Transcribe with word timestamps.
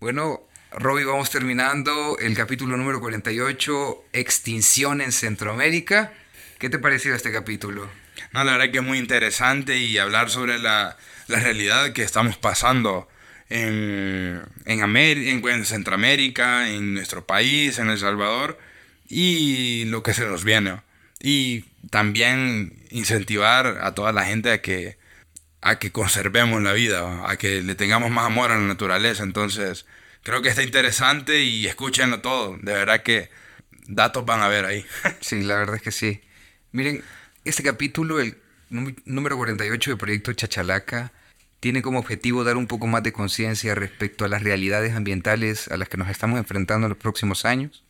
Bueno, 0.00 0.46
Robbie, 0.70 1.04
vamos 1.04 1.28
terminando 1.28 2.18
el 2.20 2.36
capítulo 2.36 2.76
número 2.76 3.00
48, 3.00 4.04
Extinción 4.12 5.00
en 5.00 5.10
Centroamérica. 5.10 6.12
¿Qué 6.60 6.70
te 6.70 6.78
pareció 6.78 7.16
este 7.16 7.32
capítulo? 7.32 7.90
No, 8.32 8.44
la 8.44 8.52
verdad 8.52 8.70
que 8.70 8.78
es 8.78 8.84
muy 8.84 8.98
interesante 8.98 9.76
y 9.76 9.98
hablar 9.98 10.30
sobre 10.30 10.60
la, 10.60 10.96
la 11.26 11.40
realidad 11.40 11.92
que 11.94 12.04
estamos 12.04 12.36
pasando 12.36 13.08
en, 13.48 14.40
en, 14.66 14.80
en, 14.86 15.64
Centroamérica, 15.64 16.70
en 16.70 16.94
nuestro 16.94 17.26
país, 17.26 17.80
en 17.80 17.90
El 17.90 17.98
Salvador 17.98 18.56
y 19.08 19.84
lo 19.86 20.04
que 20.04 20.14
se 20.14 20.26
nos 20.26 20.44
viene. 20.44 20.80
Y 21.18 21.64
también 21.90 22.84
incentivar 22.90 23.80
a 23.82 23.96
toda 23.96 24.12
la 24.12 24.24
gente 24.24 24.52
a 24.52 24.62
que, 24.62 24.96
a 25.60 25.78
que 25.78 25.92
conservemos 25.92 26.62
la 26.62 26.72
vida, 26.72 27.28
a 27.28 27.36
que 27.36 27.62
le 27.62 27.74
tengamos 27.74 28.10
más 28.10 28.26
amor 28.26 28.50
a 28.50 28.58
la 28.58 28.66
naturaleza. 28.66 29.22
Entonces, 29.22 29.86
creo 30.22 30.42
que 30.42 30.48
está 30.48 30.62
interesante 30.62 31.42
y 31.42 31.66
escúchenlo 31.66 32.20
todo. 32.20 32.56
De 32.58 32.72
verdad 32.72 33.02
que 33.02 33.30
datos 33.86 34.24
van 34.24 34.40
a 34.40 34.48
ver 34.48 34.64
ahí. 34.64 34.84
Sí, 35.20 35.42
la 35.42 35.56
verdad 35.56 35.76
es 35.76 35.82
que 35.82 35.92
sí. 35.92 36.20
Miren, 36.72 37.02
este 37.44 37.62
capítulo, 37.62 38.20
el 38.20 38.36
número 38.68 39.36
48 39.36 39.90
del 39.90 39.98
proyecto 39.98 40.32
Chachalaca, 40.32 41.12
tiene 41.60 41.82
como 41.82 41.98
objetivo 41.98 42.44
dar 42.44 42.56
un 42.56 42.66
poco 42.66 42.86
más 42.86 43.02
de 43.02 43.12
conciencia 43.12 43.74
respecto 43.74 44.24
a 44.24 44.28
las 44.28 44.42
realidades 44.42 44.94
ambientales 44.94 45.68
a 45.68 45.76
las 45.76 45.88
que 45.88 45.96
nos 45.96 46.08
estamos 46.08 46.38
enfrentando 46.38 46.86
en 46.86 46.90
los 46.90 46.98
próximos 46.98 47.44
años. 47.44 47.84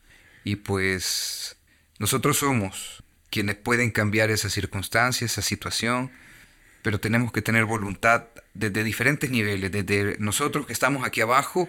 Y 0.44 0.56
pues 0.56 1.56
nosotros 1.98 2.38
somos 2.38 3.02
quienes 3.30 3.56
pueden 3.56 3.90
cambiar 3.90 4.30
esa 4.30 4.48
circunstancia, 4.48 5.26
esa 5.26 5.42
situación, 5.42 6.10
pero 6.82 7.00
tenemos 7.00 7.32
que 7.32 7.42
tener 7.42 7.64
voluntad 7.64 8.24
desde 8.54 8.84
diferentes 8.84 9.30
niveles, 9.30 9.70
desde 9.72 10.16
nosotros 10.18 10.66
que 10.66 10.72
estamos 10.72 11.04
aquí 11.04 11.20
abajo 11.20 11.68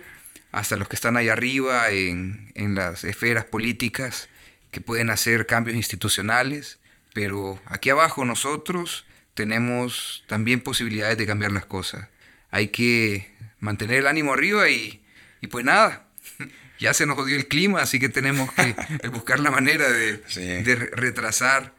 hasta 0.51 0.75
los 0.75 0.87
que 0.87 0.95
están 0.95 1.17
ahí 1.17 1.29
arriba 1.29 1.89
en, 1.91 2.51
en 2.55 2.75
las 2.75 3.03
esferas 3.03 3.45
políticas 3.45 4.29
que 4.71 4.81
pueden 4.81 5.09
hacer 5.09 5.45
cambios 5.45 5.75
institucionales, 5.75 6.79
pero 7.13 7.59
aquí 7.65 7.89
abajo 7.89 8.25
nosotros 8.25 9.05
tenemos 9.33 10.23
también 10.27 10.61
posibilidades 10.61 11.17
de 11.17 11.25
cambiar 11.25 11.51
las 11.51 11.65
cosas. 11.65 12.07
Hay 12.51 12.69
que 12.69 13.31
mantener 13.59 13.99
el 13.99 14.07
ánimo 14.07 14.33
arriba 14.33 14.69
y, 14.69 15.03
y 15.41 15.47
pues 15.47 15.65
nada, 15.65 16.07
ya 16.79 16.93
se 16.93 17.05
nos 17.05 17.15
jodió 17.15 17.35
el 17.35 17.47
clima, 17.47 17.81
así 17.81 17.99
que 17.99 18.09
tenemos 18.09 18.51
que 18.53 18.75
buscar 19.09 19.39
la 19.39 19.51
manera 19.51 19.89
de, 19.89 20.17
de 20.17 20.75
retrasar 20.75 21.73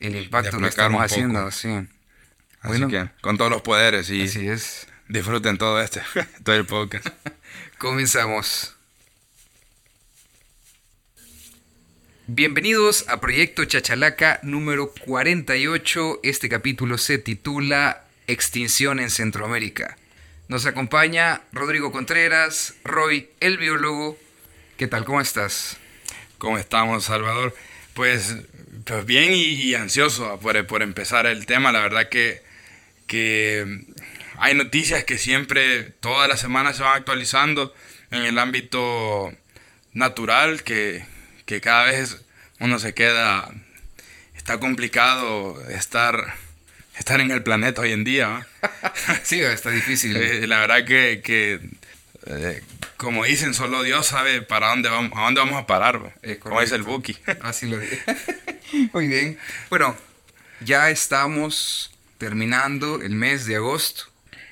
el 0.00 0.16
impacto 0.16 0.58
que 0.58 0.68
estamos 0.68 1.02
haciendo. 1.02 1.50
Así. 2.60 2.68
bueno, 2.68 2.88
que 2.88 3.08
con 3.20 3.38
todos 3.38 3.50
los 3.50 3.62
poderes 3.62 4.10
y 4.10 4.22
así 4.22 4.48
es. 4.48 4.88
disfruten 5.08 5.58
todo 5.58 5.80
este, 5.80 6.02
todo 6.44 6.56
el 6.56 6.66
podcast. 6.66 7.06
Comenzamos. 7.78 8.74
Bienvenidos 12.26 13.08
a 13.08 13.20
Proyecto 13.20 13.64
Chachalaca 13.64 14.40
número 14.42 14.92
48. 15.06 16.20
Este 16.22 16.48
capítulo 16.48 16.98
se 16.98 17.16
titula 17.16 18.04
Extinción 18.26 19.00
en 19.00 19.08
Centroamérica. 19.08 19.96
Nos 20.48 20.66
acompaña 20.66 21.42
Rodrigo 21.52 21.92
Contreras, 21.92 22.74
Roy, 22.84 23.30
el 23.40 23.56
biólogo. 23.56 24.18
¿Qué 24.76 24.86
tal? 24.86 25.04
¿Cómo 25.04 25.20
estás? 25.20 25.78
¿Cómo 26.38 26.58
estamos, 26.58 27.04
Salvador? 27.04 27.54
Pues, 27.94 28.36
pues 28.84 29.06
bien 29.06 29.32
y, 29.32 29.74
ansioso 29.74 30.38
por, 30.40 30.66
por, 30.66 30.82
empezar 30.82 31.26
el 31.26 31.46
tema. 31.46 31.72
La 31.72 31.80
verdad 31.80 32.08
que, 32.08 32.42
que 33.08 33.84
hay 34.38 34.54
noticias 34.54 35.02
que 35.02 35.18
siempre, 35.18 35.82
todas 35.82 36.28
las 36.28 36.38
semanas 36.40 36.76
se 36.76 36.84
van 36.84 36.96
actualizando 36.96 37.74
en 38.12 38.22
el 38.22 38.38
ámbito 38.38 39.32
natural, 39.92 40.62
que, 40.62 41.04
que 41.44 41.60
cada 41.60 41.86
vez 41.86 42.24
uno 42.60 42.78
se 42.78 42.94
queda, 42.94 43.50
está 44.36 44.60
complicado 44.60 45.60
estar 45.68 46.36
estar 46.98 47.20
en 47.20 47.30
el 47.30 47.42
planeta 47.42 47.82
hoy 47.82 47.92
en 47.92 48.04
día. 48.04 48.46
sí, 49.22 49.40
está 49.40 49.70
difícil. 49.70 50.16
Eh, 50.16 50.46
la 50.46 50.60
verdad 50.60 50.84
que, 50.84 51.20
que 51.22 51.60
eh, 52.26 52.62
como 52.96 53.24
dicen, 53.24 53.54
solo 53.54 53.82
Dios 53.82 54.06
sabe 54.06 54.42
para 54.42 54.68
dónde 54.68 54.88
vamos, 54.88 55.12
a 55.16 55.22
dónde 55.22 55.40
vamos 55.40 55.62
a 55.62 55.66
parar. 55.66 56.14
como 56.40 56.60
dice 56.60 56.74
el 56.74 56.82
Buki. 56.82 57.16
Así 57.40 57.66
lo 57.66 57.78
dije. 57.78 58.02
Muy 58.92 59.06
bien. 59.06 59.38
Bueno, 59.70 59.96
ya 60.60 60.90
estamos 60.90 61.92
terminando 62.18 63.00
el 63.00 63.10
mes 63.10 63.46
de 63.46 63.56
agosto. 63.56 64.04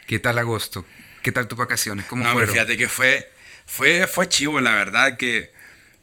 ¿Qué 0.06 0.18
tal 0.18 0.38
agosto? 0.38 0.86
¿Qué 1.22 1.32
tal 1.32 1.48
tus 1.48 1.58
vacaciones? 1.58 2.06
¿Cómo 2.06 2.24
no, 2.24 2.32
fueron? 2.32 2.52
Fíjate 2.52 2.76
que 2.76 2.88
fue, 2.88 3.30
fue, 3.66 4.06
fue 4.06 4.28
chivo, 4.28 4.60
la 4.60 4.74
verdad 4.74 5.16
que 5.16 5.50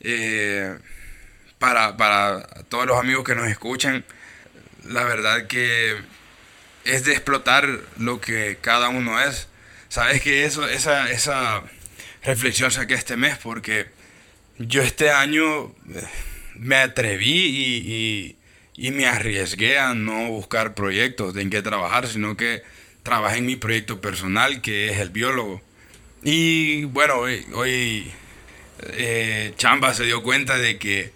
eh, 0.01 0.77
para, 1.57 1.95
para 1.95 2.45
todos 2.69 2.85
los 2.85 2.99
amigos 2.99 3.23
que 3.23 3.35
nos 3.35 3.47
escuchan, 3.47 4.03
la 4.83 5.05
verdad 5.05 5.47
que 5.47 5.97
es 6.83 7.05
de 7.05 7.13
explotar 7.13 7.67
lo 7.97 8.19
que 8.19 8.57
cada 8.59 8.89
uno 8.89 9.21
es. 9.21 9.47
Sabes 9.87 10.21
que 10.21 10.45
eso, 10.45 10.67
esa, 10.67 11.09
esa 11.11 11.63
reflexión 12.23 12.71
saqué 12.71 12.95
este 12.95 13.15
mes 13.15 13.37
porque 13.37 13.87
yo 14.57 14.81
este 14.81 15.11
año 15.11 15.67
eh, 15.67 16.03
me 16.55 16.77
atreví 16.77 17.31
y, 17.31 18.37
me 18.77 19.05
arriesgué 19.05 19.77
a 19.77 19.93
no 19.93 20.29
buscar 20.29 20.73
proyectos 20.73 21.35
en 21.37 21.49
qué 21.49 21.61
trabajar, 21.61 22.07
sino 22.07 22.35
que 22.35 22.63
trabajé 23.03 23.37
en 23.37 23.45
mi 23.45 23.55
proyecto 23.55 24.01
personal 24.01 24.61
que 24.61 24.89
es 24.89 24.99
el 24.99 25.09
biólogo. 25.09 25.61
Y 26.23 26.85
bueno, 26.85 27.15
hoy, 27.15 28.11
eh, 28.93 29.53
Chamba 29.57 29.93
se 29.93 30.05
dio 30.05 30.23
cuenta 30.23 30.57
de 30.57 30.79
que, 30.79 31.11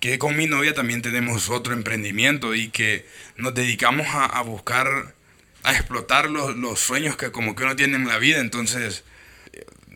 que 0.00 0.18
con 0.18 0.36
mi 0.36 0.46
novia 0.46 0.74
también 0.74 1.02
tenemos 1.02 1.50
otro 1.50 1.74
emprendimiento 1.74 2.54
y 2.54 2.68
que 2.68 3.06
nos 3.36 3.54
dedicamos 3.54 4.06
a, 4.10 4.40
buscar, 4.42 5.14
a 5.62 5.72
explotar 5.72 6.30
los, 6.30 6.56
los, 6.56 6.80
sueños 6.80 7.16
que 7.16 7.30
como 7.30 7.54
que 7.54 7.64
uno 7.64 7.76
tiene 7.76 7.96
en 7.96 8.08
la 8.08 8.18
vida. 8.18 8.40
Entonces, 8.40 9.04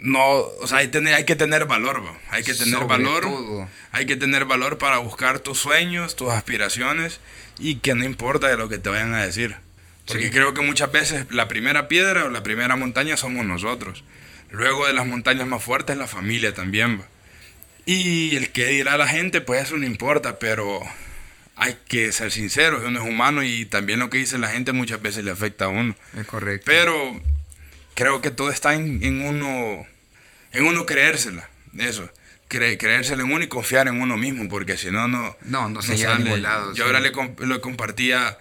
no, 0.00 0.40
o 0.40 0.66
sea, 0.66 0.78
hay, 0.78 0.88
tener, 0.88 1.14
hay 1.14 1.24
que 1.24 1.36
tener 1.36 1.66
valor, 1.66 2.02
hay 2.30 2.42
que 2.42 2.54
tener 2.54 2.84
valor, 2.84 3.68
hay 3.92 4.06
que 4.06 4.16
tener 4.16 4.44
valor 4.44 4.78
para 4.78 4.98
buscar 4.98 5.40
tus 5.40 5.58
sueños, 5.58 6.16
tus 6.16 6.30
aspiraciones 6.30 7.20
y 7.58 7.76
que 7.76 7.94
no 7.94 8.04
importa 8.04 8.48
de 8.48 8.56
lo 8.56 8.68
que 8.68 8.78
te 8.78 8.88
vayan 8.88 9.14
a 9.14 9.24
decir. 9.24 9.56
Porque 10.06 10.30
creo 10.30 10.54
que 10.54 10.62
muchas 10.62 10.90
veces 10.90 11.26
la 11.30 11.46
primera 11.46 11.86
piedra 11.86 12.24
o 12.24 12.30
la 12.30 12.42
primera 12.42 12.74
montaña 12.76 13.16
somos 13.16 13.44
nosotros. 13.44 14.02
Luego 14.50 14.86
de 14.86 14.92
las 14.92 15.06
montañas 15.06 15.46
más 15.46 15.62
fuertes, 15.62 15.96
la 15.96 16.08
familia 16.08 16.52
también. 16.52 17.02
Y 17.86 18.34
el 18.36 18.50
que 18.50 18.66
dirá 18.66 18.96
la 18.96 19.06
gente, 19.06 19.40
pues 19.40 19.62
eso 19.62 19.76
no 19.76 19.86
importa, 19.86 20.38
pero 20.38 20.80
hay 21.56 21.76
que 21.86 22.10
ser 22.10 22.32
sinceros, 22.32 22.82
uno 22.84 23.02
es 23.02 23.08
humano 23.08 23.42
y 23.42 23.66
también 23.66 24.00
lo 24.00 24.10
que 24.10 24.18
dice 24.18 24.38
la 24.38 24.48
gente 24.48 24.72
muchas 24.72 25.02
veces 25.02 25.24
le 25.24 25.30
afecta 25.30 25.66
a 25.66 25.68
uno. 25.68 25.94
Es 26.16 26.26
correcto. 26.26 26.64
Pero 26.66 27.20
creo 27.94 28.22
que 28.22 28.30
todo 28.30 28.50
está 28.50 28.74
en, 28.74 29.22
uno, 29.22 29.86
en 30.52 30.64
uno 30.64 30.86
creérsela, 30.86 31.48
eso. 31.78 32.10
creérsela 32.48 33.22
en 33.22 33.32
uno 33.32 33.44
y 33.44 33.48
confiar 33.48 33.88
en 33.88 34.00
uno 34.00 34.16
mismo, 34.16 34.48
porque 34.48 34.76
si 34.76 34.90
no, 34.90 35.08
no, 35.08 35.36
no, 35.42 35.68
no 35.68 35.82
se 35.82 35.96
llega 35.96 36.14
a 36.14 36.18
ningún 36.18 36.42
lado. 36.42 36.74
Yo 36.74 36.84
ahora 36.84 37.00
le, 37.00 37.12
compartía 37.60 38.38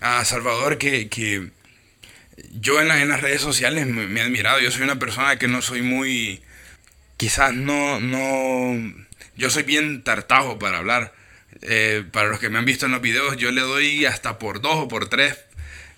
a 0.00 0.24
Salvador 0.24 0.78
que, 0.78 1.08
que 1.08 1.50
yo 2.52 2.80
en, 2.80 2.90
en, 2.90 3.08
las 3.08 3.20
redes 3.20 3.40
sociales 3.40 3.86
me, 3.86 4.20
he 4.20 4.22
admirado. 4.22 4.60
Yo 4.60 4.70
soy 4.70 4.82
una 4.82 4.98
persona 4.98 5.36
que 5.36 5.48
no 5.48 5.62
soy 5.62 5.82
muy. 5.82 6.42
Quizás 7.16 7.54
no. 7.54 8.00
no 8.00 8.94
yo 9.36 9.50
soy 9.50 9.62
bien 9.62 10.02
tartajo 10.02 10.58
para 10.58 10.78
hablar. 10.78 11.12
Eh, 11.62 12.04
para 12.10 12.28
los 12.28 12.40
que 12.40 12.50
me 12.50 12.58
han 12.58 12.64
visto 12.64 12.86
en 12.86 12.92
los 12.92 13.00
videos, 13.00 13.36
yo 13.36 13.52
le 13.52 13.60
doy 13.60 14.04
hasta 14.06 14.38
por 14.38 14.60
dos 14.60 14.74
o 14.74 14.88
por 14.88 15.08
tres 15.08 15.38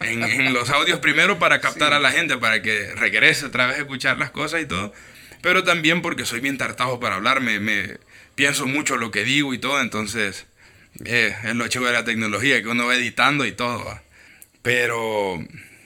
en, 0.01 0.53
los 0.53 0.71
audios 0.71 1.01
primero 1.01 1.39
para 1.39 1.61
captar 1.61 1.93
a 1.93 2.01
la 2.01 2.11
gente, 2.11 2.37
para 2.37 2.63
que 2.63 2.93
regrese 2.95 3.47
otra 3.47 3.67
vez 3.67 3.77
a 3.77 3.81
escuchar 3.81 4.19
las 4.19 4.31
cosas 4.31 4.63
y 4.63 4.67
todo. 4.67 4.93
Pero 5.43 5.65
también 5.65 6.03
porque 6.03 6.25
soy 6.25 6.41
bien 6.41 6.59
tartajo 6.59 7.01
para 7.01 7.17
hablar, 7.17 7.41
me, 7.41 7.99
pienso 8.35 8.67
mucho 8.67 8.97
lo 8.97 9.11
que 9.11 9.25
digo 9.25 9.55
y 9.55 9.59
todo, 9.59 9.81
entonces 9.81 10.47
eh, 11.05 11.35
es 11.45 11.55
lo 11.55 11.69
chido 11.69 11.87
de 11.87 11.93
la 11.93 12.05
tecnología, 12.05 12.63
que 12.63 12.69
uno 12.69 12.87
va 12.87 12.97
editando 12.97 13.47
y 13.47 13.53
todo. 13.53 14.01
Pero 14.63 15.45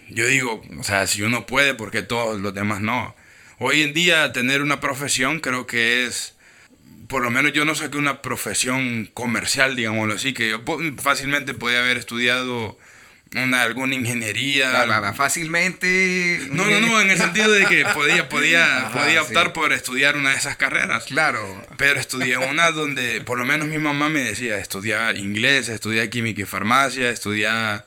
yo 0.08 0.26
digo, 0.26 0.62
o 0.78 0.82
sea, 0.82 1.06
si 1.06 1.22
uno 1.22 1.46
puede, 1.46 1.74
porque 1.74 2.02
todos 2.02 2.40
los 2.40 2.54
demás 2.54 2.80
no? 2.80 3.14
Hoy 3.58 3.82
en 3.82 3.92
día 3.92 4.32
tener 4.32 4.62
una 4.62 4.80
profesión 4.80 5.40
creo 5.40 5.66
que 5.66 6.06
es 6.06 6.34
por 7.10 7.22
lo 7.22 7.30
menos 7.30 7.52
yo 7.52 7.64
no 7.64 7.74
saqué 7.74 7.98
una 7.98 8.22
profesión 8.22 9.10
comercial, 9.12 9.74
digámoslo 9.74 10.14
así, 10.14 10.32
que 10.32 10.48
yo 10.48 10.62
fácilmente 10.96 11.54
podía 11.54 11.80
haber 11.80 11.96
estudiado 11.96 12.78
una, 13.34 13.62
alguna 13.62 13.94
ingeniería. 13.94 15.12
fácilmente. 15.14 16.40
No, 16.50 16.64
no, 16.64 16.80
no, 16.80 17.00
en 17.00 17.10
el 17.10 17.18
sentido 17.18 17.50
de 17.50 17.66
que 17.66 17.84
podía, 17.86 18.28
podía, 18.28 18.90
podía 18.92 19.22
optar 19.22 19.52
por 19.52 19.72
estudiar 19.72 20.16
una 20.16 20.30
de 20.30 20.36
esas 20.36 20.56
carreras. 20.56 21.04
Claro. 21.04 21.64
Pero 21.76 22.00
estudié 22.00 22.38
una 22.38 22.70
donde, 22.72 23.20
por 23.20 23.38
lo 23.38 23.44
menos 23.44 23.68
mi 23.68 23.78
mamá 23.78 24.08
me 24.08 24.20
decía, 24.20 24.58
estudiar 24.58 25.16
inglés, 25.16 25.68
estudiar 25.68 26.08
química 26.10 26.42
y 26.42 26.44
farmacia, 26.44 27.10
estudiar... 27.10 27.86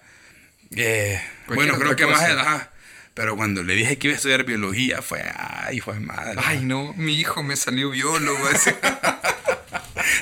Eh, 0.76 1.22
bueno, 1.48 1.78
creo 1.78 1.96
que 1.96 2.08
más... 2.08 2.70
Pero 3.14 3.36
cuando 3.36 3.62
le 3.62 3.76
dije 3.76 4.00
que 4.00 4.08
iba 4.08 4.14
a 4.14 4.18
estudiar 4.18 4.44
biología, 4.44 5.04
fue, 5.04 5.22
ay, 5.36 5.78
hijo 5.78 5.94
de 5.94 6.00
madre. 6.00 6.34
Ay, 6.44 6.62
no, 6.62 6.94
mi 6.94 7.14
hijo 7.20 7.44
me 7.44 7.56
salió 7.56 7.92
biólogo. 7.92 8.40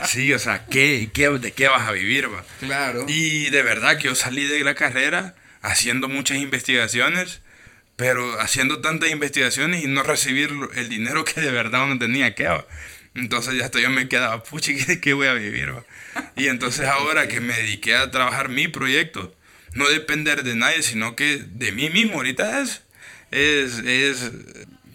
sí, 0.06 0.33
o 0.33 0.39
sea, 0.39 0.66
¿qué, 0.66 1.10
qué, 1.13 1.30
de 1.30 1.51
qué 1.51 1.68
vas 1.68 1.88
a 1.88 1.92
vivir? 1.92 2.31
Va? 2.33 2.44
Claro. 2.60 3.06
Y 3.07 3.50
de 3.50 3.63
verdad 3.63 3.98
que 3.98 4.06
yo 4.06 4.16
salí 4.16 4.45
de 4.45 4.63
la 4.63 4.75
carrera 4.75 5.36
haciendo 5.62 6.07
muchas 6.07 6.38
investigaciones, 6.38 7.42
pero 7.95 8.39
haciendo 8.42 8.81
tantas 8.81 9.10
investigaciones 9.10 9.83
y 9.83 9.88
no 9.88 10.04
recibir 10.04 10.51
el 10.75 10.89
dinero 10.89 11.24
que 11.25 11.39
de 11.42 11.51
verdad 11.51 11.83
uno 11.86 12.00
tenía 12.00 12.36
que. 12.36 12.45
Va? 12.45 12.66
Entonces 13.13 13.56
ya 13.56 13.66
hasta 13.66 13.80
yo 13.80 13.89
me 13.89 14.07
quedaba, 14.07 14.42
pucha, 14.44 14.72
¿qué, 14.74 15.01
qué 15.01 15.13
voy 15.13 15.28
a 15.28 15.33
vivir? 15.33 15.74
Va? 15.74 15.84
Y 16.36 16.48
entonces 16.48 16.86
ahora 16.88 17.27
que 17.27 17.39
me 17.42 17.54
dediqué 17.54 17.95
a 17.95 18.12
trabajar 18.12 18.50
mi 18.50 18.68
proyecto, 18.68 19.36
no 19.74 19.88
depender 19.89 20.44
de 20.44 20.56
nadie, 20.56 20.81
sino 20.81 21.16
que 21.16 21.38
de 21.38 21.72
mí 21.72 21.89
mismo. 21.89 22.16
Ahorita 22.16 22.62
es, 22.62 22.84
es, 23.31 23.80
es 23.80 24.31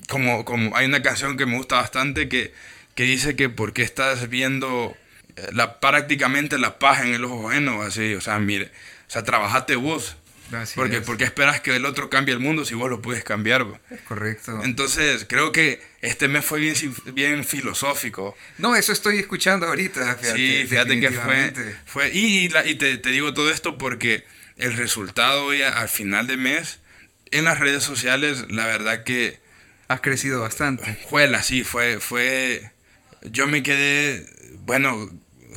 como, 0.09 0.45
como 0.45 0.77
hay 0.77 0.87
una 0.87 1.03
canción 1.03 1.37
que 1.37 1.47
me 1.47 1.57
gusta 1.57 1.77
bastante 1.77 2.29
que, 2.29 2.53
que 2.97 3.05
dice 3.05 3.37
que 3.37 3.49
porque 3.49 3.83
estás 3.83 4.29
viendo 4.29 4.97
eh, 5.37 5.49
la, 5.53 5.79
prácticamente 5.79 6.59
la 6.59 6.81
paz 6.81 7.03
en 7.03 7.15
el 7.15 7.25
ojo 7.25 7.51
ajeno, 7.51 7.83
así, 7.83 8.15
o 8.15 8.21
sea, 8.21 8.39
mire, 8.41 8.73
o 9.07 9.11
sea, 9.11 9.23
trabajate 9.23 9.77
vos. 9.77 10.17
porque, 10.75 11.01
porque 11.03 11.25
esperas 11.25 11.61
que 11.61 11.77
el 11.77 11.85
otro 11.85 12.09
cambie 12.09 12.33
el 12.33 12.41
mundo 12.41 12.65
si 12.65 12.75
vos 12.75 12.89
lo 12.89 13.03
puedes 13.03 13.23
cambiar. 13.23 13.67
Es 13.91 14.01
correcto. 14.01 14.61
Entonces, 14.65 15.27
creo 15.29 15.53
que 15.53 15.83
este 16.01 16.27
mes 16.29 16.45
fue 16.45 16.59
bien, 16.59 16.75
bien 17.13 17.45
filosófico. 17.45 18.35
No, 18.59 18.75
eso 18.75 18.93
estoy 18.93 19.19
escuchando 19.19 19.67
ahorita. 19.67 20.17
Fíjate, 20.17 20.37
sí, 20.37 20.67
fíjate 20.67 20.99
que 20.99 21.11
fue. 21.11 21.53
fue 21.85 22.11
y, 22.15 22.47
y 22.47 22.75
te, 22.77 22.97
te, 22.97 23.11
digo 23.11 23.35
todo 23.35 23.51
esto 23.51 23.77
porque 23.77 24.25
el 24.57 24.73
resultado 24.73 25.45
hoy 25.45 25.63
al 25.63 25.89
final 25.89 26.27
de 26.27 26.39
mes 26.39 26.79
en 27.31 27.45
las 27.45 27.59
redes 27.59 27.83
sociales, 27.83 28.47
la 28.49 28.67
verdad 28.67 29.05
que... 29.05 29.39
Has 29.89 30.01
crecido 30.01 30.41
bastante. 30.41 30.99
Fue 31.09 31.31
sí, 31.43 31.63
fue, 31.63 32.01
fue... 32.01 32.73
Yo 33.31 33.47
me 33.47 33.63
quedé, 33.63 34.27
bueno, 34.65 35.11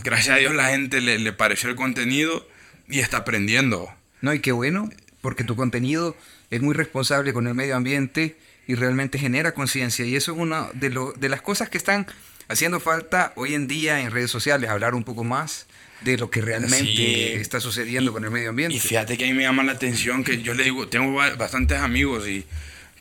gracias 0.04 0.36
a 0.36 0.40
Dios 0.40 0.54
la 0.54 0.70
gente 0.70 1.02
le, 1.02 1.20
le 1.20 1.34
pareció 1.34 1.70
el 1.70 1.76
contenido 1.76 2.48
y 2.88 3.00
está 3.00 3.18
aprendiendo. 3.18 3.90
No, 4.22 4.34
y 4.34 4.40
qué 4.40 4.52
bueno, 4.52 4.90
porque 5.22 5.44
tu 5.44 5.56
contenido 5.56 6.16
es 6.50 6.62
muy 6.62 6.74
responsable 6.74 7.34
con 7.34 7.48
el 7.48 7.54
medio 7.54 7.76
ambiente 7.76 8.38
y 8.68 8.76
realmente 8.76 9.18
genera 9.18 9.54
conciencia. 9.54 10.06
Y 10.06 10.16
eso 10.16 10.34
es 10.34 10.38
una 10.38 10.70
de, 10.74 10.90
lo, 10.90 11.14
de 11.14 11.30
las 11.30 11.42
cosas 11.42 11.70
que 11.70 11.78
están 11.78 12.08
haciendo 12.48 12.80
falta 12.80 13.34
hoy 13.36 13.54
en 13.54 13.68
día 13.68 14.02
en 14.02 14.12
redes 14.12 14.32
sociales, 14.32 14.70
hablar 14.70 14.96
un 14.96 15.04
poco 15.04 15.24
más 15.24 15.68
de 16.02 16.18
lo 16.18 16.30
que 16.30 16.42
realmente 16.42 17.36
está 17.40 17.60
sucediendo 17.60 18.12
con 18.12 18.24
el 18.24 18.32
medio 18.32 18.50
ambiente. 18.50 18.76
Y 18.76 18.80
fíjate 18.80 19.18
que 19.18 19.26
a 19.26 19.28
mí 19.28 19.34
me 19.34 19.44
llama 19.44 19.64
la 19.64 19.74
atención 19.74 20.24
que 20.24 20.42
yo 20.42 20.54
le 20.54 20.64
digo, 20.64 20.88
tengo 20.88 21.14
bastantes 21.14 21.80
amigos 21.80 22.28
y 22.28 22.46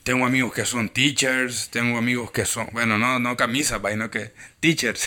tengo 0.08 0.24
amigos 0.24 0.54
que 0.54 0.64
son 0.64 0.88
teachers, 0.88 1.68
tengo 1.68 1.98
amigos 1.98 2.30
que 2.30 2.46
son, 2.46 2.66
bueno, 2.72 2.96
no, 2.96 3.18
no 3.18 3.36
camisas, 3.36 3.78
sino 3.86 4.10
que 4.10 4.32
teachers. 4.58 5.06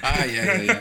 ay, 0.00 0.38
ay, 0.38 0.68
ay. 0.68 0.80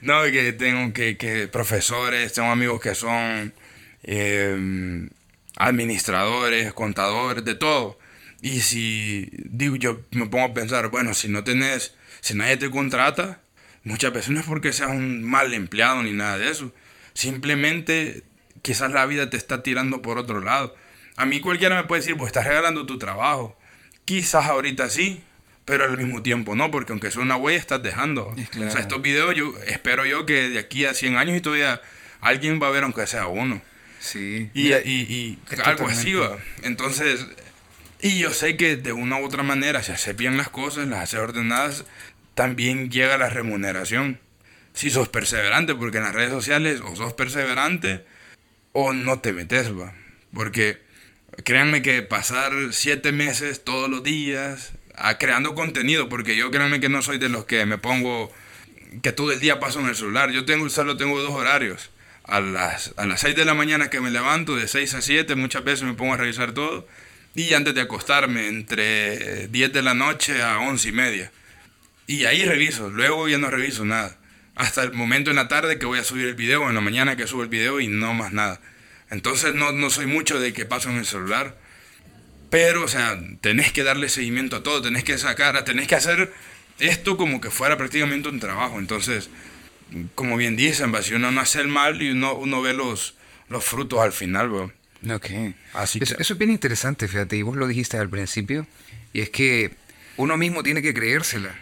No, 0.00 0.24
que 0.24 0.52
tengo 0.52 0.92
que, 0.92 1.16
que, 1.16 1.46
profesores, 1.46 2.32
tengo 2.32 2.50
amigos 2.50 2.80
que 2.80 2.96
son 2.96 3.54
em, 4.02 5.08
administradores, 5.56 6.72
contadores, 6.72 7.44
de 7.44 7.54
todo. 7.54 8.00
Y 8.42 8.62
si 8.62 9.30
digo, 9.44 9.76
yo 9.76 10.00
me 10.10 10.26
pongo 10.26 10.46
a 10.46 10.54
pensar, 10.54 10.88
bueno, 10.88 11.14
si 11.14 11.28
no 11.28 11.44
tenés, 11.44 11.94
si 12.20 12.34
nadie 12.34 12.56
te 12.56 12.68
contrata, 12.68 13.38
Muchas 13.84 14.12
veces 14.12 14.30
no 14.30 14.40
es 14.40 14.46
porque 14.46 14.72
seas 14.72 14.90
un 14.90 15.22
mal 15.22 15.52
empleado 15.54 16.02
ni 16.02 16.12
nada 16.12 16.38
de 16.38 16.50
eso. 16.50 16.72
Simplemente 17.12 18.24
quizás 18.62 18.90
la 18.90 19.06
vida 19.06 19.30
te 19.30 19.36
está 19.36 19.62
tirando 19.62 20.02
por 20.02 20.18
otro 20.18 20.40
lado. 20.40 20.74
A 21.16 21.26
mí 21.26 21.40
cualquiera 21.40 21.76
me 21.76 21.84
puede 21.84 22.02
decir, 22.02 22.16
pues 22.16 22.28
estás 22.28 22.46
regalando 22.46 22.86
tu 22.86 22.98
trabajo. 22.98 23.56
Quizás 24.04 24.46
ahorita 24.46 24.90
sí, 24.90 25.22
pero 25.64 25.84
al 25.84 25.96
mismo 25.96 26.22
tiempo 26.22 26.54
no, 26.54 26.70
porque 26.70 26.92
aunque 26.92 27.10
sea 27.10 27.22
una 27.22 27.36
huella, 27.36 27.58
estás 27.58 27.82
dejando. 27.82 28.28
O 28.28 28.70
sea, 28.70 28.80
estos 28.80 29.00
videos 29.00 29.34
yo 29.34 29.54
espero 29.66 30.04
yo 30.04 30.26
que 30.26 30.50
de 30.50 30.58
aquí 30.58 30.84
a 30.84 30.94
100 30.94 31.16
años 31.16 31.36
y 31.36 31.40
todavía 31.40 31.80
alguien 32.20 32.60
va 32.62 32.68
a 32.68 32.70
ver 32.70 32.84
aunque 32.84 33.06
sea 33.06 33.28
uno. 33.28 33.62
Sí. 34.00 34.50
Y, 34.52 34.72
y, 34.72 35.38
algo 35.64 35.88
así 35.88 36.12
va. 36.12 36.36
Entonces, 36.62 37.26
y 38.02 38.18
yo 38.18 38.34
sé 38.34 38.58
que 38.58 38.76
de 38.76 38.92
una 38.92 39.18
u 39.18 39.24
otra 39.24 39.42
manera, 39.42 39.82
si 39.82 39.92
haces 39.92 40.14
bien 40.14 40.36
las 40.36 40.50
cosas, 40.50 40.86
las 40.88 41.04
haces 41.04 41.20
ordenadas, 41.20 41.86
también 42.34 42.90
llega 42.90 43.16
la 43.16 43.30
remuneración. 43.30 44.20
Si 44.74 44.90
sos 44.90 45.08
perseverante, 45.08 45.74
porque 45.74 45.98
en 45.98 46.04
las 46.04 46.14
redes 46.14 46.30
sociales 46.30 46.82
o 46.84 46.94
sos 46.96 47.14
perseverante 47.14 48.04
o 48.72 48.92
no 48.92 49.20
te 49.20 49.32
metes, 49.32 49.72
va. 49.72 49.94
Porque 50.34 50.83
créanme 51.42 51.82
que 51.82 52.02
pasar 52.02 52.52
siete 52.72 53.12
meses 53.12 53.64
todos 53.64 53.90
los 53.90 54.02
días 54.02 54.72
a, 54.94 55.18
creando 55.18 55.54
contenido, 55.54 56.08
porque 56.08 56.36
yo 56.36 56.50
créanme 56.50 56.80
que 56.80 56.88
no 56.88 57.02
soy 57.02 57.18
de 57.18 57.28
los 57.28 57.44
que 57.44 57.66
me 57.66 57.78
pongo, 57.78 58.32
que 59.02 59.12
todo 59.12 59.32
el 59.32 59.40
día 59.40 59.58
paso 59.58 59.80
en 59.80 59.86
el 59.86 59.96
celular. 59.96 60.30
Yo 60.30 60.44
tengo, 60.44 60.68
solo 60.68 60.96
tengo 60.96 61.20
dos 61.20 61.32
horarios. 61.32 61.90
A 62.26 62.40
las, 62.40 62.94
a 62.96 63.04
las 63.04 63.20
6 63.20 63.36
de 63.36 63.44
la 63.44 63.52
mañana 63.52 63.90
que 63.90 64.00
me 64.00 64.10
levanto, 64.10 64.56
de 64.56 64.66
6 64.66 64.94
a 64.94 65.02
7, 65.02 65.34
muchas 65.34 65.62
veces 65.62 65.82
me 65.82 65.92
pongo 65.92 66.14
a 66.14 66.16
revisar 66.16 66.52
todo. 66.52 66.86
Y 67.34 67.52
antes 67.52 67.74
de 67.74 67.82
acostarme, 67.82 68.48
entre 68.48 69.48
10 69.48 69.72
de 69.72 69.82
la 69.82 69.92
noche 69.92 70.42
a 70.42 70.58
11 70.60 70.88
y 70.88 70.92
media. 70.92 71.32
Y 72.06 72.24
ahí 72.24 72.44
reviso, 72.44 72.88
luego 72.88 73.28
ya 73.28 73.36
no 73.38 73.50
reviso 73.50 73.84
nada. 73.84 74.16
Hasta 74.54 74.82
el 74.82 74.92
momento 74.92 75.30
en 75.30 75.36
la 75.36 75.48
tarde 75.48 75.78
que 75.78 75.86
voy 75.86 75.98
a 75.98 76.04
subir 76.04 76.26
el 76.28 76.34
video, 76.34 76.68
en 76.68 76.74
la 76.74 76.80
mañana 76.80 77.16
que 77.16 77.26
subo 77.26 77.42
el 77.42 77.48
video 77.48 77.80
y 77.80 77.88
no 77.88 78.14
más 78.14 78.32
nada. 78.32 78.60
Entonces 79.14 79.54
no, 79.54 79.72
no 79.72 79.88
soy 79.88 80.06
mucho 80.06 80.38
de 80.38 80.52
que 80.52 80.66
paso 80.66 80.90
en 80.90 80.96
el 80.96 81.06
celular. 81.06 81.56
Pero, 82.50 82.84
o 82.84 82.88
sea, 82.88 83.18
tenés 83.40 83.72
que 83.72 83.82
darle 83.82 84.08
seguimiento 84.08 84.56
a 84.56 84.62
todo, 84.62 84.82
tenés 84.82 85.02
que 85.02 85.18
sacar, 85.18 85.64
tenés 85.64 85.88
que 85.88 85.94
hacer 85.94 86.32
esto 86.78 87.16
como 87.16 87.40
que 87.40 87.50
fuera 87.50 87.76
prácticamente 87.76 88.28
un 88.28 88.38
trabajo. 88.38 88.78
Entonces, 88.78 89.30
como 90.14 90.36
bien 90.36 90.56
dicen, 90.56 90.92
si 91.02 91.14
uno 91.14 91.30
no 91.30 91.40
hace 91.40 91.60
el 91.60 91.68
mal 91.68 92.00
y 92.02 92.10
uno, 92.10 92.34
uno 92.34 92.62
ve 92.62 92.74
los, 92.74 93.14
los 93.48 93.64
frutos 93.64 94.00
al 94.00 94.12
final, 94.12 94.50
bro. 94.50 94.72
Ok. 95.10 95.30
Así 95.72 95.98
eso, 96.02 96.16
eso 96.18 96.32
es 96.34 96.38
bien 96.38 96.50
interesante, 96.50 97.08
fíjate, 97.08 97.36
y 97.36 97.42
vos 97.42 97.56
lo 97.56 97.66
dijiste 97.66 97.96
al 97.96 98.08
principio, 98.08 98.66
y 99.12 99.20
es 99.20 99.30
que 99.30 99.72
uno 100.16 100.36
mismo 100.36 100.62
tiene 100.62 100.82
que 100.82 100.94
creérsela. 100.94 101.54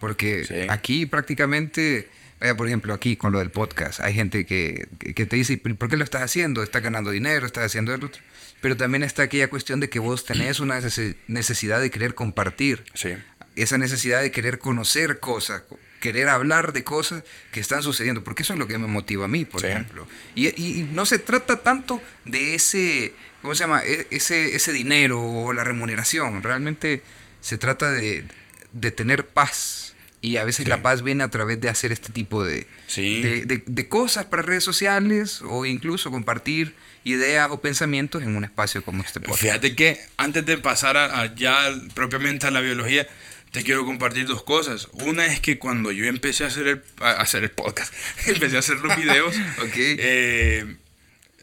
Porque 0.00 0.66
aquí 0.68 1.06
prácticamente, 1.06 2.08
por 2.56 2.66
ejemplo, 2.66 2.94
aquí 2.94 3.16
con 3.16 3.32
lo 3.32 3.40
del 3.40 3.50
podcast, 3.50 4.00
hay 4.00 4.14
gente 4.14 4.46
que, 4.46 4.88
que, 4.98 5.26
te 5.26 5.36
dice, 5.36 5.56
¿por 5.58 5.88
qué 5.88 5.96
lo 5.96 6.04
estás 6.04 6.22
haciendo? 6.22 6.62
¿Estás 6.62 6.82
ganando 6.82 7.10
dinero? 7.10 7.46
¿Estás 7.46 7.64
haciendo 7.64 7.92
el 7.92 8.04
otro? 8.04 8.20
Pero 8.60 8.76
también 8.76 9.02
está 9.02 9.24
aquella 9.24 9.48
cuestión 9.48 9.80
de 9.80 9.88
que 9.88 9.98
vos 9.98 10.24
tenés 10.24 10.60
una 10.60 10.80
necesidad 11.26 11.80
de 11.80 11.90
querer 11.90 12.14
compartir. 12.14 12.84
Sí. 12.94 13.14
Esa 13.56 13.78
necesidad 13.78 14.22
de 14.22 14.30
querer 14.30 14.58
conocer 14.58 15.18
cosas, 15.18 15.62
querer 16.00 16.28
hablar 16.28 16.72
de 16.72 16.84
cosas 16.84 17.24
que 17.50 17.58
están 17.58 17.82
sucediendo, 17.82 18.22
porque 18.22 18.42
eso 18.42 18.52
es 18.52 18.58
lo 18.58 18.68
que 18.68 18.78
me 18.78 18.86
motiva 18.86 19.24
a 19.24 19.28
mí, 19.28 19.44
por 19.44 19.64
ejemplo. 19.64 20.06
Y, 20.34 20.48
y, 20.48 20.88
no 20.92 21.06
se 21.06 21.18
trata 21.18 21.62
tanto 21.62 22.00
de 22.24 22.54
ese, 22.54 23.14
¿cómo 23.42 23.54
se 23.54 23.64
llama? 23.64 23.82
E, 23.84 24.06
ese, 24.10 24.54
ese 24.54 24.72
dinero 24.72 25.20
o 25.20 25.52
la 25.52 25.64
remuneración, 25.64 26.42
realmente 26.42 27.02
se 27.40 27.58
trata 27.58 27.90
de, 27.90 28.24
de 28.72 28.90
tener 28.92 29.26
paz 29.26 29.87
y 30.20 30.36
a 30.36 30.44
veces 30.44 30.66
la 30.66 30.82
paz 30.82 31.02
viene 31.02 31.22
a 31.22 31.28
través 31.28 31.60
de 31.60 31.68
hacer 31.68 31.92
este 31.92 32.12
tipo 32.12 32.44
de, 32.44 32.66
de, 32.96 33.88
cosas 33.88 34.26
para 34.26 34.42
redes 34.42 34.64
sociales 34.64 35.42
o 35.42 35.64
incluso 35.64 36.10
compartir 36.10 36.74
ideas 37.04 37.48
o 37.50 37.60
pensamientos 37.60 38.22
en 38.22 38.36
un 38.36 38.44
espacio 38.44 38.82
como 38.84 39.02
este 39.02 39.20
podcast. 39.20 39.40
Fíjate 39.40 39.76
que 39.76 40.00
antes 40.16 40.44
de 40.44 40.58
pasar 40.58 40.96
a, 40.96 41.34
ya 41.34 41.72
propiamente 41.94 42.46
a 42.46 42.50
la 42.50 42.60
biología, 42.60 43.06
te 43.52 43.62
quiero 43.62 43.84
compartir 43.86 44.26
dos 44.26 44.42
cosas. 44.42 44.88
Una 44.92 45.26
es 45.26 45.40
que 45.40 45.58
cuando 45.58 45.92
yo 45.92 46.04
empecé 46.06 46.44
a 46.44 46.48
hacer 46.48 46.66
el, 46.66 46.82
a 47.00 47.12
hacer 47.12 47.44
el 47.44 47.50
podcast, 47.50 47.94
empecé 48.26 48.56
a 48.56 48.58
hacer 48.58 48.78
los 48.78 48.96
videos, 48.96 49.34
eh, 49.76 50.76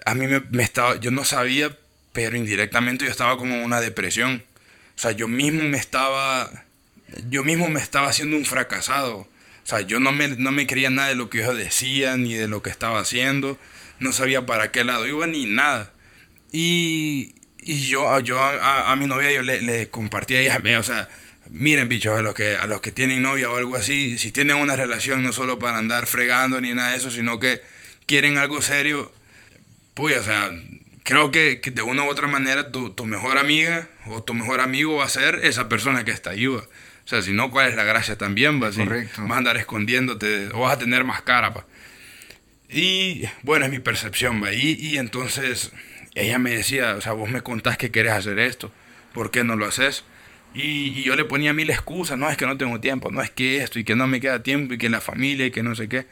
a 0.05 0.15
mí 0.15 0.27
me, 0.27 0.41
me, 0.51 0.63
estaba, 0.63 0.99
yo 0.99 1.11
no 1.11 1.23
sabía, 1.23 1.77
pero 2.11 2.35
indirectamente 2.35 3.05
yo 3.05 3.11
estaba 3.11 3.37
como 3.37 3.55
en 3.55 3.63
una 3.63 3.79
depresión. 3.79 4.43
O 4.97 4.99
sea, 4.99 5.11
yo 5.11 5.27
mismo 5.27 5.63
me 5.63 5.77
estaba 5.77 6.64
yo 7.29 7.43
mismo 7.43 7.69
me 7.69 7.79
estaba 7.79 8.09
haciendo 8.09 8.37
un 8.37 8.45
fracasado. 8.45 9.17
O 9.17 9.67
sea, 9.67 9.81
yo 9.81 9.99
no 9.99 10.11
me, 10.11 10.27
no 10.29 10.51
me 10.51 10.67
creía 10.67 10.89
nada 10.89 11.09
de 11.09 11.15
lo 11.15 11.29
que 11.29 11.39
yo 11.39 11.53
decía, 11.53 12.17
ni 12.17 12.33
de 12.33 12.47
lo 12.47 12.61
que 12.61 12.69
estaba 12.69 12.99
haciendo. 12.99 13.57
No 13.99 14.11
sabía 14.13 14.45
para 14.45 14.71
qué 14.71 14.83
lado 14.83 15.07
iba, 15.07 15.25
ni 15.27 15.45
nada. 15.45 15.91
Y, 16.51 17.35
y 17.59 17.87
yo, 17.87 18.19
yo 18.19 18.39
a, 18.39 18.91
a, 18.91 18.95
mi 18.95 19.07
novia 19.07 19.31
yo 19.31 19.41
le, 19.41 19.61
le 19.61 19.89
compartía 19.89 20.39
ella, 20.39 20.79
o 20.79 20.83
sea, 20.83 21.09
miren 21.49 21.89
bichos, 21.89 22.17
a 22.17 22.21
los, 22.21 22.33
que, 22.33 22.55
a 22.55 22.67
los 22.67 22.81
que 22.81 22.91
tienen 22.91 23.21
novia 23.21 23.49
o 23.49 23.57
algo 23.57 23.75
así, 23.75 24.17
si 24.17 24.31
tienen 24.31 24.57
una 24.57 24.75
relación 24.75 25.23
no 25.23 25.33
solo 25.33 25.59
para 25.59 25.77
andar 25.77 26.07
fregando 26.07 26.61
ni 26.61 26.73
nada 26.73 26.91
de 26.91 26.97
eso, 26.97 27.11
sino 27.11 27.39
que 27.39 27.61
quieren 28.05 28.37
algo 28.37 28.61
serio, 28.61 29.11
pues, 29.93 30.17
o 30.17 30.23
sea, 30.23 30.51
creo 31.03 31.31
que, 31.31 31.61
que 31.61 31.71
de 31.71 31.81
una 31.81 32.03
u 32.03 32.09
otra 32.09 32.27
manera 32.27 32.71
tu, 32.71 32.91
tu, 32.91 33.05
mejor 33.05 33.37
amiga 33.37 33.87
o 34.07 34.23
tu 34.23 34.33
mejor 34.33 34.59
amigo 34.59 34.97
va 34.97 35.05
a 35.05 35.09
ser 35.09 35.39
esa 35.43 35.69
persona 35.69 36.03
que 36.03 36.11
está 36.11 36.31
ayuda. 36.31 36.63
O 37.05 37.07
sea, 37.07 37.21
si 37.21 37.33
no, 37.33 37.51
¿cuál 37.51 37.69
es 37.69 37.75
la 37.75 37.83
gracia 37.83 38.17
también? 38.17 38.59
Vas, 38.59 38.75
Correcto. 38.75 39.21
vas 39.21 39.31
a 39.31 39.37
andar 39.37 39.57
escondiéndote 39.57 40.49
o 40.53 40.61
vas 40.61 40.73
a 40.73 40.79
tener 40.79 41.03
más 41.03 41.21
cara. 41.21 41.53
Pa. 41.53 41.65
Y 42.67 43.23
bueno, 43.43 43.65
es 43.65 43.71
mi 43.71 43.79
percepción. 43.79 44.43
¿va? 44.43 44.51
Y, 44.51 44.73
y 44.73 44.97
entonces, 44.97 45.71
ella 46.15 46.39
me 46.39 46.51
decía, 46.51 46.95
o 46.95 47.01
sea, 47.01 47.11
vos 47.11 47.29
me 47.29 47.41
contás 47.41 47.77
que 47.77 47.91
querés 47.91 48.13
hacer 48.13 48.39
esto, 48.39 48.71
¿por 49.13 49.31
qué 49.31 49.43
no 49.43 49.55
lo 49.55 49.65
haces? 49.65 50.03
Y, 50.55 51.03
yo 51.03 51.15
le 51.15 51.25
ponía 51.25 51.53
mil 51.53 51.69
excusas, 51.69 52.17
no, 52.17 52.29
es 52.29 52.37
que 52.37 52.45
no 52.45 52.57
tengo 52.57 52.79
tiempo, 52.79 53.11
no 53.11 53.21
es 53.21 53.29
que 53.29 53.57
esto, 53.57 53.77
y 53.77 53.83
que 53.83 53.95
no 53.95 54.07
me 54.07 54.21
queda 54.21 54.41
tiempo, 54.41 54.73
y 54.73 54.77
que 54.77 54.89
la 54.89 55.01
familia, 55.01 55.45
y 55.45 55.51
que 55.51 55.61
no 55.61 55.75
sé 55.75 55.89
qué. 55.89 56.07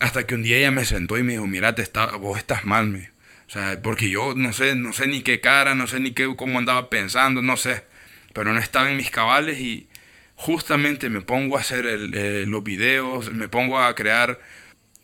Hasta 0.00 0.26
que 0.26 0.34
un 0.34 0.42
día 0.42 0.56
ella 0.56 0.70
me 0.70 0.84
sentó 0.86 1.18
y 1.18 1.22
me 1.22 1.32
dijo, 1.32 1.46
mira, 1.46 1.74
te 1.74 1.82
está, 1.82 2.06
vos 2.16 2.38
estás 2.38 2.64
mal, 2.64 2.88
me. 2.88 3.10
O 3.46 3.50
sea, 3.52 3.80
porque 3.82 4.08
yo 4.08 4.34
no 4.34 4.52
sé, 4.54 4.74
no 4.74 4.94
sé 4.94 5.06
ni 5.06 5.22
qué 5.22 5.40
cara, 5.40 5.74
no 5.74 5.86
sé 5.86 6.00
ni 6.00 6.12
qué, 6.12 6.34
cómo 6.36 6.58
andaba 6.58 6.88
pensando, 6.88 7.42
no 7.42 7.58
sé. 7.58 7.84
Pero 8.32 8.54
no 8.54 8.58
estaba 8.58 8.90
en 8.90 8.96
mis 8.96 9.10
cabales 9.10 9.60
y 9.60 9.86
justamente 10.42 11.08
me 11.08 11.20
pongo 11.20 11.56
a 11.56 11.60
hacer 11.60 11.86
eh, 11.86 12.46
los 12.48 12.64
videos, 12.64 13.32
me 13.32 13.48
pongo 13.48 13.78
a 13.78 13.94
crear 13.94 14.40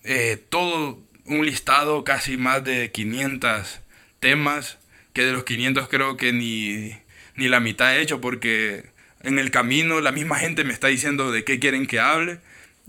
eh, 0.02 0.36
todo 0.48 1.00
un 1.26 1.46
listado, 1.46 2.02
casi 2.02 2.36
más 2.36 2.64
de 2.64 2.90
500 2.90 3.78
temas, 4.18 4.78
que 5.12 5.24
de 5.24 5.30
los 5.30 5.44
500 5.44 5.88
creo 5.88 6.16
que 6.16 6.32
ni, 6.32 6.92
ni 7.36 7.46
la 7.46 7.60
mitad 7.60 7.96
he 7.96 8.00
hecho 8.00 8.20
porque 8.20 8.86
en 9.22 9.38
el 9.38 9.52
camino 9.52 10.00
la 10.00 10.10
misma 10.10 10.40
gente 10.40 10.64
me 10.64 10.72
está 10.72 10.88
diciendo 10.88 11.30
de 11.30 11.44
qué 11.44 11.60
quieren 11.60 11.86
que 11.86 12.00
hable 12.00 12.40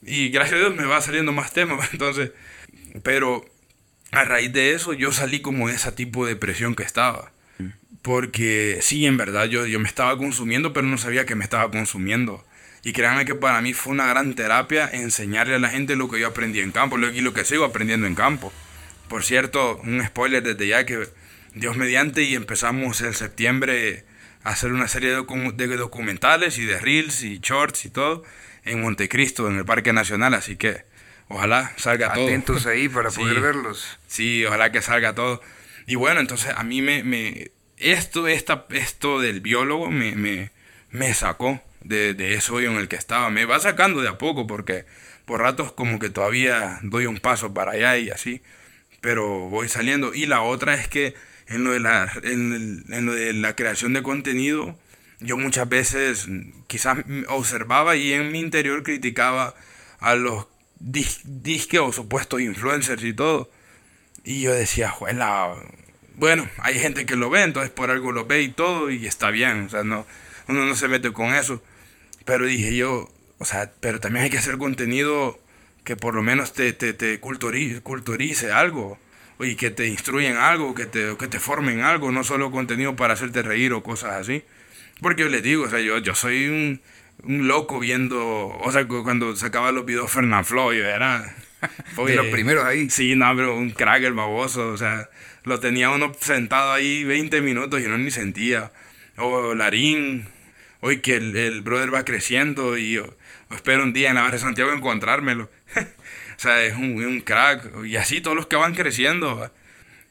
y 0.01 0.29
gracias 0.29 0.55
a 0.55 0.59
Dios 0.61 0.75
me 0.75 0.85
va 0.85 1.01
saliendo 1.01 1.31
más 1.31 1.53
temas, 1.53 1.89
entonces, 1.93 2.31
pero 3.03 3.45
a 4.09 4.23
raíz 4.23 4.51
de 4.51 4.73
eso 4.73 4.93
yo 4.93 5.11
salí 5.11 5.39
como 5.41 5.67
de 5.67 5.75
ese 5.75 5.91
tipo 5.91 6.25
de 6.25 6.35
presión 6.35 6.73
que 6.73 6.81
estaba. 6.81 7.31
Porque 8.01 8.79
sí, 8.81 9.05
en 9.05 9.17
verdad 9.17 9.45
yo, 9.45 9.65
yo 9.65 9.79
me 9.79 9.87
estaba 9.87 10.17
consumiendo, 10.17 10.73
pero 10.73 10.87
no 10.87 10.97
sabía 10.97 11.25
que 11.25 11.35
me 11.35 11.43
estaba 11.43 11.69
consumiendo. 11.69 12.45
Y 12.83 12.93
créanme 12.93 13.25
que 13.25 13.35
para 13.35 13.61
mí 13.61 13.73
fue 13.73 13.91
una 13.91 14.07
gran 14.07 14.35
terapia 14.35 14.89
enseñarle 14.91 15.55
a 15.55 15.59
la 15.59 15.69
gente 15.69 15.95
lo 15.95 16.09
que 16.09 16.19
yo 16.19 16.27
aprendí 16.27 16.61
en 16.61 16.71
campo 16.71 16.97
y 16.97 17.21
lo 17.21 17.33
que 17.33 17.43
sigo 17.43 17.65
aprendiendo 17.65 18.07
en 18.07 18.15
campo. 18.15 18.53
Por 19.09 19.23
cierto, 19.23 19.77
un 19.83 20.05
spoiler 20.05 20.43
desde 20.43 20.67
ya 20.67 20.85
que 20.85 21.07
Dios 21.53 21.75
mediante 21.75 22.23
y 22.23 22.35
empezamos 22.35 23.01
en 23.01 23.13
septiembre 23.13 24.05
a 24.43 24.51
hacer 24.51 24.71
una 24.71 24.87
serie 24.87 25.09
de, 25.09 25.77
documentales 25.77 26.57
y 26.57 26.65
de 26.65 26.79
reels 26.79 27.23
y 27.23 27.39
shorts 27.39 27.85
y 27.85 27.89
todo 27.89 28.23
en 28.63 28.81
Montecristo, 28.81 29.49
en 29.49 29.57
el 29.57 29.65
Parque 29.65 29.91
Nacional, 29.91 30.33
así 30.33 30.55
que 30.55 30.85
ojalá 31.27 31.73
salga 31.75 32.13
todo. 32.13 32.25
Atentos 32.25 32.65
ahí 32.65 32.87
para 32.87 33.09
poder 33.11 33.41
verlos. 33.41 33.99
Sí, 34.07 34.45
ojalá 34.45 34.71
que 34.71 34.81
salga 34.81 35.15
todo. 35.15 35.41
Y 35.85 35.95
bueno, 35.95 36.21
entonces 36.21 36.53
a 36.55 36.63
mí 36.63 36.81
me, 36.81 37.03
me 37.03 37.51
esto, 37.79 38.27
esta, 38.27 38.65
esto 38.69 39.19
del 39.19 39.41
biólogo 39.41 39.89
me, 39.89 40.15
me, 40.15 40.51
me 40.91 41.13
sacó 41.13 41.61
de, 41.81 42.13
de 42.13 42.35
eso 42.35 42.59
en 42.59 42.75
el 42.75 42.87
que 42.87 42.95
estaba. 42.95 43.29
Me 43.29 43.45
va 43.45 43.59
sacando 43.59 44.01
de 44.01 44.09
a 44.09 44.17
poco 44.17 44.47
porque 44.47 44.85
por 45.25 45.41
ratos 45.41 45.71
como 45.71 45.99
que 45.99 46.09
todavía 46.09 46.79
doy 46.81 47.05
un 47.05 47.19
paso 47.19 47.53
para 47.53 47.73
allá 47.73 47.97
y 47.97 48.09
así, 48.09 48.41
pero 49.01 49.49
voy 49.49 49.69
saliendo. 49.69 50.13
Y 50.13 50.25
la 50.25 50.41
otra 50.41 50.73
es 50.73 50.87
que 50.87 51.13
en 51.47 51.63
lo 51.63 51.71
de 51.71 51.79
la, 51.79 52.11
en, 52.23 53.05
lo 53.05 53.13
de 53.13 53.33
la 53.33 53.55
creación 53.55 53.93
de 53.93 54.03
contenido, 54.03 54.77
yo 55.19 55.37
muchas 55.37 55.67
veces 55.67 56.27
quizás 56.67 56.99
observaba 57.27 57.95
y 57.95 58.13
en 58.13 58.31
mi 58.31 58.39
interior 58.39 58.83
criticaba 58.83 59.55
a 59.99 60.15
los 60.15 60.47
disque 60.79 61.79
o 61.79 61.91
supuestos 61.91 62.41
influencers 62.41 63.03
y 63.03 63.13
todo. 63.13 63.51
Y 64.23 64.41
yo 64.41 64.53
decía, 64.53 64.93
bueno, 66.19 66.47
hay 66.57 66.77
gente 66.79 67.05
que 67.05 67.15
lo 67.15 67.29
ve, 67.29 67.43
entonces 67.43 67.71
por 67.71 67.89
algo 67.91 68.11
lo 68.11 68.25
ve 68.25 68.41
y 68.41 68.49
todo, 68.49 68.91
y 68.91 69.07
está 69.07 69.31
bien, 69.31 69.65
o 69.65 69.69
sea, 69.69 69.83
no, 69.83 70.05
uno 70.47 70.65
no 70.65 70.75
se 70.75 70.87
mete 70.87 71.11
con 71.13 71.33
eso. 71.33 71.63
Pero 72.25 72.45
dije 72.45 72.75
yo, 72.75 73.09
o 73.37 73.45
sea, 73.45 73.71
pero 73.79 73.99
también 73.99 74.25
hay 74.25 74.29
que 74.29 74.37
hacer 74.37 74.57
contenido 74.57 75.39
que 75.83 75.95
por 75.95 76.13
lo 76.13 76.21
menos 76.21 76.53
te, 76.53 76.73
te, 76.73 76.93
te 76.93 77.19
culturice, 77.19 77.81
culturice 77.81 78.51
algo 78.51 78.99
y 79.39 79.55
que 79.55 79.71
te 79.71 79.87
instruyen 79.87 80.35
algo, 80.35 80.75
que 80.75 80.85
te, 80.85 81.15
que 81.17 81.27
te 81.27 81.39
formen 81.39 81.81
algo, 81.81 82.11
no 82.11 82.23
solo 82.23 82.51
contenido 82.51 82.95
para 82.95 83.13
hacerte 83.13 83.41
reír 83.41 83.73
o 83.73 83.81
cosas 83.81 84.13
así. 84.13 84.43
Porque 85.01 85.23
yo 85.23 85.29
les 85.29 85.41
digo, 85.41 85.63
o 85.63 85.69
sea, 85.69 85.79
yo, 85.79 85.97
yo 85.99 86.13
soy 86.13 86.47
un, 86.47 86.81
un 87.23 87.47
loco 87.47 87.79
viendo, 87.79 88.49
o 88.49 88.71
sea, 88.71 88.85
cuando 88.87 89.35
sacaba 89.35 89.71
los 89.71 89.85
videos 89.85 90.11
Fernand 90.11 90.45
Floyd, 90.45 90.81
era... 90.81 91.33
de 92.05 92.15
los 92.15 92.27
primeros 92.27 92.65
ahí. 92.65 92.89
Sí, 92.89 93.15
no, 93.15 93.33
pero 93.35 93.55
un 93.55 93.71
crack 93.71 94.03
el 94.03 94.13
baboso, 94.13 94.69
o 94.69 94.77
sea, 94.77 95.09
lo 95.49 95.59
tenía 95.59 95.89
uno 95.89 96.13
sentado 96.19 96.71
ahí 96.71 97.03
20 97.03 97.41
minutos 97.41 97.81
y 97.81 97.85
uno 97.85 97.97
ni 97.97 98.11
sentía. 98.11 98.71
O 99.17 99.53
Larín, 99.53 100.27
hoy 100.79 100.99
que 100.99 101.15
el, 101.15 101.35
el, 101.35 101.61
brother 101.61 101.93
va 101.93 102.05
creciendo 102.05 102.77
y 102.77 102.93
yo, 102.93 103.17
espero 103.51 103.83
un 103.83 103.91
día 103.91 104.09
en 104.09 104.15
la 104.15 104.21
barra 104.21 104.35
de 104.35 104.39
Santiago 104.39 104.71
encontrármelo. 104.71 105.49
O 106.39 106.41
sea, 106.41 106.63
es 106.63 106.73
un, 106.73 107.03
un 107.03 107.19
crack. 107.19 107.83
Y 107.83 107.97
así 107.97 108.21
todos 108.21 108.37
los 108.37 108.47
que 108.47 108.55
van 108.55 108.73
creciendo. 108.73 109.51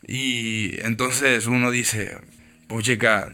Y 0.07 0.79
entonces 0.83 1.47
uno 1.47 1.71
dice, 1.71 2.19
pues 2.67 2.85
chica, 2.85 3.33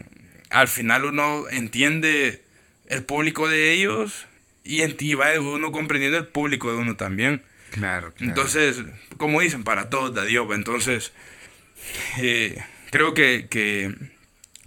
al 0.49 0.69
final 0.69 1.03
uno 1.03 1.43
entiende 1.49 2.41
el 2.87 3.03
público 3.03 3.49
de 3.49 3.73
ellos 3.73 4.27
y 4.63 4.81
en 4.81 4.95
ti 4.95 5.13
va 5.13 5.37
uno 5.41 5.73
comprendiendo 5.73 6.17
el 6.17 6.27
público 6.27 6.71
de 6.71 6.77
uno 6.77 6.95
también. 6.95 7.43
Claro, 7.71 8.13
Entonces, 8.21 8.81
como 9.17 9.41
dicen, 9.41 9.65
para 9.65 9.89
todos 9.89 10.13
da 10.13 10.23
Dios. 10.23 10.47
Entonces, 10.53 11.11
eh, 12.17 12.63
creo 12.91 13.13
que, 13.13 13.47
que, 13.49 13.93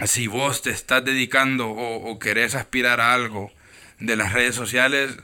si 0.07 0.27
vos 0.27 0.63
te 0.63 0.71
estás 0.71 1.05
dedicando 1.05 1.69
o, 1.69 2.11
o 2.11 2.19
querés 2.19 2.55
aspirar 2.55 3.01
a 3.01 3.15
algo 3.15 3.53
de 4.01 4.17
las 4.17 4.33
redes 4.33 4.55
sociales, 4.55 5.17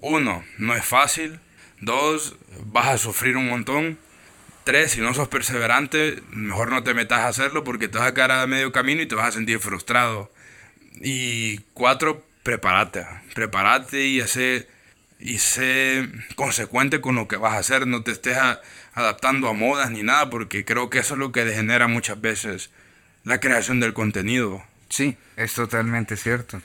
uno, 0.00 0.44
no 0.58 0.74
es 0.74 0.84
fácil. 0.84 1.40
Dos, 1.80 2.36
vas 2.66 2.88
a 2.88 2.98
sufrir 2.98 3.36
un 3.36 3.48
montón. 3.48 3.98
Tres, 4.64 4.92
si 4.92 5.00
no 5.00 5.14
sos 5.14 5.28
perseverante, 5.28 6.22
mejor 6.30 6.70
no 6.70 6.82
te 6.82 6.94
metas 6.94 7.20
a 7.20 7.28
hacerlo 7.28 7.64
porque 7.64 7.88
te 7.88 7.98
vas 7.98 8.08
a 8.08 8.14
quedar 8.14 8.30
a 8.30 8.46
medio 8.46 8.72
camino 8.72 9.02
y 9.02 9.06
te 9.06 9.14
vas 9.14 9.28
a 9.28 9.32
sentir 9.32 9.58
frustrado. 9.58 10.30
Y 11.00 11.58
cuatro, 11.74 12.24
prepárate. 12.42 13.06
Prepárate 13.34 14.04
y 14.04 14.20
sé, 14.22 14.68
y 15.18 15.38
sé 15.38 16.08
consecuente 16.34 17.00
con 17.00 17.14
lo 17.14 17.28
que 17.28 17.36
vas 17.36 17.54
a 17.54 17.58
hacer. 17.58 17.86
No 17.86 18.02
te 18.02 18.12
estés 18.12 18.38
adaptando 18.94 19.48
a 19.48 19.52
modas 19.52 19.90
ni 19.90 20.02
nada 20.02 20.30
porque 20.30 20.64
creo 20.64 20.90
que 20.90 20.98
eso 20.98 21.14
es 21.14 21.20
lo 21.20 21.32
que 21.32 21.44
degenera 21.44 21.88
muchas 21.88 22.20
veces 22.20 22.70
la 23.24 23.40
creación 23.40 23.80
del 23.80 23.92
contenido. 23.92 24.62
Sí, 24.88 25.16
es 25.36 25.54
totalmente 25.54 26.16
cierto. 26.16 26.60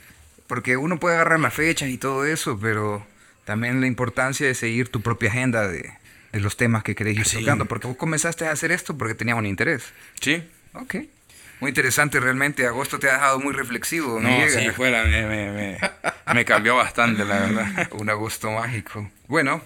Porque 0.47 0.77
uno 0.77 0.99
puede 0.99 1.15
agarrar 1.15 1.39
las 1.39 1.53
fechas 1.53 1.89
y 1.89 1.97
todo 1.97 2.25
eso, 2.25 2.59
pero 2.59 3.05
también 3.45 3.81
la 3.81 3.87
importancia 3.87 4.45
de 4.47 4.55
seguir 4.55 4.89
tu 4.89 5.01
propia 5.01 5.29
agenda 5.29 5.67
de, 5.67 5.91
de 6.31 6.39
los 6.39 6.57
temas 6.57 6.83
que 6.83 6.95
querés 6.95 7.17
ir 7.17 7.39
tocando, 7.39 7.65
porque 7.65 7.87
vos 7.87 7.97
comenzaste 7.97 8.45
a 8.45 8.51
hacer 8.51 8.71
esto 8.71 8.97
porque 8.97 9.15
tenías 9.15 9.37
un 9.37 9.45
interés. 9.45 9.83
Sí. 10.19 10.43
Ok. 10.73 10.95
Muy 11.61 11.69
interesante 11.69 12.19
realmente, 12.19 12.67
agosto 12.67 12.99
te 12.99 13.09
ha 13.09 13.13
dejado 13.13 13.39
muy 13.39 13.53
reflexivo. 13.53 14.19
No, 14.19 14.29
sí, 14.49 14.69
fuera, 14.71 15.05
me, 15.05 15.25
me, 15.25 15.79
me, 16.33 16.45
cambió 16.45 16.75
bastante, 16.75 17.23
la 17.23 17.39
verdad. 17.39 17.87
un 17.91 18.09
agosto 18.09 18.51
mágico. 18.51 19.09
Bueno, 19.27 19.61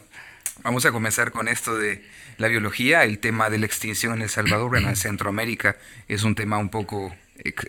vamos 0.62 0.86
a 0.86 0.92
comenzar 0.92 1.32
con 1.32 1.48
esto 1.48 1.75
de 1.75 2.06
la 2.39 2.48
biología, 2.48 3.03
el 3.03 3.19
tema 3.19 3.51
de 3.51 3.60
la 3.60 3.67
extinción 3.67 4.13
en 4.13 4.24
El 4.24 4.29
Salvador, 4.29 4.75
en 4.77 4.96
Centroamérica 4.96 5.77
es 6.08 6.24
un 6.24 6.34
tema 6.34 6.58
un 6.58 6.69
poco 6.69 7.15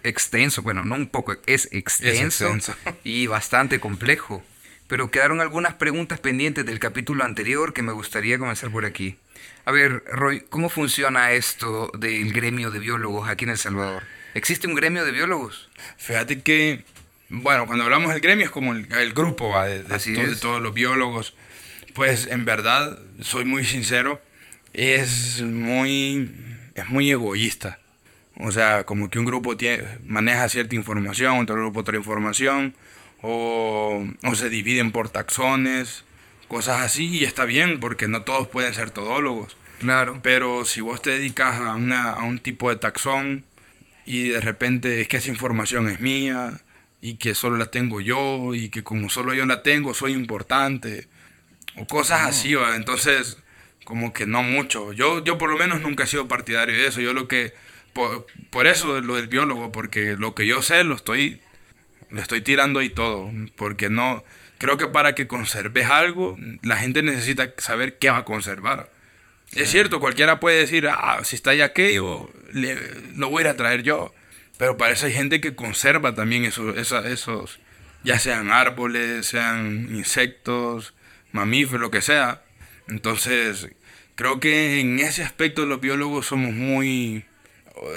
extenso, 0.03 0.63
bueno, 0.63 0.83
no 0.85 0.95
un 0.95 1.09
poco, 1.09 1.37
es 1.47 1.69
extenso, 1.71 2.49
es 2.49 2.69
extenso. 2.69 2.75
y 3.05 3.27
bastante 3.27 3.79
complejo 3.79 4.43
pero 4.91 5.13
quedaron 5.13 5.41
algunas 5.41 5.75
preguntas 5.75 6.19
pendientes 6.19 6.67
del 6.67 6.81
capítulo 6.81 7.23
anterior 7.23 7.73
que 7.73 7.81
me 7.81 7.93
gustaría 7.93 8.41
comenzar 8.41 8.71
por 8.73 8.85
aquí. 8.85 9.17
A 9.65 9.71
ver, 9.71 10.03
Roy, 10.11 10.41
¿cómo 10.41 10.69
funciona 10.69 11.31
esto 11.31 11.93
del 11.97 12.33
gremio 12.33 12.73
de 12.73 12.81
biólogos 12.81 13.29
aquí 13.29 13.45
en 13.45 13.51
El 13.51 13.59
Salvador? 13.59 14.03
¿Existe 14.35 14.67
un 14.67 14.75
gremio 14.75 15.05
de 15.05 15.13
biólogos? 15.13 15.69
Fíjate 15.97 16.43
que, 16.43 16.85
bueno, 17.29 17.69
cuando 17.69 17.85
hablamos 17.85 18.13
del 18.13 18.21
gremio 18.21 18.47
es 18.47 18.51
como 18.51 18.73
el, 18.73 19.13
grupo 19.13 19.57
de, 19.63 19.85
de, 19.85 20.37
todos 20.41 20.61
los 20.61 20.75
biólogos. 20.75 21.35
Pues 21.95 22.27
en 22.27 22.45
verdad, 22.45 22.99
soy 23.21 23.45
muy 23.45 23.65
sincero, 23.65 24.21
es 24.73 25.43
muy, 25.43 26.31
es 26.75 26.89
muy 26.89 27.11
egoísta. 27.11 27.79
O 28.37 28.53
sea, 28.53 28.85
como 28.85 29.11
que 29.11 29.19
un 29.19 29.27
grupo 29.27 29.57
tiene, 29.57 29.85
maneja 30.05 30.49
cierta 30.49 30.75
información, 30.75 31.39
otro 31.39 31.57
grupo 31.57 31.81
otra 31.81 31.97
información 31.97 32.75
o, 33.23 34.03
se 34.35 34.49
dividen 34.49 34.93
por 34.93 35.11
taxones, 35.11 36.05
cosas 36.49 36.81
así, 36.81 37.09
y 37.09 37.25
está 37.25 37.45
bien, 37.45 37.81
porque 37.81 38.09
no 38.09 38.23
todos 38.23 38.49
pueden 38.49 38.73
ser 38.75 38.91
todólogos. 38.91 39.57
Claro. 39.81 40.21
Pero 40.23 40.65
si 40.65 40.81
vos 40.81 41.03
te 41.03 41.11
dedicas 41.11 41.61
a, 41.61 41.75
una, 41.75 42.11
a 42.13 42.23
un 42.25 42.39
tipo 42.39 42.71
de 42.71 42.77
taxón 42.77 43.45
y 44.07 44.29
de 44.29 44.41
repente 44.41 45.01
es 45.01 45.09
que 45.09 45.19
esa 45.19 45.29
información 45.31 45.89
es 45.89 46.01
mía 46.01 46.61
y 47.01 47.15
que 47.15 47.35
solo 47.35 47.57
la 47.57 47.67
tengo 47.67 48.01
yo 48.01 48.55
y 48.55 48.69
que 48.69 48.83
como 48.83 49.09
solo 49.09 49.33
yo 49.33 49.47
la 49.47 49.63
tengo 49.63 49.95
soy 49.95 50.13
importante 50.13 51.09
o 51.77 51.87
cosas 51.87 52.23
así, 52.23 52.55
entonces 52.75 53.39
como 53.91 54.15
que 54.15 54.25
no 54.27 54.43
mucho. 54.43 54.95
Yo, 54.95 55.23
yo 55.23 55.37
por 55.37 55.51
lo 55.51 55.59
menos 55.59 55.83
nunca 55.83 56.05
he 56.05 56.07
sido 56.07 56.29
partidario 56.29 56.75
de 56.75 56.87
eso. 56.87 57.03
Yo 57.03 57.13
lo 57.13 57.29
que, 57.29 57.53
por, 57.93 58.27
por 58.49 58.67
eso 58.67 59.03
lo 59.03 59.17
del 59.17 59.29
biólogo, 59.29 59.71
porque 59.71 60.17
lo 60.17 60.35
que 60.35 60.47
yo 60.47 60.63
sé 60.63 60.83
lo 60.85 60.95
estoy 60.95 61.43
le 62.11 62.21
estoy 62.21 62.41
tirando 62.41 62.81
ahí 62.81 62.91
todo, 62.91 63.31
porque 63.57 63.89
no, 63.89 64.25
creo 64.59 64.77
que 64.77 64.87
para 64.87 65.15
que 65.15 65.27
conserves 65.27 65.89
algo, 65.89 66.37
la 66.63 66.77
gente 66.77 67.03
necesita 67.03 67.55
saber 67.59 67.99
qué 67.99 68.11
va 68.11 68.19
a 68.19 68.25
conservar. 68.25 68.91
Es 69.53 69.71
cierto, 69.71 69.99
cualquiera 69.99 70.39
puede 70.39 70.59
decir, 70.59 70.89
ah, 70.89 71.21
si 71.25 71.35
está 71.37 71.55
ya 71.55 71.67
aquello, 71.67 72.31
le, 72.53 72.77
lo 73.17 73.31
voy 73.31 73.41
a 73.41 73.47
ir 73.47 73.49
a 73.49 73.57
traer 73.57 73.83
yo. 73.83 74.15
Pero 74.59 74.77
para 74.77 74.93
eso 74.93 75.07
hay 75.07 75.13
gente 75.13 75.41
que 75.41 75.57
conserva 75.57 76.15
también 76.15 76.45
esos, 76.45 76.77
esos, 76.77 77.61
ya 78.05 78.19
sean 78.19 78.51
árboles, 78.51 79.27
sean 79.27 79.89
insectos, 79.91 80.95
mamíferos, 81.33 81.81
lo 81.81 81.91
que 81.91 82.03
sea. 82.03 82.43
Entonces, 82.87 83.71
creo 84.21 84.39
que 84.39 84.81
en 84.81 84.99
ese 84.99 85.23
aspecto 85.23 85.65
los 85.65 85.81
biólogos 85.81 86.27
somos 86.27 86.53
muy 86.53 87.25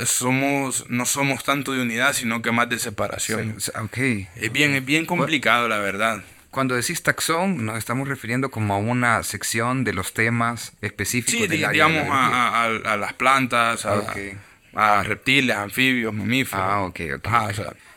somos 0.06 0.90
no 0.90 1.06
somos 1.06 1.44
tanto 1.44 1.74
de 1.74 1.82
unidad 1.82 2.14
sino 2.14 2.42
que 2.42 2.54
más 2.54 2.70
de 2.70 2.80
separación 2.80 3.58
okay. 3.84 4.30
es 4.38 4.52
bien 4.54 4.74
es 4.74 4.86
bien 4.86 5.06
complicado 5.06 5.68
la 5.68 5.80
verdad 5.80 6.24
cuando 6.50 6.76
decís 6.76 7.02
taxón, 7.02 7.66
nos 7.66 7.80
estamos 7.80 8.08
refiriendo 8.08 8.52
como 8.52 8.76
a 8.76 8.78
una 8.78 9.24
sección 9.24 9.84
de 9.84 9.92
los 9.92 10.14
temas 10.14 10.74
específicos. 10.82 11.48
Sí, 11.50 11.58
digamos 11.58 12.08
a, 12.12 12.66
a, 12.66 12.96
las 12.96 13.14
plantas, 13.14 13.88
a, 13.88 15.02
reptiles, 15.02 15.56
anfibios, 15.56 16.14
mamíferos. 16.14 16.64
Ah, 16.64 16.84
ok, 16.84 17.00
ok. 17.16 17.28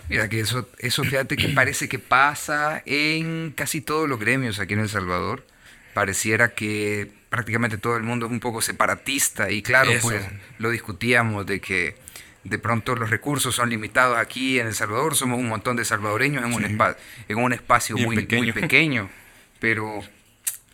Mira 0.09 0.31
que 0.31 0.41
eso, 0.41 0.71
eso 0.79 1.05
fíjate 1.05 1.37
que 1.37 1.51
parece 1.51 1.87
que 1.87 1.99
pasa 1.99 2.83
en 2.87 3.53
casi 3.55 3.83
todos 3.83 4.09
los 4.09 4.19
gremios 4.19 4.59
aquí 4.59 4.73
en 4.73 4.81
El 4.81 4.89
Salvador. 4.89 5.45
Pareciera 5.93 6.55
que 6.55 7.11
prácticamente 7.37 7.77
todo 7.77 7.99
el 7.99 8.03
mundo 8.03 8.25
es 8.25 8.33
un 8.33 8.41
poco 8.41 8.63
separatista 8.63 9.51
y 9.51 9.61
claro, 9.61 9.93
pues 10.01 10.23
lo 10.57 10.71
discutíamos 10.71 11.45
de 11.45 11.61
que 11.61 11.95
de 12.45 12.59
pronto 12.59 12.97
los 12.97 13.11
recursos 13.11 13.55
son 13.55 13.69
limitados 13.69 14.17
aquí 14.17 14.59
en 14.59 14.69
El 14.69 14.75
Salvador, 14.75 15.15
somos 15.15 15.39
un 15.39 15.47
montón 15.47 15.77
de 15.77 15.85
salvadoreños 15.85 16.43
en, 16.43 16.55
un, 16.55 16.65
en 17.29 17.37
un 17.37 17.53
espacio 17.53 17.99
muy 17.99 18.17
pequeño. 18.17 18.43
muy 18.43 18.53
pequeño, 18.53 19.11
pero 19.61 20.03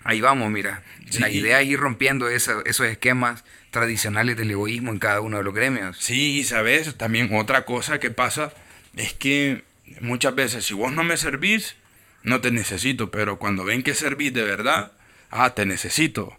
ahí 0.05 0.21
vamos, 0.21 0.53
mira, 0.53 0.85
la 1.19 1.31
idea 1.31 1.61
es 1.61 1.67
ir 1.67 1.81
rompiendo 1.81 2.29
esos 2.29 2.65
esquemas 2.87 3.43
tradicionales 3.73 4.37
del 4.37 4.53
egoísmo 4.53 4.93
en 4.93 5.01
cada 5.01 5.21
uno 5.21 5.39
de 5.39 5.43
los 5.43 5.55
gremios. 5.55 5.99
Sí, 5.99 6.39
y 6.39 6.45
sabes, 6.45 6.97
también 6.97 7.35
otra 7.35 7.65
cosa 7.65 7.99
que 7.99 8.13
pasa 8.13 8.53
es 8.95 9.15
que 9.15 9.65
muchas 10.01 10.37
veces 10.37 10.65
si 10.65 10.75
vos 10.75 10.93
no 10.93 11.03
me 11.03 11.17
servís, 11.17 11.75
no 12.23 12.41
te 12.41 12.53
necesito, 12.53 13.11
pero 13.11 13.41
cuando 13.41 13.65
ven 13.65 13.83
que 13.83 13.95
servís 13.95 14.33
de 14.33 14.45
verdad, 14.45 14.93
ah, 15.31 15.57
te 15.57 15.67
necesito. 15.67 16.39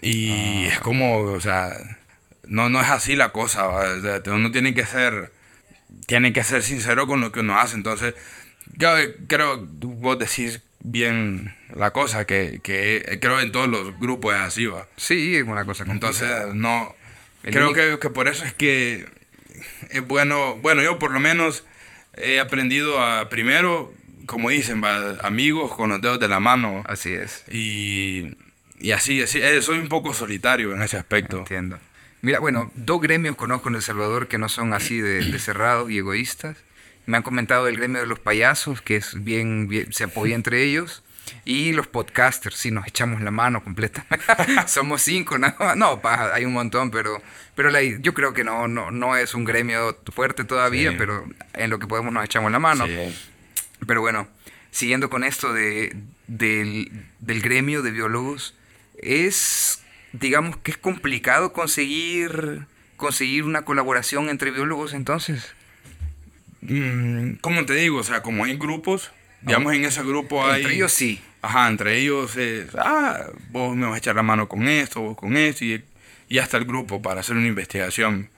Y 0.00 0.66
ah. 0.66 0.68
es 0.68 0.80
como, 0.80 1.18
o 1.18 1.40
sea, 1.40 1.72
no, 2.46 2.68
no 2.68 2.80
es 2.80 2.88
así 2.88 3.16
la 3.16 3.30
cosa. 3.30 3.68
uno 4.26 4.50
tiene 4.50 4.74
que 4.74 4.86
ser, 4.86 5.32
tiene 6.06 6.32
que 6.32 6.44
ser 6.44 6.62
sincero 6.62 7.06
con 7.06 7.20
lo 7.20 7.32
que 7.32 7.40
uno 7.40 7.58
hace. 7.58 7.76
Entonces, 7.76 8.14
yo 8.76 8.88
creo, 9.26 9.66
vos 9.66 10.18
decís 10.18 10.62
bien 10.80 11.54
la 11.74 11.92
cosa, 11.92 12.24
que, 12.24 12.60
que 12.62 13.18
creo 13.20 13.40
en 13.40 13.52
todos 13.52 13.68
los 13.68 13.98
grupos 13.98 14.34
es 14.34 14.40
así, 14.40 14.66
va. 14.66 14.86
Sí, 14.96 15.36
es 15.36 15.44
una 15.44 15.64
cosa 15.64 15.84
Entonces, 15.86 16.28
no, 16.54 16.94
creo 17.42 17.72
que, 17.72 17.98
que 18.00 18.10
por 18.10 18.28
eso 18.28 18.44
es 18.44 18.54
que 18.54 19.06
es 19.90 20.06
bueno, 20.06 20.56
bueno, 20.56 20.82
yo 20.82 20.98
por 20.98 21.10
lo 21.10 21.20
menos 21.20 21.64
he 22.16 22.40
aprendido 22.40 23.02
a, 23.02 23.28
primero, 23.28 23.92
como 24.26 24.50
dicen, 24.50 24.82
amigos 25.22 25.74
con 25.74 25.90
los 25.90 26.00
dedos 26.00 26.20
de 26.20 26.28
la 26.28 26.40
mano. 26.40 26.82
Así 26.86 27.12
es. 27.12 27.44
Y, 27.50 28.36
y 28.80 28.92
así, 28.92 29.22
así, 29.22 29.40
eh, 29.40 29.60
soy 29.62 29.78
un 29.78 29.88
poco 29.88 30.14
solitario 30.14 30.72
en 30.72 30.82
ese 30.82 30.96
aspecto. 30.96 31.38
Entiendo. 31.38 31.78
Mira, 32.22 32.38
bueno, 32.38 32.70
dos 32.74 33.00
gremios 33.00 33.36
conozco 33.36 33.68
en 33.68 33.76
El 33.76 33.82
Salvador 33.82 34.28
que 34.28 34.38
no 34.38 34.48
son 34.48 34.74
así 34.74 35.00
de, 35.00 35.38
cerrados 35.38 35.90
y 35.90 35.98
egoístas. 35.98 36.56
Me 37.06 37.16
han 37.16 37.22
comentado 37.22 37.66
el 37.66 37.76
gremio 37.76 38.00
de 38.00 38.06
los 38.06 38.18
payasos, 38.18 38.82
que 38.82 38.96
es 38.96 39.22
bien, 39.22 39.68
se 39.90 40.04
apoya 40.04 40.34
entre 40.34 40.62
ellos. 40.62 41.02
Y 41.44 41.72
los 41.72 41.86
podcasters, 41.86 42.56
sí, 42.56 42.70
nos 42.70 42.86
echamos 42.86 43.20
la 43.22 43.30
mano 43.30 43.62
completamente. 43.62 44.24
Somos 44.66 45.02
cinco, 45.02 45.38
¿no? 45.38 45.54
No, 45.76 46.00
hay 46.04 46.44
un 46.44 46.52
montón, 46.52 46.90
pero, 46.90 47.22
pero 47.54 47.70
yo 47.80 48.14
creo 48.14 48.34
que 48.34 48.44
no, 48.44 48.68
no, 48.68 48.90
no 48.90 49.16
es 49.16 49.34
un 49.34 49.44
gremio 49.44 49.96
fuerte 50.12 50.44
todavía, 50.44 50.94
pero 50.98 51.24
en 51.54 51.70
lo 51.70 51.78
que 51.78 51.86
podemos 51.86 52.12
nos 52.12 52.24
echamos 52.24 52.50
la 52.50 52.58
mano. 52.58 52.86
Pero 53.86 54.00
bueno, 54.00 54.28
siguiendo 54.70 55.08
con 55.08 55.24
esto 55.24 55.52
de, 55.52 55.96
del, 56.26 57.06
del 57.20 57.40
gremio 57.40 57.82
de 57.82 57.92
biólogos, 57.92 58.54
es 59.02 59.80
digamos 60.12 60.56
que 60.58 60.72
es 60.72 60.76
complicado 60.76 61.52
conseguir, 61.52 62.66
conseguir 62.96 63.44
una 63.44 63.62
colaboración 63.62 64.28
entre 64.28 64.50
biólogos 64.50 64.94
entonces. 64.94 65.54
Mm, 66.62 67.34
como 67.40 67.64
te 67.64 67.74
digo, 67.74 67.98
o 67.98 68.04
sea, 68.04 68.22
como 68.22 68.44
hay 68.44 68.56
grupos, 68.56 69.12
digamos 69.42 69.72
en 69.74 69.84
ese 69.84 70.02
grupo 70.02 70.46
hay... 70.46 70.62
Entre 70.62 70.74
ellos 70.74 70.92
sí. 70.92 71.20
Ajá, 71.42 71.68
entre 71.68 71.98
ellos 71.98 72.36
es, 72.36 72.74
ah, 72.76 73.26
vos 73.50 73.74
me 73.74 73.86
vas 73.86 73.94
a 73.94 73.98
echar 73.98 74.14
la 74.14 74.22
mano 74.22 74.46
con 74.46 74.68
esto, 74.68 75.00
vos 75.00 75.16
con 75.16 75.38
esto, 75.38 75.64
y, 75.64 75.82
y 76.28 76.38
hasta 76.38 76.58
el 76.58 76.66
grupo 76.66 77.00
para 77.00 77.20
hacer 77.20 77.36
una 77.36 77.46
investigación. 77.46 78.28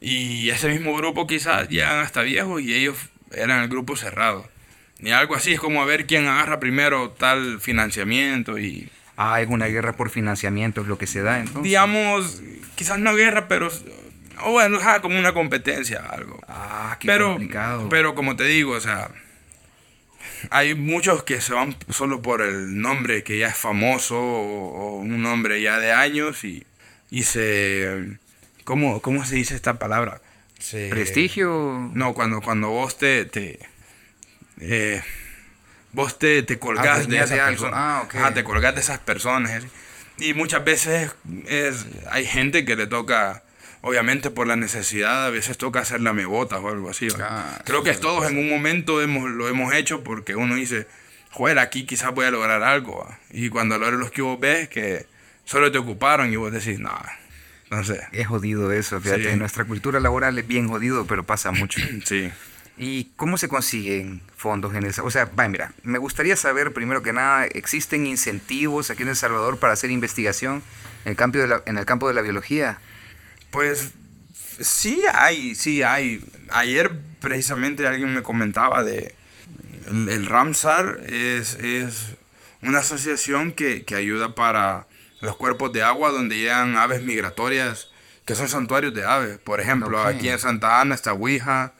Y 0.00 0.50
ese 0.50 0.68
mismo 0.68 0.96
grupo 0.96 1.28
quizás 1.28 1.68
llegan 1.68 2.00
hasta 2.00 2.22
viejos 2.22 2.60
y 2.60 2.74
ellos 2.74 2.96
eran 3.30 3.62
el 3.62 3.68
grupo 3.68 3.94
cerrado. 3.94 4.50
Y 4.98 5.10
algo 5.10 5.36
así 5.36 5.52
es 5.52 5.60
como 5.60 5.82
a 5.82 5.84
ver 5.84 6.06
quién 6.06 6.26
agarra 6.26 6.58
primero 6.58 7.10
tal 7.10 7.60
financiamiento 7.60 8.58
y 8.58 8.90
ah, 9.16 9.40
es 9.40 9.48
una 9.48 9.66
guerra 9.66 9.92
por 9.94 10.10
financiamiento, 10.10 10.82
es 10.82 10.86
lo 10.86 10.98
que 10.98 11.06
se 11.06 11.22
da 11.22 11.38
entonces. 11.38 11.62
Digamos, 11.62 12.42
quizás 12.74 12.98
no 12.98 13.14
guerra, 13.14 13.48
pero 13.48 13.70
o 14.44 14.52
bueno, 14.52 14.78
como 15.00 15.18
una 15.18 15.32
competencia, 15.32 16.04
algo. 16.08 16.40
Ah, 16.48 16.96
qué 17.00 17.06
pero, 17.06 17.32
complicado. 17.32 17.88
Pero 17.88 18.14
como 18.14 18.36
te 18.36 18.44
digo, 18.44 18.72
o 18.72 18.80
sea, 18.80 19.10
hay 20.50 20.74
muchos 20.74 21.22
que 21.22 21.40
se 21.40 21.54
van 21.54 21.76
solo 21.90 22.22
por 22.22 22.42
el 22.42 22.80
nombre 22.80 23.22
que 23.22 23.38
ya 23.38 23.48
es 23.48 23.56
famoso 23.56 24.18
o, 24.20 24.96
un 24.96 25.22
nombre 25.22 25.60
ya 25.62 25.78
de 25.78 25.92
años 25.92 26.44
y, 26.44 26.64
y 27.10 27.24
se... 27.24 28.18
¿cómo, 28.64 29.00
¿Cómo 29.02 29.24
se 29.24 29.36
dice 29.36 29.54
esta 29.54 29.78
palabra? 29.78 30.20
¿Prestigio? 30.90 31.90
No, 31.94 32.14
cuando, 32.14 32.40
cuando 32.40 32.68
vos 32.68 32.96
te... 32.98 33.24
te 33.24 33.58
eh, 34.60 35.02
vos 35.92 36.18
te, 36.18 36.42
te 36.42 36.58
colgás 36.58 37.08
de 37.08 37.18
esas 37.18 37.38
personas. 37.38 37.74
Ah, 37.76 38.02
okay. 38.04 38.20
te 38.34 38.44
colgás 38.44 38.74
de 38.74 38.80
esas 38.80 38.98
personas. 38.98 39.64
Y 40.18 40.34
muchas 40.34 40.64
veces 40.64 41.10
es, 41.46 41.86
hay 42.10 42.26
gente 42.26 42.64
que 42.64 42.76
le 42.76 42.86
toca, 42.86 43.42
obviamente 43.80 44.30
por 44.30 44.46
la 44.46 44.56
necesidad, 44.56 45.26
a 45.26 45.30
veces 45.30 45.58
toca 45.58 45.80
hacer 45.80 46.00
la 46.00 46.12
mebota 46.12 46.58
o 46.58 46.68
algo 46.68 46.90
así. 46.90 47.08
Ah, 47.20 47.60
Creo 47.64 47.82
que 47.82 47.92
todos 47.94 48.30
en 48.30 48.38
un 48.38 48.48
momento 48.48 49.02
hemos, 49.02 49.30
lo 49.30 49.48
hemos 49.48 49.74
hecho 49.74 50.02
porque 50.04 50.36
uno 50.36 50.54
dice, 50.54 50.86
joder, 51.30 51.58
aquí 51.58 51.86
quizás 51.86 52.14
voy 52.14 52.26
a 52.26 52.30
lograr 52.30 52.62
algo. 52.62 53.08
Y 53.30 53.48
cuando 53.48 53.78
logres 53.78 53.98
los 53.98 54.10
que 54.10 54.22
vos 54.22 54.38
ves 54.38 54.68
que 54.68 55.06
solo 55.44 55.72
te 55.72 55.78
ocuparon 55.78 56.32
y 56.32 56.36
vos 56.36 56.52
decís, 56.52 56.78
no. 56.78 56.96
Entonces, 57.64 58.00
es 58.12 58.26
jodido 58.26 58.70
eso, 58.70 59.00
fíjate, 59.00 59.34
nuestra 59.36 59.64
cultura 59.64 59.98
laboral 59.98 60.38
es 60.38 60.46
bien 60.46 60.68
jodido, 60.68 61.06
pero 61.06 61.24
pasa 61.24 61.52
mucho. 61.52 61.80
sí. 62.04 62.30
¿Y 62.76 63.10
cómo 63.16 63.36
se 63.36 63.48
consiguen 63.48 64.22
fondos 64.36 64.74
en 64.74 64.84
esa? 64.84 65.02
O 65.02 65.10
sea, 65.10 65.30
vaya, 65.34 65.48
mira, 65.48 65.72
me 65.82 65.98
gustaría 65.98 66.36
saber 66.36 66.72
primero 66.72 67.02
que 67.02 67.12
nada, 67.12 67.44
¿existen 67.46 68.06
incentivos 68.06 68.90
aquí 68.90 69.02
en 69.02 69.10
El 69.10 69.16
Salvador 69.16 69.58
para 69.58 69.74
hacer 69.74 69.90
investigación 69.90 70.62
en 71.04 71.10
el 71.10 71.16
campo 71.16 71.38
de 71.38 71.48
la, 71.48 71.62
en 71.66 71.76
el 71.76 71.84
campo 71.84 72.08
de 72.08 72.14
la 72.14 72.22
biología? 72.22 72.78
Pues 73.50 73.92
sí 74.60 75.02
hay, 75.12 75.54
sí 75.54 75.82
hay. 75.82 76.24
Ayer 76.50 76.98
precisamente 77.20 77.86
alguien 77.86 78.14
me 78.14 78.22
comentaba 78.22 78.82
de 78.82 79.14
el, 79.86 80.26
Ramsar 80.26 81.00
es, 81.06 81.54
es, 81.54 82.14
una 82.62 82.78
asociación 82.78 83.52
que, 83.52 83.84
que, 83.84 83.96
ayuda 83.96 84.34
para 84.34 84.86
los 85.20 85.36
cuerpos 85.36 85.72
de 85.72 85.82
agua 85.82 86.10
donde 86.10 86.36
llegan 86.36 86.76
aves 86.76 87.02
migratorias 87.02 87.88
que 88.24 88.34
son 88.34 88.48
santuarios 88.48 88.94
de 88.94 89.04
aves. 89.04 89.38
Por 89.38 89.60
ejemplo, 89.60 90.00
aquí 90.02 90.28
en 90.28 90.38
Santa 90.38 90.80
Ana 90.80 90.94
está 90.94 91.12
Ouija, 91.12 91.72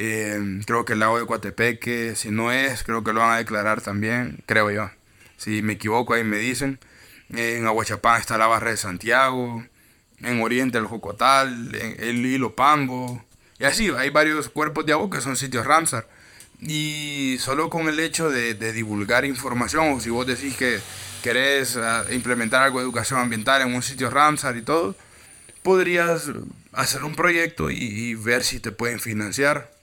eh, 0.00 0.60
creo 0.64 0.84
que 0.84 0.92
el 0.92 1.00
lago 1.00 1.18
de 1.18 1.26
Coatepeque, 1.26 2.14
si 2.14 2.30
no 2.30 2.52
es, 2.52 2.84
creo 2.84 3.02
que 3.02 3.12
lo 3.12 3.18
van 3.18 3.32
a 3.32 3.38
declarar 3.38 3.80
también, 3.80 4.44
creo 4.46 4.70
yo. 4.70 4.90
Si 5.36 5.60
me 5.60 5.72
equivoco, 5.72 6.14
ahí 6.14 6.22
me 6.22 6.36
dicen. 6.38 6.78
en 7.30 7.66
Aguachapán 7.66 8.20
está 8.20 8.38
la 8.38 8.46
Barra 8.46 8.70
de 8.70 8.76
Santiago. 8.76 9.64
En 10.20 10.40
Oriente 10.40 10.78
el 10.78 10.86
Jocotal, 10.86 11.74
en 11.74 11.96
el 11.98 12.24
Hilo 12.24 12.54
Pango. 12.54 13.24
Y 13.58 13.64
así, 13.64 13.90
hay 13.90 14.10
varios 14.10 14.48
cuerpos 14.48 14.86
de 14.86 14.92
agua 14.92 15.10
que 15.10 15.20
son 15.20 15.36
sitios 15.36 15.66
Ramsar. 15.66 16.08
Y 16.60 17.36
solo 17.40 17.68
con 17.68 17.88
el 17.88 17.98
hecho 17.98 18.30
de, 18.30 18.54
divulgar 18.72 19.24
información, 19.24 19.94
o 19.94 20.00
si 20.00 20.10
vos 20.10 20.28
decís 20.28 20.56
que 20.56 20.78
querés 21.24 21.76
ah, 21.76 22.04
implementar 22.12 22.62
algo 22.62 22.78
de 22.78 22.84
educación 22.84 23.18
ambiental 23.18 23.62
en 23.62 23.74
un 23.74 23.82
sitio 23.82 24.10
Ramsar 24.10 24.56
y 24.56 24.62
todo, 24.62 24.94
podrías 25.64 26.30
hacer 26.72 27.02
un 27.02 27.16
proyecto 27.16 27.70
y 27.70 28.14
ver 28.14 28.44
si 28.44 28.60
te 28.60 28.70
pueden 28.70 29.00
financiar. 29.00 29.77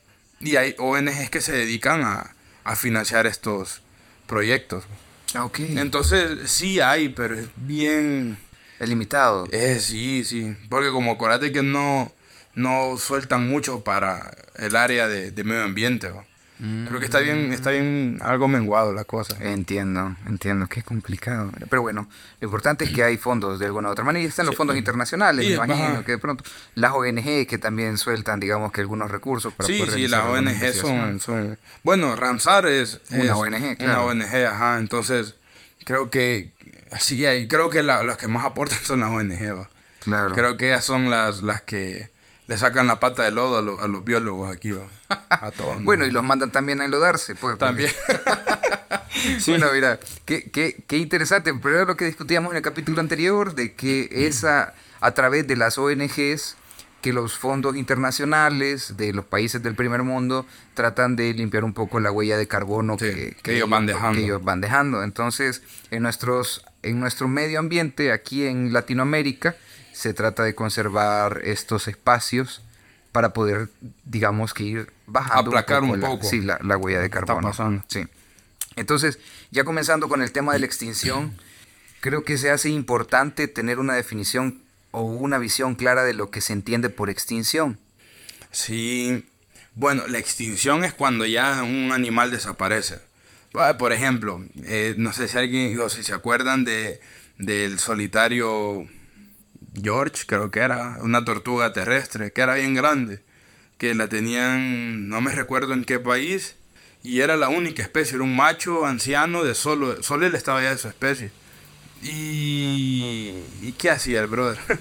Y 0.46 0.56
hay 0.58 0.76
ONGs 0.78 1.30
que 1.30 1.42
se 1.42 1.52
dedican 1.52 2.04
a, 2.04 2.36
a 2.64 2.76
financiar 2.76 3.26
estos 3.26 3.82
proyectos. 4.28 4.86
Ah, 5.34 5.44
okay. 5.44 5.78
Entonces 5.78 6.50
sí 6.50 6.80
hay, 6.80 7.10
pero 7.10 7.38
es 7.38 7.48
bien... 7.56 8.38
Es 8.80 8.88
limitado. 8.88 9.48
Es, 9.52 9.86
sí, 9.86 10.24
sí. 10.24 10.56
Porque 10.70 10.92
como 10.92 11.14
acuérdate 11.14 11.52
que 11.52 11.64
no, 11.64 12.12
no 12.54 12.98
sueltan 12.98 13.48
mucho 13.48 13.84
para 13.84 14.36
el 14.58 14.76
área 14.76 15.08
de, 15.08 15.32
de 15.32 15.44
medio 15.44 15.64
ambiente. 15.64 16.12
Creo 16.58 17.00
que 17.00 17.06
está 17.06 17.20
bien, 17.20 17.52
está 17.52 17.72
bien 17.72 18.20
algo 18.22 18.48
menguado 18.48 18.94
la 18.94 19.04
cosa. 19.04 19.36
Entiendo, 19.42 20.16
entiendo, 20.26 20.68
que 20.68 20.80
es 20.80 20.86
complicado. 20.86 21.52
Pero 21.70 21.82
bueno, 21.82 22.08
lo 22.40 22.46
importante 22.46 22.86
es 22.86 22.92
que 22.92 23.04
hay 23.04 23.18
fondos 23.18 23.60
de 23.60 23.66
alguna 23.66 23.90
u 23.90 23.92
otra 23.92 24.06
manera 24.06 24.24
y 24.24 24.28
están 24.28 24.46
los 24.46 24.56
fondos 24.56 24.78
internacionales, 24.78 25.46
me 25.46 25.54
imagino, 25.54 26.06
que 26.06 26.14
de 26.14 26.18
pronto 26.18 26.46
las 26.76 26.94
ONG 26.94 27.46
que 27.46 27.58
también 27.58 27.98
sueltan, 27.98 28.40
digamos, 28.40 28.72
que 28.72 28.82
algunos 28.82 29.12
recursos 29.12 29.54
para 29.54 29.68
sí, 29.68 29.84
Sí, 29.94 30.08
las 30.08 30.26
ONG 30.26 30.74
son, 30.74 31.20
son, 31.20 31.58
Bueno, 31.84 32.16
Ramsar 32.16 32.68
es... 32.68 33.02
Una 33.12 33.36
ONG, 33.36 33.78
claro. 33.78 34.06
Una 34.08 34.26
ONG, 34.26 34.46
ajá, 34.46 34.78
entonces 34.80 35.36
creo 35.84 36.10
que... 36.10 36.54
Hay, 37.28 37.48
creo 37.50 37.70
que 37.70 37.84
las 37.84 38.18
que 38.18 38.28
más 38.28 38.46
aportan 38.46 38.80
son 38.84 39.02
las 39.02 39.10
ONG, 39.10 39.68
Claro. 40.00 40.36
Creo 40.36 40.56
que 40.56 40.68
ellas 40.68 40.86
son 40.86 41.10
las, 41.10 41.42
las 41.42 41.64
que 41.64 42.10
le 42.48 42.58
sacan 42.58 42.88
la 42.88 43.00
pata 43.00 43.24
de 43.24 43.32
lodo 43.32 43.80
a, 43.80 43.88
los 43.88 44.06
biólogos 44.06 44.56
aquí, 44.56 44.72
a 45.10 45.52
todos. 45.52 45.84
bueno, 45.84 46.06
y 46.06 46.12
los 46.12 46.24
mandan 46.24 46.52
también 46.52 46.82
a 46.82 46.86
enlodarse, 46.86 47.36
pues. 47.36 47.58
También. 47.58 47.92
sí, 49.40 49.58
no, 49.58 49.72
mira, 49.74 50.00
qué, 50.26 50.50
qué, 50.52 50.84
qué 50.88 50.98
interesante. 50.98 51.54
Pero 51.54 51.76
era 51.76 51.86
lo 51.86 51.98
que 51.98 52.06
discutíamos 52.06 52.52
en 52.52 52.58
el 52.58 52.64
capítulo 52.64 53.00
anterior, 53.00 53.56
de 53.56 53.74
que 53.74 54.10
esa, 54.12 54.74
a 55.02 55.12
través 55.12 55.48
de 55.48 55.56
las 55.56 55.78
ONGs, 55.78 56.58
que 57.06 57.14
los 57.14 57.38
fondos 57.38 57.76
internacionales 57.76 58.98
de 58.98 59.14
los 59.14 59.26
países 59.26 59.62
del 59.62 59.76
primer 59.76 60.02
mundo 60.02 60.46
tratan 60.74 61.16
de 61.16 61.34
limpiar 61.36 61.64
un 61.64 61.74
poco 61.74 62.00
la 62.00 62.12
huella 62.12 62.36
de 62.36 62.48
carbono 62.48 62.98
que, 62.98 63.38
ellos 63.44 63.70
van 63.70 63.86
dejando. 63.86 64.18
Que 64.18 64.26
ellos 64.26 64.44
van 64.44 64.60
dejando. 64.60 65.04
Entonces, 65.04 65.62
en, 65.92 66.02
nuestros, 66.02 66.66
en 66.82 67.00
nuestro 67.00 67.28
medio 67.28 67.60
ambiente, 67.60 68.12
aquí 68.12 68.48
en 68.48 68.74
Latinoamérica, 68.74 69.56
se 69.96 70.14
trata 70.14 70.44
de 70.44 70.54
conservar 70.56 71.42
estos 71.46 71.88
espacios 71.88 72.62
para 73.14 73.32
poder, 73.32 73.70
digamos, 74.04 74.54
que 74.54 74.64
ir 74.64 74.94
bajando 75.08 75.52
Aplacar 75.52 75.84
un 75.84 76.02
poco, 76.02 76.28
la, 76.44 76.60
la, 76.62 76.76
huella 76.76 77.00
de 77.00 77.10
carbono. 77.10 77.54
Sí. 77.88 78.04
Entonces, 78.76 79.20
ya 79.52 79.64
comenzando 79.64 80.10
con 80.10 80.22
el 80.22 80.34
tema 80.34 80.52
de 80.52 80.60
la 80.60 80.66
extinción, 80.66 81.34
creo 82.02 82.26
que 82.26 82.38
se 82.38 82.52
hace 82.52 82.70
importante 82.70 83.48
tener 83.48 83.80
una 83.80 83.94
definición 83.94 84.62
o 84.92 85.04
una 85.04 85.38
visión 85.38 85.76
clara 85.76 86.04
de 86.04 86.14
lo 86.14 86.30
que 86.30 86.42
se 86.42 86.52
entiende 86.52 86.90
por 86.90 87.10
extinción. 87.10 87.80
Sí, 88.52 89.26
bueno, 89.76 90.08
la 90.08 90.20
extinción 90.20 90.84
es 90.84 90.94
cuando 90.94 91.26
ya 91.26 91.64
un 91.64 91.94
animal 91.94 92.32
desaparece. 92.32 93.00
Por 93.80 93.94
ejemplo, 93.94 94.44
eh, 94.66 94.94
no 94.98 95.14
sé 95.14 95.30
si 95.30 95.38
alguien, 95.38 95.80
o 95.80 95.88
si 95.88 96.04
se 96.04 96.14
acuerdan 96.14 96.66
de, 96.66 97.00
del 97.38 97.80
solitario 97.80 98.90
George, 99.82 100.24
creo 100.26 100.52
que 100.52 100.60
era, 100.60 100.98
una 101.02 101.26
tortuga 101.26 101.74
terrestre, 101.74 102.32
que 102.32 102.42
era 102.42 102.56
bien 102.56 102.74
grande, 102.74 103.22
que 103.78 103.94
la 103.96 104.08
tenían, 104.08 105.10
no 105.10 105.22
me 105.22 105.32
recuerdo 105.32 105.74
en 105.74 105.84
qué 105.84 106.00
país, 106.00 106.56
y 107.04 107.22
era 107.22 107.38
la 107.38 107.50
única 107.50 107.84
especie, 107.84 108.16
era 108.16 108.24
un 108.24 108.36
macho 108.36 108.86
anciano 108.86 109.44
de 109.44 109.54
solo, 109.56 110.02
solo 110.02 110.26
él 110.26 110.36
estaba 110.36 110.62
ya 110.62 110.72
de 110.72 110.78
su 110.78 110.88
especie. 110.88 111.32
Y, 112.02 113.44
¿y 113.62 113.74
qué 113.78 113.90
hacía 113.90 114.22
el 114.22 114.28
brother? 114.28 114.60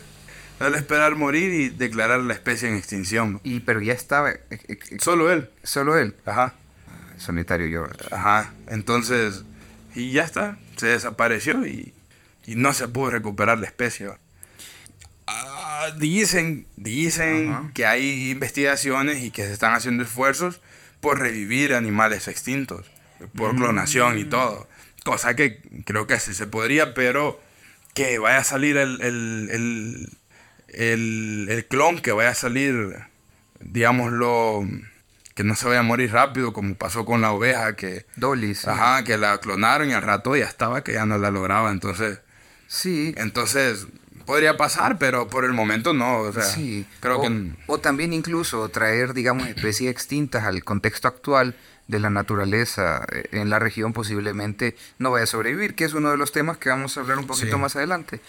Al 0.61 0.75
esperar 0.75 1.17
morir 1.17 1.53
y 1.53 1.69
declarar 1.69 2.21
la 2.21 2.35
especie 2.35 2.69
en 2.69 2.77
extinción. 2.77 3.41
Y 3.45 3.61
pero 3.61 3.81
ya 3.81 3.93
estaba... 3.93 4.31
Eh, 4.31 4.41
eh, 4.51 4.59
eh, 4.69 4.97
solo 5.01 5.31
él. 5.33 5.51
Solo 5.63 5.99
él. 5.99 6.15
Ajá. 6.25 6.55
Solitario 7.19 7.69
George. 7.69 8.05
Ajá. 8.11 8.53
Entonces, 8.69 9.45
y 9.95 10.13
ya 10.13 10.25
está, 10.25 10.59
se 10.77 10.89
desapareció 10.89 11.67
y, 11.67 11.93
y 12.47 12.57
no 12.57 12.73
se 12.73 12.89
pudo 12.89 13.11
recuperar 13.11 13.59
la 13.59 13.67
especie 13.67 14.09
dicen, 15.99 16.67
dicen 16.77 17.71
que 17.73 17.87
hay 17.87 18.31
investigaciones 18.31 19.23
y 19.23 19.31
que 19.31 19.45
se 19.45 19.53
están 19.53 19.75
haciendo 19.75 20.03
esfuerzos 20.03 20.61
por 21.01 21.19
revivir 21.19 21.75
animales 21.75 22.29
extintos, 22.29 22.87
por 23.37 23.55
mm. 23.55 23.57
clonación 23.57 24.19
y 24.19 24.25
todo. 24.25 24.69
Cosa 25.05 25.37
que 25.37 25.61
creo 25.85 26.07
que 26.07 26.19
sí 26.19 26.35
se 26.35 26.47
podría, 26.47 26.95
pero 26.95 27.41
que 27.95 28.19
vaya 28.19 28.39
a 28.39 28.45
salir 28.45 28.77
el, 28.77 29.01
el, 29.01 30.11
el, 30.69 31.49
el, 31.49 31.67
clon, 31.67 32.01
que 32.01 32.13
vaya 32.13 32.31
a 32.31 32.35
salir, 32.35 32.97
digámoslo, 33.61 34.67
que 35.35 35.45
no 35.45 35.55
se 35.57 35.67
vaya 35.67 35.81
a 35.81 35.85
morir 35.85 36.13
rápido, 36.13 36.53
como 36.53 36.75
pasó 36.75 37.05
con 37.05 37.21
la 37.21 37.33
oveja, 37.33 37.77
que, 37.77 38.07
Dolly, 38.17 38.57
ajá, 38.67 39.05
que 39.05 39.19
la 39.19 39.39
clonaron 39.39 39.91
y 39.91 39.93
al 39.93 40.03
rato 40.03 40.37
ya 40.37 40.47
estaba, 40.47 40.83
que 40.83 40.95
ya 40.95 41.07
no 41.07 41.19
la 41.19 41.31
lograba. 41.31 41.71
Entonces, 41.71 42.21
sí. 42.67 43.15
Entonces, 43.17 43.87
podría 44.25 44.57
pasar, 44.57 44.99
pero 44.99 45.29
por 45.29 45.45
el 45.45 45.53
momento 45.53 45.93
no. 45.93 46.19
O 46.19 46.33
sea, 46.33 46.43
sí. 46.43 46.87
creo 47.01 47.19
o, 47.19 47.23
que... 47.23 47.51
o 47.67 47.79
también 47.79 48.13
incluso 48.13 48.69
traer, 48.69 49.15
digamos, 49.15 49.47
especies 49.47 49.91
extintas 49.91 50.45
al 50.45 50.65
contexto 50.65 51.09
actual 51.09 51.55
de 51.87 51.99
la 51.99 52.11
naturaleza 52.11 53.07
eh, 53.13 53.29
en 53.33 53.51
la 53.51 53.59
región 53.59 53.93
posiblemente 53.93 54.77
no 54.99 55.11
vaya 55.11 55.25
a 55.25 55.27
sobrevivir, 55.27 55.75
que 55.75 55.85
es 55.85 55.93
uno 55.93 56.11
de 56.11 56.17
los 56.17 56.33
temas 56.33 56.57
que 56.57 56.71
vamos 56.71 56.97
a 56.97 57.01
hablar 57.01 57.19
un 57.19 57.27
poquito 57.27 57.59
más 57.59 57.77
adelante. 57.77 58.21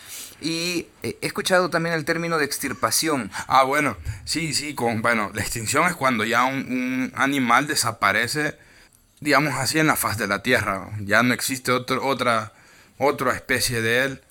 Y 0.42 0.88
eh, 1.04 1.18
he 1.22 1.28
escuchado 1.28 1.70
también 1.70 1.96
el 1.96 2.06
término 2.06 2.38
de 2.38 2.46
extirpación. 2.46 3.32
Ah, 3.48 3.64
bueno, 3.64 3.98
sí, 4.26 4.54
sí, 4.54 4.76
con, 4.76 5.02
bueno, 5.02 5.32
la 5.34 5.42
extinción 5.42 5.88
es 5.88 5.96
cuando 5.96 6.26
ya 6.26 6.44
un, 6.44 6.56
un 6.56 7.14
animal 7.16 7.68
desaparece, 7.68 8.58
digamos 9.22 9.54
así, 9.56 9.80
en 9.80 9.88
la 9.88 9.96
faz 9.96 10.18
de 10.18 10.28
la 10.28 10.44
Tierra. 10.44 10.90
Ya 11.00 11.24
no 11.24 11.34
existe 11.34 11.72
otro, 11.72 12.06
otra, 12.06 12.54
otra 12.98 13.34
especie 13.34 13.82
de 13.82 14.04
él 14.04 14.22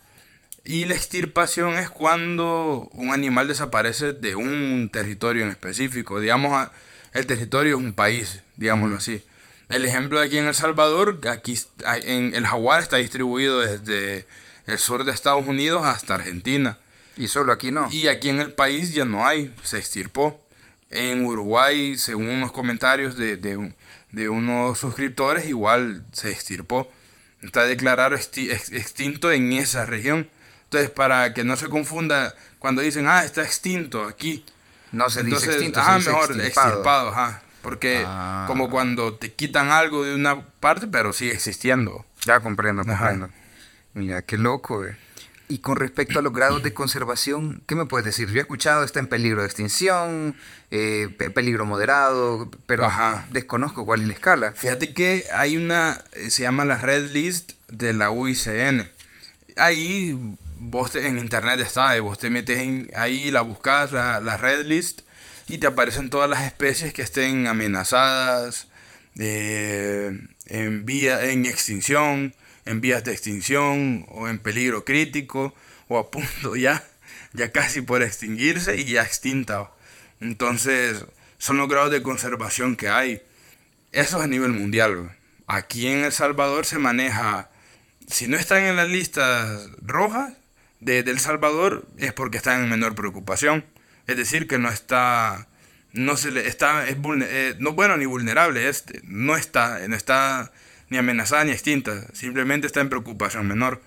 y 0.65 0.87
la 0.87 0.95
extirpación 0.95 1.75
es 1.75 1.91
cuando 1.91 2.89
un 2.93 3.13
animal 3.13 3.49
desaparece 3.49 4.13
de 4.15 4.35
un 4.35 4.89
territorio 4.91 5.45
en 5.45 5.51
específico. 5.51 6.21
Digamos, 6.21 6.69
el 7.13 7.27
territorio 7.27 7.77
es 7.77 7.83
un 7.83 7.93
país, 7.93 8.43
digámoslo 8.57 8.97
así. 8.97 9.23
El 9.69 9.85
ejemplo 9.85 10.21
de 10.21 10.27
aquí 10.27 10.39
en 10.39 10.47
El 10.47 10.55
Salvador, 10.55 11.21
aquí 11.31 11.59
en 12.03 12.35
el 12.35 12.47
jaguar 12.47 12.83
está 12.83 12.97
distribuido 12.97 13.61
desde 13.61 14.27
el 14.67 14.79
sur 14.79 15.05
de 15.05 15.13
Estados 15.13 15.47
Unidos 15.47 15.85
hasta 15.85 16.15
Argentina. 16.15 16.79
Y 17.17 17.29
solo 17.29 17.53
aquí 17.53 17.71
no. 17.71 17.89
Y 17.93 18.09
aquí 18.09 18.29
en 18.29 18.41
el 18.41 18.53
país 18.53 18.95
ya 18.95 19.05
no 19.05 19.27
hay, 19.27 19.55
se 19.63 19.79
extirpó. 19.79 20.41
En 20.91 21.25
Uruguay, 21.25 21.99
según 21.99 22.29
unos 22.29 22.53
comentarios 22.53 23.17
de, 23.17 23.37
de, 23.37 24.29
unos 24.29 24.79
suscriptores, 24.79 25.47
igual 25.47 26.05
se 26.13 26.31
extirpó. 26.31 26.91
Está 27.43 27.65
declarado 27.65 28.15
extinto 28.15 29.33
en 29.33 29.53
esa 29.53 29.87
región. 29.87 30.29
Entonces, 30.75 30.91
para 30.91 31.33
que 31.35 31.45
no 31.45 31.57
se 31.57 31.69
confunda 31.69 32.35
cuando 32.59 32.83
dicen, 32.83 33.07
ah, 33.07 33.25
está 33.25 33.43
extinto 33.43 34.05
aquí. 34.05 34.45
No 34.91 35.09
se 35.11 35.23
dice 35.23 35.47
extinto, 35.47 35.81
ah, 35.81 35.99
mejor 35.99 36.41
extirpado. 36.41 37.11
ajá. 37.11 37.43
Porque 37.63 38.05
ah. 38.07 38.45
como 38.47 38.69
cuando 38.69 39.15
te 39.15 39.33
quitan 39.33 39.71
algo 39.71 40.05
de 40.05 40.15
una 40.15 40.47
parte, 40.61 40.87
pero 40.87 41.13
sigue 41.13 41.33
existiendo. 41.33 42.05
Ya 42.25 42.41
comprendo, 42.41 42.85
comprendo. 42.85 43.31
Mira, 43.95 44.23
qué 44.23 44.37
loco, 44.37 44.85
eh. 44.85 44.97
Y 45.47 45.59
con 45.59 45.77
respecto 45.77 46.19
a 46.19 46.23
los 46.23 46.33
grados 46.33 46.63
de 46.63 46.73
conservación, 46.73 47.63
¿qué 47.67 47.75
me 47.75 47.85
puedes 47.85 48.05
decir? 48.05 48.29
Yo 48.29 48.39
he 48.39 48.41
escuchado, 48.41 48.83
está 48.83 48.99
en 48.99 49.07
peligro 49.07 49.43
de 49.43 49.47
extinción, 49.47 50.37
eh, 50.71 51.09
peligro 51.35 51.67
moderado, 51.67 52.51
pero 52.67 52.91
desconozco 53.31 53.85
cuál 53.85 54.01
es 54.01 54.09
la 54.09 54.15
escala. 54.15 54.53
Fíjate 54.53 54.95
que 54.95 55.25
hay 55.33 55.57
una, 55.57 56.03
eh, 56.13 56.31
se 56.31 56.43
llama 56.43 56.65
la 56.65 56.79
Red 56.79 57.13
List 57.13 57.53
de 57.69 57.93
la 57.93 58.11
UICN. 58.11 58.91
Ahí 59.57 60.19
vos 60.65 60.95
en 60.97 61.19
internet 61.19 61.61
está, 61.61 61.99
vos 62.01 62.19
te 62.19 62.31
metes 62.31 62.59
en, 62.59 62.91
ahí, 62.95 63.31
la 63.31 63.43
buscas, 63.43 63.93
la, 63.93 64.21
la, 64.21 64.37
red 64.37 64.67
list, 64.67 65.03
y 65.47 65.59
te 65.59 65.67
aparecen 65.67 66.11
todas 66.11 66.29
las 66.29 66.45
especies 66.45 66.93
que 66.93 67.03
estén 67.03 67.47
amenazadas, 67.47 68.69
eh, 69.19 70.19
en, 70.47 70.87
vía, 70.87 71.25
en 71.31 71.47
extinción, 71.47 72.35
en 72.65 72.81
vías 72.81 73.05
de 73.05 73.13
extinción, 73.13 74.07
o 74.09 74.29
en 74.29 74.39
peligro 74.39 74.85
crítico, 74.85 75.55
o 75.89 75.99
a 75.99 76.11
punto 76.11 76.57
ya, 76.57 76.83
ya 77.35 77.53
casi 77.53 77.83
por 77.83 78.03
extinguirse 78.03 78.77
y 78.77 78.85
ya 78.85 79.03
extinta. 79.03 79.71
Entonces, 80.21 81.05
son 81.39 81.59
los 81.59 81.69
grados 81.69 81.91
de 81.91 82.03
conservación 82.03 82.77
que 82.77 82.89
hay. 82.89 83.23
Eso 83.93 84.19
es 84.19 84.25
a 84.25 84.27
nivel 84.27 84.53
mundial. 84.53 85.15
Aquí 85.47 85.87
en 85.87 86.05
El 86.05 86.13
Salvador 86.13 86.65
se 86.65 86.79
maneja, 86.79 87.51
si 88.09 88.29
no 88.29 88.39
están 88.39 88.63
en 88.63 88.77
las 88.77 88.89
listas 88.89 89.69
rojas, 89.83 90.33
de, 90.85 90.99
El 91.01 91.19
Salvador 91.19 91.87
es 91.99 92.13
porque 92.13 92.37
está 92.37 92.55
en 92.55 92.69
menor 92.69 92.95
preocupación. 92.95 93.65
Es 94.07 94.17
decir, 94.17 94.47
que 94.47 94.59
no 94.59 94.69
está, 94.69 95.49
no 95.93 96.17
se 96.17 96.31
le 96.31 96.47
está, 96.47 96.87
es 96.87 96.97
eh, 97.23 97.55
no 97.59 97.73
bueno 97.73 97.97
ni 97.97 98.07
vulnerable, 98.07 98.69
es, 98.69 98.85
no 99.05 99.37
está, 99.37 99.87
no 99.89 99.97
está 99.97 100.53
ni 100.91 100.99
amenazada 100.99 101.45
ni 101.45 101.53
extinta, 101.53 102.07
simplemente 102.13 102.67
está 102.67 102.81
en 102.81 102.91
preocupación 102.91 103.49
menor. 103.49 103.81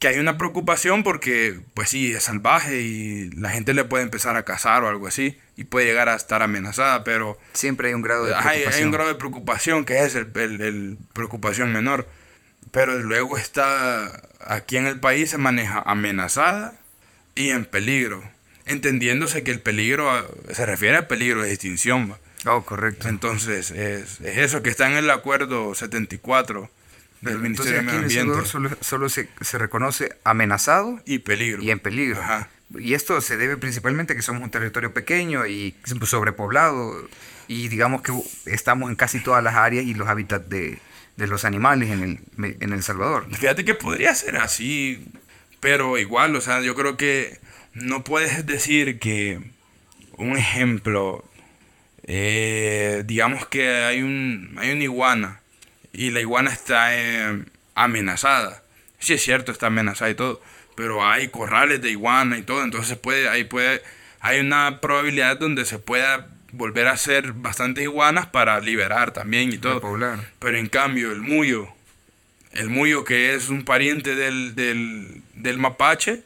Que 0.00 0.08
hay 0.08 0.18
una 0.18 0.36
preocupación 0.36 1.04
porque, 1.04 1.60
pues 1.74 1.90
sí, 1.90 2.12
es 2.12 2.24
salvaje 2.24 2.80
y 2.80 3.30
la 3.30 3.50
gente 3.50 3.72
le 3.72 3.84
puede 3.84 4.02
empezar 4.02 4.36
a 4.36 4.44
cazar 4.44 4.82
o 4.82 4.88
algo 4.88 5.06
así 5.06 5.38
y 5.56 5.64
puede 5.64 5.86
llegar 5.86 6.08
a 6.08 6.16
estar 6.16 6.42
amenazada, 6.42 7.04
pero... 7.04 7.38
Siempre 7.52 7.88
hay 7.88 7.94
un 7.94 8.02
grado 8.02 8.24
de 8.24 8.32
preocupación. 8.32 8.72
Hay, 8.74 8.84
un 8.84 8.90
grado 8.90 9.08
de 9.08 9.14
preocupación 9.14 9.84
que 9.84 10.04
es 10.04 10.16
el, 10.16 10.30
el, 10.34 10.60
el 10.60 10.98
preocupación 11.12 11.72
menor. 11.72 12.08
Pero 12.70 12.98
luego 12.98 13.38
está, 13.38 14.22
aquí 14.40 14.76
en 14.76 14.86
el 14.86 15.00
país 15.00 15.30
se 15.30 15.38
maneja 15.38 15.82
amenazada 15.86 16.74
y 17.34 17.50
en 17.50 17.64
peligro, 17.64 18.22
entendiéndose 18.66 19.42
que 19.42 19.50
el 19.50 19.60
peligro 19.60 20.10
se 20.52 20.66
refiere 20.66 20.96
al 20.96 21.06
peligro 21.06 21.42
de 21.42 21.52
extinción. 21.52 22.14
Oh, 22.44 22.62
correcto. 22.62 23.08
Entonces, 23.08 23.70
es, 23.70 24.20
es 24.20 24.38
eso 24.38 24.62
que 24.62 24.70
está 24.70 24.90
en 24.90 24.96
el 24.96 25.10
acuerdo 25.10 25.74
74 25.74 26.70
del 27.22 27.38
Ministerio 27.38 27.48
Entonces, 27.48 27.72
de 27.72 27.78
aquí 27.78 27.86
Medio 27.86 28.20
en 28.20 28.26
El 28.26 28.32
Ambiente. 28.32 28.48
Solo, 28.48 28.70
solo 28.80 29.08
se, 29.08 29.28
se 29.40 29.58
reconoce 29.58 30.16
amenazado 30.24 31.00
Y 31.06 31.20
peligro. 31.20 31.62
y 31.62 31.70
en 31.70 31.80
peligro. 31.80 32.20
Ajá. 32.20 32.48
Y 32.78 32.94
esto 32.94 33.20
se 33.20 33.36
debe 33.36 33.56
principalmente 33.56 34.12
a 34.12 34.16
que 34.16 34.22
somos 34.22 34.42
un 34.42 34.50
territorio 34.50 34.92
pequeño 34.92 35.46
y 35.46 35.74
sobrepoblado 36.02 37.08
y 37.48 37.68
digamos 37.68 38.02
que 38.02 38.12
estamos 38.46 38.90
en 38.90 38.96
casi 38.96 39.20
todas 39.20 39.42
las 39.42 39.54
áreas 39.54 39.84
y 39.84 39.94
los 39.94 40.08
hábitats 40.08 40.48
de, 40.48 40.78
de 41.16 41.26
los 41.26 41.44
animales 41.44 41.90
en 41.90 42.02
el, 42.02 42.56
en 42.60 42.72
El 42.72 42.82
Salvador. 42.82 43.26
Fíjate 43.34 43.64
que 43.64 43.74
podría 43.74 44.14
ser 44.14 44.36
así, 44.36 45.06
pero 45.60 45.98
igual, 45.98 46.36
o 46.36 46.40
sea, 46.40 46.60
yo 46.60 46.74
creo 46.74 46.96
que 46.96 47.38
no 47.72 48.04
puedes 48.04 48.46
decir 48.46 48.98
que 48.98 49.40
un 50.16 50.36
ejemplo, 50.36 51.24
eh, 52.04 53.02
digamos 53.06 53.46
que 53.46 53.68
hay, 53.68 54.02
un, 54.02 54.56
hay 54.58 54.72
una 54.72 54.84
iguana 54.84 55.40
y 55.92 56.10
la 56.10 56.20
iguana 56.20 56.52
está 56.52 56.96
eh, 56.96 57.44
amenazada. 57.74 58.62
Sí 58.98 59.14
es 59.14 59.22
cierto, 59.22 59.52
está 59.52 59.66
amenazada 59.66 60.10
y 60.10 60.14
todo, 60.14 60.42
pero 60.74 61.06
hay 61.06 61.28
corrales 61.28 61.80
de 61.80 61.90
iguana 61.90 62.38
y 62.38 62.42
todo, 62.42 62.62
entonces 62.62 62.98
puede, 62.98 63.28
ahí 63.28 63.44
puede, 63.44 63.82
hay 64.20 64.40
una 64.40 64.80
probabilidad 64.80 65.38
donde 65.38 65.64
se 65.64 65.78
pueda 65.78 66.35
volver 66.56 66.86
a 66.88 66.92
hacer 66.92 67.32
bastantes 67.32 67.84
iguanas 67.84 68.26
para 68.26 68.60
liberar 68.60 69.12
también 69.12 69.52
y 69.52 69.58
todo. 69.58 69.80
Pero 70.38 70.58
en 70.58 70.68
cambio, 70.68 71.12
el 71.12 71.20
muyo, 71.20 71.68
el 72.52 72.70
muyo 72.70 73.04
que 73.04 73.34
es 73.34 73.48
un 73.48 73.64
pariente 73.64 74.14
del, 74.14 74.54
del, 74.54 75.22
del 75.34 75.58
mapache, 75.58 76.22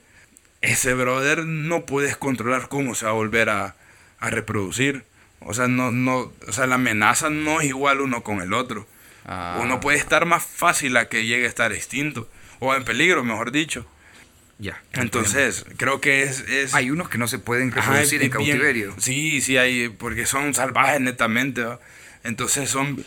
ese 0.60 0.94
brother 0.94 1.44
no 1.44 1.86
puedes 1.86 2.16
controlar 2.16 2.68
cómo 2.68 2.94
se 2.94 3.06
va 3.06 3.12
a 3.12 3.14
volver 3.14 3.48
a, 3.50 3.74
a 4.18 4.30
reproducir. 4.30 5.04
O 5.40 5.54
sea, 5.54 5.68
no, 5.68 5.90
no, 5.90 6.32
o 6.46 6.52
sea, 6.52 6.66
la 6.66 6.74
amenaza 6.74 7.30
no 7.30 7.60
es 7.60 7.68
igual 7.68 8.00
uno 8.00 8.22
con 8.22 8.40
el 8.42 8.52
otro. 8.52 8.86
Ah. 9.24 9.58
Uno 9.62 9.80
puede 9.80 9.98
estar 9.98 10.26
más 10.26 10.44
fácil 10.44 10.96
a 10.96 11.08
que 11.08 11.24
llegue 11.24 11.46
a 11.46 11.48
estar 11.48 11.72
extinto. 11.72 12.28
O 12.58 12.74
en 12.74 12.84
peligro, 12.84 13.24
mejor 13.24 13.52
dicho. 13.52 13.86
Ya. 14.60 14.82
Entonces, 14.92 15.64
creo 15.78 16.00
que 16.02 16.22
es... 16.22 16.40
es 16.40 16.74
Hay 16.74 16.90
unos 16.90 17.08
que 17.08 17.16
no 17.18 17.26
se 17.28 17.38
pueden 17.38 17.70
Ajá, 17.72 17.80
reproducir 17.92 18.22
en 18.22 18.30
bien- 18.30 18.30
cautiverio. 18.30 18.94
sí, 18.98 19.40
sí, 19.40 19.56
hay, 19.56 19.88
porque 19.88 20.26
son 20.26 20.52
salvajes 20.54 21.00
netamente. 21.00 21.64
Entonces 22.24 22.68
son, 22.68 23.02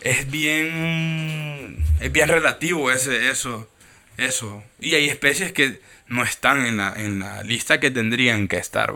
es 0.00 0.28
bien, 0.30 1.76
es 2.00 2.10
bien 2.12 2.28
relativo 2.28 2.90
ese, 2.90 3.30
eso, 3.30 3.70
eso. 4.16 4.64
Y 4.80 4.94
hay 4.96 5.08
especies 5.08 5.52
que 5.52 5.80
no 6.08 6.24
están 6.24 6.66
en 6.66 6.76
la, 6.78 6.92
en 6.96 7.20
la 7.20 7.42
lista 7.44 7.78
que 7.78 7.90
tendrían 7.92 8.48
que 8.48 8.56
estar. 8.56 8.92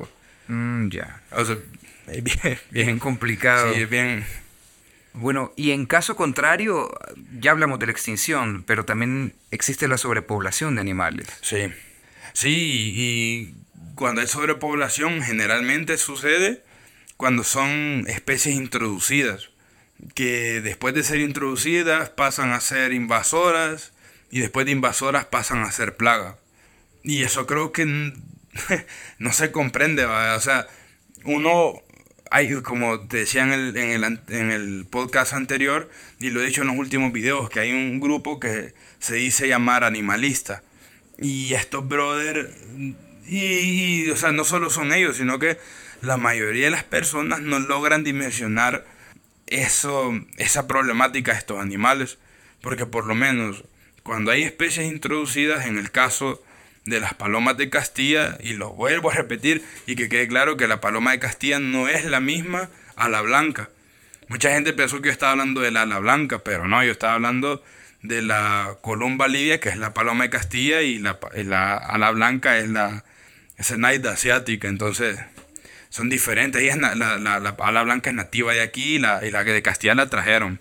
Mm, 0.49 0.89
ya. 0.89 1.23
O 1.31 1.45
sea, 1.45 1.57
es 2.09 2.25
bien, 2.25 2.39
Bien 2.43 2.59
bien, 2.71 2.99
complicado. 2.99 3.73
sí, 3.73 3.83
es 3.83 3.89
bien, 3.91 4.25
Bueno, 5.13 5.53
y 5.57 5.71
en 5.71 5.87
caso 5.87 6.17
contrario, 6.17 6.91
ya 7.39 7.53
hablamos 7.53 7.79
de 7.79 7.87
la 7.87 7.93
extinción, 7.93 8.65
pero 8.67 8.85
también 8.85 9.35
existe 9.53 9.87
la 9.87 9.97
sobrepoblación 9.99 10.75
de 10.75 10.81
animales. 10.81 11.27
sí. 11.43 11.73
Sí, 12.33 12.93
y 12.95 13.55
cuando 13.95 14.21
hay 14.21 14.27
sobrepoblación 14.27 15.23
generalmente 15.23 15.99
sucede 15.99 16.63
cuando 17.17 17.45
son 17.45 18.07
especies 18.09 18.57
introducidas, 18.57 19.51
que 20.15 20.61
después 20.63 20.95
de 20.95 21.03
ser 21.03 21.21
introducidas 21.21 22.09
pasan 22.09 22.53
a 22.53 22.61
ser 22.61 22.95
invasoras 22.95 23.93
y 24.31 24.41
después 24.41 24.65
de 24.65 24.73
invasoras 24.73 25.27
pasan 25.27 25.63
a 25.63 25.73
ser 25.73 25.97
plaga. 25.97 26.39
Y 27.03 27.23
eso 27.23 27.47
creo 27.47 27.73
que 27.73 27.85
no 29.19 29.33
se 29.33 29.53
comprende, 29.53 30.07
o 30.07 30.41
sea, 30.41 30.67
uno, 31.25 31.75
hay, 32.31 32.55
como 32.63 33.07
te 33.07 33.19
decía 33.19 33.43
en 33.43 33.53
el, 33.53 33.77
en, 33.77 34.05
el, 34.05 34.21
en 34.29 34.51
el 34.51 34.87
podcast 34.89 35.35
anterior, 35.35 35.91
y 36.19 36.31
lo 36.31 36.41
he 36.41 36.47
dicho 36.47 36.63
en 36.63 36.69
los 36.69 36.77
últimos 36.77 37.13
videos, 37.13 37.51
que 37.51 37.61
hay 37.61 37.73
un 37.73 38.01
grupo 38.01 38.41
que 38.41 38.73
se 38.99 39.17
dice 39.17 39.49
llamar 39.49 39.85
animalista. 39.85 40.63
Y 41.21 41.53
estos 41.55 41.87
brothers, 41.87 42.49
y, 43.27 44.11
o 44.11 44.17
sea, 44.17 44.33
no 44.33 44.45
solo 44.45 44.71
son 44.71 44.93
ellos, 44.93 45.17
sino 45.17 45.39
que 45.39 45.59
la 46.01 46.17
mayoría 46.17 46.65
de 46.65 46.71
las 46.71 46.85
personas 46.85 47.41
no 47.41 47.59
logran 47.59 48.05
dimensionar 48.05 48.87
eso, 49.47 50.13
esa 50.39 50.67
problemática 50.67 51.33
de 51.33 51.39
estos 51.39 51.61
animales. 51.61 52.19
Porque 52.63 52.87
por 52.87 53.07
lo 53.07 53.15
menos 53.15 53.65
cuando 54.03 54.31
hay 54.31 54.43
especies 54.43 54.91
introducidas, 54.91 55.67
en 55.67 55.79
el 55.79 55.91
caso 55.91 56.43
de 56.87 57.01
las 57.01 57.15
palomas 57.15 57.57
de 57.57 57.71
Castilla, 57.71 58.39
y 58.41 58.55
lo 58.55 58.71
vuelvo 58.73 59.11
a 59.11 59.15
repetir, 59.15 59.63
y 59.87 59.97
que 59.97 60.09
quede 60.09 60.27
claro 60.27 60.57
que 60.57 60.67
la 60.67 60.81
paloma 60.81 61.13
de 61.13 61.19
Castilla 61.19 61.59
no 61.59 61.89
es 61.89 62.05
la 62.07 62.21
misma 62.21 62.71
a 62.97 63.09
la 63.09 63.21
blanca. 63.21 63.71
Mucha 64.29 64.53
gente 64.53 64.73
pensó 64.73 65.03
que 65.03 65.09
yo 65.09 65.13
estaba 65.13 65.33
hablando 65.33 65.61
de 65.61 65.71
la 65.71 65.83
ala 65.83 65.99
blanca, 65.99 66.39
pero 66.39 66.67
no, 66.67 66.83
yo 66.85 66.93
estaba 66.93 67.15
hablando 67.15 67.63
de 68.03 68.23
la 68.23 68.77
columba 68.81 69.29
livia, 69.29 69.61
que 69.61 69.69
es 69.69 69.77
la 69.77 69.93
paloma 69.95 70.25
de 70.25 70.31
Castilla, 70.31 70.83
y 70.83 70.99
la, 70.99 71.19
la 71.35 71.77
ala 71.77 72.11
blanca 72.11 72.59
es 72.59 72.69
la 72.69 73.05
es 73.59 73.77
naida 73.77 74.13
asiática. 74.13 74.69
Entonces, 74.69 75.19
son 75.91 76.09
diferentes. 76.09 76.63
Ella 76.63 76.73
es 76.75 76.79
la, 76.79 76.95
la, 76.95 77.19
la 77.19 77.57
ala 77.59 77.83
blanca 77.83 78.11
es 78.11 78.17
nativa 78.17 78.53
de 78.53 78.63
aquí 78.63 78.97
y 78.97 78.99
la, 78.99 79.25
y 79.27 79.31
la 79.31 79.45
de 79.45 79.63
Castilla 79.63 79.95
la 79.95 80.09
trajeron. 80.09 80.61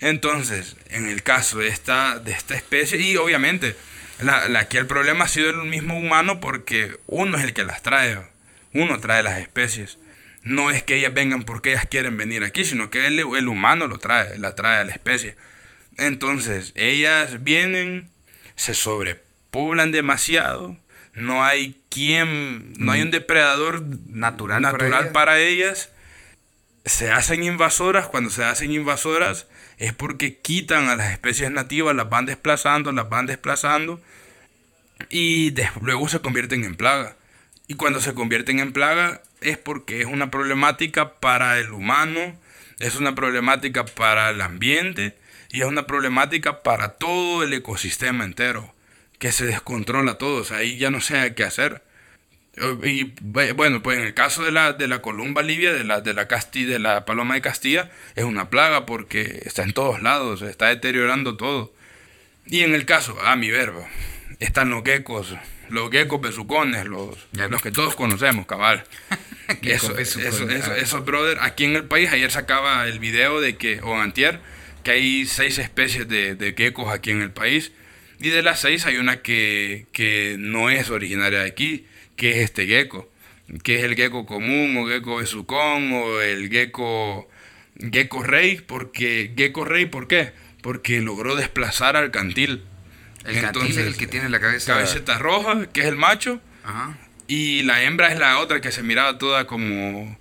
Entonces, 0.00 0.76
en 0.90 1.08
el 1.08 1.22
caso 1.22 1.58
de 1.58 1.68
esta, 1.68 2.18
de 2.18 2.32
esta 2.32 2.54
especie, 2.54 2.98
y 3.00 3.16
obviamente, 3.16 3.76
la, 4.20 4.48
la- 4.48 4.60
aquí 4.60 4.76
el 4.76 4.86
problema 4.86 5.24
ha 5.24 5.28
sido 5.28 5.50
el 5.50 5.68
mismo 5.68 5.98
humano 5.98 6.40
porque 6.40 6.96
uno 7.06 7.36
es 7.38 7.44
el 7.44 7.52
que 7.52 7.64
las 7.64 7.82
trae. 7.82 8.18
Uno 8.72 8.98
trae 9.00 9.22
las 9.22 9.38
especies. 9.38 9.98
No 10.42 10.70
es 10.70 10.82
que 10.82 10.96
ellas 10.96 11.14
vengan 11.14 11.44
porque 11.44 11.70
ellas 11.72 11.86
quieren 11.88 12.16
venir 12.16 12.44
aquí, 12.44 12.64
sino 12.64 12.90
que 12.90 13.06
el, 13.06 13.18
el 13.18 13.48
humano 13.48 13.86
lo 13.86 13.98
trae, 13.98 14.38
la 14.38 14.54
trae 14.54 14.78
a 14.80 14.84
la 14.84 14.92
especie. 14.92 15.36
Entonces, 15.96 16.72
ellas 16.74 17.42
vienen, 17.44 18.10
se 18.56 18.74
sobrepoblan 18.74 19.92
demasiado, 19.92 20.76
no 21.14 21.44
hay 21.44 21.80
quien, 21.88 22.72
no 22.76 22.92
hay 22.92 23.02
un 23.02 23.10
depredador 23.10 23.82
Natural 24.08 24.62
para 24.62 24.72
natural 24.72 25.02
ellas. 25.02 25.12
para 25.12 25.38
ellas. 25.38 25.90
Se 26.84 27.10
hacen 27.10 27.44
invasoras, 27.44 28.08
cuando 28.08 28.30
se 28.30 28.44
hacen 28.44 28.72
invasoras 28.72 29.46
es 29.78 29.92
porque 29.92 30.38
quitan 30.38 30.88
a 30.88 30.96
las 30.96 31.12
especies 31.12 31.50
nativas, 31.50 31.96
las 31.96 32.08
van 32.08 32.26
desplazando, 32.26 32.92
las 32.92 33.08
van 33.08 33.26
desplazando 33.26 34.00
y 35.08 35.54
luego 35.80 36.08
se 36.08 36.20
convierten 36.20 36.64
en 36.64 36.74
plaga. 36.74 37.16
Y 37.66 37.74
cuando 37.74 38.00
se 38.00 38.14
convierten 38.14 38.58
en 38.58 38.72
plaga 38.72 39.22
es 39.40 39.56
porque 39.56 40.00
es 40.00 40.06
una 40.06 40.30
problemática 40.30 41.14
para 41.20 41.58
el 41.58 41.70
humano, 41.70 42.38
es 42.78 42.96
una 42.96 43.14
problemática 43.14 43.84
para 43.84 44.30
el 44.30 44.40
ambiente 44.40 45.16
y 45.54 45.60
es 45.60 45.66
una 45.66 45.86
problemática 45.86 46.62
para 46.62 46.90
todo 46.90 47.42
el 47.42 47.52
ecosistema 47.52 48.24
entero, 48.24 48.74
que 49.18 49.32
se 49.32 49.46
descontrola 49.46 50.18
todo, 50.18 50.42
o 50.42 50.44
sea, 50.44 50.58
ahí 50.58 50.76
ya 50.76 50.90
no 50.90 51.00
sé 51.00 51.34
qué 51.34 51.44
hacer. 51.44 51.82
Y 52.84 53.04
bu- 53.16 53.52
bueno, 53.54 53.82
pues 53.82 53.98
en 53.98 54.04
el 54.04 54.14
caso 54.14 54.44
de 54.44 54.52
la, 54.52 54.72
de 54.72 54.86
la 54.86 55.00
columba 55.02 55.42
livia, 55.42 55.72
de 55.72 55.82
la, 55.84 56.00
de 56.00 56.14
la 56.14 56.28
casti, 56.28 56.64
de 56.64 56.78
la 56.78 57.04
paloma 57.04 57.34
de 57.34 57.40
Castilla, 57.40 57.90
es 58.14 58.24
una 58.24 58.48
plaga 58.50 58.86
porque 58.86 59.42
está 59.44 59.62
en 59.64 59.72
todos 59.72 60.02
lados, 60.02 60.40
se 60.40 60.50
está 60.50 60.66
deteriorando 60.68 61.36
todo. 61.36 61.72
Y 62.46 62.60
en 62.60 62.74
el 62.74 62.84
caso, 62.86 63.16
a 63.24 63.34
mi 63.36 63.50
verbo, 63.50 63.84
están 64.38 64.70
los 64.70 64.84
geckos, 64.84 65.34
los 65.68 65.90
geckos 65.90 66.20
besucones, 66.20 66.86
los, 66.86 67.16
los 67.32 67.60
que 67.62 67.72
todos 67.72 67.96
conocemos, 67.96 68.46
cabal. 68.46 68.84
Eso, 69.62 69.98
eso, 69.98 70.20
eso- 70.20 70.46
ah. 70.72 70.76
esos 70.78 71.04
brothers, 71.04 71.40
aquí 71.42 71.64
en 71.64 71.76
el 71.76 71.84
país, 71.84 72.10
ayer 72.12 72.30
sacaba 72.30 72.86
el 72.86 72.98
video 72.98 73.40
de 73.40 73.56
que, 73.56 73.80
o 73.82 73.94
antier, 74.00 74.40
que 74.84 74.92
hay 74.92 75.26
seis 75.26 75.58
especies 75.58 76.06
de, 76.08 76.34
de 76.36 76.54
geckos 76.56 76.92
aquí 76.92 77.10
en 77.10 77.22
el 77.22 77.30
país. 77.32 77.72
Y 78.20 78.28
de 78.28 78.42
las 78.42 78.60
seis 78.60 78.86
hay 78.86 78.96
una 78.98 79.22
que, 79.22 79.86
que 79.92 80.36
no 80.38 80.70
es 80.70 80.90
originaria 80.90 81.40
de 81.40 81.48
aquí, 81.48 81.86
que 82.16 82.30
es 82.32 82.36
este 82.38 82.66
gecko, 82.66 83.10
que 83.64 83.76
es 83.78 83.84
el 83.84 83.96
gecko 83.96 84.24
común 84.24 84.76
o 84.78 84.86
gecko 84.86 85.16
besucón 85.16 85.92
o 85.92 86.20
el 86.20 86.48
gecko, 86.48 87.28
gecko 87.92 88.22
rey, 88.22 88.60
porque 88.64 89.32
gecko 89.36 89.64
rey, 89.64 89.86
¿por 89.86 90.06
qué? 90.06 90.32
Porque 90.62 91.00
logró 91.00 91.34
desplazar 91.34 91.96
al 91.96 92.10
cantil. 92.12 92.62
El 93.26 93.40
cantil 93.40 93.70
es 93.70 93.78
el 93.78 93.96
que 93.96 94.06
tiene 94.06 94.28
la 94.28 94.38
cabeza... 94.40 94.74
cabeceta 94.74 95.18
roja, 95.18 95.66
que 95.72 95.80
es 95.80 95.86
el 95.86 95.96
macho, 95.96 96.40
Ajá. 96.62 96.96
y 97.26 97.62
la 97.62 97.82
hembra 97.82 98.12
es 98.12 98.18
la 98.18 98.38
otra 98.38 98.60
que 98.60 98.70
se 98.70 98.82
miraba 98.82 99.18
toda 99.18 99.46
como, 99.46 100.16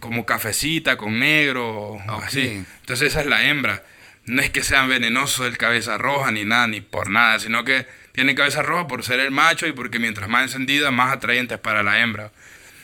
como 0.00 0.24
cafecita, 0.24 0.96
con 0.96 1.18
negro, 1.18 1.68
o 1.68 1.94
Ok. 2.16 2.24
así. 2.24 2.64
Entonces 2.80 3.08
esa 3.08 3.20
es 3.20 3.26
la 3.26 3.48
hembra. 3.48 3.84
No 4.26 4.40
es 4.42 4.50
que 4.50 4.62
sean 4.62 4.88
venenosos 4.88 5.46
el 5.46 5.58
cabeza 5.58 5.98
roja 5.98 6.30
ni 6.30 6.44
nada, 6.44 6.66
ni 6.66 6.80
por 6.80 7.10
nada, 7.10 7.38
sino 7.38 7.64
que 7.64 7.86
tiene 8.12 8.34
cabeza 8.34 8.62
roja 8.62 8.86
por 8.86 9.02
ser 9.02 9.20
el 9.20 9.30
macho 9.30 9.66
y 9.66 9.72
porque 9.72 9.98
mientras 9.98 10.28
más 10.28 10.44
encendida, 10.44 10.90
más 10.90 11.12
atrayentes 11.12 11.58
para 11.58 11.82
la 11.82 12.00
hembra. 12.00 12.32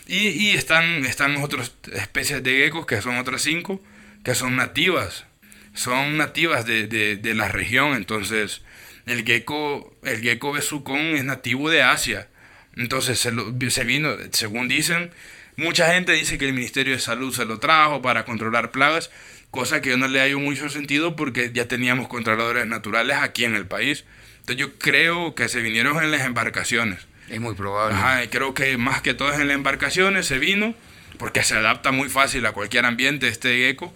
Y, 0.07 0.29
y 0.29 0.51
están, 0.51 1.05
están 1.07 1.37
otras 1.39 1.73
especies 1.93 2.43
de 2.43 2.59
geckos, 2.59 2.85
que 2.87 3.01
son 3.01 3.17
otras 3.17 3.43
cinco, 3.43 3.81
que 4.25 4.35
son 4.35 4.57
nativas. 4.57 5.25
Son 5.73 6.17
nativas 6.17 6.67
de, 6.67 6.87
de, 6.89 7.17
de 7.17 7.35
la 7.35 7.49
región. 7.49 7.95
Entonces, 7.95 8.63
el 9.07 9.25
gecko, 9.25 9.97
el 10.03 10.21
gecko 10.21 10.53
besucón 10.53 10.99
es 11.15 11.25
nativo 11.25 11.71
de 11.71 11.83
Asia. 11.83 12.29
Entonces, 12.77 13.19
se, 13.19 13.31
lo- 13.33 13.55
se 13.71 13.85
vino, 13.85 14.17
según 14.33 14.69
dicen, 14.69 15.11
Mucha 15.57 15.93
gente 15.93 16.13
dice 16.13 16.39
que 16.39 16.47
el 16.47 16.55
Ministerio 16.55 16.95
de 16.95 17.01
Salud 17.01 17.35
se 17.35 17.45
lo 17.45 17.59
trajo 17.59 18.01
para 18.01 18.25
controlar 18.25 18.71
plagas, 18.71 19.11
cosa 19.51 19.81
que 19.81 19.91
yo 19.91 19.97
no 19.97 20.09
le 20.09 20.21
hallo 20.21 20.39
mucho 20.39 20.69
sentido 20.69 21.17
porque 21.17 21.51
ya 21.53 21.67
teníamos 21.69 22.09
controladores 22.09 22.67
naturales 22.67 23.17
aquí 23.19 23.45
en 23.45 23.55
el 23.55 23.67
país. 23.67 24.05
Entonces 24.41 24.57
yo 24.57 24.79
creo 24.79 25.35
que 25.35 25.49
se 25.49 25.61
vinieron 25.61 26.03
en 26.03 26.11
las 26.11 26.23
embarcaciones. 26.27 27.01
Es 27.29 27.41
muy 27.41 27.55
probable. 27.55 27.97
Ajá, 27.97 28.25
y 28.25 28.29
creo 28.29 28.55
que 28.55 28.77
más 28.77 29.03
que 29.03 29.15
todo 29.15 29.33
en 29.33 29.47
las 29.49 29.55
embarcaciones 29.55 30.27
se 30.27 30.39
vino 30.39 30.75
porque 31.19 31.43
se 31.43 31.55
adapta 31.55 31.93
muy 31.93 32.09
fácil 32.09 32.45
a 32.47 32.53
cualquier 32.53 32.87
ambiente 32.87 33.29
este 33.29 33.57
gecko 33.67 33.95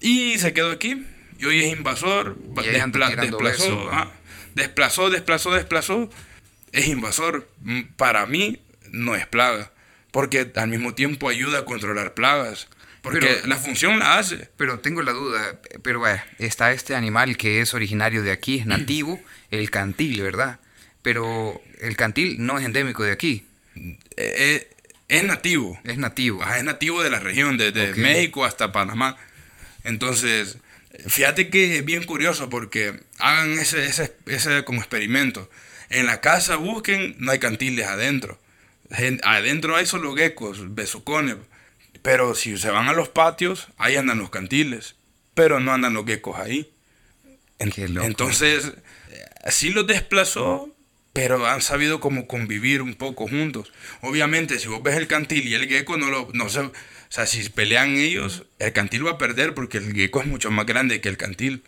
y 0.00 0.38
se 0.38 0.52
quedó 0.52 0.72
aquí. 0.72 1.04
Y 1.38 1.44
hoy 1.44 1.62
es 1.64 1.72
invasor, 1.76 2.36
despla- 2.72 3.08
desplazó, 3.30 3.90
desplazó, 4.54 5.10
desplazó, 5.10 5.50
desplazó. 5.54 6.10
Es 6.72 6.88
invasor. 6.88 7.48
Mm, 7.62 7.82
Para 7.96 8.26
mí 8.26 8.58
no 8.90 9.14
es 9.14 9.26
plaga, 9.26 9.70
porque 10.10 10.50
al 10.56 10.68
mismo 10.68 10.94
tiempo 10.94 11.28
ayuda 11.28 11.60
a 11.60 11.64
controlar 11.64 12.14
plagas, 12.14 12.68
porque 13.12 13.20
Pero- 13.20 13.46
la 13.46 13.56
función 13.56 13.98
la 14.00 14.18
hace. 14.18 14.48
Pero 14.56 14.80
tengo 14.80 15.00
la 15.02 15.12
duda, 15.12 15.60
pero 15.82 16.00
vaya, 16.00 16.26
está 16.38 16.72
este 16.72 16.94
animal 16.96 17.36
que 17.36 17.60
es 17.60 17.72
originario 17.72 18.22
de 18.22 18.32
aquí, 18.32 18.58
es 18.58 18.66
nativo, 18.66 19.20
el 19.50 19.70
cantil, 19.70 20.20
¿verdad? 20.22 20.58
Pero 21.02 21.60
el 21.80 21.96
cantil 21.96 22.36
no 22.44 22.58
es 22.58 22.64
endémico 22.64 23.04
de 23.04 23.12
aquí, 23.12 23.46
Eh, 23.76 23.96
eh, 24.16 24.68
es 25.08 25.22
nativo. 25.24 25.78
es 25.84 25.98
nativo. 25.98 26.42
Es 26.44 26.64
nativo 26.64 27.02
de 27.02 27.10
la 27.10 27.20
región, 27.20 27.56
desde. 27.58 27.94
México 27.94 28.44
hasta 28.44 28.72
Panamá. 28.72 29.16
Entonces, 29.84 30.58
fíjate 31.06 31.48
que 31.48 31.76
es 31.78 31.84
bien 31.84 32.02
curioso 32.04 32.48
porque 32.50 32.98
hagan 33.20 33.58
ese, 33.58 33.86
ese, 33.86 34.16
ese 34.26 34.64
como 34.64 34.80
experimento. 34.80 35.48
En 35.90 36.06
la 36.06 36.20
casa 36.20 36.56
busquen, 36.56 37.14
no 37.20 37.30
hay 37.30 37.38
cantiles 37.38 37.86
adentro. 37.86 38.40
Adentro 39.22 39.76
hay 39.76 39.86
solo 39.86 40.14
geckos, 40.16 40.74
besucones. 40.74 41.36
Pero 42.06 42.36
si 42.36 42.56
se 42.56 42.70
van 42.70 42.88
a 42.88 42.92
los 42.92 43.08
patios, 43.08 43.66
ahí 43.78 43.96
andan 43.96 44.18
los 44.18 44.30
cantiles. 44.30 44.94
Pero 45.34 45.58
no 45.58 45.72
andan 45.72 45.92
los 45.92 46.06
geckos 46.06 46.38
ahí. 46.38 46.70
En-. 47.58 47.72
Entonces, 48.00 48.74
sí 49.48 49.70
los 49.70 49.88
desplazó, 49.88 50.72
pero 51.12 51.44
han 51.48 51.62
sabido 51.62 51.98
como 51.98 52.28
convivir 52.28 52.80
un 52.80 52.94
poco 52.94 53.26
juntos. 53.26 53.72
Obviamente, 54.02 54.60
si 54.60 54.68
vos 54.68 54.84
ves 54.84 54.94
el 54.96 55.08
cantil 55.08 55.48
y 55.48 55.54
el 55.54 55.66
gecko, 55.66 55.96
no 55.96 56.08
lo, 56.08 56.28
no 56.32 56.48
se, 56.48 56.60
o 56.60 56.72
sea, 57.08 57.26
si 57.26 57.48
pelean 57.48 57.96
ellos, 57.96 58.44
el 58.60 58.72
cantil 58.72 59.04
va 59.04 59.12
a 59.12 59.18
perder 59.18 59.52
porque 59.54 59.78
el 59.78 59.92
gecko 59.92 60.20
es 60.20 60.28
mucho 60.28 60.52
más 60.52 60.64
grande 60.64 61.00
que 61.00 61.08
el 61.08 61.16
cantil. 61.16 61.64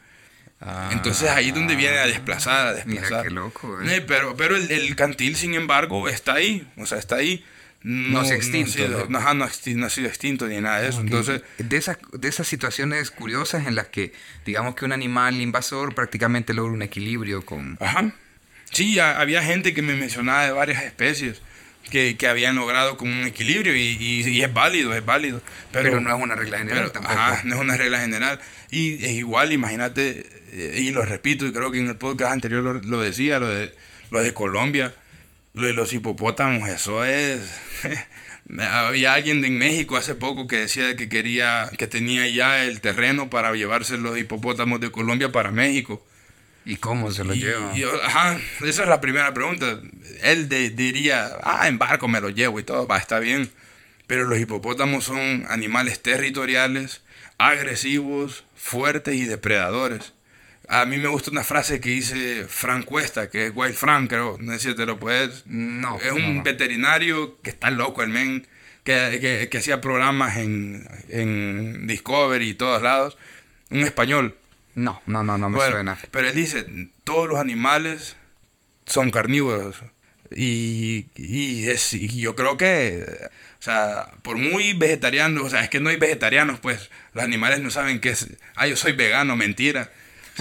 Ah, 0.60 0.90
Entonces 0.92 1.30
ahí 1.30 1.48
es 1.48 1.54
donde 1.54 1.74
viene 1.74 1.98
a 1.98 2.06
desplazar, 2.06 2.68
a 2.68 2.84
Mira 2.84 3.00
desplazar. 3.00 3.24
qué 3.26 3.34
loco, 3.34 3.82
eh. 3.82 3.96
Eh, 3.96 4.00
pero 4.02 4.36
pero 4.36 4.54
el, 4.54 4.70
el 4.70 4.94
cantil, 4.94 5.34
sin 5.34 5.54
embargo, 5.54 6.08
está 6.08 6.34
ahí. 6.34 6.64
O 6.76 6.86
sea, 6.86 6.98
está 6.98 7.16
ahí. 7.16 7.44
No 7.82 8.24
se 8.24 8.32
ha 8.32 8.34
ha 8.34 8.36
extinto, 8.38 8.72
sido- 8.72 9.06
¿no? 9.08 9.18
ajá, 9.18 9.34
no 9.34 9.44
ha 9.44 9.48
exti- 9.48 9.76
no 9.76 9.86
ha 9.86 9.90
sido 9.90 10.08
extinto 10.08 10.46
ni 10.48 10.60
nada 10.60 10.80
de 10.80 10.88
eso. 10.88 11.00
Entonces, 11.00 11.42
de 11.58 11.76
esas, 11.76 11.98
de 12.12 12.28
esas 12.28 12.46
situaciones 12.48 13.10
curiosas 13.12 13.66
en 13.66 13.74
las 13.76 13.86
que, 13.88 14.12
digamos 14.44 14.74
que 14.74 14.84
un 14.84 14.92
animal 14.92 15.40
invasor 15.40 15.94
prácticamente 15.94 16.54
logra 16.54 16.72
un 16.72 16.82
equilibrio 16.82 17.44
con... 17.46 17.78
Ajá. 17.80 18.12
Sí, 18.70 18.98
ha- 18.98 19.20
había 19.20 19.42
gente 19.42 19.74
que 19.74 19.82
me 19.82 19.94
mencionaba 19.94 20.44
de 20.44 20.50
varias 20.52 20.82
especies 20.82 21.40
que, 21.90 22.16
que 22.18 22.26
habían 22.26 22.56
logrado 22.56 22.96
como 22.98 23.12
un 23.12 23.26
equilibrio 23.26 23.74
y, 23.74 23.96
y- 23.98 24.28
y 24.28 24.42
es 24.42 24.52
válido, 24.52 24.92
es 24.92 25.04
válido. 25.04 25.40
Pero, 25.72 25.84
Pero, 25.84 26.00
no 26.00 26.14
es 26.14 26.22
una 26.22 26.34
regla 26.34 26.58
general 26.58 26.80
pero, 26.80 26.92
tampoco. 26.92 27.14
ajá, 27.14 27.42
no 27.44 27.54
es 27.54 27.60
una 27.60 27.76
regla 27.76 28.00
general. 28.00 28.40
Y 28.70 28.94
es 29.04 29.12
igual, 29.12 29.52
imagínate, 29.52 30.26
eh, 30.52 30.80
y 30.80 30.90
lo 30.90 31.04
repito, 31.04 31.46
y 31.46 31.52
creo 31.52 31.70
que 31.70 31.78
en 31.78 31.86
el 31.88 31.96
podcast 31.96 32.32
anterior 32.32 32.62
lo, 32.62 32.74
lo 32.74 33.00
decía, 33.00 33.38
lo 33.38 33.48
de, 33.48 33.72
lo 34.10 34.20
de 34.20 34.34
Colombia, 34.34 34.92
lo 35.58 35.66
de 35.66 35.74
los 35.74 35.92
hipopótamos, 35.92 36.68
eso 36.68 37.04
es... 37.04 37.40
Había 38.58 39.12
alguien 39.12 39.44
en 39.44 39.58
México 39.58 39.96
hace 39.98 40.14
poco 40.14 40.46
que 40.46 40.56
decía 40.56 40.96
que 40.96 41.10
quería, 41.10 41.70
que 41.76 41.86
tenía 41.86 42.26
ya 42.28 42.64
el 42.64 42.80
terreno 42.80 43.28
para 43.28 43.52
llevarse 43.52 43.98
los 43.98 44.16
hipopótamos 44.16 44.80
de 44.80 44.90
Colombia 44.90 45.30
para 45.30 45.50
México. 45.50 46.02
¿Y 46.64 46.76
cómo 46.76 47.10
se 47.12 47.24
lo 47.24 47.34
Y- 47.34 47.40
lleva? 47.40 47.76
y- 47.76 47.82
ajá, 48.04 48.38
esa 48.64 48.82
es 48.84 48.88
la 48.88 49.02
primera 49.02 49.34
pregunta. 49.34 49.78
Él 50.22 50.48
de- 50.48 50.70
diría, 50.70 51.30
ah, 51.42 51.68
en 51.68 51.76
barco 51.78 52.08
me 52.08 52.22
lo 52.22 52.30
llevo 52.30 52.58
y 52.58 52.62
todo, 52.62 52.86
va, 52.86 52.96
está 52.96 53.18
bien. 53.18 53.50
Pero 54.06 54.24
los 54.24 54.38
hipopótamos 54.38 55.04
son 55.04 55.44
animales 55.50 56.00
territoriales, 56.02 57.02
agresivos, 57.36 58.44
fuertes 58.56 59.14
y 59.14 59.24
depredadores. 59.26 60.14
A 60.70 60.84
mí 60.84 60.98
me 60.98 61.08
gusta 61.08 61.30
una 61.30 61.44
frase 61.44 61.80
que 61.80 61.88
dice 61.90 62.44
Frank 62.46 62.84
Cuesta, 62.84 63.30
que 63.30 63.46
es 63.46 63.52
Wild 63.54 63.74
Frank, 63.74 64.10
creo, 64.10 64.36
no 64.38 64.52
sé 64.52 64.70
si 64.70 64.74
te 64.76 64.84
lo 64.84 64.98
puedes. 64.98 65.44
No, 65.46 65.98
Es 65.98 66.12
un 66.12 66.20
no, 66.22 66.34
no. 66.34 66.42
veterinario 66.42 67.40
que 67.42 67.48
está 67.50 67.70
loco, 67.70 68.02
el 68.02 68.10
men, 68.10 68.46
que, 68.84 69.18
que- 69.20 69.48
que 69.50 69.58
hacía 69.58 69.80
programas 69.80 70.36
en, 70.36 70.86
en 71.08 71.86
Discovery 71.86 72.50
y 72.50 72.54
todos 72.54 72.82
lados. 72.82 73.16
Un 73.70 73.80
español. 73.80 74.36
No, 74.74 75.00
no, 75.06 75.22
no, 75.24 75.38
no 75.38 75.48
me 75.48 75.56
Bueno, 75.56 75.72
suena. 75.72 75.98
Pero 76.10 76.28
él 76.28 76.34
dice, 76.34 76.66
todos 77.04 77.28
los 77.28 77.38
animales 77.38 78.16
son 78.86 79.10
carnívoros. 79.10 79.76
Y, 80.30 81.06
y, 81.16 81.68
es, 81.68 81.94
y 81.94 82.20
yo 82.20 82.36
creo 82.36 82.58
que, 82.58 83.06
o 83.58 83.62
sea, 83.62 84.10
por 84.22 84.36
muy 84.36 84.74
vegetarianos, 84.74 85.44
o 85.44 85.48
sea, 85.50 85.62
es 85.64 85.70
que 85.70 85.80
no 85.80 85.88
hay 85.88 85.96
vegetarianos, 85.96 86.60
pues 86.60 86.90
los 87.14 87.24
animales 87.24 87.60
no 87.60 87.70
saben 87.70 88.00
qué 88.00 88.10
es. 88.10 88.28
Ah, 88.54 88.66
yo 88.66 88.76
soy 88.76 88.92
vegano, 88.92 89.34
mentira. 89.36 89.90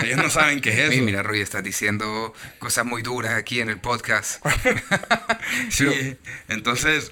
Ellos 0.04 0.18
no 0.18 0.30
saben 0.30 0.62
qué 0.62 0.70
es 0.70 0.80
eso. 0.80 0.92
Ey, 0.92 1.02
mira, 1.02 1.24
Roy, 1.24 1.42
estás 1.42 1.64
diciendo 1.64 2.34
cosas 2.60 2.86
muy 2.86 3.02
duras 3.02 3.34
aquí 3.34 3.60
en 3.60 3.70
el 3.70 3.80
podcast. 3.80 4.46
Sí, 5.70 6.18
entonces, 6.50 7.12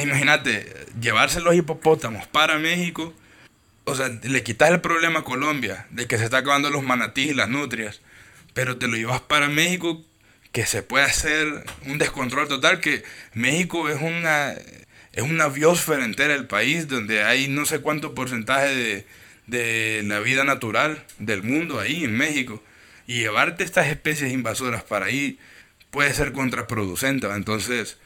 imagínate, 0.00 0.72
llevarse 1.00 1.40
los 1.40 1.54
hipopótamos 1.54 2.26
para 2.26 2.58
México, 2.58 3.14
o 3.84 3.94
sea, 3.94 4.08
le 4.08 4.42
quitas 4.42 4.70
el 4.70 4.80
problema 4.80 5.20
a 5.20 5.24
Colombia, 5.24 5.86
de 5.90 6.06
que 6.06 6.18
se 6.18 6.24
está 6.24 6.38
acabando 6.38 6.68
los 6.70 6.82
manatís 6.82 7.30
y 7.30 7.34
las 7.34 7.48
nutrias, 7.48 8.00
pero 8.54 8.76
te 8.76 8.88
lo 8.88 8.96
llevas 8.96 9.20
para 9.20 9.48
México, 9.48 10.02
que 10.52 10.66
se 10.66 10.82
puede 10.82 11.04
hacer 11.04 11.64
un 11.86 11.98
descontrol 11.98 12.48
total, 12.48 12.80
que 12.80 13.04
México 13.34 13.88
es 13.88 14.00
una, 14.00 14.52
es 14.52 15.22
una 15.22 15.48
biosfera 15.48 16.04
entera 16.04 16.34
del 16.34 16.46
país, 16.46 16.88
donde 16.88 17.22
hay 17.22 17.48
no 17.48 17.66
sé 17.66 17.80
cuánto 17.80 18.14
porcentaje 18.14 18.74
de, 18.74 19.06
de 19.50 20.02
la 20.04 20.20
vida 20.20 20.44
natural 20.44 21.04
del 21.18 21.42
mundo 21.42 21.80
ahí 21.80 22.04
en 22.04 22.16
México, 22.16 22.62
y 23.06 23.18
llevarte 23.20 23.64
estas 23.64 23.88
especies 23.88 24.32
invasoras 24.32 24.82
para 24.84 25.06
ahí 25.06 25.38
puede 25.90 26.14
ser 26.14 26.32
contraproducente, 26.32 27.26
entonces 27.28 27.98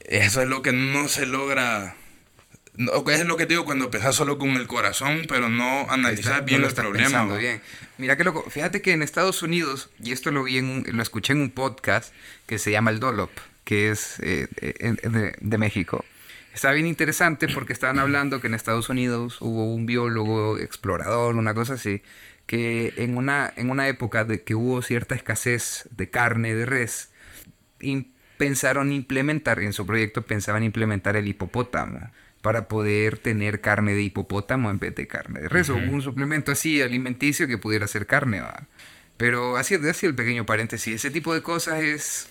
eso 0.00 0.42
es 0.42 0.48
lo 0.48 0.60
que 0.62 0.72
no 0.72 1.08
se 1.08 1.24
logra, 1.26 1.96
no, 2.76 3.08
es 3.10 3.24
lo 3.24 3.36
que 3.38 3.46
te 3.46 3.54
digo 3.54 3.64
cuando 3.64 3.90
pensás 3.90 4.14
solo 4.16 4.36
con 4.36 4.50
el 4.50 4.66
corazón, 4.66 5.22
pero 5.28 5.48
no 5.48 5.86
analizar 5.90 6.32
Está- 6.34 6.44
bien 6.44 6.60
no 6.60 6.62
lo 6.62 6.66
el 6.66 6.70
estás 6.72 6.84
problema. 6.84 7.06
pensando 7.08 7.34
¿va? 7.34 7.40
bien. 7.40 7.62
Mira 7.96 8.16
qué 8.16 8.24
loco. 8.24 8.44
Fíjate 8.50 8.82
que 8.82 8.92
en 8.92 9.02
Estados 9.02 9.42
Unidos, 9.42 9.88
y 10.02 10.12
esto 10.12 10.30
lo 10.32 10.42
vi 10.44 10.58
en 10.58 10.66
un- 10.66 10.84
lo 10.86 11.02
escuché 11.02 11.32
en 11.32 11.40
un 11.40 11.50
podcast 11.50 12.12
que 12.46 12.58
se 12.58 12.70
llama 12.72 12.90
El 12.90 13.00
Dolop, 13.00 13.30
que 13.64 13.90
es 13.90 14.18
eh, 14.20 14.48
eh, 14.60 14.94
de, 15.04 15.34
de 15.40 15.58
México. 15.58 16.04
Está 16.54 16.70
bien 16.70 16.86
interesante 16.86 17.48
porque 17.48 17.72
estaban 17.72 17.98
hablando 17.98 18.40
que 18.40 18.46
en 18.46 18.54
Estados 18.54 18.88
Unidos 18.88 19.38
hubo 19.40 19.74
un 19.74 19.86
biólogo, 19.86 20.56
explorador, 20.56 21.34
una 21.34 21.52
cosa 21.52 21.74
así, 21.74 22.00
que 22.46 22.94
en 22.96 23.16
una, 23.16 23.52
en 23.56 23.70
una 23.70 23.88
época 23.88 24.24
de 24.24 24.44
que 24.44 24.54
hubo 24.54 24.80
cierta 24.80 25.16
escasez 25.16 25.88
de 25.90 26.10
carne 26.10 26.54
de 26.54 26.64
res, 26.64 27.10
pensaron 28.36 28.92
implementar, 28.92 29.58
en 29.60 29.72
su 29.72 29.84
proyecto 29.84 30.22
pensaban 30.22 30.62
implementar 30.62 31.16
el 31.16 31.26
hipopótamo 31.26 32.12
para 32.40 32.68
poder 32.68 33.18
tener 33.18 33.60
carne 33.60 33.94
de 33.94 34.02
hipopótamo 34.02 34.70
en 34.70 34.78
vez 34.78 34.94
de 34.94 35.08
carne 35.08 35.40
de 35.40 35.48
res, 35.48 35.70
o 35.70 35.74
un 35.74 36.02
suplemento 36.02 36.52
así 36.52 36.80
alimenticio 36.80 37.48
que 37.48 37.58
pudiera 37.58 37.88
ser 37.88 38.06
carne, 38.06 38.40
¿va? 38.42 38.68
Pero 39.16 39.56
así, 39.56 39.74
así 39.74 40.06
el 40.06 40.14
pequeño 40.14 40.46
paréntesis, 40.46 40.94
ese 40.94 41.10
tipo 41.10 41.34
de 41.34 41.42
cosas 41.42 41.82
es 41.82 42.28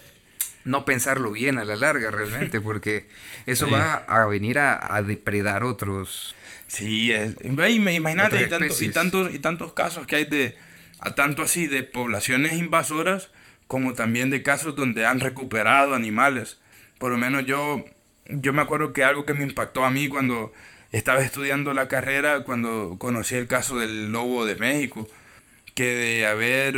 no 0.66 0.86
pensarlo 0.86 1.32
bien 1.32 1.58
a 1.58 1.66
la 1.66 1.76
larga 1.76 2.12
realmente, 2.12 2.62
porque 2.62 3.08
eso 3.46 3.66
Sí. 3.68 3.72
va 3.72 3.96
a 4.08 4.26
venir 4.28 4.60
a, 4.60 4.96
a 4.96 5.02
depredar 5.02 5.64
otros. 5.64 6.36
Sí, 6.68 7.12
es, 7.12 7.36
imagínate, 7.44 8.42
y, 8.42 8.44
Otras 8.46 8.60
tanto- 8.60 8.84
y 8.84 8.90
tantos, 8.90 9.34
y 9.34 9.40
tantos 9.40 9.74
casos 9.74 10.08
que 10.08 10.16
hay 10.18 10.26
de, 10.26 10.56
a 11.00 11.14
tanto 11.16 11.42
así 11.44 11.68
de 11.68 11.84
poblaciones 11.84 12.54
invasoras, 12.54 13.30
como 13.68 13.94
también 13.94 14.30
de 14.30 14.44
casos 14.44 14.76
donde 14.76 15.06
han 15.06 15.20
recuperado 15.20 15.94
animales. 15.96 16.60
Por 16.98 17.12
lo 17.12 17.18
menos 17.18 17.46
yo, 17.46 17.84
yo 18.28 18.54
me 18.54 18.62
acuerdo 18.62 18.94
que 18.94 19.04
algo 19.04 19.26
que 19.26 19.34
me 19.34 19.44
impactó 19.44 19.84
a 19.86 19.92
mí 19.92 20.08
cuando 20.08 20.54
estaba 20.92 21.24
estudiando 21.24 21.74
la 21.74 21.88
carrera, 21.88 22.44
cuando 22.44 22.96
conocí 23.00 23.36
el 23.36 23.48
caso 23.48 23.78
del 23.80 24.12
lobo 24.12 24.46
de 24.46 24.56
México, 24.56 25.08
que 25.76 25.86
de 25.86 26.28
haber, 26.28 26.76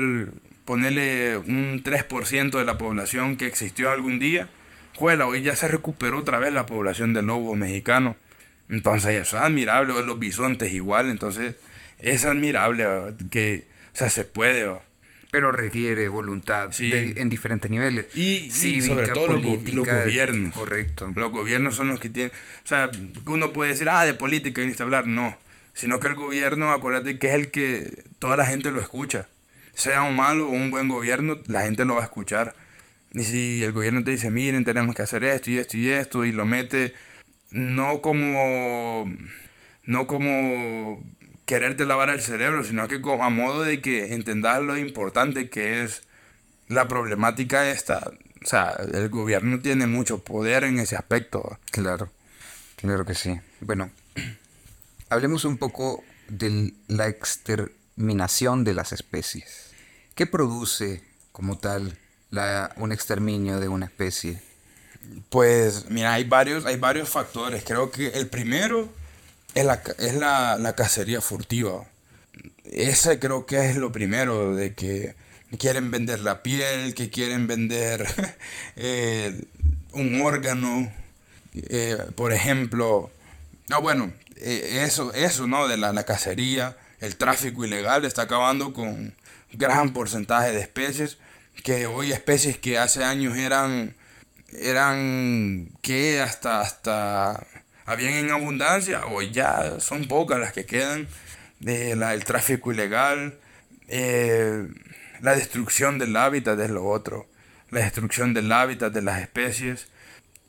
ponerle 0.66 1.38
un 1.38 1.82
3% 1.84 2.58
de 2.58 2.66
la 2.66 2.78
población 2.78 3.38
que 3.38 3.48
existió 3.48 3.92
algún 3.92 4.20
día, 4.20 4.50
juela, 4.96 5.28
hoy 5.28 5.42
ya 5.42 5.56
se 5.56 5.68
recuperó 5.68 6.20
otra 6.20 6.40
vez 6.40 6.52
la 6.54 6.66
población 6.66 7.14
del 7.14 7.28
lobo 7.28 7.56
mexicano. 7.56 8.16
Entonces 8.70 9.22
eso 9.22 9.38
es 9.38 9.44
admirable, 9.44 9.94
o 9.94 10.02
los 10.02 10.18
bisontes 10.20 10.74
igual, 10.74 11.10
entonces 11.10 11.56
es 12.00 12.26
admirable 12.26 12.86
que, 13.30 13.66
o 13.94 13.98
sea, 13.98 14.10
se 14.10 14.24
puede. 14.26 14.66
¿va? 14.66 14.82
pero 15.32 15.52
requiere 15.52 16.08
voluntad 16.08 16.70
Sí. 16.72 16.90
de- 16.90 17.16
en 17.18 17.28
diferentes 17.28 17.70
niveles. 17.70 18.06
Y, 18.16 18.50
sobre 18.82 19.10
todo 19.10 19.34
los, 19.34 19.42
gobiernos. 19.44 20.54
Correcto. 20.54 21.12
Los 21.14 21.30
gobiernos 21.30 21.76
son 21.76 21.90
los 21.90 22.00
que 22.00 22.08
tienen... 22.10 22.32
O 22.64 22.68
sea, 22.68 22.90
uno 23.26 23.52
puede 23.52 23.72
decir, 23.72 23.90
ah, 23.90 24.06
de 24.06 24.14
política 24.14 24.62
viniste 24.62 24.82
a 24.84 24.86
hablar. 24.86 25.08
No. 25.08 25.38
Sino 25.74 26.00
que 26.00 26.08
el 26.08 26.16
gobierno, 26.16 26.72
acuérdate 26.72 27.20
que 27.20 27.28
es 27.28 27.34
el 27.34 27.52
que 27.52 28.04
toda 28.18 28.38
la 28.38 28.46
gente 28.46 28.72
lo 28.72 28.80
escucha. 28.80 29.28
Sea 29.76 30.02
un 30.02 30.16
malo 30.16 30.48
o 30.48 30.52
un 30.52 30.72
buen 30.72 30.88
gobierno, 30.88 31.38
la 31.48 31.62
gente 31.62 31.86
lo 31.86 31.96
va 31.96 32.02
a 32.02 32.06
escuchar. 32.06 32.56
Y 33.14 33.24
si 33.24 33.64
el 33.64 33.72
gobierno 33.72 34.04
te 34.04 34.12
dice, 34.12 34.32
miren, 34.32 34.66
tenemos 34.66 34.96
que 34.96 35.04
hacer 35.04 35.24
esto 35.24 35.52
y 35.52 35.58
esto 35.58 35.78
y 35.78 35.90
esto, 35.90 36.26
y 36.26 36.32
lo 36.32 36.46
mete 36.46 36.94
no 37.52 38.02
como... 38.02 39.06
No 39.88 40.08
como 40.08 41.04
quererte 41.46 41.86
lavar 41.86 42.10
el 42.10 42.22
cerebro, 42.22 42.64
sino 42.64 42.88
que 42.88 42.96
a 42.96 43.30
modo 43.30 43.62
de 43.62 43.82
que 43.82 44.16
entendas 44.16 44.64
lo 44.64 44.78
importante 44.78 45.48
que 45.50 45.84
es 45.84 46.02
la 46.68 46.88
problemática 46.88 47.70
esta. 47.70 48.12
O 48.44 48.48
sea, 48.48 48.76
el 48.94 49.10
gobierno 49.10 49.60
tiene 49.60 49.86
mucho 49.86 50.24
poder 50.24 50.64
en 50.64 50.80
ese 50.80 50.96
aspecto. 50.96 51.60
Claro, 51.70 52.10
claro 52.78 53.06
que 53.06 53.14
sí. 53.14 53.40
Bueno, 53.62 53.92
hablemos 55.10 55.46
un 55.46 55.58
poco 55.58 56.04
de 56.30 56.74
la 56.88 57.08
exterminación 57.08 58.64
de 58.64 58.74
las 58.74 58.92
especies. 58.92 59.65
¿Qué 60.16 60.26
produce 60.26 61.04
como 61.34 61.58
tal 61.58 61.98
un 62.78 62.94
exterminio 62.94 63.60
de 63.60 63.68
una 63.68 63.86
especie? 63.86 64.42
Pues, 65.30 65.90
mira, 65.90 66.14
hay 66.14 66.24
varios, 66.24 66.66
hay 66.66 66.78
varios 66.78 67.10
factores. 67.10 67.66
Creo 67.66 67.92
que 67.92 68.08
el 68.08 68.28
primero 68.28 68.88
es 69.54 69.66
la, 69.66 69.82
es 70.00 70.16
la, 70.16 70.58
la 70.58 70.74
cacería 70.74 71.20
furtiva. 71.20 71.86
Ese 72.64 73.20
creo 73.20 73.46
que 73.46 73.70
es 73.70 73.76
lo 73.76 73.92
primero, 73.92 74.56
de 74.56 74.74
que 74.74 75.16
quieren 75.60 75.92
vender 75.92 76.22
la 76.22 76.42
piel, 76.44 76.96
que 76.96 77.10
quieren 77.10 77.46
vender 77.48 78.08
eh, 78.78 79.44
un 79.92 80.22
órgano, 80.22 80.94
eh, 81.54 81.98
por 82.16 82.32
ejemplo. 82.32 83.12
No, 83.68 83.82
bueno, 83.82 84.14
eh, 84.38 84.84
eso, 84.86 85.14
eso, 85.14 85.46
¿no? 85.46 85.68
De 85.68 85.76
la, 85.76 85.92
la 85.92 86.06
cacería, 86.06 86.78
el 87.02 87.18
tráfico 87.18 87.66
ilegal 87.66 88.06
está 88.06 88.24
acabando 88.24 88.72
con 88.72 89.14
gran 89.58 89.94
porcentaje 89.94 90.52
de 90.52 90.62
especies, 90.62 91.18
que 91.64 91.86
hoy 91.88 92.12
especies 92.12 92.58
que 92.58 92.78
hace 92.78 93.04
años 93.04 93.38
eran, 93.38 93.96
eran, 94.52 95.70
que 95.82 96.22
hasta, 96.22 96.62
hasta, 96.62 97.46
habían 97.86 98.14
en 98.14 98.32
abundancia, 98.32 99.06
hoy 99.06 99.32
ya 99.32 99.80
son 99.80 100.08
pocas 100.08 100.40
las 100.40 100.54
que 100.54 100.66
quedan, 100.66 101.08
de 101.60 101.96
la, 101.96 102.14
el 102.14 102.26
tráfico 102.26 102.72
ilegal, 102.72 103.36
eh, 103.88 104.68
la 105.22 105.36
destrucción 105.36 105.98
del 106.00 106.16
hábitat 106.18 106.60
es 106.60 106.70
lo 106.70 106.86
otro, 106.86 107.28
la 107.72 107.82
destrucción 107.82 108.34
del 108.34 108.52
hábitat 108.52 108.94
de 108.94 109.02
las 109.02 109.22
especies 109.22 109.88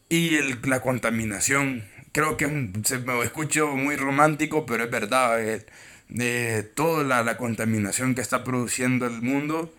y 0.08 0.36
el- 0.36 0.58
la 0.64 0.80
contaminación. 0.80 1.84
Creo 2.12 2.36
que 2.36 2.70
se 2.84 2.98
me 2.98 3.22
escucho 3.22 3.68
muy 3.68 3.96
romántico, 3.96 4.66
pero 4.66 4.84
es 4.84 4.90
verdad. 4.90 5.40
eh, 5.46 5.66
eh, 6.14 6.70
toda 6.74 7.04
la, 7.04 7.22
la 7.22 7.36
contaminación 7.36 8.14
que 8.14 8.20
está 8.20 8.44
produciendo 8.44 9.06
el 9.06 9.22
mundo 9.22 9.72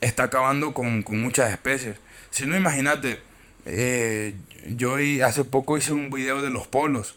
está 0.00 0.24
acabando 0.24 0.74
con, 0.74 1.02
con 1.02 1.20
muchas 1.20 1.50
especies. 1.50 1.96
Si 2.30 2.46
no, 2.46 2.56
imagínate, 2.56 3.20
eh, 3.66 4.34
yo 4.68 4.96
hace 5.24 5.44
poco 5.44 5.78
hice 5.78 5.92
un 5.92 6.10
video 6.10 6.42
de 6.42 6.50
los 6.50 6.66
polos, 6.66 7.16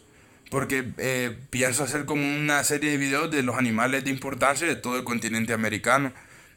porque 0.50 0.84
eh, 0.98 1.36
pienso 1.50 1.82
hacer 1.82 2.04
como 2.04 2.22
una 2.22 2.62
serie 2.62 2.90
de 2.90 2.96
videos 2.96 3.30
de 3.30 3.42
los 3.42 3.56
animales 3.56 4.04
de 4.04 4.10
importancia 4.10 4.66
de 4.66 4.76
todo 4.76 4.96
el 4.96 5.04
continente 5.04 5.52
americano. 5.52 6.12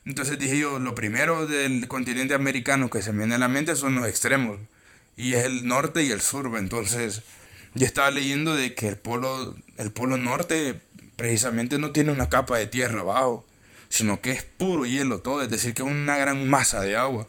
Entonces 0.06 0.38
dije 0.38 0.60
yo, 0.60 0.80
lo 0.80 0.94
primero 0.96 1.48
del 1.48 1.88
continente 1.88 2.34
americano 2.34 2.90
que 2.90 3.02
se 3.02 3.12
me 3.12 3.20
viene 3.20 3.36
a 3.36 3.40
la 3.40 3.48
mente 3.48 3.76
son 3.76 3.96
los 3.96 4.08
extremos, 4.08 4.60
y 5.18 5.34
es 5.34 5.46
el 5.46 5.68
norte 5.68 6.04
y 6.04 6.12
el 6.12 6.22
sur. 6.22 6.52
Entonces 6.58 7.24
yo 7.74 7.86
estaba 7.86 8.12
leyendo 8.12 8.56
de 8.56 8.74
que 8.76 8.88
el 8.88 8.98
polo, 8.98 9.56
el 9.78 9.92
polo 9.92 10.18
norte 10.18 10.80
precisamente 11.20 11.78
no 11.78 11.92
tiene 11.92 12.12
una 12.14 12.30
capa 12.30 12.58
de 12.58 12.66
tierra 12.66 13.02
abajo, 13.02 13.46
sino 13.90 14.22
que 14.22 14.32
es 14.32 14.44
puro 14.44 14.86
hielo 14.86 15.20
todo, 15.20 15.44
es 15.44 15.50
decir, 15.50 15.74
que 15.74 15.84
es 15.84 15.88
una 15.88 16.18
gran 16.18 16.50
masa 16.50 16.80
de 16.82 16.96
agua. 16.96 17.28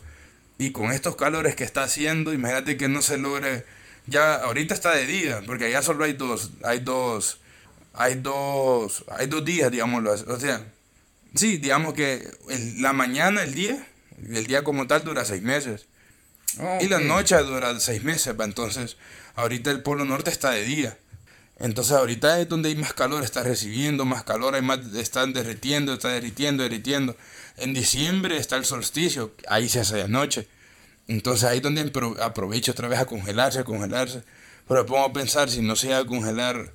Y 0.59 0.70
con 0.70 0.93
estos 0.93 1.16
calores 1.16 1.57
que 1.57 1.64
está 1.64 1.82
haciendo, 1.82 2.32
imagínate 2.32 2.76
que 2.76 2.88
no 2.88 3.03
se 3.03 3.18
logre. 3.18 3.64
Ya 4.07 4.36
ahorita 4.36 4.74
está 4.74 4.93
de 4.95 5.07
día, 5.07 5.43
porque 5.45 5.64
allá 5.66 5.82
solo 5.82 6.05
hay 6.05 6.12
dos, 6.12 6.53
hay 6.62 6.78
dos, 6.80 7.41
hay 7.93 8.14
dos, 8.14 9.05
hay 9.09 9.26
dos 9.26 9.45
días, 9.45 9.70
digámoslo 9.72 10.12
así. 10.12 10.24
O 10.28 10.38
sea, 10.38 10.64
sí, 11.34 11.57
digamos 11.57 11.95
que 11.95 12.30
el- 12.49 12.80
la 12.82 12.93
mañana, 12.93 13.43
el 13.43 13.55
día, 13.55 13.84
el 14.28 14.47
día 14.47 14.62
como 14.62 14.86
tal 14.86 15.03
dura 15.03 15.24
seis 15.24 15.43
meses. 15.43 15.86
Y 16.80 16.88
la 16.88 16.99
noche 17.01 17.36
dura 17.38 17.78
seis 17.80 18.05
meses, 18.05 18.38
¿va? 18.38 18.45
entonces 18.45 18.97
ahorita 19.34 19.70
el 19.72 19.82
polo 19.82 20.05
norte 20.05 20.30
está 20.30 20.51
de 20.51 20.62
día. 20.64 20.97
Entonces 21.61 21.93
ahorita 21.93 22.41
es 22.41 22.49
donde 22.49 22.71
hay 22.71 22.75
más 22.77 22.95
calor, 22.95 23.23
está 23.23 23.43
recibiendo 23.43 24.05
más 24.07 24.25
calor, 24.25 24.55
hay 24.55 24.63
más, 24.63 24.79
están 24.95 25.33
derritiendo, 25.35 25.93
está 25.93 26.09
derritiendo, 26.09 26.63
derritiendo. 26.63 27.15
En 27.59 27.75
diciembre 27.75 28.39
está 28.39 28.57
el 28.57 28.65
solsticio, 28.65 29.33
ahí 29.47 29.69
se 29.69 29.81
hace 29.81 29.97
de 29.97 30.09
noche. 30.09 30.49
Entonces 31.07 31.45
ahí 31.45 31.59
es 31.59 31.63
donde 31.63 31.85
apro- 31.93 32.19
aprovecha 32.21 32.73
otra 32.73 32.89
vez 32.89 32.99
a 32.99 33.05
congelarse, 33.05 33.59
a 33.59 33.65
congelarse. 33.65 34.23
Pero 34.67 34.87
pongo 34.87 35.05
a 35.05 35.13
pensar 35.13 35.51
si 35.51 35.61
no 35.61 35.77
se 35.77 35.89
llega 35.89 35.99
a 35.99 36.07
congelar, 36.07 36.73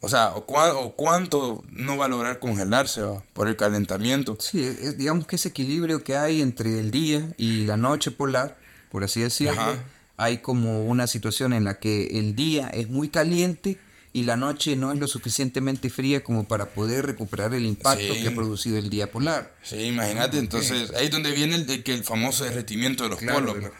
o 0.00 0.08
sea, 0.08 0.30
o, 0.34 0.46
cua- 0.46 0.72
o 0.76 0.92
cuánto 0.96 1.62
no 1.70 1.96
va 1.98 2.06
a 2.06 2.08
lograr 2.08 2.38
congelarse 2.38 3.02
¿va? 3.02 3.22
por 3.34 3.48
el 3.48 3.56
calentamiento. 3.56 4.38
Sí, 4.40 4.62
es- 4.64 4.78
es, 4.80 4.98
digamos 4.98 5.26
que 5.26 5.36
ese 5.36 5.48
equilibrio 5.48 6.02
que 6.04 6.16
hay 6.16 6.40
entre 6.40 6.78
el 6.80 6.90
día 6.90 7.28
y 7.36 7.66
la 7.66 7.76
noche 7.76 8.10
polar, 8.12 8.56
por 8.90 9.04
así 9.04 9.20
decirlo, 9.20 9.60
Ajá. 9.60 9.74
hay 10.16 10.38
como 10.38 10.84
una 10.86 11.06
situación 11.06 11.52
en 11.52 11.64
la 11.64 11.78
que 11.80 12.18
el 12.18 12.34
día 12.34 12.68
es 12.68 12.88
muy 12.88 13.08
caliente 13.08 13.78
y 14.14 14.24
la 14.24 14.36
noche 14.36 14.76
no 14.76 14.92
es 14.92 14.98
lo 14.98 15.08
suficientemente 15.08 15.88
fría 15.88 16.22
como 16.22 16.44
para 16.46 16.66
poder 16.66 17.06
recuperar 17.06 17.54
el 17.54 17.64
impacto 17.64 18.12
Sí. 18.14 18.22
que 18.22 18.28
ha 18.28 18.34
producido 18.34 18.76
el 18.78 18.90
día 18.90 19.10
polar. 19.10 19.54
Sí, 19.62 19.76
imagínate, 19.84 20.38
entonces 20.38 20.90
ahí 20.96 21.06
es 21.06 21.10
donde 21.10 21.30
viene 21.32 21.54
el, 21.56 21.66
de 21.66 21.82
que 21.82 21.94
el 21.94 22.04
famoso 22.04 22.44
derretimiento 22.44 23.04
de 23.04 23.10
los 23.10 23.18
Claro, 23.18 23.54
polos. 23.54 23.70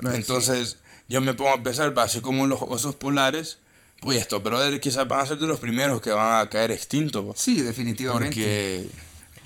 de 0.00 0.16
entonces 0.16 0.78
yo 1.08 1.20
me 1.20 1.34
pongo 1.34 1.50
a 1.50 1.62
pensar, 1.62 1.92
así 1.98 2.20
como 2.20 2.46
los 2.46 2.60
osos 2.62 2.94
polares, 2.94 3.58
pues 4.00 4.18
estos 4.18 4.42
brothers 4.42 4.80
quizás 4.80 5.06
van 5.06 5.20
a 5.20 5.26
ser 5.26 5.38
de 5.38 5.46
los 5.46 5.60
primeros 5.60 6.00
que 6.00 6.10
van 6.10 6.40
a 6.40 6.48
caer 6.48 6.70
extintos. 6.70 7.38
Sí, 7.38 7.60
definitivamente. 7.60 8.34
Porque... 8.34 8.86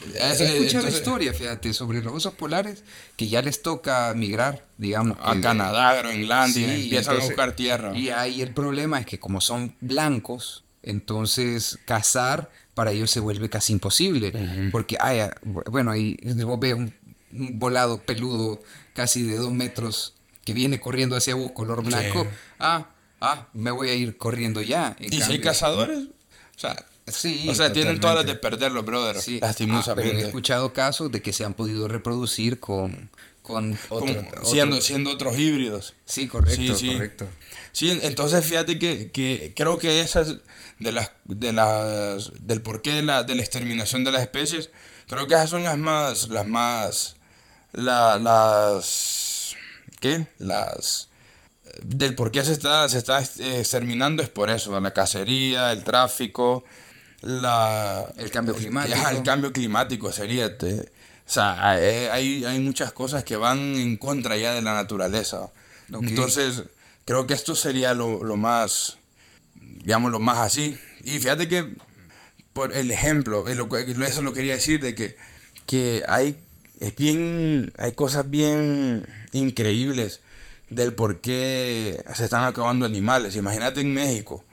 He 0.04 0.32
ese- 0.32 0.44
escuchado 0.44 0.60
entonces, 0.84 0.94
historia, 0.94 1.32
fíjate, 1.32 1.72
sobre 1.72 2.02
los 2.02 2.12
osos 2.14 2.34
polares 2.34 2.84
que 3.16 3.28
ya 3.28 3.40
les 3.42 3.62
toca 3.62 4.12
migrar, 4.14 4.64
digamos. 4.78 5.16
A 5.22 5.34
que- 5.34 5.40
Canadá, 5.40 5.94
Groenlandia, 5.96 6.52
Sí, 6.68 6.82
empiezan 6.84 7.14
entonces- 7.14 7.22
a 7.22 7.26
buscar 7.26 7.52
tierra. 7.56 7.96
Y 7.96 8.10
ahí 8.10 8.42
el 8.42 8.52
problema 8.52 9.00
es 9.00 9.06
que 9.06 9.18
como 9.18 9.40
son 9.40 9.74
blancos, 9.80 10.64
entonces 10.82 11.78
cazar 11.86 12.50
para 12.74 12.90
ellos 12.92 13.10
se 13.10 13.20
vuelve 13.20 13.48
casi 13.48 13.72
imposible. 13.72 14.32
Porque, 14.70 14.96
ay, 15.00 15.20
ah, 15.20 15.34
bu- 15.44 15.64
bueno, 15.70 15.90
ahí 15.92 16.16
vos 16.44 16.60
ves 16.60 16.74
un, 16.74 16.92
un 17.32 17.58
volado 17.58 17.98
peludo 18.02 18.60
casi 18.94 19.22
de 19.22 19.36
dos 19.36 19.52
metros 19.52 20.14
que 20.44 20.52
viene 20.52 20.78
corriendo 20.78 21.16
hacia 21.16 21.34
vos, 21.34 21.52
color 21.52 21.82
blanco. 21.82 22.22
Sí. 22.24 22.28
Ah, 22.58 22.90
ah, 23.20 23.48
me 23.54 23.70
voy 23.70 23.88
a 23.88 23.94
ir 23.94 24.16
corriendo 24.18 24.60
ya. 24.62 24.94
En 25.00 25.06
y 25.06 25.08
si 25.08 25.14
hay 25.16 25.20
cambio- 25.22 25.42
cazadores, 25.42 25.98
o 25.98 26.58
sea, 26.58 26.76
Sí, 27.06 27.48
o 27.48 27.54
sea 27.54 27.72
tienen 27.72 28.00
todas 28.00 28.16
las 28.16 28.26
de 28.26 28.34
totalmente. 28.34 28.58
perder 28.58 28.72
los 28.72 28.84
brothers, 28.84 29.22
Sí, 29.22 29.36
ah, 29.36 29.38
pero 29.38 29.44
he 29.44 29.46
lastimosamente. 29.48 30.20
escuchado 30.26 30.72
casos 30.72 31.12
de 31.12 31.22
que 31.22 31.32
se 31.32 31.44
han 31.44 31.54
podido 31.54 31.86
reproducir 31.86 32.58
con, 32.58 33.10
con 33.42 33.76
Como 33.88 34.00
otro, 34.00 34.20
otro- 34.28 34.44
siendo, 34.44 34.80
siendo 34.80 35.10
otros 35.10 35.38
híbridos. 35.38 35.94
Sí, 36.04 36.26
correcto, 36.26 36.74
Sí, 36.74 36.74
sí. 36.88 36.92
correcto. 36.94 37.28
Sí, 37.72 37.90
en- 37.92 38.00
entonces 38.04 38.44
fíjate 38.44 38.78
que, 38.78 39.10
que 39.12 39.52
creo 39.54 39.78
que 39.78 40.00
esas 40.00 40.36
de 40.80 40.92
las 40.92 41.12
de 41.24 41.52
las 41.52 42.32
del 42.44 42.60
porqué 42.62 42.92
de 42.94 43.02
la, 43.02 43.22
de 43.22 43.34
la 43.36 43.42
exterminación 43.42 44.02
de 44.02 44.10
las 44.12 44.22
especies, 44.22 44.70
creo 45.08 45.26
que 45.28 45.34
esas 45.34 45.50
son 45.50 45.62
las 45.62 45.78
más 45.78 46.28
las 46.28 46.46
más 46.46 47.16
la- 47.72 48.18
las 48.18 49.54
¿qué? 50.00 50.26
Las 50.38 51.08
del 51.82 52.14
por 52.14 52.30
qué 52.32 52.42
se 52.44 52.52
está 52.52 52.88
se 52.88 52.98
está 52.98 53.20
eh, 53.20 53.60
exterminando 53.60 54.22
es 54.22 54.28
por 54.28 54.50
eso, 54.50 54.78
la 54.80 54.92
cacería, 54.92 55.72
el 55.72 55.84
tráfico, 55.84 56.64
la 57.22 58.06
El 58.16 58.30
cambio 58.30 58.54
climático. 58.54 59.08
El 59.10 59.22
cambio 59.22 59.52
climático 59.52 60.12
sería 60.12 60.56
te- 60.56 60.90
o 61.26 61.28
sea, 61.28 61.70
hay, 61.70 62.44
hay, 62.44 62.60
muchas 62.60 62.92
cosas 62.92 63.24
que 63.24 63.34
van 63.34 63.58
en 63.58 63.96
contra 63.96 64.36
ya 64.36 64.54
de 64.54 64.62
la 64.62 64.74
naturaleza. 64.74 65.50
Entonces, 65.92 66.62
creo 67.04 67.26
que 67.26 67.34
esto 67.34 67.56
sería 67.56 67.94
lo, 67.94 68.22
lo 68.22 68.36
más, 68.36 68.98
digamos, 69.56 70.12
lo 70.12 70.20
más 70.20 70.38
así. 70.38 70.78
Y 71.02 71.18
fíjate 71.18 71.48
que, 71.48 71.74
por 72.52 72.72
el 72.72 72.92
ejemplo, 72.92 73.44
eso 73.48 74.22
lo 74.22 74.32
quería 74.32 74.54
decir, 74.54 74.80
de 74.80 74.94
que, 74.94 75.16
que 75.66 76.04
hay, 76.08 76.38
es 76.78 76.94
bien, 76.94 77.72
hay 77.76 77.90
cosas 77.92 78.30
bien 78.30 79.04
increíbles 79.32 80.20
del 80.70 80.94
por 80.94 81.20
qué 81.20 82.04
se 82.14 82.24
están 82.24 82.44
acabando 82.44 82.86
animales. 82.86 83.34
Imagínate 83.34 83.80
en 83.80 83.92
México. 83.94 84.44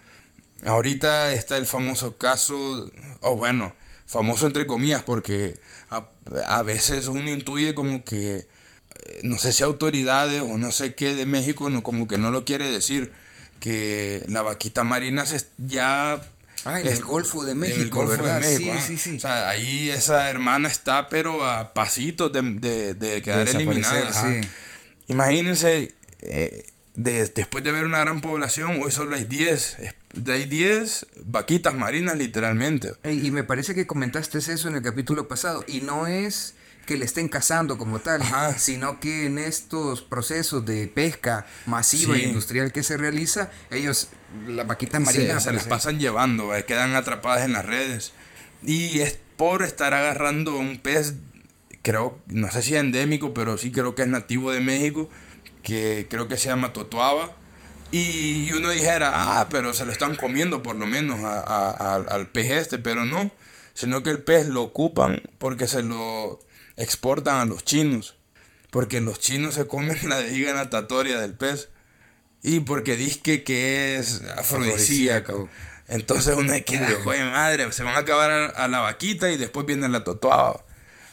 Ahorita 0.65 1.33
está 1.33 1.57
el 1.57 1.65
famoso 1.65 2.17
caso, 2.17 2.91
o 3.21 3.35
bueno, 3.35 3.73
famoso 4.05 4.47
entre 4.47 4.65
comillas, 4.67 5.03
porque 5.03 5.59
a, 5.89 6.07
a 6.47 6.63
veces 6.63 7.07
uno 7.07 7.29
intuye 7.29 7.73
como 7.73 8.03
que, 8.03 8.35
eh, 8.37 9.19
no 9.23 9.37
sé 9.37 9.51
si 9.53 9.63
autoridades 9.63 10.41
o 10.41 10.57
no 10.57 10.71
sé 10.71 10.95
qué 10.95 11.15
de 11.15 11.25
México, 11.25 11.69
no, 11.69 11.83
como 11.83 12.07
que 12.07 12.17
no 12.17 12.31
lo 12.31 12.45
quiere 12.45 12.69
decir, 12.71 13.11
que 13.59 14.23
la 14.27 14.41
vaquita 14.41 14.83
marina 14.83 15.25
se, 15.25 15.45
ya 15.57 16.21
Ah, 16.65 16.79
en 16.79 16.87
el 16.87 17.01
Golfo 17.01 17.43
de 17.43 17.55
México, 17.55 17.81
el 17.81 17.89
Golfo 17.89 18.23
¿verdad? 18.23 18.39
de 18.39 18.47
México. 18.47 18.71
sí, 18.73 18.77
ah. 18.77 18.81
sí, 18.87 18.97
sí. 18.97 19.17
O 19.17 19.19
sea, 19.19 19.49
ahí 19.49 19.89
esa 19.89 20.29
hermana 20.29 20.69
está, 20.69 21.09
pero 21.09 21.45
a 21.45 21.73
pasitos 21.73 22.31
de, 22.31 22.41
de, 22.41 22.93
de 22.93 23.21
quedar 23.21 23.49
eliminada. 23.49 24.13
sí. 24.13 24.47
Imagínense, 25.07 25.93
eh, 26.21 26.65
de- 26.95 27.27
después 27.27 27.63
de 27.63 27.71
ver 27.71 27.85
una 27.85 27.99
gran 27.99 28.21
población, 28.21 28.79
hoy 28.83 28.91
solo 28.91 29.15
hay 29.15 29.23
10. 29.25 29.77
eh, 29.79 29.93
Hay 30.27 30.45
10 30.45 31.07
vaquitas 31.25 31.73
marinas, 31.73 32.15
literalmente. 32.17 32.91
Y 33.03 33.31
me 33.31 33.43
parece 33.43 33.73
que 33.73 33.87
comentaste 33.87 34.37
eso 34.37 34.67
en 34.67 34.75
el 34.75 34.83
capítulo 34.83 35.27
pasado. 35.27 35.65
Y 35.67 35.81
no 35.81 36.05
es 36.05 36.53
que 36.85 36.97
le 36.97 37.05
estén 37.05 37.29
cazando 37.29 37.77
como 37.79 37.97
tal, 37.99 38.21
Ajá. 38.21 38.59
sino 38.59 38.99
que 38.99 39.25
en 39.25 39.39
estos 39.39 40.01
procesos 40.03 40.65
de 40.67 40.87
pesca 40.87 41.47
masiva 41.65 42.13
Sí. 42.15 42.21
e 42.21 42.27
industrial 42.27 42.71
que 42.71 42.83
se 42.83 42.95
realiza, 42.97 43.49
ellos, 43.71 44.09
las 44.47 44.67
vaquitas 44.67 45.01
marinas, 45.01 45.43
se 45.45 45.51
las 45.51 45.63
parece- 45.63 45.69
pasan 45.69 45.97
llevando, 45.99 46.53
eh, 46.55 46.63
quedan 46.65 46.93
atrapadas 46.93 47.43
en 47.45 47.53
las 47.53 47.65
redes. 47.65 48.11
Y 48.61 48.99
es 48.99 49.17
por 49.37 49.63
estar 49.63 49.93
agarrando 49.95 50.55
un 50.57 50.77
pez, 50.77 51.13
creo, 51.81 52.19
no 52.27 52.51
sé 52.51 52.61
si 52.61 52.75
es 52.75 52.81
endémico, 52.81 53.33
pero 53.33 53.57
sí 53.57 53.71
creo 53.71 53.95
que 53.95 54.03
es 54.03 54.07
nativo 54.09 54.51
de 54.51 54.59
México, 54.59 55.09
que 55.63 56.07
creo 56.09 56.27
que 56.27 56.37
se 56.37 56.49
llama 56.49 56.73
totoaba. 56.73 57.35
Y 57.91 58.51
uno 58.53 58.69
dijera, 58.71 59.11
ah, 59.13 59.47
pero 59.49 59.73
se 59.73 59.85
lo 59.85 59.91
están 59.91 60.15
comiendo 60.15 60.63
por 60.63 60.75
lo 60.75 60.85
menos 60.87 61.23
a- 61.23 61.39
a- 61.41 61.95
al- 61.95 62.07
al 62.09 62.27
pez 62.27 62.51
este, 62.51 62.79
pero 62.79 63.05
no, 63.05 63.29
sino 63.75 64.01
que 64.03 64.09
el 64.09 64.23
pez 64.23 64.47
lo 64.47 64.63
ocupan 64.63 65.21
porque 65.37 65.67
se 65.67 65.83
lo 65.83 66.39
exportan 66.75 67.35
a 67.37 67.45
los 67.45 67.63
chinos, 67.63 68.15
porque 68.71 68.99
los 68.99 69.19
chinos 69.19 69.53
se 69.55 69.67
comen 69.67 69.97
la 70.09 70.17
vejiga 70.17 70.53
natatoria 70.53 71.19
del 71.19 71.33
pez. 71.35 71.69
Y 72.41 72.59
porque 72.61 72.97
dice 72.97 73.43
que 73.43 73.95
es 73.97 74.21
afrodisíaco. 74.37 75.47
Entonces 75.87 76.35
uno 76.35 76.51
es 76.53 76.65
que, 76.65 76.77
joder 77.03 77.25
madre, 77.31 77.71
se 77.71 77.83
van 77.83 77.95
a 77.95 77.99
acabar 77.99 78.53
a, 78.55 78.67
la 78.67 78.79
vaquita 78.79 79.31
y 79.31 79.37
después 79.37 79.65
viene 79.65 79.87
la 79.87 80.03
totoaba. 80.03 80.65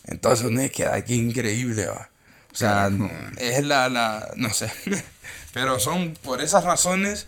Entonces 0.07 0.47
uno 0.47 0.61
es 0.61 0.73
que, 0.73 0.87
ay, 0.87 1.05
qué 1.07 1.15
increíble, 1.15 1.87
va. 1.87 2.11
O 2.53 2.57
sea, 2.57 2.91
es 3.39 3.65
la, 3.65 3.89
la, 3.89 4.31
no 4.37 4.51
sé. 4.51 4.71
Pero 5.53 5.79
son 5.81 6.15
por 6.23 6.41
esas 6.41 6.65
razones 6.65 7.27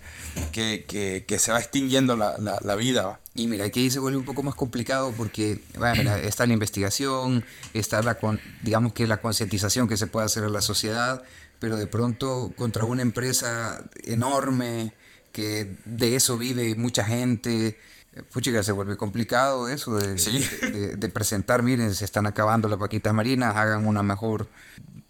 que, 0.53 0.85
que, 0.87 1.25
que 1.27 1.39
se 1.41 1.51
va 1.53 1.59
extinguiendo 1.59 2.17
la, 2.17 2.37
la, 2.39 2.59
la 2.63 2.77
vida. 2.77 3.19
Y 3.35 3.49
mira, 3.49 3.65
aquí 3.65 3.91
se 3.91 3.99
vuelve 3.99 4.19
un 4.19 4.25
poco 4.25 4.43
más 4.45 4.55
complicado 4.55 5.13
porque, 5.17 5.61
bueno, 5.77 5.97
mira, 5.99 6.19
está 6.21 6.47
la 6.47 6.53
investigación, 6.53 7.45
está 7.75 8.01
la, 8.03 8.15
con- 8.17 8.41
digamos 8.63 8.93
que 8.93 9.07
la 9.09 9.21
concientización 9.21 9.89
que 9.89 9.97
se 9.97 10.07
puede 10.07 10.27
hacer 10.27 10.45
a 10.45 10.49
la 10.49 10.61
sociedad, 10.61 11.23
pero 11.59 11.77
de 11.77 11.87
pronto 11.89 12.53
contra 12.57 12.85
una 12.85 13.03
empresa 13.03 13.83
enorme 14.05 14.93
que 15.33 15.77
de 15.85 16.15
eso 16.15 16.39
vive 16.39 16.75
mucha 16.77 17.05
gente, 17.05 17.77
puchica, 18.33 18.63
se 18.63 18.71
vuelve 18.73 18.97
complicado 18.97 19.69
eso 19.69 19.97
de, 19.97 20.19
Sí. 20.19 20.47
de, 20.61 20.71
de- 20.71 20.97
de 20.97 21.09
presentar, 21.09 21.63
miren, 21.65 21.93
se 21.95 22.05
están 22.05 22.27
acabando 22.27 22.69
las 22.69 22.79
vaquitas 22.79 23.13
marinas, 23.15 23.57
hagan 23.57 23.87
una 23.87 24.03
mejor 24.05 24.49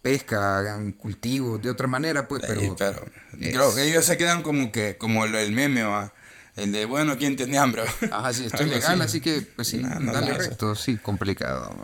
pesca, 0.03 0.59
hagan 0.59 0.91
cultivos 0.91 1.59
de 1.61 1.71
otra 1.71 1.87
manera, 1.87 2.27
pues, 2.27 2.43
pero... 2.45 2.75
Pero 2.77 3.05
es- 3.39 3.49
creo 3.53 3.73
que 3.73 3.83
ellos 3.89 4.05
se 4.05 4.17
quedan 4.17 4.43
como 4.43 4.71
que, 4.71 4.97
como 4.97 5.25
el, 5.25 5.33
el 5.33 5.51
meme, 5.53 5.81
va. 5.83 6.13
El 6.55 6.71
de, 6.71 6.85
bueno, 6.85 7.17
¿quién 7.17 7.35
tiene 7.35 7.57
hambre? 7.57 7.81
Ajá, 8.11 8.31
sí, 8.33 8.45
estoy 8.45 8.65
Algo 8.65 8.75
legal, 8.75 9.01
así. 9.01 9.09
así 9.17 9.21
que, 9.21 9.41
pues 9.41 9.67
sí, 9.69 9.77
No, 9.77 9.99
no 9.99 10.13
dale 10.13 10.33
recto, 10.35 10.75
sí, 10.75 10.97
complicado. 10.97 11.75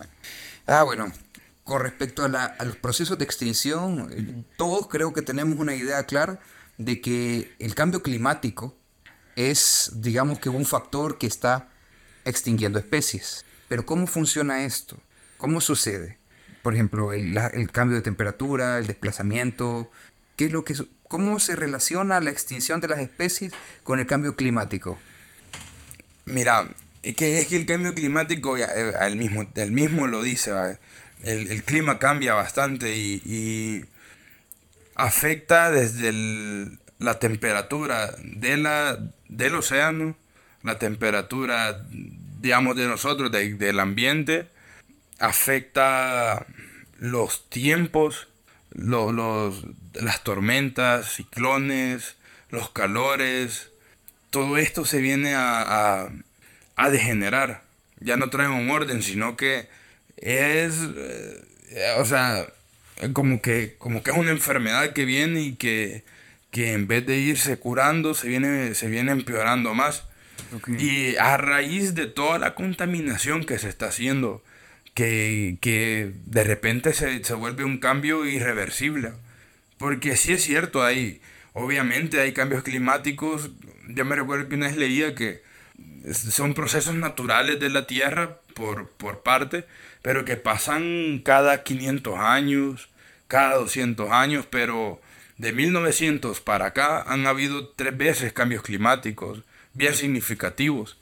Ah, 0.68 0.84
bueno, 0.84 1.12
con 1.64 1.82
respecto 1.82 2.24
a, 2.24 2.28
la- 2.30 2.46
a 2.46 2.66
los 2.66 2.76
procesos 2.76 3.18
de 3.18 3.24
extinción, 3.26 4.10
eh, 4.12 4.44
todos 4.58 4.88
creo 4.88 5.12
que 5.14 5.24
tenemos 5.24 5.58
una 5.58 5.74
idea 5.74 6.04
clara 6.06 6.40
de 6.78 7.02
que 7.02 7.56
el 7.58 7.74
cambio 7.74 8.04
climático 8.04 8.78
es, 9.36 9.92
digamos 9.96 10.38
que 10.40 10.50
un 10.50 10.66
factor 10.66 11.18
que 11.18 11.26
está 11.26 11.70
extinguiendo 12.26 12.78
especies. 12.78 13.46
Pero 13.70 13.86
¿cómo 13.86 14.06
funciona 14.08 14.66
esto? 14.66 14.98
¿Cómo 15.38 15.62
sucede? 15.62 16.19
Por 16.70 16.76
ejemplo, 16.76 17.14
el, 17.14 17.36
el 17.36 17.72
cambio 17.72 17.96
de 17.98 18.04
temperatura, 18.04 18.78
el 18.78 18.86
desplazamiento, 18.86 19.90
¿qué 20.36 20.46
es 20.46 20.52
lo 20.52 20.64
que, 20.64 20.76
¿cómo 21.08 21.40
se 21.40 21.56
relaciona 21.56 22.20
la 22.20 22.30
extinción 22.30 22.80
de 22.80 22.88
las 22.90 23.00
especies 23.00 23.54
con 23.84 23.98
el 23.98 24.06
cambio 24.06 24.36
climático? 24.36 25.00
Mira, 26.26 26.70
es 27.02 27.16
que, 27.16 27.40
es 27.40 27.48
que 27.48 27.56
el 27.56 27.66
cambio 27.66 27.96
climático, 27.96 28.56
ya, 28.56 28.66
eh, 28.68 28.94
el, 29.02 29.16
mismo, 29.16 29.50
el 29.56 29.72
mismo 29.72 30.06
lo 30.06 30.22
dice, 30.22 30.52
el, 31.24 31.50
el 31.50 31.64
clima 31.64 31.98
cambia 31.98 32.36
bastante 32.36 32.96
y, 32.96 33.84
afecta 34.94 35.72
desde 35.72 36.10
el- 36.10 36.78
la 37.00 37.18
temperatura 37.18 38.14
de 38.24 38.58
la, 38.58 38.96
del 39.28 39.56
océano, 39.56 40.16
la 40.62 40.78
temperatura, 40.78 41.84
digamos, 41.90 42.76
de 42.76 42.88
nosotros, 42.88 43.32
de- 43.32 43.56
del 43.56 43.80
ambiente, 43.80 44.50
afecta 45.18 46.46
los 47.00 47.50
tiempos, 47.50 48.28
lo- 48.72 49.12
los, 49.12 49.64
las 49.93 50.24
tormentas, 50.24 51.14
ciclones, 51.16 52.16
los 52.50 52.70
calores, 52.70 53.70
todo 54.30 54.58
esto 54.58 54.86
se 54.86 55.00
viene 55.02 55.34
a, 55.34 55.62
a, 56.04 56.10
a 56.76 56.89
degenerar. 56.89 57.64
Ya 58.00 58.16
no 58.18 58.30
trae 58.30 58.47
un 58.47 58.70
orden, 58.70 59.02
sino 59.04 59.36
que 59.36 59.68
es, 60.18 60.76
eh, 60.95 61.95
o 61.97 62.06
sea, 62.06 62.45
como 63.14 63.41
que, 63.41 63.76
como 63.78 64.04
que 64.04 64.12
es 64.12 64.18
una 64.18 64.32
enfermedad 64.32 64.93
que 64.93 65.06
viene 65.06 65.41
y 65.41 65.56
que, 65.56 66.04
que 66.52 66.74
en 66.74 66.88
vez 66.88 67.06
de 67.06 67.18
irse 67.18 67.58
curando, 67.58 68.14
se 68.14 68.28
viene, 68.28 68.76
se 68.76 68.88
viene 68.88 69.12
empeorando 69.12 69.74
más. 69.74 70.04
Y 70.80 71.16
a 71.18 71.38
raíz 71.38 71.93
de 71.95 72.08
toda 72.08 72.39
la 72.39 72.56
contaminación 72.56 73.45
que 73.45 73.60
se 73.60 73.70
está 73.70 73.88
haciendo, 73.88 74.43
que, 75.00 75.58
que 75.62 76.12
de 76.26 76.43
repente 76.43 76.93
se, 76.93 77.24
se 77.24 77.34
vuelve 77.34 77.64
un 77.64 77.78
cambio 77.78 78.26
irreversible. 78.26 79.14
Porque 79.78 80.18
sí 80.18 80.34
es 80.34 80.43
cierto, 80.43 80.84
hay, 80.84 81.22
obviamente 81.54 82.20
hay 82.20 82.34
cambios 82.34 82.64
climáticos. 82.64 83.50
Yo 83.88 84.04
me 84.04 84.18
recuerdo 84.18 84.50
que 84.50 84.56
una 84.56 84.68
vez 84.68 84.76
leía 84.76 85.16
que 85.16 85.41
son 86.12 86.54
procesos 86.54 86.95
naturales 86.95 87.62
de 87.62 87.70
la 87.70 87.88
Tierra 87.88 88.39
por, 88.54 88.89
por 88.89 89.24
parte, 89.24 89.64
pero 90.02 90.26
que 90.26 90.36
pasan 90.36 91.22
cada 91.24 91.64
500 91.64 92.20
años, 92.20 92.89
cada 93.30 93.56
200 93.56 94.12
años, 94.12 94.47
pero 94.50 95.00
de 95.38 95.54
1900 95.54 96.41
para 96.41 96.66
acá 96.66 97.04
han 97.04 97.26
habido 97.26 97.70
tres 97.70 97.95
veces 97.95 98.34
cambios 98.34 98.64
climáticos 98.64 99.43
bien 99.74 99.95
significativos. 99.95 100.97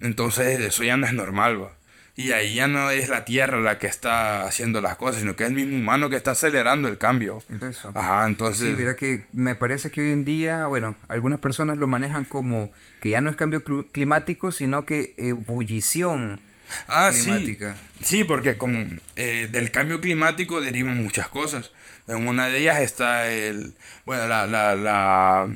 Entonces 0.00 0.60
eso 0.60 0.84
ya 0.84 0.98
no 0.98 1.06
es 1.06 1.14
normal, 1.14 1.62
va. 1.62 1.77
Y 2.18 2.32
ahí 2.32 2.54
ya 2.54 2.66
no 2.66 2.90
es 2.90 3.08
la 3.08 3.24
Tierra 3.24 3.60
la 3.60 3.78
que 3.78 3.86
está 3.86 4.42
haciendo 4.42 4.80
las 4.80 4.96
cosas, 4.96 5.20
sino 5.20 5.36
que 5.36 5.44
es 5.44 5.50
el 5.50 5.54
mismo 5.54 5.76
humano 5.76 6.10
que 6.10 6.16
está 6.16 6.32
acelerando 6.32 6.88
el 6.88 6.98
cambio. 6.98 7.40
Eso. 7.62 7.92
Ajá, 7.94 8.24
Sí, 8.24 8.30
entonces... 8.32 8.76
mira 8.76 8.96
que 8.96 9.24
me 9.32 9.54
parece 9.54 9.92
que 9.92 10.00
hoy 10.00 10.10
en 10.10 10.24
día, 10.24 10.66
bueno, 10.66 10.96
algunas 11.06 11.38
personas 11.38 11.78
lo 11.78 11.86
manejan 11.86 12.24
como 12.24 12.72
que 13.00 13.10
ya 13.10 13.20
no 13.20 13.30
es 13.30 13.36
cambio 13.36 13.62
climático, 13.92 14.50
sino 14.50 14.84
que 14.84 15.14
ebullición 15.16 16.40
Ah, 16.88 17.12
sí. 17.12 17.22
climática. 17.22 17.76
Sí, 18.02 18.24
porque 18.24 18.56
como 18.58 18.84
eh, 19.14 19.48
del 19.52 19.70
cambio 19.70 20.00
climático 20.00 20.60
derivan 20.60 21.00
muchas 21.00 21.28
cosas. 21.28 21.70
En 22.08 22.26
una 22.26 22.48
de 22.48 22.58
ellas 22.58 22.80
está 22.80 23.30
el, 23.30 23.74
bueno, 24.04 24.26
la, 24.26 24.46
la, 24.48 24.74
la, 24.74 25.48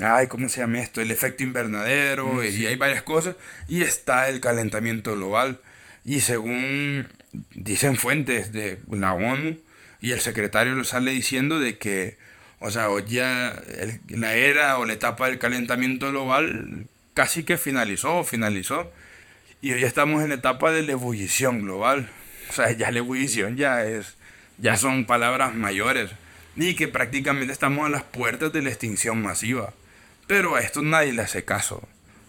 ay, 0.00 0.26
¿cómo 0.28 0.48
se 0.48 0.60
llama 0.60 0.80
esto? 0.80 1.00
El 1.00 1.10
efecto 1.10 1.42
invernadero 1.42 2.44
y 2.44 2.64
hay 2.66 2.76
varias 2.76 3.02
cosas. 3.02 3.34
Y 3.68 3.82
está 3.82 4.28
el 4.28 4.40
calentamiento 4.40 5.14
global. 5.16 5.60
Y 6.04 6.20
según 6.20 7.08
dicen 7.54 7.96
fuentes 7.96 8.52
de 8.52 8.80
la 8.90 9.14
ONU 9.14 9.58
y 10.00 10.12
el 10.12 10.20
secretario 10.20 10.74
lo 10.74 10.84
sale 10.84 11.12
diciendo 11.12 11.58
de 11.58 11.78
que, 11.78 12.18
o 12.60 12.70
sea, 12.70 12.88
ya 13.06 13.60
la 14.08 14.34
era 14.34 14.78
o 14.78 14.84
la 14.84 14.92
etapa 14.92 15.28
del 15.28 15.38
calentamiento 15.38 16.10
global 16.10 16.86
casi 17.14 17.44
que 17.44 17.56
finalizó, 17.56 18.22
finalizó. 18.24 18.92
Y 19.62 19.72
hoy 19.72 19.84
estamos 19.84 20.22
en 20.22 20.28
la 20.28 20.34
etapa 20.34 20.72
de 20.72 20.82
la 20.82 20.92
ebullición 20.92 21.62
global. 21.62 22.10
O 22.50 22.52
sea, 22.52 22.70
ya 22.72 22.90
la 22.90 22.98
ebullición 22.98 23.56
ya 23.56 23.84
es, 23.84 24.16
ya 24.58 24.76
son 24.76 25.06
palabras 25.06 25.54
mayores. 25.54 26.10
Y 26.56 26.74
que 26.74 26.86
prácticamente 26.86 27.52
estamos 27.52 27.86
a 27.86 27.88
las 27.88 28.02
puertas 28.02 28.52
de 28.52 28.62
la 28.62 28.68
extinción 28.68 29.22
masiva. 29.22 29.72
Pero 30.26 30.56
a 30.56 30.60
esto 30.60 30.82
nadie 30.82 31.12
le 31.12 31.22
hace 31.22 31.44
caso. 31.44 31.76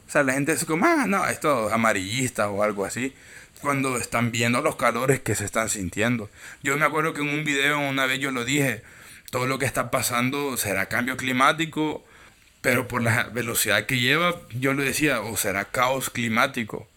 O 0.07 0.11
sea, 0.11 0.23
la 0.23 0.33
gente 0.33 0.53
es 0.53 0.65
como, 0.65 0.85
ah, 0.85 1.05
no, 1.07 1.27
esto 1.27 1.67
es 1.67 1.73
amarillista 1.73 2.49
o 2.49 2.63
algo 2.63 2.85
así. 2.85 3.13
Cuando 3.65 3.97
están 3.97 4.31
viendo 4.31 4.61
los 4.61 4.75
calores 4.75 5.21
que 5.21 5.33
se 5.33 5.43
están 5.43 5.69
sintiendo. 5.69 6.29
Yo 6.61 6.77
me 6.77 6.85
acuerdo 6.85 7.15
que 7.15 7.21
en 7.21 7.29
un 7.29 7.43
video 7.43 7.79
una 7.79 8.05
vez 8.05 8.19
yo 8.19 8.29
lo 8.29 8.45
dije, 8.45 8.83
todo 9.31 9.47
lo 9.47 9.57
que 9.57 9.65
está 9.65 9.89
pasando 9.89 10.55
será 10.55 10.85
cambio 10.85 11.17
climático, 11.17 12.05
pero 12.61 12.87
por 12.87 13.01
la 13.01 13.23
velocidad 13.23 13.87
que 13.87 13.97
lleva, 13.97 14.39
yo 14.51 14.75
lo 14.75 14.83
decía, 14.83 15.19
o 15.21 15.35
será 15.35 15.65
caos 15.65 16.11
climático. 16.11 16.87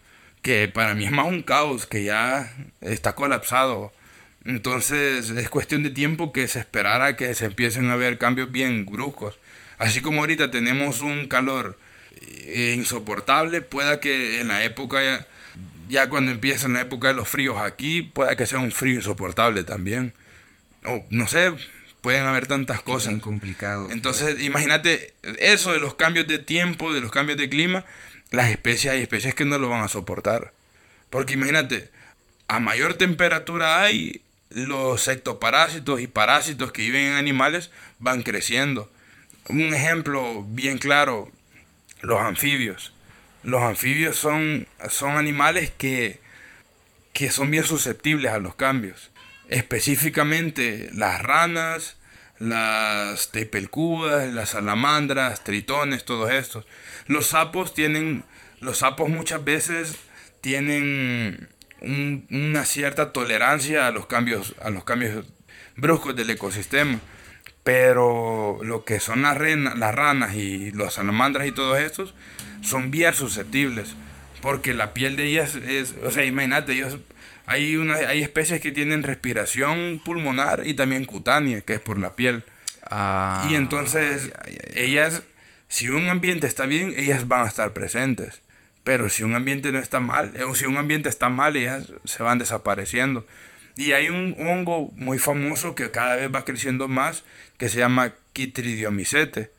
que 0.43 0.67
para 0.67 0.93
mí 0.93 1.05
es 1.05 1.11
más 1.11 1.25
un 1.25 1.41
caos, 1.41 1.87
que 1.87 2.03
ya 2.03 2.53
está 2.81 3.15
colapsado. 3.15 3.91
Entonces 4.45 5.31
es 5.31 5.49
cuestión 5.49 5.81
de 5.81 5.89
tiempo 5.89 6.31
que 6.31 6.47
se 6.47 6.59
esperara 6.59 7.15
que 7.15 7.33
se 7.33 7.45
empiecen 7.45 7.89
a 7.89 7.95
ver 7.95 8.19
cambios 8.19 8.51
bien 8.51 8.85
bruscos. 8.85 9.39
Así 9.79 10.01
como 10.01 10.21
ahorita 10.21 10.51
tenemos 10.51 11.01
un 11.01 11.27
calor 11.27 11.79
eh, 12.21 12.75
insoportable, 12.77 13.61
pueda 13.61 13.99
que 13.99 14.39
en 14.39 14.49
la 14.49 14.63
época, 14.63 15.25
ya, 15.89 16.07
cuando 16.07 16.31
empieza 16.31 16.67
la 16.67 16.81
época 16.81 17.09
de 17.09 17.15
los 17.15 17.27
fríos 17.27 17.57
aquí, 17.59 18.03
pueda 18.03 18.35
que 18.35 18.45
sea 18.45 18.59
un 18.59 18.71
frío 18.71 18.95
insoportable 18.95 19.63
también. 19.63 20.13
O 20.85 21.03
no 21.09 21.27
sé, 21.27 21.51
pueden 22.01 22.25
haber 22.25 22.47
tantas 22.47 22.81
cosas. 22.81 23.15
Es 23.15 23.21
complicado. 23.21 23.89
Entonces, 23.91 24.39
imagínate 24.41 25.13
eso 25.39 25.73
de 25.73 25.79
los 25.79 25.95
cambios 25.95 26.27
de 26.27 26.37
tiempo, 26.37 26.93
de 26.93 27.01
los 27.01 27.11
cambios 27.11 27.39
de 27.39 27.49
clima, 27.49 27.85
las 28.29 28.51
especies, 28.51 28.93
hay 28.93 29.01
especies 29.01 29.33
que 29.33 29.45
no 29.45 29.57
lo 29.57 29.67
van 29.67 29.83
a 29.83 29.87
soportar. 29.87 30.53
Porque 31.09 31.33
imagínate, 31.33 31.89
a 32.47 32.59
mayor 32.59 32.93
temperatura 32.93 33.81
hay, 33.81 34.21
los 34.51 35.07
ectoparásitos 35.07 36.01
y 36.01 36.07
parásitos 36.07 36.71
que 36.71 36.83
viven 36.83 37.05
en 37.05 37.13
animales 37.13 37.71
van 37.97 38.21
creciendo. 38.21 38.91
Un 39.47 39.73
ejemplo 39.73 40.43
bien 40.47 40.77
claro, 40.77 41.31
los 42.01 42.21
anfibios. 42.21 42.93
Los 43.43 43.61
anfibios 43.61 44.17
son, 44.17 44.67
son 44.89 45.17
animales 45.17 45.71
que, 45.77 46.19
que 47.13 47.31
son 47.31 47.51
bien 47.51 47.63
susceptibles 47.63 48.31
a 48.31 48.39
los 48.39 48.55
cambios. 48.55 49.11
Específicamente 49.47 50.89
las 50.93 51.21
ranas, 51.21 51.97
las 52.39 53.31
tepelcúas, 53.31 54.33
las 54.33 54.49
salamandras, 54.49 55.43
tritones, 55.43 56.05
todos 56.05 56.31
estos. 56.31 56.65
Los 57.07 57.27
sapos 57.27 57.73
tienen, 57.73 58.23
los 58.59 58.79
sapos 58.79 59.09
muchas 59.09 59.43
veces 59.43 59.95
tienen 60.41 61.49
una 61.81 62.65
cierta 62.65 63.13
tolerancia 63.13 63.87
a 63.87 63.91
los 63.91 64.05
cambios, 64.05 64.55
a 64.61 64.69
los 64.69 64.83
cambios 64.83 65.25
bruscos 65.75 66.15
del 66.15 66.29
ecosistema. 66.29 66.99
Pero 67.63 68.59
lo 68.63 68.85
que 68.85 68.99
son 68.99 69.21
las, 69.21 69.37
las 69.37 69.95
ranas 69.95 70.35
y 70.35 70.71
las 70.71 70.95
salamandras 70.95 71.47
y 71.47 71.51
todos 71.51 71.79
estos 71.79 72.15
son 72.61 72.91
bien 72.91 73.13
susceptibles. 73.13 73.95
Porque 74.41 74.73
la 74.73 74.93
piel 74.93 75.15
de 75.15 75.25
ellas 75.25 75.55
es, 75.55 75.95
o 76.03 76.11
sea, 76.11 76.23
imagínate, 76.23 76.73
ellos, 76.73 76.97
hay, 77.45 77.75
una, 77.75 77.95
hay 77.95 78.21
especies 78.21 78.61
que 78.61 78.71
tienen 78.71 79.03
respiración 79.03 80.01
pulmonar 80.03 80.65
y 80.65 80.75
también 80.75 81.05
cutánea, 81.05 81.61
que 81.61 81.73
es 81.73 81.79
por 81.79 81.99
la 81.99 82.15
piel. 82.15 82.43
Ah, 82.83 83.45
y 83.49 83.55
entonces, 83.55 84.31
ellas, 84.75 85.23
si 85.67 85.89
un 85.89 86.07
ambiente 86.09 86.47
está 86.47 86.65
bien, 86.65 86.93
ellas 86.95 87.27
van 87.27 87.43
a 87.45 87.47
estar 87.47 87.73
presentes. 87.73 88.41
Pero 88.83 89.09
si 89.09 89.23
un 89.23 89.35
ambiente 89.35 89.71
no 89.71 89.79
está 89.79 89.99
mal, 89.99 90.33
o 90.47 90.55
si 90.55 90.65
un 90.65 90.77
ambiente 90.77 91.09
está 91.09 91.29
mal, 91.29 91.57
ellas 91.57 91.91
se 92.05 92.23
van 92.23 92.39
desapareciendo. 92.39 93.25
Y 93.75 93.91
hay 93.91 94.09
un 94.09 94.35
hongo 94.39 94.91
muy 94.95 95.19
famoso 95.19 95.75
que 95.75 95.91
cada 95.91 96.15
vez 96.15 96.33
va 96.33 96.45
creciendo 96.45 96.87
más, 96.87 97.23
que 97.57 97.69
se 97.69 97.79
llama 97.79 98.13
Chytridiomycete. 98.33 99.51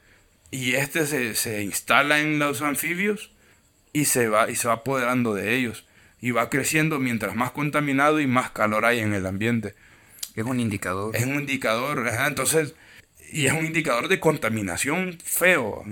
Y 0.51 0.74
este 0.74 1.07
se, 1.07 1.34
se 1.34 1.62
instala 1.62 2.20
en 2.20 2.38
los 2.38 2.62
anfibios 2.62 3.30
y 3.92 4.07
se, 4.07 4.28
va, 4.28 4.51
y 4.51 4.57
se 4.57 4.68
va 4.68 4.74
apoderando 4.74 5.34
de 5.34 5.57
ellos. 5.57 5.86
Y 6.20 6.32
va 6.32 6.51
creciendo 6.51 6.98
mientras 6.98 7.34
más 7.34 7.53
contaminado 7.53 8.20
y 8.20 8.26
más 8.26 8.51
calor 8.51 8.84
hay 8.84 9.01
en 9.01 9.14
el 9.14 9.26
ambiente. 9.26 9.74
Es 10.34 10.44
un 10.44 10.61
indicador. 10.61 11.16
Es 11.16 11.24
un 11.24 11.36
indicador. 11.36 12.07
Entonces, 12.26 12.74
y 13.32 13.46
es 13.46 13.53
un 13.53 13.64
indicador 13.64 14.09
de 14.09 14.20
contaminación 14.20 15.18
feo. 15.24 15.84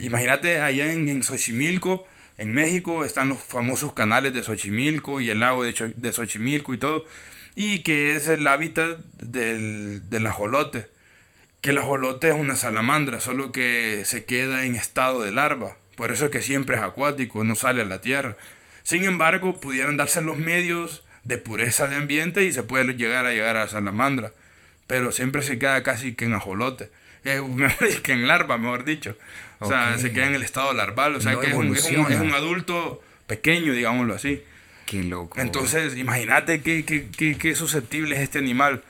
Imagínate 0.00 0.60
allá 0.60 0.92
en, 0.92 1.08
en 1.08 1.22
Xochimilco 1.22 2.06
en 2.38 2.52
México 2.52 3.04
están 3.04 3.28
los 3.28 3.38
famosos 3.38 3.92
canales 3.92 4.32
de 4.32 4.42
Xochimilco 4.42 5.20
y 5.20 5.30
el 5.30 5.40
lago 5.40 5.64
de, 5.64 5.94
de 5.94 6.12
Xochimilco 6.12 6.74
y 6.74 6.78
todo, 6.78 7.04
y 7.54 7.84
que 7.84 8.16
es 8.16 8.28
el 8.28 8.46
hábitat 8.46 8.98
del, 9.20 10.08
del 10.08 10.26
ajolote. 10.26 10.88
Que 11.62 11.70
el 11.70 11.78
ajolote 11.78 12.28
es 12.28 12.34
una 12.34 12.56
salamandra, 12.56 13.20
solo 13.20 13.50
que 13.50 14.02
se 14.04 14.24
queda 14.24 14.66
en 14.66 14.74
estado 14.74 15.22
de 15.22 15.32
larva. 15.32 15.76
Por 15.96 16.12
eso 16.12 16.26
es 16.26 16.30
que 16.30 16.42
siempre 16.42 16.76
es 16.76 16.82
acuático, 16.82 17.44
no 17.44 17.54
sale 17.54 17.80
a 17.82 17.86
la 17.86 18.02
tierra. 18.02 18.36
Sin 18.82 19.04
embargo, 19.04 19.58
pudieran 19.58 19.96
darse 19.96 20.20
los 20.20 20.36
medios 20.36 21.04
de 21.24 21.38
pureza 21.38 21.86
de 21.86 21.96
ambiente 21.96 22.44
y 22.44 22.52
se 22.52 22.62
puede 22.62 22.92
llegar 22.94 23.26
a 23.26 23.30
llegar 23.30 23.56
a 23.56 23.60
la 23.60 23.68
salamandra. 23.68 24.32
Pero 24.86 25.12
siempre 25.12 25.42
se 25.42 25.58
queda 25.58 25.82
casi 25.82 26.14
que 26.14 26.26
en 26.26 26.34
ajolote. 26.34 26.90
Eh, 27.24 27.40
que 28.02 28.10
en 28.10 28.26
larva, 28.26 28.58
mejor 28.58 28.84
dicho. 28.84 29.16
O 29.60 29.68
sea, 29.68 29.96
se 29.96 30.12
queda 30.12 30.26
en 30.26 30.34
el 30.34 30.42
estado 30.42 30.72
larval, 30.72 31.14
o 31.14 31.20
sea, 31.20 31.38
que 31.38 31.46
es 31.50 31.54
un, 31.54 31.76
es 31.76 31.88
un, 31.92 32.32
adulto 32.32 33.00
pequeño, 33.28 33.72
digámoslo 33.74 34.16
así. 34.16 34.42
Qué 34.86 35.04
loco. 35.04 35.40
Entonces, 35.40 35.96
imagínate 35.96 36.62
qué, 36.62 36.84
qué, 36.84 37.06
qué, 37.16 37.38
qué, 37.38 37.54
susceptible 37.54 38.16
es 38.16 38.22
este 38.22 38.40
animal. 38.40 38.82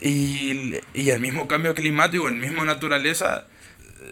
Y, 0.00 0.74
y, 0.94 1.10
el 1.10 1.20
mismo 1.20 1.48
cambio 1.48 1.74
climático, 1.74 2.28
el 2.28 2.34
mismo 2.34 2.64
naturaleza, 2.64 3.46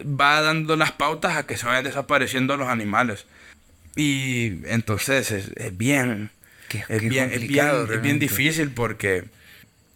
va 0.03 0.41
dando 0.41 0.75
las 0.75 0.91
pautas 0.91 1.37
a 1.37 1.45
que 1.45 1.57
se 1.57 1.65
vayan 1.65 1.83
desapareciendo 1.83 2.57
los 2.57 2.67
animales. 2.67 3.25
Y 3.95 4.65
entonces 4.65 5.31
es, 5.31 5.51
es 5.55 5.77
bien, 5.77 6.31
es, 6.89 7.01
bien, 7.01 7.31
es, 7.31 7.47
bien, 7.47 7.69
es 7.91 8.01
bien 8.01 8.19
difícil 8.19 8.71
porque, 8.71 9.25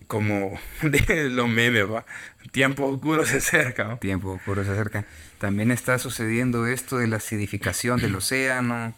como 0.07 0.59
los 0.81 1.49
memes, 1.49 1.89
¿va? 1.89 2.05
tiempo 2.51 2.85
oscuro 2.85 3.25
se 3.25 3.37
acerca. 3.37 3.97
Tiempo 3.97 4.31
oscuro 4.33 4.63
se 4.63 4.71
acerca. 4.71 5.05
También 5.39 5.71
está 5.71 5.99
sucediendo 5.99 6.67
esto 6.67 6.97
de 6.97 7.07
la 7.07 7.17
acidificación 7.17 7.99
del 7.99 8.15
océano, 8.15 8.93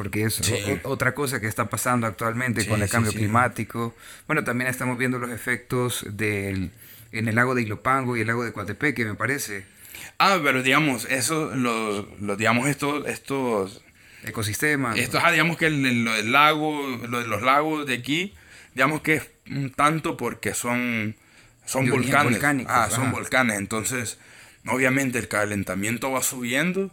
porque 0.00 0.22
es 0.22 0.40
otra 0.84 1.12
cosa 1.12 1.42
que 1.42 1.46
está 1.46 1.68
pasando 1.68 2.06
actualmente 2.06 2.66
con 2.66 2.80
el 2.80 2.88
cambio 2.88 3.12
climático. 3.12 3.94
Bueno, 4.26 4.42
también 4.44 4.70
estamos 4.70 4.96
viendo 4.96 5.18
los 5.18 5.30
efectos 5.30 6.06
del, 6.08 6.70
en 7.12 7.28
el 7.28 7.34
lago 7.34 7.54
de 7.54 7.60
Ilopango 7.60 8.16
y 8.16 8.22
el 8.22 8.26
lago 8.28 8.42
de 8.42 8.50
Coatepeque, 8.50 9.04
me 9.04 9.14
parece. 9.14 9.66
Ah, 10.16 10.40
pero 10.42 10.62
digamos, 10.62 11.04
eso, 11.04 11.54
los, 11.54 12.06
digamos, 12.38 12.66
estos, 12.66 13.06
estos 13.08 13.82
ecosistemas. 14.24 14.96
Esto, 14.96 15.20
digamos 15.30 15.58
que 15.58 15.66
el, 15.66 16.32
lago, 16.32 16.80
lo 17.06 17.20
de 17.20 17.26
los 17.26 17.42
lagos 17.42 17.84
de 17.84 17.92
aquí, 17.92 18.32
digamos 18.74 19.02
que 19.02 19.16
es 19.16 19.30
un 19.50 19.68
tanto 19.68 20.16
porque 20.16 20.54
son, 20.54 21.14
son 21.66 21.90
volcanes. 21.90 22.42
Ah, 22.70 22.88
son 22.90 23.12
volcanes. 23.12 23.58
Entonces, 23.58 24.16
Obviamente 24.66 25.18
el 25.18 25.28
calentamiento 25.28 26.10
va 26.10 26.22
subiendo. 26.22 26.90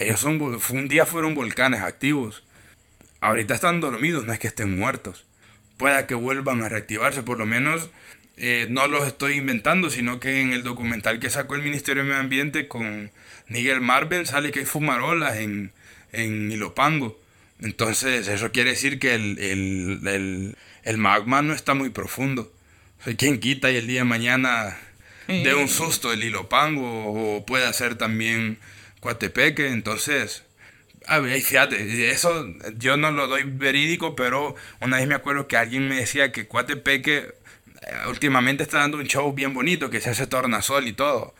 Ellos 0.00 0.18
son, 0.18 0.40
un 0.40 0.88
día 0.88 1.04
fueron 1.04 1.34
volcanes 1.34 1.82
activos. 1.82 2.42
Ahorita 3.20 3.54
están 3.54 3.82
dormidos, 3.82 4.24
no 4.24 4.32
es 4.32 4.38
que 4.38 4.46
estén 4.46 4.78
muertos. 4.78 5.26
Pueda 5.76 6.06
que 6.06 6.14
vuelvan 6.14 6.62
a 6.62 6.70
reactivarse, 6.70 7.22
por 7.22 7.38
lo 7.38 7.44
menos 7.44 7.90
eh, 8.38 8.66
no 8.70 8.88
los 8.88 9.06
estoy 9.06 9.34
inventando, 9.34 9.90
sino 9.90 10.18
que 10.18 10.40
en 10.40 10.54
el 10.54 10.62
documental 10.62 11.20
que 11.20 11.28
sacó 11.28 11.54
el 11.54 11.62
Ministerio 11.62 12.02
de 12.02 12.08
Medio 12.08 12.22
Ambiente 12.22 12.66
con 12.66 13.10
Miguel 13.48 13.82
Marvel 13.82 14.26
sale 14.26 14.52
que 14.52 14.60
hay 14.60 14.64
fumarolas 14.64 15.36
en, 15.36 15.70
en 16.12 16.50
Ilopango. 16.50 17.20
Entonces 17.60 18.26
eso 18.26 18.52
quiere 18.52 18.70
decir 18.70 18.98
que 18.98 19.14
el, 19.14 19.38
el, 19.38 20.56
el, 20.84 20.96
magma 20.96 21.42
no 21.42 21.52
está 21.52 21.74
muy 21.74 21.90
profundo. 21.90 22.50
O 23.06 23.14
quien 23.18 23.38
quita 23.38 23.70
y 23.70 23.76
el 23.76 23.86
día 23.86 24.00
de 24.00 24.04
mañana 24.04 24.78
de 25.28 25.54
un 25.54 25.68
susto 25.68 26.10
el 26.10 26.24
Ilopango 26.24 27.36
o 27.36 27.44
puede 27.44 27.70
ser 27.74 27.96
también 27.96 28.58
Coatepeque, 29.00 29.68
entonces... 29.68 30.44
A 31.06 31.18
ver, 31.18 31.40
fíjate, 31.40 32.10
eso 32.10 32.46
yo 32.76 32.96
no 32.98 33.10
lo 33.10 33.26
doy 33.26 33.44
verídico, 33.44 34.14
pero 34.14 34.54
una 34.80 34.98
vez 34.98 35.08
me 35.08 35.14
acuerdo 35.14 35.48
que 35.48 35.56
alguien 35.56 35.88
me 35.88 35.96
decía 35.96 36.30
que 36.30 36.46
Coatepeque 36.46 37.34
eh, 37.82 38.08
últimamente 38.08 38.62
está 38.62 38.78
dando 38.78 38.98
un 38.98 39.06
show 39.06 39.32
bien 39.32 39.54
bonito, 39.54 39.90
que 39.90 40.00
se 40.00 40.10
hace 40.10 40.26
tornasol 40.26 40.86
y 40.86 40.92
todo. 40.92 41.34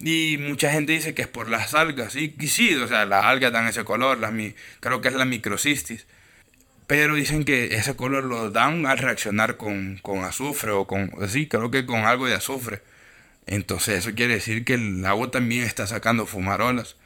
Y 0.00 0.38
mucha 0.38 0.70
gente 0.72 0.92
dice 0.92 1.14
que 1.14 1.22
es 1.22 1.28
por 1.28 1.50
las 1.50 1.74
algas, 1.74 2.16
y, 2.16 2.34
sí, 2.48 2.74
o 2.76 2.88
sea, 2.88 3.04
las 3.04 3.24
algas 3.24 3.52
dan 3.52 3.66
ese 3.68 3.84
color, 3.84 4.18
la, 4.18 4.32
creo 4.80 5.00
que 5.00 5.08
es 5.08 5.14
la 5.14 5.24
microcistis. 5.24 6.06
Pero 6.86 7.14
dicen 7.14 7.44
que 7.44 7.74
ese 7.76 7.96
color 7.96 8.24
lo 8.24 8.50
dan 8.50 8.86
al 8.86 8.98
reaccionar 8.98 9.56
con, 9.56 9.98
con 10.02 10.24
azufre 10.24 10.72
o 10.72 10.86
con, 10.86 11.12
sí, 11.28 11.46
creo 11.48 11.70
que 11.70 11.86
con 11.86 12.04
algo 12.04 12.26
de 12.26 12.34
azufre. 12.34 12.82
Entonces 13.46 13.98
eso 13.98 14.14
quiere 14.14 14.34
decir 14.34 14.64
que 14.64 14.74
el 14.74 15.04
agua 15.06 15.30
también 15.30 15.64
está 15.64 15.86
sacando 15.86 16.26
fumarolas. 16.26 16.96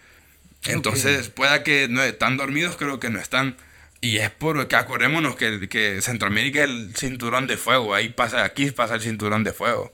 Entonces 0.67 1.29
pueda 1.29 1.63
que 1.63 1.89
no 1.89 2.03
están 2.03 2.37
dormidos, 2.37 2.77
creo 2.77 3.01
que 3.01 3.11
no 3.11 3.19
están. 3.19 3.57
Y 4.01 4.19
es 4.19 4.31
porque 4.31 4.77
acordémonos 4.77 5.37
que, 5.37 5.69
que 5.69 6.03
Centroamérica 6.03 6.65
es 6.65 6.71
el 6.71 6.95
cinturón 6.95 7.47
de 7.47 7.57
fuego. 7.57 7.95
Ahí 7.95 8.11
pasa, 8.11 8.45
aquí 8.45 8.71
pasa 8.71 8.97
el 8.97 9.01
cinturón 9.01 9.45
de 9.45 9.53
fuego. 9.53 9.93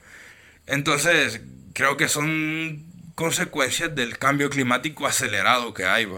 Entonces 0.67 1.41
creo 1.75 1.97
que 1.97 2.09
son 2.09 2.85
consecuencias 3.15 3.95
del 3.95 4.19
cambio 4.19 4.51
climático 4.51 5.07
acelerado 5.07 5.75
que 5.75 5.85
hay. 5.85 6.09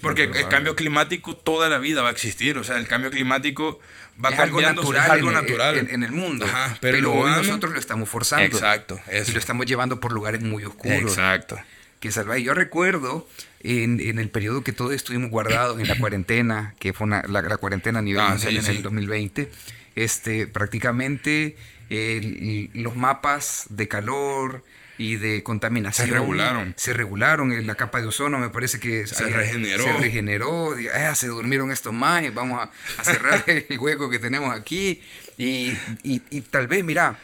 Porque 0.00 0.24
el 0.24 0.48
cambio 0.48 0.76
climático 0.76 1.36
toda 1.36 1.68
la 1.68 1.78
vida 1.78 2.02
va 2.02 2.08
a 2.08 2.12
existir. 2.12 2.58
O 2.58 2.64
sea, 2.64 2.76
el 2.78 2.86
cambio 2.86 3.10
climático 3.10 3.80
va 4.22 4.30
es 4.30 4.36
cambiando, 4.36 4.82
algo 4.82 4.92
natural, 4.92 5.10
algo 5.10 5.28
en, 5.28 5.34
natural. 5.34 5.88
En, 5.90 6.02
el 6.02 6.12
mundo. 6.12 6.46
pero, 6.80 7.12
hoy 7.12 7.30
nosotros 7.30 7.72
lo 7.72 7.78
estamos 7.78 8.08
forzando. 8.08 8.44
Exacto. 8.44 9.00
Y 9.10 9.32
lo 9.32 9.38
estamos 9.38 9.66
llevando 9.66 10.00
por 10.00 10.12
lugares 10.12 10.40
muy 10.42 10.64
oscuros. 10.64 11.12
Exacto. 11.12 11.58
que 12.00 12.12
salvar. 12.12 12.38
Yo 12.38 12.54
recuerdo 12.54 13.26
en, 13.64 13.98
en, 14.00 14.18
el 14.18 14.28
periodo 14.28 14.62
que 14.62 14.72
todos 14.72 14.92
estuvimos 14.92 15.30
guardados 15.30 15.80
en 15.80 15.88
la 15.88 15.96
cuarentena, 15.98 16.74
que 16.78 16.92
fue 16.92 17.06
una, 17.06 17.22
la, 17.26 17.42
la, 17.42 17.56
cuarentena 17.56 17.98
a 17.98 18.02
nivel 18.02 18.20
Ah, 18.22 18.28
mundial 18.30 18.52
sí, 18.52 18.56
en 18.58 18.62
sí. 18.64 18.70
el 18.76 18.82
2020, 18.82 19.50
este, 19.96 20.46
prácticamente 20.46 21.56
el- 21.90 22.70
los 22.74 22.94
mapas 22.96 23.64
de 23.70 23.88
calor 23.88 24.62
y 24.98 25.16
de 25.16 25.42
contaminación 25.42 26.06
Se 26.08 26.14
regularon. 26.14 26.74
se 26.76 26.92
regularon 26.92 27.52
en 27.52 27.66
la 27.66 27.74
capa 27.74 28.00
de 28.00 28.06
ozono 28.06 28.38
me 28.38 28.48
parece 28.50 28.78
que 28.78 29.06
Se 29.08 29.24
regeneró. 29.28 29.82
se 29.82 29.92
regeneró 29.94 30.78
y, 30.78 30.86
ah, 30.88 31.14
se 31.16 31.26
durmieron 31.26 31.72
estos 31.72 31.92
más 31.92 32.22
vamos 32.32 32.60
a, 32.62 32.70
a 33.00 33.04
cerrar 33.04 33.42
el 33.48 33.78
hueco 33.78 34.08
que 34.08 34.18
tenemos 34.20 34.54
aquí 34.54 35.02
y, 35.36 35.72
y- 36.04 36.22
y 36.30 36.40
tal 36.42 36.68
vez 36.68 36.84
mira 36.84 37.18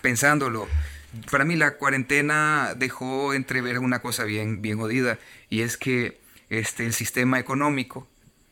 pensándolo 0.00 0.66
para 1.30 1.44
mí 1.44 1.56
la 1.56 1.76
cuarentena 1.76 2.74
dejó 2.76 3.34
entrever 3.34 3.78
una 3.78 4.00
cosa 4.00 4.24
bien 4.24 4.62
bien 4.62 4.78
jodida 4.78 5.18
y 5.48 5.62
es 5.62 5.76
que 5.76 6.18
este 6.50 6.86
el 6.86 6.92
sistema 6.92 7.38
económico 7.38 8.06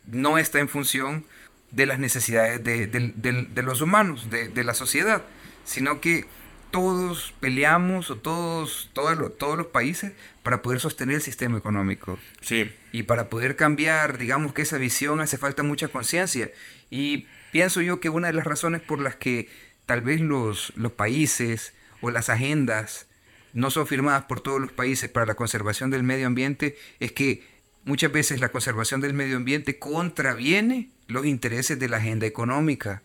no 0.07 0.39
está 0.39 0.59
en 0.59 0.69
función 0.69 1.25
de 1.71 1.87
las 1.87 1.99
necesidades 1.99 2.65
de, 2.65 2.87
de- 2.87 3.13
de- 3.15 3.43
de 3.45 3.63
los 3.63 3.81
humanos, 3.83 4.31
de, 4.31 4.49
de 4.49 4.65
la 4.65 4.73
sociedad, 4.75 5.23
sino 5.65 6.01
que 6.01 6.25
todos 6.71 7.35
peleamos 7.41 8.11
o 8.11 8.17
todos, 8.17 8.91
todos, 8.93 9.17
los, 9.19 9.37
todos 9.39 9.57
los 9.59 9.67
países 9.69 10.13
para 10.43 10.63
poder 10.63 10.81
sostener 10.81 11.17
el 11.17 11.23
sistema 11.23 11.59
económico. 11.59 12.19
Sí. 12.41 12.71
Y 12.93 13.03
para 13.05 13.29
poder 13.29 13.57
cambiar, 13.57 14.19
digamos 14.19 14.53
que 14.55 14.63
esa 14.63 14.79
visión 14.79 15.21
hace 15.21 15.37
falta 15.39 15.63
mucha 15.63 15.89
conciencia. 15.89 16.51
Y 16.91 17.27
pienso 17.53 17.81
yo 17.83 18.01
que 18.01 18.09
una 18.11 18.29
de 18.29 18.35
las 18.35 18.47
razones 18.47 18.81
por 18.83 19.01
las 19.01 19.17
que 19.17 19.49
tal 19.87 20.01
vez 20.03 20.21
los, 20.21 20.73
los 20.77 20.93
países 20.93 21.73
o 22.01 22.11
las 22.11 22.29
agendas 22.29 23.07
no 23.53 23.71
son 23.71 23.87
firmadas 23.87 24.25
por 24.25 24.41
todos 24.41 24.61
los 24.61 24.73
países 24.73 25.09
para 25.11 25.27
la 25.27 25.35
conservación 25.35 25.91
del 25.91 26.03
medio 26.03 26.27
ambiente 26.27 26.77
es 27.01 27.13
que 27.13 27.43
muchas 27.85 28.13
veces 28.13 28.41
la 28.41 28.51
conservación 28.51 29.01
del 29.01 29.15
medio 29.15 29.37
ambiente 29.37 29.79
contraviene 29.79 30.91
los 31.07 31.25
intereses 31.27 31.79
de 31.79 31.89
la 31.89 31.97
agenda 31.97 32.27
económica. 32.27 33.03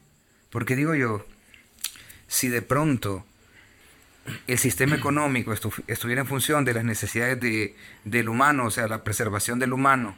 Porque 0.49 0.75
digo 0.75 0.93
yo, 0.95 1.25
si 2.27 2.49
de 2.49 2.61
pronto 2.61 3.25
el 4.47 4.57
sistema 4.57 4.95
económico 4.95 5.53
estu- 5.53 5.83
estuviera 5.87 6.21
en 6.21 6.27
función 6.27 6.65
de 6.65 6.73
las 6.73 6.83
necesidades 6.83 7.39
de, 7.39 7.75
del 8.03 8.29
humano, 8.29 8.65
o 8.65 8.71
sea, 8.71 8.87
la 8.87 9.03
preservación 9.03 9.59
del 9.59 9.73
humano, 9.73 10.17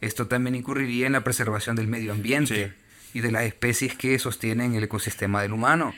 esto 0.00 0.26
también 0.26 0.54
incurriría 0.54 1.06
en 1.06 1.12
la 1.12 1.24
preservación 1.24 1.76
del 1.76 1.86
medio 1.86 2.12
ambiente 2.12 2.74
Sí. 3.12 3.18
y 3.18 3.20
de 3.20 3.30
las 3.32 3.44
especies 3.44 3.94
que 3.94 4.18
sostienen 4.18 4.74
el 4.74 4.84
ecosistema 4.84 5.42
del 5.42 5.52
humano. 5.52 5.94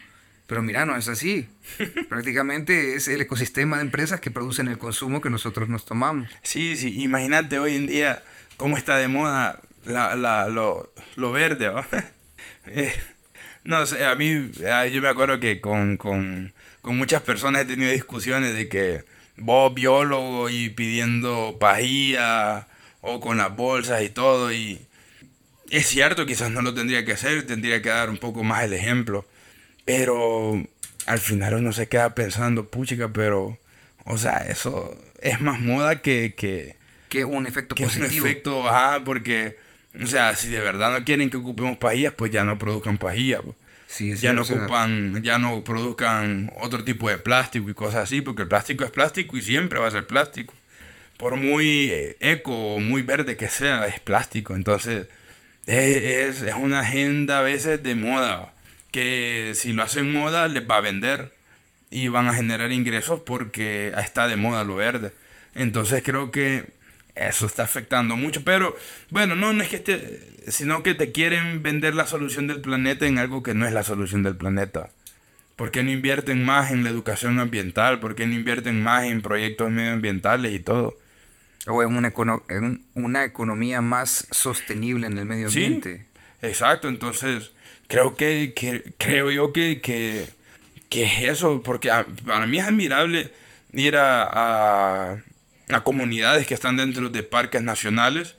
Pero 0.47 0.63
mira, 0.63 0.85
no 0.85 0.97
es 0.97 1.09
así. 1.09 1.49
Prácticamente 2.09 2.95
es 2.95 3.09
el 3.09 3.21
ecosistema 3.21 3.77
de 3.77 3.83
empresas 3.83 4.21
que 4.21 4.31
producen 4.31 4.69
el 4.69 4.79
consumo 4.79 5.21
que 5.21 5.31
nosotros 5.31 5.69
nos 5.69 5.85
tomamos. 5.85 6.29
Sí, 6.43 6.77
sí, 6.77 7.03
imagínate 7.03 7.59
hoy 7.59 7.77
en 7.77 7.87
día 7.87 8.23
cómo 8.57 8.77
está 8.77 8.99
de 8.99 9.09
moda 9.09 9.61
la, 9.85 10.17
la, 10.17 10.49
lo, 10.49 10.93
lo 11.17 11.33
verde, 11.33 11.69
¿va? 11.69 11.87
Eh, 12.67 12.95
no 13.65 13.85
sé, 13.85 14.07
a 14.07 14.15
mí, 14.15 14.51
yo 14.91 15.03
me 15.03 15.09
acuerdo 15.09 15.39
que 15.39 15.61
con, 15.61 15.99
con, 15.99 16.55
con 16.81 16.97
muchas 16.97 17.21
personas 17.21 17.63
he 17.63 17.65
tenido 17.67 17.91
discusiones 17.91 18.55
de 18.55 18.69
que 18.69 19.05
vos 19.37 19.75
biólogo 19.75 20.49
y 20.49 20.71
pidiendo 20.71 21.59
pajilla 21.61 22.69
o 23.03 23.21
con 23.21 23.37
las 23.37 23.55
bolsas 23.55 24.03
y 24.03 24.09
todo 24.09 24.51
y 24.51 24.81
es 25.71 25.87
cierto, 25.87 26.27
quizás 26.27 26.51
no 26.51 26.63
lo 26.63 26.75
tendría 26.75 27.05
que 27.05 27.13
hacer, 27.13 27.47
tendría 27.47 27.83
que 27.83 27.89
dar 27.89 28.11
un 28.11 28.19
poco 28.19 28.45
más 28.45 28.65
el 28.65 28.73
ejemplo, 28.75 29.27
pero 29.85 30.63
al 31.07 31.19
final 31.19 31.55
uno 31.55 31.73
se 31.73 31.89
queda 31.89 32.15
pensando, 32.15 32.69
puchica, 32.71 33.13
pero, 33.13 33.59
o 34.05 34.19
sea, 34.19 34.39
eso 34.49 34.97
es 35.21 35.41
más 35.41 35.61
moda 35.61 36.03
que, 36.03 36.35
que, 36.37 36.77
Que 37.09 37.25
un 37.25 37.47
efecto 37.47 37.75
que 37.75 37.87
un 37.87 38.01
positivo. 38.01 38.27
efecto, 38.27 38.69
ajá, 38.69 39.05
porque, 39.05 39.59
o 40.03 40.07
sea, 40.07 40.35
si 40.37 40.49
de 40.49 40.61
verdad 40.61 40.93
no 40.99 41.05
quieren 41.05 41.31
que 41.31 41.37
ocupemos 41.39 41.79
pajillas, 41.79 42.15
pues 42.15 42.31
ya 42.33 42.45
no 42.45 42.59
produzcan 42.59 42.99
pajillas. 42.99 43.43
pues. 43.43 43.57
Sí, 43.87 44.17
Ya 44.19 44.33
no 44.33 44.43
cierto, 44.43 44.43
o 44.43 44.45
sea, 44.45 44.57
ocupan, 44.57 45.23
ya 45.23 45.39
no 45.39 45.63
produzcan 45.65 46.53
otro 46.61 46.85
tipo 46.85 47.09
de 47.11 47.19
plástico 47.19 47.71
y 47.71 47.75
cosas 47.75 48.05
así, 48.05 48.23
porque 48.23 48.43
el 48.43 48.49
plástico 48.49 48.85
es 48.85 48.91
plástico 48.91 49.37
y 49.37 49.43
siempre 49.43 49.79
va 49.79 49.89
a 49.89 49.91
ser 49.93 50.07
plástico. 50.07 50.55
Por 51.19 51.37
muy 51.37 51.91
eh, 51.93 52.17
eco 52.21 52.77
o 52.77 52.81
muy 52.81 53.03
verde 53.03 53.37
que 53.37 53.49
sea, 53.51 53.87
es 53.87 54.01
plástico. 54.01 54.55
Entonces, 54.57 55.09
es, 55.67 55.97
es, 56.39 56.43
es 56.43 56.55
una 56.55 56.81
agenda 56.81 57.41
a 57.41 57.43
veces 57.43 57.83
de 57.83 57.95
moda, 57.97 58.54
que 58.95 59.55
si 59.57 59.73
lo 59.73 59.83
hacen 59.83 60.13
moda 60.13 60.47
les 60.47 60.63
va 60.71 60.77
a 60.77 60.81
vender 60.81 61.35
y 61.91 62.07
van 62.07 62.29
a 62.29 62.33
generar 62.35 62.71
ingresos 62.71 63.19
porque 63.27 63.93
está 63.99 64.29
de 64.29 64.37
moda 64.37 64.63
lo 64.63 64.77
verde. 64.77 65.11
Entonces 65.57 66.05
creo 66.05 66.31
que 66.31 66.67
eso 67.17 67.47
está 67.47 67.65
afectando 67.65 68.15
mucho. 68.17 68.45
Pero 68.45 68.77
bueno, 69.11 69.35
no, 69.35 69.53
no 69.53 69.65
es 69.65 69.69
que 69.69 69.77
esté, 69.77 70.21
sino 70.47 70.85
que 70.85 70.95
te 70.95 71.11
quieren 71.11 71.61
vender 71.65 71.97
la 71.97 72.07
solución 72.07 72.47
del 72.47 72.61
planeta 72.61 73.05
en 73.09 73.19
algo 73.19 73.43
que 73.43 73.55
no 73.55 73.67
es 73.67 73.73
la 73.73 73.83
solución 73.83 74.23
del 74.23 74.37
planeta. 74.37 74.91
¿Por 75.57 75.73
qué 75.73 75.83
no 75.83 75.91
invierten 75.91 76.45
más 76.45 76.71
en 76.71 76.85
la 76.85 76.91
educación 76.91 77.41
ambiental? 77.41 77.99
¿Por 77.99 78.15
qué 78.15 78.29
no 78.29 78.35
invierten 78.35 78.81
más 78.81 79.05
en 79.07 79.23
proyectos 79.23 79.73
medioambientales 79.73 80.53
y 80.53 80.61
todo? 80.61 80.97
O 81.67 81.83
en 81.83 81.97
una, 81.97 82.13
econo- 82.13 82.45
en 82.49 82.85
una 82.95 83.25
economía 83.25 83.81
más 83.81 84.29
sostenible 84.31 85.09
en 85.09 85.19
el 85.19 85.25
medio 85.25 85.51
Sí. 85.51 85.65
ambiente. 85.65 86.07
Exacto, 86.43 86.87
entonces 86.89 87.51
creo 87.89 88.17
que, 88.17 88.53
que- 88.55 88.95
creo 88.99 89.31
yo 89.31 89.53
que, 89.53 89.81
que, 89.81 90.27
que 90.89 91.05
es 91.05 91.23
eso, 91.25 91.63
porque 91.63 91.91
para 92.27 92.47
mí 92.47 92.59
es 92.59 92.67
admirable 92.67 93.33
ir 93.73 93.97
a, 93.97 95.13
a, 95.71 95.85
comunidades 95.85 96.47
que 96.47 96.55
están 96.55 96.77
dentro 96.77 97.11
de 97.11 97.23
parques 97.23 97.63
nacionales 97.63 98.37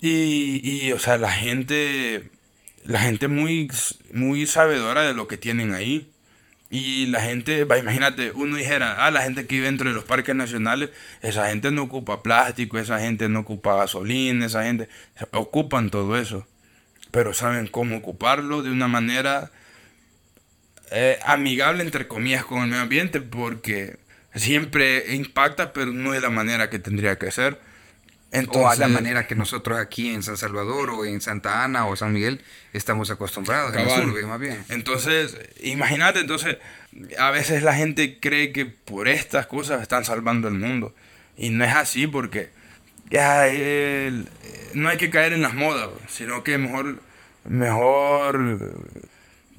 y, 0.00 0.60
y, 0.88 0.92
o 0.92 0.98
sea, 0.98 1.18
la 1.18 1.32
gente, 1.32 2.30
la 2.84 3.00
gente 3.00 3.28
muy, 3.28 3.70
muy 4.12 4.46
sabedora 4.46 5.02
de 5.02 5.14
lo 5.14 5.28
que 5.28 5.36
tienen 5.38 5.74
ahí. 5.74 6.10
Y 6.70 7.06
la 7.06 7.20
gente, 7.20 7.64
va, 7.64 7.78
imagínate, 7.78 8.32
uno 8.32 8.56
dijera, 8.56 9.06
ah, 9.06 9.10
la 9.12 9.22
gente 9.22 9.46
que 9.46 9.56
vive 9.56 9.66
dentro 9.66 9.88
de 9.90 9.94
los 9.94 10.04
parques 10.04 10.34
nacionales, 10.34 10.90
esa 11.22 11.48
gente 11.50 11.70
no 11.70 11.84
ocupa 11.84 12.22
plástico, 12.22 12.78
esa 12.78 12.98
gente 13.00 13.28
no 13.28 13.40
ocupa 13.40 13.76
gasolina, 13.76 14.46
esa 14.46 14.64
gente 14.64 14.88
ocupan 15.32 15.90
todo 15.90 16.18
eso 16.18 16.46
pero 17.14 17.32
saben 17.32 17.68
cómo 17.68 17.98
ocuparlo 17.98 18.62
de 18.62 18.72
una 18.72 18.88
manera 18.88 19.52
eh, 20.90 21.16
amigable, 21.24 21.84
entre 21.84 22.08
comillas, 22.08 22.44
con 22.44 22.62
el 22.62 22.70
medio 22.70 22.82
ambiente, 22.82 23.20
porque 23.20 23.98
siempre 24.34 25.14
impacta, 25.14 25.72
pero 25.72 25.92
no 25.92 26.10
de 26.10 26.20
la 26.20 26.30
manera 26.30 26.70
que 26.70 26.80
tendría 26.80 27.16
que 27.16 27.30
ser. 27.30 27.60
Entonces, 28.32 28.64
o 28.64 28.68
a 28.68 28.74
la 28.74 28.88
manera 28.88 29.28
que 29.28 29.36
nosotros 29.36 29.78
aquí 29.78 30.10
en 30.10 30.24
San 30.24 30.36
Salvador 30.36 30.90
o 30.90 31.04
en 31.04 31.20
Santa 31.20 31.62
Ana 31.62 31.86
o 31.86 31.94
San 31.94 32.12
Miguel 32.12 32.40
estamos 32.72 33.12
acostumbrados, 33.12 33.76
en 33.76 33.88
sur, 33.88 34.26
más 34.26 34.40
bien. 34.40 34.64
Entonces, 34.68 35.38
imagínate, 35.62 36.18
entonces, 36.18 36.56
a 37.16 37.30
veces 37.30 37.62
la 37.62 37.76
gente 37.76 38.18
cree 38.18 38.50
que 38.50 38.66
por 38.66 39.06
estas 39.06 39.46
cosas 39.46 39.82
están 39.82 40.04
salvando 40.04 40.48
el 40.48 40.54
mundo. 40.54 40.92
Y 41.36 41.50
no 41.50 41.64
es 41.64 41.76
así 41.76 42.08
porque 42.08 42.50
ya 43.10 43.48
el- 43.48 44.28
no 44.74 44.88
hay 44.88 44.96
que 44.96 45.10
caer 45.10 45.32
en 45.32 45.42
las 45.42 45.54
modas, 45.54 45.90
sino 46.08 46.42
que 46.44 46.58
mejor, 46.58 47.00
mejor, 47.48 48.74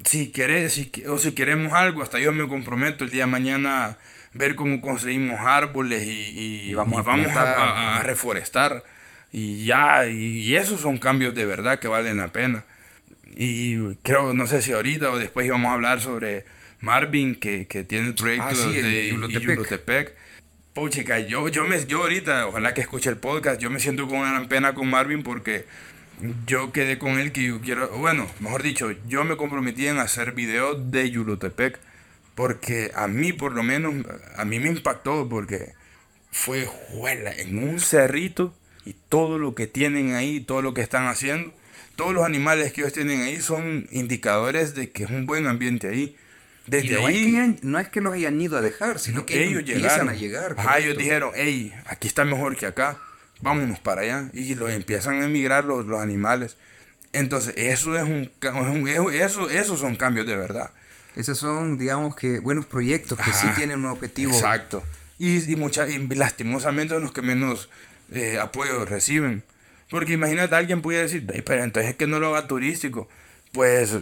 si 0.04 0.28
querés, 0.30 0.74
si, 0.74 0.92
o 1.08 1.18
si 1.18 1.32
queremos 1.32 1.72
algo, 1.72 2.02
hasta 2.02 2.18
yo 2.18 2.32
me 2.32 2.46
comprometo 2.48 3.04
el 3.04 3.10
día 3.10 3.24
de 3.24 3.30
mañana 3.30 3.84
a 3.86 3.98
ver 4.34 4.54
cómo 4.54 4.80
conseguimos 4.80 5.40
árboles 5.40 6.04
y, 6.06 6.10
y- 6.10 6.70
Y 6.70 6.74
vamos 6.74 7.00
y 7.02 7.04
vamos 7.06 7.36
a, 7.36 7.42
a- 7.42 7.96
a 7.98 8.02
reforestar. 8.02 8.84
Y 9.32 9.64
ya, 9.66 10.06
y, 10.06 10.54
esos 10.56 10.80
son 10.80 10.98
cambios 10.98 11.34
de 11.34 11.44
verdad 11.44 11.78
que 11.78 11.88
valen 11.88 12.18
la 12.18 12.28
pena. 12.28 12.64
Y 13.36 13.94
creo, 13.96 14.32
no 14.34 14.46
sé 14.46 14.62
si 14.62 14.72
ahorita 14.72 15.10
o 15.10 15.18
después 15.18 15.46
íbamos 15.46 15.70
a 15.70 15.74
hablar 15.74 16.00
sobre 16.00 16.44
Marvin, 16.80 17.34
que, 17.34 17.66
que 17.66 17.84
tiene 17.84 18.08
el 18.08 18.14
proyecto 18.14 18.46
Ah, 18.48 18.54
sí, 18.54 18.80
de 18.82 19.08
Yulotepec. 19.56 20.14
Puchica, 20.76 21.20
yo, 21.20 21.48
yo, 21.48 21.64
me, 21.64 21.86
yo 21.86 22.02
ahorita, 22.02 22.48
ojalá 22.48 22.74
que 22.74 22.82
escuche 22.82 23.08
el 23.08 23.16
podcast, 23.16 23.58
yo 23.58 23.70
me 23.70 23.80
siento 23.80 24.06
con 24.06 24.18
una 24.18 24.32
gran 24.32 24.46
pena 24.46 24.74
con 24.74 24.90
Marvin 24.90 25.22
porque 25.22 25.64
yo 26.46 26.70
quedé 26.70 26.98
con 26.98 27.18
él 27.18 27.32
que 27.32 27.44
yo 27.44 27.62
quiero, 27.62 27.88
bueno, 27.96 28.26
mejor 28.40 28.62
dicho, 28.62 28.90
yo 29.08 29.24
me 29.24 29.38
comprometí 29.38 29.86
en 29.86 29.96
hacer 29.96 30.32
videos 30.32 30.90
de 30.90 31.10
Yulotepec 31.10 31.80
porque 32.34 32.90
a 32.94 33.08
mí 33.08 33.32
por 33.32 33.52
lo 33.52 33.62
menos, 33.62 34.04
a 34.36 34.44
mí 34.44 34.60
me 34.60 34.68
impactó 34.68 35.26
porque 35.30 35.72
fue 36.30 36.66
juela 36.66 37.32
en 37.32 37.56
un 37.56 37.80
cerrito 37.80 38.54
y 38.84 38.92
todo 39.08 39.38
lo 39.38 39.54
que 39.54 39.66
tienen 39.66 40.12
ahí, 40.12 40.40
todo 40.40 40.60
lo 40.60 40.74
que 40.74 40.82
están 40.82 41.06
haciendo, 41.06 41.54
todos 41.96 42.12
los 42.12 42.22
animales 42.22 42.74
que 42.74 42.82
ellos 42.82 42.92
tienen 42.92 43.22
ahí 43.22 43.40
son 43.40 43.88
indicadores 43.92 44.74
de 44.74 44.90
que 44.90 45.04
es 45.04 45.10
un 45.10 45.24
buen 45.24 45.46
ambiente 45.46 45.88
ahí. 45.88 46.16
Desde 46.66 46.94
no, 47.00 47.06
ahí 47.06 47.16
es 47.16 47.22
que, 47.22 47.28
hayan- 47.38 47.58
no 47.62 47.78
es 47.78 47.88
que 47.88 48.00
los 48.00 48.12
hayan 48.14 48.40
ido 48.40 48.56
a 48.56 48.60
dejar, 48.60 48.98
sino 48.98 49.24
que 49.24 49.44
ellos 49.44 49.60
empiezan 49.60 49.82
llegaron. 49.82 50.08
a 50.08 50.14
llegar. 50.14 50.54
Ajá, 50.58 50.78
ellos 50.78 50.98
dijeron, 50.98 51.30
hey, 51.34 51.72
aquí 51.86 52.08
está 52.08 52.24
mejor 52.24 52.56
que 52.56 52.66
acá, 52.66 52.98
vámonos 53.40 53.78
para 53.78 54.02
allá. 54.02 54.30
Y 54.32 54.54
los 54.56 54.70
empiezan 54.70 55.22
a 55.22 55.26
emigrar 55.26 55.64
los, 55.64 55.86
los 55.86 56.00
animales. 56.00 56.56
Entonces, 57.12 57.54
eso 57.56 57.96
es 57.96 58.02
un, 58.02 58.30
eso, 58.88 59.10
eso, 59.10 59.50
esos 59.50 59.78
son 59.80 59.96
cambios 59.96 60.26
de 60.26 60.36
verdad. 60.36 60.70
Esos 61.14 61.38
son, 61.38 61.78
digamos 61.78 62.14
que, 62.16 62.40
buenos 62.40 62.66
proyectos 62.66 63.18
que 63.18 63.32
sí 63.32 63.46
tienen 63.56 63.78
un 63.78 63.86
objetivo. 63.86 64.32
Exacto. 64.34 64.82
y, 65.18 65.50
y, 65.50 65.56
mucha, 65.56 65.88
y 65.88 65.98
lastimosamente 66.08 66.92
son 66.94 67.04
los 67.04 67.12
que 67.12 67.22
menos 67.22 67.70
eh, 68.12 68.38
apoyo 68.38 68.84
reciben. 68.84 69.42
Porque 69.88 70.12
imagínate, 70.14 70.54
alguien 70.56 70.82
puede 70.82 71.00
decir, 71.02 71.24
pero 71.44 71.62
entonces 71.64 71.90
es 71.92 71.96
que 71.96 72.06
no 72.08 72.18
lo 72.18 72.34
haga 72.36 72.48
turístico. 72.48 73.08
Pues 73.52 73.92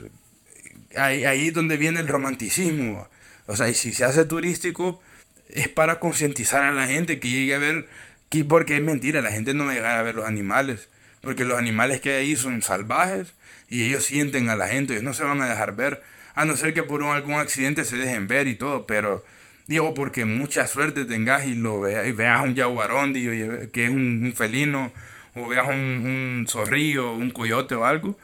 ahí, 0.96 1.24
ahí 1.24 1.48
es 1.48 1.54
donde 1.54 1.76
viene 1.76 2.00
el 2.00 2.08
romanticismo. 2.08 3.08
O 3.46 3.56
sea, 3.56 3.68
y 3.68 3.74
si 3.74 3.92
se 3.92 4.04
hace 4.04 4.24
turístico, 4.24 5.00
es 5.48 5.68
para 5.68 6.00
concientizar 6.00 6.62
a 6.62 6.72
la 6.72 6.86
gente 6.86 7.20
que 7.20 7.30
llegue 7.30 7.54
a 7.54 7.58
ver, 7.58 7.88
que, 8.28 8.44
porque 8.44 8.76
es 8.76 8.82
mentira, 8.82 9.20
la 9.22 9.30
gente 9.30 9.54
no 9.54 9.66
va 9.66 9.72
a 9.72 9.74
llegar 9.74 9.98
a 9.98 10.02
ver 10.02 10.14
los 10.14 10.26
animales. 10.26 10.88
Porque 11.20 11.44
los 11.44 11.58
animales 11.58 12.00
que 12.00 12.10
hay 12.10 12.26
ahí 12.26 12.36
son 12.36 12.62
salvajes 12.62 13.34
y 13.68 13.84
ellos 13.84 14.04
sienten 14.04 14.48
a 14.50 14.56
la 14.56 14.68
gente, 14.68 14.92
ellos 14.92 15.04
no 15.04 15.14
se 15.14 15.24
van 15.24 15.40
a 15.40 15.48
dejar 15.48 15.74
ver, 15.74 16.02
a 16.34 16.44
no 16.44 16.56
ser 16.56 16.74
que 16.74 16.82
por 16.82 17.02
algún 17.02 17.34
accidente 17.34 17.84
se 17.84 17.96
dejen 17.96 18.26
ver 18.28 18.46
y 18.46 18.56
todo, 18.56 18.86
pero 18.86 19.24
digo 19.66 19.94
porque 19.94 20.24
mucha 20.24 20.66
suerte 20.66 21.04
tengas 21.04 21.46
y 21.46 21.54
lo 21.54 21.80
veas, 21.80 22.06
y 22.06 22.12
veas 22.12 22.44
un 22.44 22.56
jaguarón, 22.56 23.14
que 23.14 23.84
es 23.84 23.90
un, 23.90 24.32
felino, 24.36 24.92
o 25.34 25.48
veas 25.48 25.68
un, 25.68 25.74
un 25.74 26.46
zorrillo, 26.48 27.12
un 27.12 27.30
coyote 27.30 27.74
o 27.74 27.84
algo, 27.84 28.18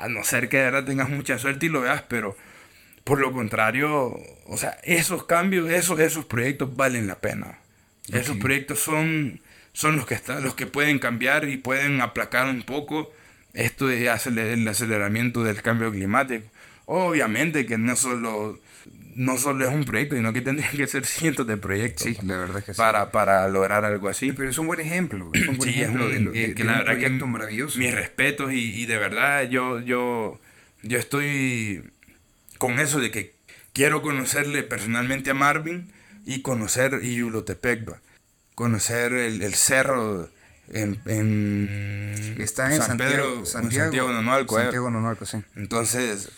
a 0.00 0.08
no 0.08 0.24
ser 0.24 0.48
que 0.48 0.58
de 0.58 0.64
verdad 0.64 0.84
tengas 0.84 1.08
mucha 1.08 1.38
suerte 1.38 1.66
y 1.66 1.68
lo 1.68 1.82
veas, 1.82 2.02
pero 2.08 2.36
por 3.06 3.20
lo 3.20 3.32
contrario, 3.32 4.18
o 4.46 4.56
sea, 4.56 4.78
esos 4.82 5.24
cambios, 5.26 5.70
esos, 5.70 6.00
esos 6.00 6.24
proyectos 6.24 6.74
valen 6.74 7.06
la 7.06 7.20
pena. 7.20 7.60
Esos 8.12 8.36
proyectos 8.36 8.80
son, 8.80 9.40
son 9.72 9.96
los, 9.96 10.06
que 10.06 10.14
están, 10.14 10.42
los 10.42 10.56
que 10.56 10.66
pueden 10.66 10.98
cambiar 10.98 11.48
y 11.48 11.56
pueden 11.56 12.00
aplacar 12.00 12.48
un 12.48 12.62
poco 12.62 13.12
esto 13.52 13.86
de 13.86 14.06
el 14.06 14.68
aceleramiento 14.68 15.44
del 15.44 15.62
cambio 15.62 15.92
climático. 15.92 16.46
Obviamente 16.86 17.64
que 17.64 17.78
no 17.78 17.94
solo, 17.94 18.58
no 19.16 19.38
solo 19.38 19.66
es 19.66 19.74
un 19.74 19.84
proyecto, 19.84 20.14
sino 20.14 20.32
que 20.34 20.42
tendrían 20.42 20.76
que 20.76 20.86
ser 20.86 21.06
cientos 21.06 21.46
de 21.46 21.56
proyectos. 21.56 22.04
Sí, 22.04 22.18
la 22.22 22.36
verdad 22.36 22.62
que 22.62 22.74
para, 22.74 23.10
para 23.10 23.48
lograr 23.48 23.84
algo 23.86 24.08
así. 24.10 24.32
Pero 24.32 24.50
es 24.50 24.58
un 24.58 24.66
buen 24.66 24.78
ejemplo. 24.78 25.30
Es 25.32 25.48
un 25.48 25.56
buen 25.56 25.70
ejemplo 25.70 26.06
de, 26.06 26.54
que 26.54 26.64
la 26.64 26.82
verdad 26.82 26.98
que 26.98 27.08
maravilloso. 27.08 27.78
Mis 27.78 27.94
respetos 27.94 28.52
y, 28.52 28.82
y, 28.82 28.84
de 28.84 28.98
verdad 28.98 29.48
yo, 29.48 29.80
yo, 29.80 30.38
yo 30.82 30.98
estoy 30.98 31.82
con 32.58 32.78
eso 32.78 33.00
de 33.00 33.10
que 33.10 33.34
quiero 33.72 34.02
conocerle 34.02 34.62
personalmente 34.62 35.30
a 35.30 35.34
Marvin 35.34 35.90
y 36.26 36.42
conocer 36.42 37.00
Iyulotepec, 37.02 37.98
conocer 38.54 39.14
el, 39.14 39.40
el 39.40 39.54
cerro 39.54 40.28
en, 40.72 41.00
en 41.06 42.36
Está 42.38 42.66
en 42.66 42.78
San 42.78 42.98
Santiago, 42.98 43.12
Pedro, 43.12 43.46
Santiago, 43.46 43.84
Santiago 43.84 44.12
Nonualco. 44.12 44.56
Santiago 44.56 44.90
Nonualco, 44.90 45.24
sí. 45.24 45.38
Entonces, 45.54 46.28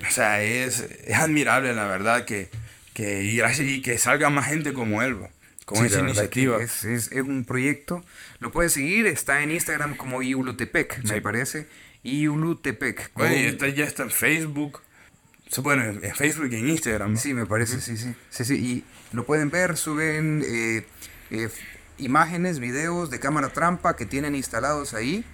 o 0.00 0.10
sea, 0.10 0.42
es, 0.42 0.80
es 0.80 1.16
admirable 1.16 1.74
la 1.74 1.86
verdad 1.86 2.24
que, 2.24 2.50
que, 2.94 3.24
y, 3.24 3.82
que 3.82 3.98
salga 3.98 4.30
más 4.30 4.46
gente 4.46 4.72
como 4.72 5.02
él, 5.02 5.16
con 5.64 5.84
esa 5.84 6.00
iniciativa. 6.00 6.62
Es, 6.62 6.84
es, 6.84 7.12
es, 7.12 7.22
un 7.22 7.44
proyecto, 7.44 8.04
lo 8.40 8.52
puedes 8.52 8.72
seguir, 8.72 9.06
está 9.06 9.42
en 9.42 9.50
Instagram 9.50 9.96
como 9.96 10.22
Iulutepec, 10.22 11.02
me 11.04 11.20
parece. 11.20 11.66
Iulutepec. 12.02 13.10
Oye, 13.14 13.48
está, 13.48 13.68
ya 13.68 13.84
está 13.84 14.04
en 14.04 14.10
Facebook. 14.10 14.80
Bueno, 15.58 15.84
en 15.84 16.14
Facebook 16.14 16.48
y 16.52 16.56
en 16.56 16.68
Instagram. 16.68 17.16
Sí, 17.16 17.32
me 17.34 17.46
parece, 17.46 17.80
sí, 17.80 17.96
sí. 17.96 18.14
Sí, 18.30 18.44
sí. 18.44 18.54
Y 18.54 18.84
lo 19.12 19.24
pueden 19.24 19.50
ver, 19.50 19.76
suben 19.76 20.42
eh, 20.44 20.84
eh, 21.30 21.48
imágenes, 21.98 22.58
videos 22.58 23.10
de 23.10 23.20
cámara 23.20 23.48
trampa 23.50 23.96
que 23.96 24.06
tienen 24.06 24.34
instalados 24.34 24.94
ahí. 24.94 25.24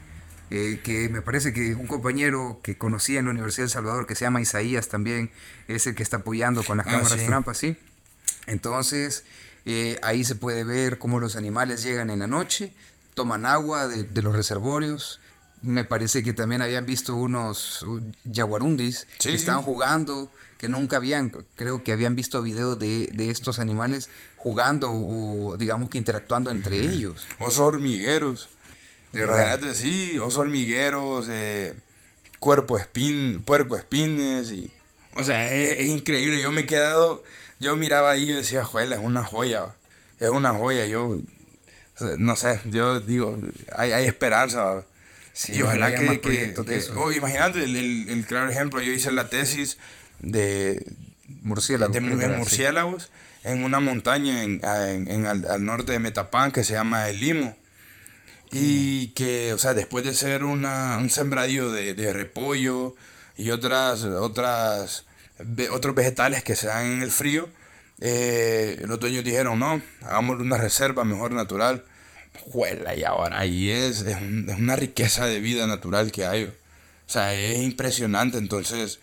Eh, 0.54 0.80
que 0.84 1.08
me 1.08 1.22
parece 1.22 1.54
que 1.54 1.74
un 1.74 1.86
compañero 1.86 2.60
que 2.62 2.76
conocía 2.76 3.18
en 3.18 3.24
la 3.24 3.30
Universidad 3.30 3.62
de 3.62 3.68
El 3.68 3.70
Salvador, 3.70 4.06
que 4.06 4.14
se 4.14 4.26
llama 4.26 4.42
Isaías 4.42 4.88
también, 4.88 5.30
es 5.66 5.86
el 5.86 5.94
que 5.94 6.02
está 6.02 6.18
apoyando 6.18 6.62
con 6.62 6.76
las 6.76 6.86
ah, 6.88 6.90
cámaras 6.90 7.24
trampa, 7.24 7.54
sí. 7.54 7.78
Entonces, 8.46 9.24
ahí 10.02 10.24
se 10.24 10.34
puede 10.34 10.64
ver 10.64 10.98
cómo 10.98 11.20
los 11.20 11.36
animales 11.36 11.82
llegan 11.82 12.10
en 12.10 12.18
la 12.18 12.26
noche, 12.26 12.74
toman 13.14 13.46
agua 13.46 13.88
de, 13.88 14.04
de 14.04 14.20
los 14.20 14.36
reservorios, 14.36 15.20
me 15.62 15.84
parece 15.84 16.22
que 16.22 16.32
también 16.32 16.60
habían 16.60 16.84
visto 16.84 17.16
unos 17.16 17.86
jaguarundis 18.30 19.06
que 19.18 19.32
estaban 19.32 19.62
jugando, 19.62 20.30
que 20.58 20.68
nunca 20.68 20.96
habían, 20.96 21.30
creo 21.54 21.82
que 21.82 21.92
habían 21.92 22.14
visto 22.14 22.42
videos 22.42 22.78
de, 22.78 23.08
de 23.12 23.30
estos 23.30 23.58
animales 23.58 24.10
jugando 24.36 24.90
o 24.92 25.56
digamos 25.56 25.88
que 25.88 25.98
interactuando 25.98 26.50
entre 26.50 26.80
ellos. 26.80 27.26
Osos 27.38 27.60
hormigueros. 27.60 28.48
De 29.12 29.26
verdad, 29.26 29.60
sí, 29.74 30.18
osos 30.18 30.38
hormigueros, 30.38 31.26
eh, 31.30 31.74
cuerpo 32.38 32.78
espín, 32.78 33.42
puerco 33.44 33.76
espines 33.76 34.50
y... 34.50 34.70
O 35.14 35.22
sea, 35.22 35.52
es, 35.52 35.86
increíble. 35.86 36.40
Yo 36.40 36.50
me 36.50 36.62
he 36.62 36.66
quedado, 36.66 37.22
yo 37.60 37.76
miraba 37.76 38.12
ahí 38.12 38.30
y 38.30 38.32
decía, 38.32 38.64
joder, 38.64 38.92
es 38.92 38.98
una 38.98 39.22
joya, 39.22 39.74
es 40.18 40.30
una 40.30 40.54
joya. 40.54 40.86
Yo, 40.86 41.18
no 42.18 42.36
sé, 42.36 42.60
yo 42.64 43.00
digo, 43.00 43.38
hay, 43.76 43.92
hay 43.92 44.06
esperanza. 44.06 44.84
Sí, 45.34 45.54
y 45.54 45.62
ojalá 45.62 45.94
que, 45.94 46.20
que, 46.20 46.54
oh, 46.96 47.12
imagínate 47.12 47.64
el, 47.64 48.24
claro 48.26 48.50
ejemplo, 48.50 48.80
yo 48.80 48.92
hice 48.92 49.12
la 49.12 49.28
tesis 49.28 49.78
de 50.20 50.84
murciélagos, 51.42 51.94
de, 51.94 52.00
murciélagos 52.00 53.10
en 53.44 53.64
una 53.64 53.80
montaña 53.80 54.42
en, 54.42 54.60
en, 54.62 55.26
al, 55.26 55.64
norte 55.64 55.92
de 55.92 55.98
Metapán 55.98 56.52
que 56.52 56.64
se 56.64 56.74
llama 56.74 57.08
El 57.08 57.20
Limo. 57.20 57.56
Y 58.52 59.08
que, 59.08 59.52
o 59.54 59.58
sea, 59.58 59.74
después 59.74 60.04
de 60.04 60.14
ser 60.14 60.44
una, 60.44 60.98
un 60.98 61.08
sembradío 61.08 61.72
de, 61.72 61.94
de 61.94 62.12
repollo 62.12 62.94
y 63.36 63.50
otras, 63.50 64.04
otras, 64.04 65.04
otros 65.70 65.94
vegetales 65.94 66.44
que 66.44 66.54
se 66.54 66.66
dan 66.66 66.86
en 66.86 67.02
el 67.02 67.10
frío, 67.10 67.48
eh, 68.00 68.82
los 68.86 69.00
dueños 69.00 69.24
dijeron, 69.24 69.58
no, 69.58 69.80
hagamos 70.02 70.40
una 70.40 70.58
reserva 70.58 71.04
mejor 71.04 71.32
natural 71.32 71.84
juela, 72.40 72.96
y 72.96 73.04
ahora 73.04 73.38
ahí 73.38 73.70
es, 73.70 74.00
es, 74.02 74.16
una 74.20 74.76
riqueza 74.76 75.26
de 75.26 75.40
vida 75.40 75.66
natural 75.66 76.10
que 76.12 76.26
hay. 76.26 76.44
O 76.44 76.52
sea, 77.06 77.34
es 77.34 77.60
impresionante. 77.60 78.38
Entonces, 78.38 79.00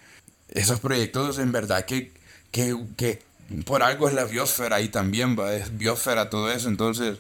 esos 0.50 0.80
proyectos 0.80 1.40
en 1.40 1.52
verdad 1.52 1.86
que, 1.86 2.12
que, 2.52 2.76
que 2.98 3.22
por 3.66 3.84
algo 3.84 4.08
es 4.08 4.14
la 4.14 4.26
biosfera 4.26 4.78
ahí 4.78 4.90
también, 4.90 5.38
va, 5.38 5.54
es 5.54 5.78
biosfera 5.78 6.30
todo 6.30 6.52
eso. 6.52 6.70
Entonces, 6.70 7.20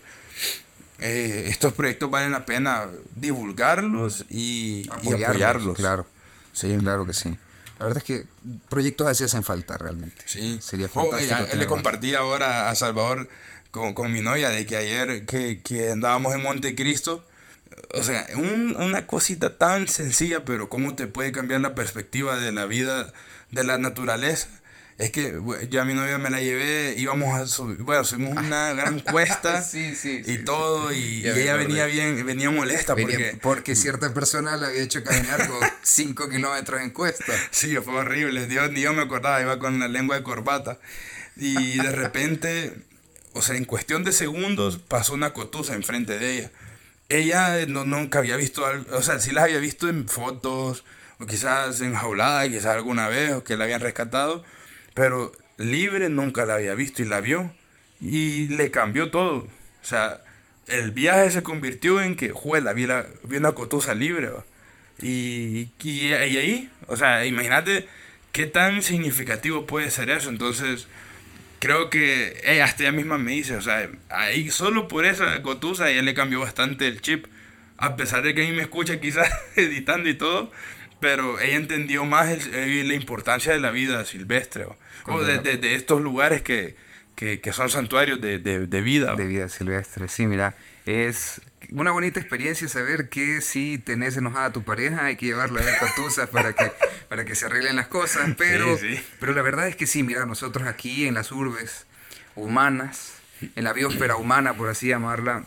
eh, 1.01 1.45
estos 1.47 1.73
proyectos 1.73 2.09
valen 2.09 2.31
la 2.31 2.45
pena 2.45 2.87
divulgarlos 3.15 4.25
y 4.29 4.89
apoyarlos. 4.91 5.77
Claro, 5.77 6.05
sí, 6.53 6.75
claro 6.79 7.05
que 7.05 7.13
sí. 7.13 7.37
La 7.79 7.85
verdad 7.85 7.99
es 7.99 8.03
que 8.03 8.25
proyectos 8.67 9.07
así 9.07 9.23
hacen 9.23 9.43
falta 9.43 9.77
realmente. 9.77 10.21
Sí. 10.25 10.59
Sería 10.61 10.87
oh, 10.93 11.09
fantástico. 11.09 11.55
le 11.55 11.65
compartí 11.65 12.13
ahora 12.13 12.69
a 12.69 12.75
Salvador 12.75 13.29
con, 13.71 13.93
con 13.93 14.11
mi 14.11 14.21
novia 14.21 14.49
de 14.49 14.65
que 14.65 14.75
ayer 14.75 15.25
que, 15.25 15.61
que 15.61 15.91
andábamos 15.91 16.35
en 16.35 16.41
Montecristo, 16.41 17.25
o 17.93 18.03
sea, 18.03 18.27
un, 18.35 18.75
una 18.77 19.07
cosita 19.07 19.57
tan 19.57 19.87
sencilla, 19.87 20.43
pero 20.43 20.69
cómo 20.69 20.95
te 20.95 21.07
puede 21.07 21.31
cambiar 21.31 21.61
la 21.61 21.75
perspectiva 21.75 22.37
de 22.37 22.51
la 22.51 22.65
vida, 22.65 23.13
de 23.51 23.63
la 23.63 23.77
naturaleza. 23.77 24.49
Es 24.99 25.11
que 25.11 25.39
yo 25.69 25.81
a 25.81 25.85
mi 25.85 25.93
novia 25.93 26.17
me 26.17 26.29
la 26.29 26.41
llevé, 26.41 26.93
íbamos 26.97 27.33
a 27.33 27.47
subir, 27.47 27.77
bueno, 27.77 28.03
subimos 28.03 28.37
una 28.37 28.73
gran 28.73 28.99
cuesta 28.99 29.61
sí, 29.63 29.95
sí, 29.95 30.21
y 30.25 30.39
todo, 30.39 30.91
y, 30.91 31.25
ella 31.25 31.55
venía 31.55 31.85
bien, 31.85 32.25
venía 32.25 32.51
molesta 32.51 32.95
porque... 32.95 33.39
Porque 33.41 33.75
cierta 33.75 34.13
persona 34.13 34.57
le 34.57 34.67
había 34.67 34.83
hecho 34.83 35.01
caminar 35.03 35.47
con 35.47 35.59
5 35.81 36.29
kilómetros 36.29 36.81
en 36.81 36.91
cuesta. 36.91 37.33
Sí, 37.49 37.75
fue 37.77 37.95
horrible, 37.95 38.45
Dios, 38.45 38.71
ni 38.71 38.81
yo 38.81 38.93
me 38.93 39.01
acordaba, 39.01 39.41
iba 39.41 39.57
con 39.57 39.79
la 39.79 39.87
lengua 39.87 40.17
de 40.17 40.23
corbata. 40.23 40.77
Y 41.37 41.77
de 41.77 41.91
repente 41.91 42.75
o 43.33 43.41
sea, 43.41 43.55
en 43.55 43.65
cuestión 43.65 44.03
de 44.03 44.11
segundos 44.11 44.79
pasó 44.79 45.13
una 45.13 45.33
cotusa 45.33 45.75
enfrente 45.75 46.17
de 46.19 46.37
ella. 46.37 46.51
Ella 47.09 47.65
no, 47.67 47.85
nunca 47.85 48.19
había 48.19 48.35
visto 48.35 48.65
algo, 48.65 48.95
o 48.95 49.01
sea, 49.01 49.19
sí 49.19 49.31
las 49.31 49.45
había 49.45 49.59
visto 49.59 49.89
en 49.89 50.07
fotos, 50.07 50.83
o 51.19 51.25
quizás 51.25 51.81
enjaulada, 51.81 52.47
quizás 52.47 52.75
alguna 52.75 53.07
vez, 53.07 53.31
o 53.33 53.43
que 53.43 53.57
la 53.57 53.63
habían 53.63 53.81
rescatado, 53.81 54.43
pero 54.99 55.31
libre 55.55 56.09
nunca 56.09 56.45
la 56.45 56.55
había 56.55 56.75
visto 56.75 57.01
y 57.01 57.05
la 57.05 57.21
vio. 57.21 57.53
Y 58.01 58.49
le 58.49 58.69
cambió 58.69 59.11
todo. 59.11 59.47
O 59.81 59.85
sea, 59.85 60.19
el 60.67 60.91
viaje 60.91 61.31
se 61.31 61.41
convirtió 61.41 62.01
en 62.01 62.17
que, 62.17 62.31
juela, 62.31 62.73
vi, 62.73 62.85
la, 62.85 63.05
vi 63.23 63.37
una 63.37 63.53
cotusa 63.53 63.95
libre. 63.95 64.29
Y, 65.01 65.69
y, 65.81 65.89
y, 65.89 66.13
ahí, 66.13 66.69
o 66.87 66.97
sea, 66.97 67.25
imagínate 67.25 67.87
qué 68.33 68.45
tan 68.45 68.83
significativo 68.83 69.65
puede 69.65 69.89
ser 69.89 70.09
eso. 70.09 70.29
Entonces, 70.29 70.89
creo 71.59 71.89
que 71.89 72.41
ella 72.43 72.65
hasta 72.65 72.83
ella 72.83 72.91
misma 72.91 73.17
me 73.17 73.31
dice, 73.31 73.55
o 73.55 73.61
sea, 73.61 73.89
ahí 74.09 74.51
solo 74.51 74.89
por 74.89 75.05
esa 75.05 75.41
cotusa 75.43 75.89
ella 75.89 76.01
le 76.01 76.13
cambió 76.13 76.41
bastante 76.41 76.87
el 76.87 76.99
chip. 76.99 77.25
A 77.77 77.95
pesar 77.95 78.21
de 78.23 78.35
que 78.35 78.45
a 78.45 78.49
mí 78.49 78.53
me 78.53 78.63
escucha 78.63 78.99
quizás 78.99 79.31
editando 79.55 80.09
y 80.09 80.15
todo, 80.15 80.51
pero 80.99 81.39
ella 81.39 81.55
entendió 81.55 82.05
más 82.05 82.47
la 82.47 82.93
importancia 82.93 83.53
de 83.53 83.59
la 83.59 83.71
vida 83.71 84.05
silvestre 84.05 84.65
o, 85.05 85.23
de, 85.23 85.39
de, 85.39 85.75
estos 85.75 86.01
lugares 86.01 86.41
que, 86.41 86.75
que, 87.15 87.39
que 87.41 87.53
son 87.53 87.69
santuarios 87.69 88.21
de, 88.21 88.39
de, 88.39 88.81
vida. 88.81 89.15
De 89.15 89.25
vida 89.25 89.49
silvestre, 89.49 90.07
sí, 90.07 90.27
mira, 90.27 90.55
es 90.85 91.41
una 91.71 91.91
bonita 91.91 92.19
experiencia 92.19 92.67
saber 92.67 93.09
que 93.09 93.41
si 93.41 93.77
tenés 93.77 94.17
enojada 94.17 94.45
a 94.45 94.51
tu 94.51 94.63
pareja 94.63 95.05
hay 95.05 95.15
que 95.15 95.27
llevarla 95.27 95.61
a 95.61 95.65
ver 95.65 95.75
patuzas 95.79 96.29
para 96.29 96.53
que, 96.53 96.71
para 97.09 97.25
que 97.25 97.35
se 97.35 97.45
arreglen 97.45 97.75
las 97.75 97.87
cosas, 97.87 98.29
pero, 98.37 98.77
pero 99.19 99.33
la 99.33 99.41
verdad 99.41 99.67
es 99.67 99.75
que 99.75 99.87
sí, 99.87 100.03
mira, 100.03 100.25
nosotros 100.25 100.67
aquí 100.67 101.07
en 101.07 101.13
las 101.13 101.31
urbes 101.31 101.85
humanas 102.35 103.19
en 103.55 103.63
la 103.63 103.73
biosfera 103.73 104.15
humana, 104.15 104.53
por 104.53 104.69
así 104.69 104.87
llamarla, 104.87 105.45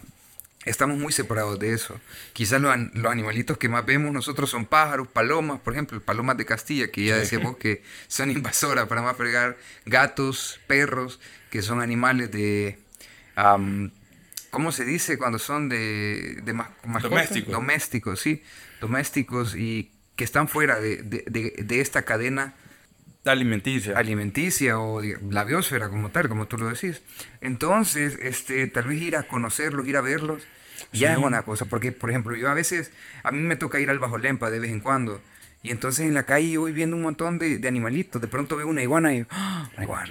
estamos 0.65 0.99
muy 0.99 1.13
separados 1.13 1.59
de 1.59 1.73
eso. 1.73 2.01
Quizás 2.33 2.61
los, 2.61 2.75
animalitos 2.75 3.59
que 3.59 3.69
más 3.69 3.85
vemos 3.85 4.13
nosotros 4.13 4.51
son 4.51 4.67
pájaros, 4.67 5.09
palomas, 5.09 5.61
por 5.61 5.73
ejemplo, 5.73 6.01
palomas 6.01 6.37
de 6.37 6.45
Castilla, 6.45 6.91
que 6.91 7.05
ya 7.05 7.17
decíamos 7.17 7.57
que 7.57 7.83
son 8.09 8.31
invasoras 8.31 8.87
para 8.87 9.03
más 9.03 9.17
fregar, 9.17 9.57
gatos, 9.87 10.61
perros, 10.67 11.21
que 11.51 11.63
son 11.63 11.81
animales 11.81 12.31
de... 12.31 12.79
¿Cómo 14.51 14.71
se 14.71 14.85
dice 14.85 15.17
cuando 15.17 15.39
son 15.39 15.71
de, 15.71 16.41
de 16.43 16.53
domésticos? 17.01 17.53
Domésticos, 17.53 18.21
sí, 18.21 18.43
domésticos 18.83 19.57
y 19.57 19.91
que 20.15 20.25
están 20.25 20.47
fuera 20.47 20.79
de, 20.79 21.03
de, 21.03 21.55
de 21.57 21.81
esta 21.81 22.03
cadena 22.03 22.55
alimenticia. 23.31 23.97
Alimenticia 23.97 24.79
o 24.79 25.01
la 25.01 25.45
biosfera 25.45 25.89
como 25.89 26.11
tal, 26.11 26.29
como 26.29 26.47
tú 26.47 26.59
lo 26.59 26.69
decís. 26.69 27.03
Entonces, 27.41 28.19
este, 28.21 28.67
tal 28.67 28.85
vez 28.85 29.01
ir 29.01 29.17
a 29.17 29.23
conocerlos, 29.23 29.87
ir 29.87 29.97
a 29.97 30.01
verlos, 30.01 30.43
ya 30.93 31.13
es 31.13 31.19
una 31.19 31.43
cosa. 31.43 31.67
Porque, 31.67 31.93
por 31.93 32.11
ejemplo, 32.11 32.35
yo 32.35 32.51
a 32.51 32.55
veces, 32.55 32.91
a 33.23 33.31
mí 33.31 33.39
me 33.39 33.57
toca 33.57 33.79
ir 33.81 33.91
al 33.91 33.99
Bajo 33.99 34.19
Lempa 34.19 34.51
de 34.51 34.59
vez 34.59 34.71
en 34.71 34.81
cuando. 34.81 35.21
Y 35.65 35.71
entonces 35.71 36.07
en 36.07 36.15
la 36.15 36.25
calle 36.25 36.59
voy 36.59 36.73
viendo 36.73 36.97
un 36.97 37.03
montón 37.03 37.39
de, 37.39 37.59
de 37.59 37.69
animalitos. 37.69 38.21
De 38.21 38.27
pronto 38.27 38.57
veo 38.57 38.67
una 38.67 38.83
iguana 38.83 39.15
y 39.15 39.25
¡Ah! 39.31 39.71
una 39.77 39.85
iguana. 39.85 40.11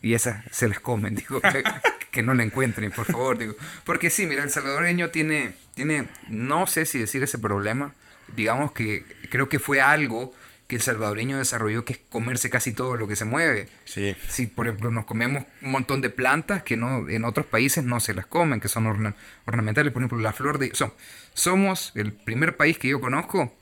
Y 0.00 0.14
esa 0.14 0.44
se 0.52 0.68
las 0.68 0.78
comen. 0.78 1.14
Digo, 1.16 1.40
que, 1.40 1.64
que, 2.12 2.22
no 2.22 2.34
la 2.34 2.44
encuentren, 2.44 2.92
por 2.92 3.06
favor. 3.06 3.36
Digo. 3.36 3.56
Porque 3.84 4.10
sí, 4.10 4.26
mira, 4.26 4.44
el 4.44 4.50
salvadoreño 4.50 5.10
tiene, 5.10 5.54
tiene, 5.74 6.06
no 6.28 6.68
sé 6.68 6.86
si 6.86 7.00
decir 7.00 7.22
ese 7.22 7.38
problema. 7.38 7.94
Digamos 8.36 8.72
que 8.72 9.04
creo 9.28 9.48
que 9.48 9.58
fue 9.58 9.80
algo 9.80 10.32
que 10.66 10.76
el 10.76 10.82
salvadoreño 10.82 11.38
desarrolló, 11.38 11.84
que 11.84 11.94
es 11.94 12.00
comerse 12.08 12.50
casi 12.50 12.72
todo 12.72 12.96
lo 12.96 13.06
que 13.06 13.16
se 13.16 13.24
mueve. 13.24 13.68
Sí. 13.84 14.16
Si, 14.28 14.46
por 14.46 14.66
ejemplo, 14.66 14.90
nos 14.90 15.04
comemos 15.04 15.44
un 15.62 15.70
montón 15.70 16.00
de 16.00 16.10
plantas 16.10 16.62
que 16.62 16.76
no 16.76 17.08
en 17.08 17.24
otros 17.24 17.46
países 17.46 17.84
no 17.84 18.00
se 18.00 18.14
las 18.14 18.26
comen, 18.26 18.60
que 18.60 18.68
son 18.68 19.14
ornamentales. 19.46 19.92
Por 19.92 20.02
ejemplo, 20.02 20.18
la 20.18 20.32
flor 20.32 20.58
de... 20.58 20.74
Son, 20.74 20.92
somos 21.34 21.92
el 21.94 22.12
primer 22.12 22.56
país 22.56 22.78
que 22.78 22.88
yo 22.88 23.00
conozco 23.00 23.52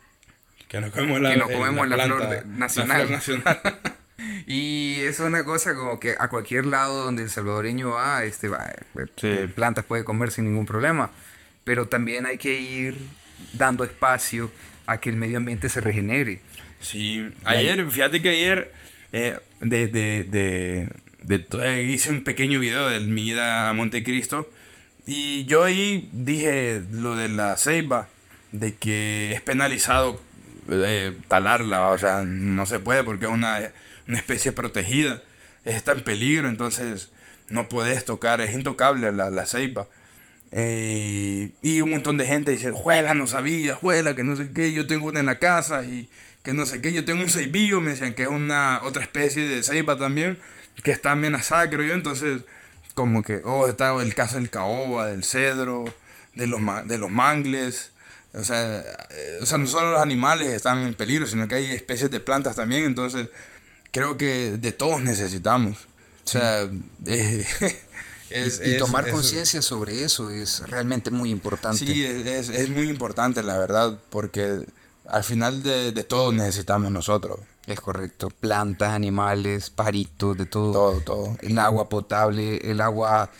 que 0.68 0.80
nos 0.80 0.90
comemos 0.90 1.20
la, 1.88 2.04
flor 2.04 2.46
nacional. 2.46 3.08
y 4.46 5.00
es 5.00 5.20
una 5.20 5.44
cosa 5.44 5.74
como 5.74 6.00
que 6.00 6.14
a 6.18 6.28
cualquier 6.28 6.66
lado 6.66 7.04
donde 7.04 7.22
el 7.22 7.30
salvadoreño 7.30 7.90
va, 7.90 8.24
este, 8.24 8.48
va 8.48 8.72
eh, 9.22 9.48
plantas 9.54 9.84
puede 9.84 10.04
comer 10.04 10.30
sin 10.30 10.46
ningún 10.46 10.66
problema. 10.66 11.10
Pero 11.64 11.86
también 11.86 12.26
hay 12.26 12.38
que 12.38 12.60
ir 12.60 12.96
dando 13.52 13.84
espacio 13.84 14.50
a 14.86 14.98
que 14.98 15.10
el 15.10 15.16
medio 15.16 15.38
ambiente 15.38 15.68
se 15.68 15.80
regenere. 15.80 16.40
Sí, 16.84 17.26
ayer, 17.44 17.90
fíjate 17.90 18.20
que 18.20 18.28
ayer 18.28 18.70
eh, 19.12 19.38
de, 19.60 19.88
de, 19.88 20.88
de, 21.22 21.82
hice 21.84 22.10
un 22.10 22.24
pequeño 22.24 22.60
video 22.60 22.90
de 22.90 23.00
mi 23.00 23.28
ida 23.28 23.70
a 23.70 23.72
Montecristo 23.72 24.50
y 25.06 25.46
yo 25.46 25.64
ahí 25.64 26.10
dije 26.12 26.82
lo 26.92 27.16
de 27.16 27.30
la 27.30 27.56
ceiba, 27.56 28.08
de 28.52 28.74
que 28.74 29.32
es 29.32 29.40
penalizado 29.40 30.20
eh, 30.70 31.16
talarla, 31.26 31.88
o 31.88 31.96
sea, 31.96 32.22
no 32.22 32.66
se 32.66 32.80
puede 32.80 33.02
porque 33.02 33.24
es 33.24 33.30
una, 33.30 33.60
una 34.06 34.18
especie 34.18 34.52
protegida, 34.52 35.22
está 35.64 35.92
en 35.92 36.04
peligro, 36.04 36.50
entonces 36.50 37.10
no 37.48 37.66
puedes 37.70 38.04
tocar, 38.04 38.42
es 38.42 38.54
intocable 38.54 39.10
la, 39.10 39.30
la 39.30 39.46
ceiba. 39.46 39.88
Eh, 40.52 41.50
y 41.62 41.80
un 41.80 41.90
montón 41.90 42.18
de 42.18 42.26
gente 42.26 42.50
dice, 42.50 42.72
juela, 42.72 43.14
no 43.14 43.26
sabía, 43.26 43.74
juela, 43.74 44.14
que 44.14 44.22
no 44.22 44.36
sé 44.36 44.52
qué, 44.52 44.72
yo 44.72 44.86
tengo 44.86 45.06
una 45.06 45.20
en 45.20 45.26
la 45.26 45.38
casa 45.38 45.82
y 45.82 46.08
que 46.44 46.52
no 46.52 46.66
sé 46.66 46.80
qué, 46.82 46.92
yo 46.92 47.04
tengo 47.04 47.22
un 47.22 47.30
ceibillo, 47.30 47.80
me 47.80 47.92
decían 47.92 48.14
que 48.14 48.24
es 48.24 48.28
una 48.28 48.80
otra 48.84 49.02
especie 49.02 49.48
de 49.48 49.62
ceiba 49.62 49.96
también, 49.96 50.38
que 50.82 50.92
está 50.92 51.12
amenazada, 51.12 51.68
creo 51.70 51.82
yo, 51.82 51.94
entonces 51.94 52.42
como 52.94 53.22
que, 53.22 53.40
oh, 53.44 53.66
está 53.66 54.00
el 54.00 54.14
caso 54.14 54.36
del 54.36 54.50
caoba, 54.50 55.06
del 55.06 55.24
cedro, 55.24 55.84
de 56.34 56.46
los, 56.46 56.60
de 56.86 56.98
los 56.98 57.10
mangles, 57.10 57.92
o 58.34 58.44
sea, 58.44 58.80
eh, 59.10 59.38
o 59.40 59.46
sea, 59.46 59.56
no 59.56 59.66
solo 59.66 59.92
los 59.92 60.02
animales 60.02 60.48
están 60.48 60.82
en 60.82 60.94
peligro, 60.94 61.26
sino 61.26 61.48
que 61.48 61.54
hay 61.54 61.70
especies 61.72 62.10
de 62.10 62.20
plantas 62.20 62.56
también, 62.56 62.84
entonces 62.84 63.28
creo 63.90 64.18
que 64.18 64.58
de 64.58 64.72
todos 64.72 65.00
necesitamos. 65.00 65.78
O 66.24 66.28
sea, 66.28 66.68
es, 67.06 68.60
y, 68.62 68.76
tomar 68.76 69.10
conciencia 69.10 69.62
sobre 69.62 70.04
eso 70.04 70.30
es 70.30 70.60
realmente 70.68 71.10
muy 71.10 71.30
importante. 71.30 71.78
Sí, 71.78 72.04
es, 72.04 72.50
es 72.50 72.68
muy 72.68 72.90
importante, 72.90 73.42
la 73.42 73.56
verdad, 73.56 73.98
porque 74.10 74.66
al 75.08 75.24
final 75.24 75.62
de, 75.62 75.92
de 75.92 76.04
todo 76.04 76.32
necesitamos 76.32 76.90
nosotros. 76.90 77.40
Es 77.66 77.80
correcto. 77.80 78.30
Plantas, 78.30 78.92
animales, 78.92 79.70
paritos, 79.70 80.36
de 80.36 80.46
todo. 80.46 80.72
Todo, 80.72 81.00
todo. 81.00 81.38
El 81.40 81.58
agua 81.58 81.88
potable, 81.88 82.58
el 82.58 82.80
agua 82.80 83.30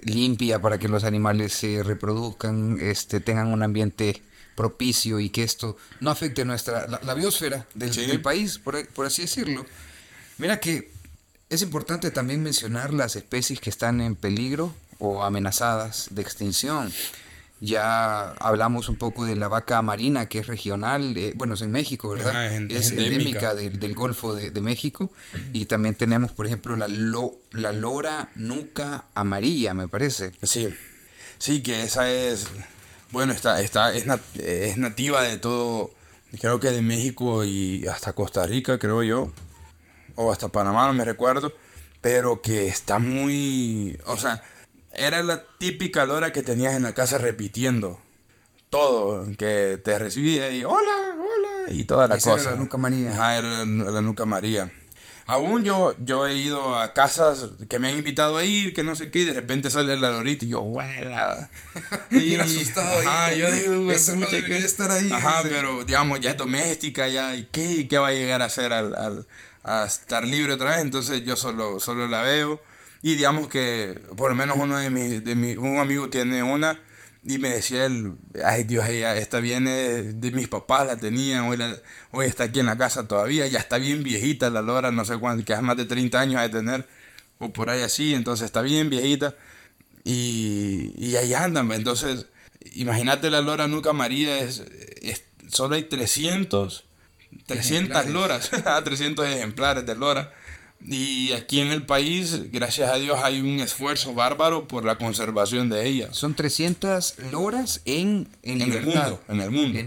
limpia 0.00 0.60
para 0.60 0.78
que 0.78 0.88
los 0.88 1.04
animales 1.04 1.52
se 1.52 1.82
reproduzcan, 1.82 2.78
este, 2.80 3.20
tengan 3.20 3.48
un 3.48 3.62
ambiente 3.62 4.22
propicio 4.54 5.20
y 5.20 5.30
que 5.30 5.44
esto 5.44 5.76
no 6.00 6.10
afecte 6.10 6.44
nuestra, 6.44 6.86
la, 6.88 7.14
biosfera 7.14 7.66
del, 7.74 8.20
país, 8.20 8.58
por, 8.58 8.86
por, 8.88 9.06
así 9.06 9.22
decirlo. 9.22 9.64
Mira 10.38 10.58
que 10.58 10.90
es 11.48 11.62
importante 11.62 12.10
también 12.10 12.42
mencionar 12.42 12.92
las 12.92 13.16
especies 13.16 13.60
que 13.60 13.70
están 13.70 14.00
en 14.00 14.16
peligro 14.16 14.74
o 14.98 15.22
amenazadas 15.22 16.08
de 16.10 16.22
extinción. 16.22 16.92
Ya 17.60 18.30
hablamos 18.34 18.88
un 18.88 18.96
poco 18.96 19.24
de 19.24 19.34
la 19.34 19.48
vaca 19.48 19.82
marina, 19.82 20.26
que 20.26 20.38
es 20.38 20.46
regional, 20.46 21.16
eh, 21.16 21.32
bueno, 21.36 21.54
es 21.54 21.62
en 21.62 21.72
México, 21.72 22.10
¿verdad? 22.10 22.52
es, 22.70 22.92
endémica, 22.92 23.54
del, 23.54 23.94
Golfo 23.94 24.34
de, 24.34 24.60
México. 24.60 25.10
Y 25.52 25.66
también 25.66 25.96
tenemos, 25.96 26.32
por 26.32 26.46
ejemplo, 26.46 26.76
la, 26.76 26.86
la 26.86 27.72
lora 27.72 28.30
nuca 28.36 29.06
amarilla, 29.14 29.74
me 29.74 29.88
parece. 29.88 30.32
Sí, 30.42 30.68
sí, 31.38 31.62
que 31.62 31.82
esa 31.82 32.10
es, 32.10 32.46
bueno, 33.10 33.32
está, 33.32 33.60
está, 33.60 33.92
es, 33.92 34.04
es 34.36 34.76
nativa 34.76 35.22
de 35.22 35.38
todo, 35.38 35.90
creo 36.40 36.60
que 36.60 36.70
de 36.70 36.82
México 36.82 37.44
y 37.44 37.86
hasta 37.88 38.12
Costa 38.12 38.46
Rica, 38.46 38.78
creo 38.78 39.02
yo, 39.02 39.32
o 40.14 40.30
hasta 40.30 40.48
Panamá, 40.48 40.86
no 40.86 40.92
me 40.92 41.04
recuerdo, 41.04 41.52
pero 42.00 42.40
que 42.40 42.68
está 42.68 42.98
muy, 42.98 43.98
o 44.06 44.16
sea, 44.16 44.42
era 44.98 45.22
la 45.22 45.44
típica 45.58 46.04
lora 46.04 46.32
que 46.32 46.42
tenías 46.42 46.74
en 46.74 46.82
la 46.82 46.94
casa 46.94 47.18
repitiendo 47.18 48.00
todo, 48.70 49.26
que 49.36 49.80
te 49.82 49.98
recibía 49.98 50.50
y 50.50 50.64
hola, 50.64 51.16
hola, 51.16 51.72
y 51.72 51.84
toda 51.84 52.06
la 52.08 52.18
cosa. 52.18 52.40
Era 52.40 52.50
la 52.52 52.56
nuca 52.56 52.78
María. 52.78 53.12
Ajá, 53.12 53.38
era 53.38 53.64
la, 53.64 54.02
nuca 54.02 54.24
María. 54.26 54.70
Aún 55.26 55.62
yo, 55.62 55.94
yo 56.02 56.26
he 56.26 56.34
ido 56.34 56.78
a 56.78 56.94
casas 56.94 57.50
que 57.68 57.78
me 57.78 57.88
han 57.88 57.98
invitado 57.98 58.38
a 58.38 58.44
ir, 58.44 58.72
que 58.72 58.82
no 58.82 58.94
sé 58.94 59.10
qué, 59.10 59.20
y 59.20 59.24
de 59.24 59.34
repente 59.34 59.70
sale 59.70 59.94
la 59.98 60.10
lorita 60.10 60.46
y 60.46 60.48
yo, 60.48 60.60
¡huela! 60.60 61.50
Y 62.10 62.36
asustado. 62.36 62.98
Ajá, 63.00 63.34
yo 63.34 63.50
digo, 63.52 63.92
eso 63.92 64.16
no 64.16 64.26
debería 64.26 64.58
estar 64.58 64.90
ahí. 64.90 65.10
Ajá, 65.12 65.42
pero 65.42 65.84
digamos, 65.84 66.20
ya 66.20 66.30
es 66.30 66.36
doméstica, 66.36 67.08
ya, 67.08 67.34
¿y 67.36 67.44
qué, 67.52 67.86
qué 67.88 67.98
va 67.98 68.08
a 68.08 68.12
llegar 68.12 68.40
a 68.40 68.46
hacer 68.46 68.72
al, 68.72 68.94
al, 68.94 69.26
a 69.64 69.84
estar 69.84 70.24
libre 70.24 70.54
otra 70.54 70.70
vez? 70.70 70.80
Entonces 70.80 71.22
yo 71.24 71.36
solo, 71.36 71.78
solo 71.78 72.08
la 72.08 72.22
veo 72.22 72.58
y 73.02 73.14
digamos 73.14 73.48
que 73.48 74.00
por 74.16 74.30
lo 74.30 74.36
menos 74.36 74.56
uno 74.58 74.78
de 74.78 74.90
mis, 74.90 75.24
de 75.24 75.34
mi, 75.34 75.56
un 75.56 75.78
amigo 75.78 76.08
tiene 76.08 76.42
una 76.42 76.80
y 77.24 77.38
me 77.38 77.50
decía 77.50 77.84
él, 77.84 78.14
ay 78.44 78.64
Dios, 78.64 78.88
ella, 78.88 79.16
esta 79.16 79.40
viene 79.40 79.70
de, 80.02 80.30
mis 80.32 80.48
papás, 80.48 80.86
la 80.86 80.96
tenían, 80.96 81.44
hoy, 81.44 81.58
hoy 82.12 82.26
está 82.26 82.44
aquí 82.44 82.60
en 82.60 82.66
la 82.66 82.78
casa 82.78 83.06
todavía, 83.06 83.46
ya 83.46 83.58
está 83.58 83.78
bien 83.78 84.02
viejita 84.02 84.50
la 84.50 84.62
lora, 84.62 84.90
no 84.92 85.04
sé 85.04 85.18
cuánto, 85.18 85.44
que 85.44 85.52
hace 85.52 85.62
más 85.62 85.76
de 85.76 85.84
30 85.84 86.18
años 86.18 86.40
de 86.40 86.48
tener, 86.48 86.88
o 87.38 87.52
por 87.52 87.70
ahí 87.70 87.82
así, 87.82 88.14
entonces 88.14 88.46
está 88.46 88.62
bien 88.62 88.88
viejita. 88.88 89.34
Y, 90.04 90.94
y 90.96 91.16
ahí 91.16 91.34
andan, 91.34 91.70
entonces, 91.72 92.26
imagínate 92.74 93.30
la 93.30 93.42
lora 93.42 93.68
Nuca 93.68 93.92
María, 93.92 94.38
es, 94.38 94.64
solo 95.48 95.74
hay 95.74 95.82
300, 95.82 96.84
300 97.46 98.06
loras, 98.06 98.50
300 98.84 99.26
ejemplares 99.26 99.84
de 99.84 99.94
lora. 99.96 100.32
Y 100.80 101.32
aquí 101.32 101.60
en 101.60 101.68
el 101.68 101.84
país, 101.84 102.50
gracias 102.52 102.90
a 102.90 102.96
Dios, 102.96 103.18
hay 103.22 103.40
un 103.40 103.60
esfuerzo 103.60 104.14
bárbaro 104.14 104.68
por 104.68 104.84
la 104.84 104.96
conservación 104.96 105.68
de 105.68 105.86
ella. 105.86 106.12
Son 106.12 106.34
300 106.34 107.16
loras 107.32 107.82
en, 107.84 108.28
en, 108.42 108.62
el 108.62 108.82
mundo. 108.82 109.20
En 109.28 109.40
el 109.40 109.50
mundo. 109.50 109.78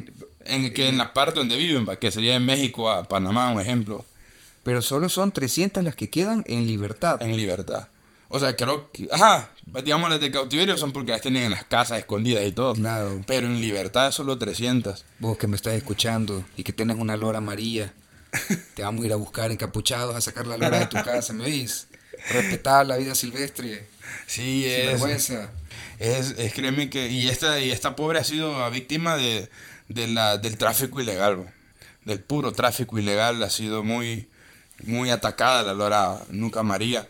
En, 0.44 0.74
que 0.74 0.90
en 0.90 0.98
la 0.98 1.14
parte 1.14 1.40
donde 1.40 1.56
viven, 1.56 1.88
que 2.00 2.12
sería 2.12 2.36
en 2.36 2.46
México 2.46 2.92
a 2.92 3.04
Panamá, 3.06 3.52
un 3.52 3.62
ejemplo. 3.62 4.06
Pero 4.64 4.82
solo 4.82 5.10
son 5.10 5.32
300 5.32 5.84
las 5.84 5.96
que 5.96 6.10
quedan 6.10 6.44
en 6.48 6.68
libertad. 6.68 7.22
En 7.22 7.36
libertad. 7.38 7.88
O 8.28 8.40
sea, 8.40 8.56
creo 8.56 8.92
que. 8.92 9.08
Ajá, 9.12 9.52
digamos 9.84 10.10
las 10.10 10.20
de 10.20 10.32
cautiverio 10.32 10.78
son 10.78 10.92
porque 10.92 11.12
las 11.12 11.22
tienen 11.22 11.44
en 11.44 11.52
las 11.52 11.66
casas 11.66 12.00
escondidas 12.00 12.46
y 12.46 12.52
todo. 12.52 12.74
Claro. 12.74 13.22
Pero 13.28 13.48
en 13.48 13.60
libertad 13.60 14.12
solo 14.12 14.38
300. 14.38 15.06
Vos 15.20 15.38
que 15.38 15.48
me 15.48 15.56
estás 15.56 15.74
escuchando 15.74 16.44
y 16.56 16.64
que 16.64 16.74
tienes 16.74 16.98
una 16.98 17.18
lora 17.18 17.40
amarilla 17.40 17.94
te 18.76 18.84
vamos 18.84 19.04
a 19.04 19.08
ir 19.08 19.14
a 19.14 19.18
buscar 19.18 19.52
encapuchados 19.52 20.16
a 20.16 20.22
sacar 20.22 20.48
la 20.48 20.58
lora 20.58 20.80
de 20.80 20.86
tu 20.88 20.98
casa, 21.04 21.34
¿me 21.34 21.46
oís? 21.46 21.88
Respetar 22.30 22.86
la 22.86 22.98
vida 22.98 23.16
silvestre. 23.16 23.88
Sí, 24.28 24.66
es, 24.66 25.02
es, 26.00 26.32
es. 26.38 26.54
créeme 26.54 26.90
que. 26.90 27.08
Y 27.08 27.30
esta, 27.30 27.60
y 27.60 27.72
esta 27.72 27.96
pobre 27.96 28.20
ha 28.20 28.24
sido 28.24 28.70
víctima 28.70 29.18
de, 29.18 29.50
de 29.88 30.08
la, 30.08 30.38
del 30.38 30.58
tráfico 30.58 31.02
ilegal, 31.02 31.52
del 32.06 32.20
puro 32.20 32.52
tráfico 32.52 33.00
ilegal. 33.00 33.42
Ha 33.44 33.50
sido 33.50 33.84
muy, 33.84 34.30
muy 34.84 35.10
atacada 35.10 35.64
la 35.64 35.74
lora 35.74 36.22
Nuca 36.30 36.64
María. 36.64 37.08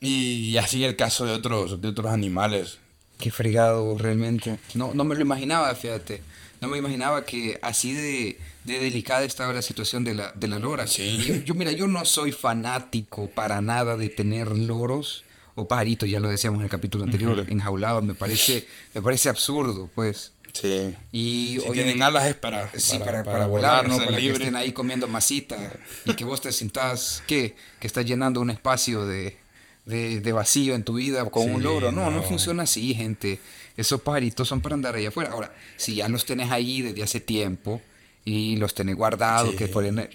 Y 0.00 0.56
así 0.56 0.84
el 0.84 0.96
caso 0.96 1.26
de 1.26 1.32
otros, 1.32 1.80
de 1.80 1.88
otros 1.88 2.12
animales. 2.12 2.78
Qué 3.18 3.30
fregado 3.30 3.96
realmente. 3.96 4.58
No, 4.74 4.92
no 4.94 5.04
me 5.04 5.14
lo 5.14 5.22
imaginaba, 5.22 5.72
fíjate. 5.76 6.22
No 6.62 6.68
me 6.68 6.78
imaginaba 6.78 7.24
que 7.24 7.58
así 7.60 7.92
de, 7.92 8.38
de 8.62 8.78
delicada 8.78 9.24
estaba 9.24 9.52
la 9.52 9.62
situación 9.62 10.04
de 10.04 10.14
la, 10.14 10.30
de 10.32 10.46
la 10.46 10.60
lora. 10.60 10.86
Sí. 10.86 11.42
Yo, 11.44 11.54
mira, 11.54 11.72
yo 11.72 11.88
no 11.88 12.04
soy 12.04 12.30
fanático 12.30 13.28
para 13.28 13.60
nada 13.60 13.96
de 13.96 14.08
tener 14.08 14.56
loros 14.56 15.24
o 15.56 15.66
pajaritos, 15.66 16.08
ya 16.08 16.20
lo 16.20 16.28
decíamos 16.28 16.60
en 16.60 16.64
el 16.66 16.70
capítulo 16.70 17.02
anterior, 17.02 17.44
enjaulados. 17.48 18.04
Me 18.04 18.14
parece, 18.14 18.64
me 18.94 19.02
parece 19.02 19.28
absurdo, 19.28 19.90
pues. 19.92 20.32
Sí. 20.52 20.94
Y 21.10 21.58
Si 21.64 21.70
tienen 21.72 22.00
alas 22.00 22.26
es 22.26 22.34
para, 22.36 22.70
Sí, 22.78 22.96
para, 22.98 23.24
para, 23.24 23.24
para 23.24 23.46
volar, 23.46 23.88
¿no? 23.88 23.98
Para 23.98 24.16
que 24.16 24.30
estén 24.30 24.54
ahí 24.54 24.70
comiendo 24.72 25.08
masita 25.08 25.58
y 26.04 26.14
que 26.14 26.24
vos 26.24 26.40
te 26.40 26.52
sientas, 26.52 27.24
¿qué? 27.26 27.56
Que 27.80 27.88
estás 27.88 28.04
llenando 28.04 28.40
un 28.40 28.50
espacio 28.50 29.04
de, 29.04 29.36
de, 29.84 30.20
de 30.20 30.32
vacío 30.32 30.74
en 30.76 30.84
tu 30.84 30.94
vida 30.94 31.24
con 31.28 31.50
un 31.50 31.62
loro. 31.62 31.90
No, 31.90 32.10
no, 32.10 32.18
no. 32.18 32.22
funciona 32.22 32.62
así, 32.62 32.94
gente. 32.94 33.40
Esos 33.76 34.00
pajaritos 34.02 34.46
son 34.48 34.60
para 34.60 34.74
andar 34.74 34.94
allá 34.96 35.08
afuera. 35.08 35.30
Ahora, 35.32 35.54
si 35.76 35.94
ya 35.96 36.08
los 36.08 36.24
tenés 36.26 36.50
ahí 36.50 36.82
desde 36.82 37.02
hace 37.02 37.20
tiempo 37.20 37.80
y 38.24 38.56
los 38.56 38.74
tenés 38.74 38.96
guardados, 38.96 39.50
Sí, 39.52 39.56
que 39.56 39.68
pueden 39.68 39.98
eh, 39.98 40.08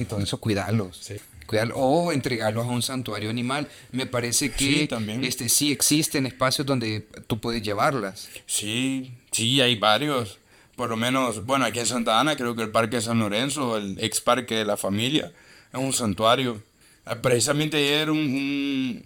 y 0.00 0.04
todo 0.06 0.20
eso, 0.20 0.38
cuidarlos. 0.38 0.96
Sí. 0.98 1.14
Cuidarlos, 1.46 1.76
o 1.78 2.10
entregarlos 2.12 2.64
a 2.66 2.70
un 2.70 2.80
santuario 2.82 3.28
animal. 3.28 3.68
Me 3.92 4.06
parece 4.06 4.50
que 4.50 4.64
Sí, 4.80 4.86
también. 4.88 5.22
este 5.24 5.48
sí 5.50 5.70
existen 5.72 6.24
espacios 6.24 6.66
donde 6.66 7.06
tú 7.26 7.38
puedes 7.40 7.62
llevarlas. 7.62 8.28
Sí, 8.46 9.12
sí, 9.30 9.60
hay 9.60 9.76
varios. 9.76 10.38
Por 10.74 10.88
lo 10.88 10.96
menos, 10.96 11.44
bueno, 11.44 11.66
aquí 11.66 11.78
en 11.80 11.86
Santa 11.86 12.18
Ana 12.18 12.34
creo 12.36 12.56
que 12.56 12.62
el 12.62 12.70
Parque 12.70 13.00
San 13.02 13.18
Lorenzo, 13.18 13.76
el 13.76 13.96
ex 14.00 14.20
parque 14.22 14.54
de 14.56 14.64
la 14.64 14.76
familia, 14.78 15.32
es 15.72 15.78
un 15.78 15.92
santuario. 15.92 16.62
Ah, 17.04 17.16
Precisamente 17.16 17.76
ayer 17.76 18.10
un, 18.10 18.18
un- 18.18 19.04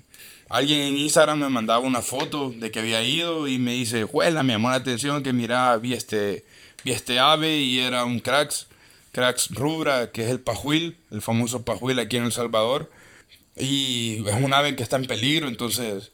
alguien 0.48 0.80
en 0.80 0.96
Instagram 0.98 1.40
me 1.40 1.48
mandaba 1.48 1.80
una 1.80 2.02
foto 2.02 2.50
de 2.50 2.70
que 2.70 2.80
había 2.80 3.02
ido 3.02 3.48
y 3.48 3.58
me 3.58 3.72
dice, 3.72 4.04
juela, 4.04 4.42
me 4.42 4.54
llamó 4.54 4.70
la 4.70 4.76
atención 4.76 5.22
que 5.22 5.32
mira, 5.32 5.76
vi 5.76 5.94
este, 5.94 6.44
vi 6.84 6.92
este 6.92 7.18
ave 7.18 7.56
y 7.58 7.80
era 7.80 8.04
un 8.04 8.20
cracks, 8.20 8.68
cracks 9.12 9.50
rubra, 9.50 10.10
que 10.10 10.24
es 10.24 10.30
el 10.30 10.40
pajuil, 10.40 10.96
el 11.10 11.22
famoso 11.22 11.64
pajuil 11.64 11.98
aquí 11.98 12.16
en 12.16 12.24
El 12.24 12.32
Salvador. 12.32 12.90
Y 13.56 14.24
es 14.26 14.34
un 14.34 14.52
ave 14.54 14.76
que 14.76 14.82
está 14.82 14.96
en 14.96 15.06
peligro, 15.06 15.48
entonces 15.48 16.12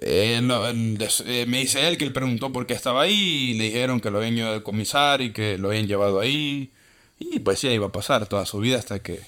eh, 0.00 0.40
eh, 0.40 1.46
me 1.46 1.58
dice 1.58 1.86
él 1.88 1.98
que 1.98 2.04
él 2.04 2.12
preguntó 2.12 2.52
por 2.52 2.66
qué 2.66 2.74
estaba 2.74 3.02
ahí 3.02 3.50
y 3.50 3.54
le 3.54 3.64
dijeron 3.64 4.00
que 4.00 4.10
lo 4.10 4.18
habían 4.18 4.36
ido 4.36 4.48
a 4.48 4.52
decomisar 4.52 5.20
y 5.20 5.32
que 5.32 5.58
lo 5.58 5.68
habían 5.68 5.86
llevado 5.86 6.20
ahí. 6.20 6.72
Y 7.18 7.38
pues 7.40 7.62
ahí 7.64 7.78
va 7.78 7.86
a 7.88 7.92
pasar 7.92 8.26
toda 8.26 8.46
su 8.46 8.58
vida 8.58 8.78
hasta 8.78 9.00
que, 9.00 9.20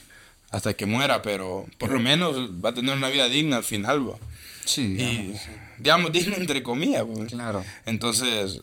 hasta 0.51 0.75
que 0.75 0.87
muera, 0.87 1.23
pero 1.23 1.67
por 1.79 1.91
lo 1.91 2.01
menos 2.01 2.37
va 2.65 2.71
a 2.71 2.75
tener 2.75 2.97
una 2.97 3.09
vida 3.09 3.29
digna 3.29 3.59
al 3.59 3.65
final. 3.65 4.03
Sí, 4.67 4.97
Y, 4.99 5.35
digamos, 5.79 6.11
entre 6.15 6.63
comillas. 6.63 7.05
pues. 7.05 7.33
claro. 7.33 7.65
Entonces, 7.87 8.61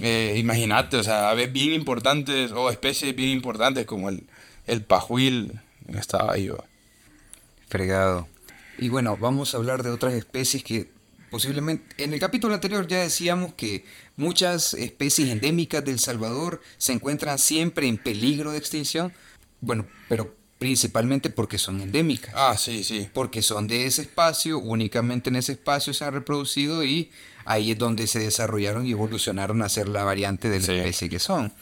eh, 0.00 0.36
imagínate, 0.36 0.96
o 0.96 1.02
sea, 1.02 1.30
aves 1.30 1.52
bien 1.52 1.72
importantes 1.72 2.52
o 2.52 2.70
especies 2.70 3.16
bien 3.16 3.30
importantes 3.30 3.86
como 3.86 4.08
el, 4.08 4.24
el 4.66 4.82
pajuil 4.82 5.60
estaba 5.88 6.34
ahí. 6.34 6.48
¿va? 6.48 6.64
Fregado. 7.68 8.28
Y 8.78 8.90
bueno, 8.90 9.16
vamos 9.16 9.54
a 9.54 9.56
hablar 9.56 9.82
de 9.82 9.90
otras 9.90 10.14
especies 10.14 10.62
que 10.62 10.88
posiblemente... 11.30 12.02
En 12.02 12.12
el 12.14 12.20
capítulo 12.20 12.54
anterior 12.54 12.86
ya 12.86 12.98
decíamos 13.00 13.54
que 13.54 13.84
muchas 14.16 14.74
especies 14.74 15.30
endémicas 15.30 15.84
del 15.84 15.98
Salvador 15.98 16.62
se 16.76 16.92
encuentran 16.92 17.38
siempre 17.38 17.88
en 17.88 17.98
peligro 17.98 18.52
de 18.52 18.58
extinción. 18.58 19.12
Bueno, 19.60 19.86
pero 20.08 20.37
principalmente 20.58 21.30
porque 21.30 21.58
son 21.58 21.80
endémicas. 21.80 22.34
Ah, 22.36 22.56
sí, 22.58 22.82
sí. 22.84 23.08
Porque 23.12 23.42
son 23.42 23.66
de 23.68 23.86
ese 23.86 24.02
espacio, 24.02 24.58
únicamente 24.58 25.30
en 25.30 25.36
ese 25.36 25.52
espacio 25.52 25.94
se 25.94 26.04
han 26.04 26.12
reproducido 26.14 26.84
y 26.84 27.10
ahí 27.44 27.70
es 27.72 27.78
donde 27.78 28.06
se 28.06 28.18
desarrollaron 28.18 28.86
y 28.86 28.92
evolucionaron 28.92 29.62
a 29.62 29.68
ser 29.68 29.88
la 29.88 30.04
variante 30.04 30.50
de 30.50 30.58
la 30.60 30.66
Sí. 30.66 30.72
especie 30.72 31.08
que 31.08 31.18
son. 31.18 31.52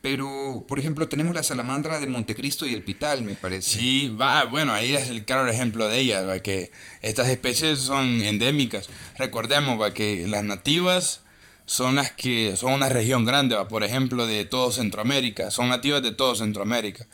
Pero, 0.00 0.64
por 0.66 0.80
ejemplo, 0.80 1.08
tenemos 1.08 1.32
la 1.32 1.44
salamandra 1.44 2.00
de 2.00 2.08
Montecristo 2.08 2.66
y 2.66 2.74
el 2.74 2.82
pital, 2.82 3.22
me 3.22 3.36
parece. 3.36 3.78
Sí, 3.78 4.08
va, 4.08 4.44
bueno, 4.46 4.72
ahí 4.72 4.94
es 4.94 5.08
el 5.08 5.24
claro 5.24 5.48
ejemplo 5.48 5.86
de 5.88 6.00
ellas, 6.00 6.28
¿va? 6.28 6.40
que 6.40 6.72
estas 7.02 7.28
especies 7.28 7.78
son 7.78 8.20
endémicas. 8.22 8.88
Recordemos 9.16 9.80
¿va? 9.80 9.94
que 9.94 10.26
las 10.26 10.42
nativas 10.42 11.20
son 11.66 11.94
las 11.94 12.10
que 12.10 12.56
son 12.56 12.72
una 12.72 12.88
región 12.88 13.24
grande, 13.24 13.54
¿va? 13.54 13.68
por 13.68 13.84
ejemplo, 13.84 14.26
de 14.26 14.44
todo 14.44 14.72
Centroamérica, 14.72 15.52
son 15.52 15.68
nativas 15.68 16.02
de 16.02 16.10
todo 16.10 16.34
Centroamérica. 16.34 17.06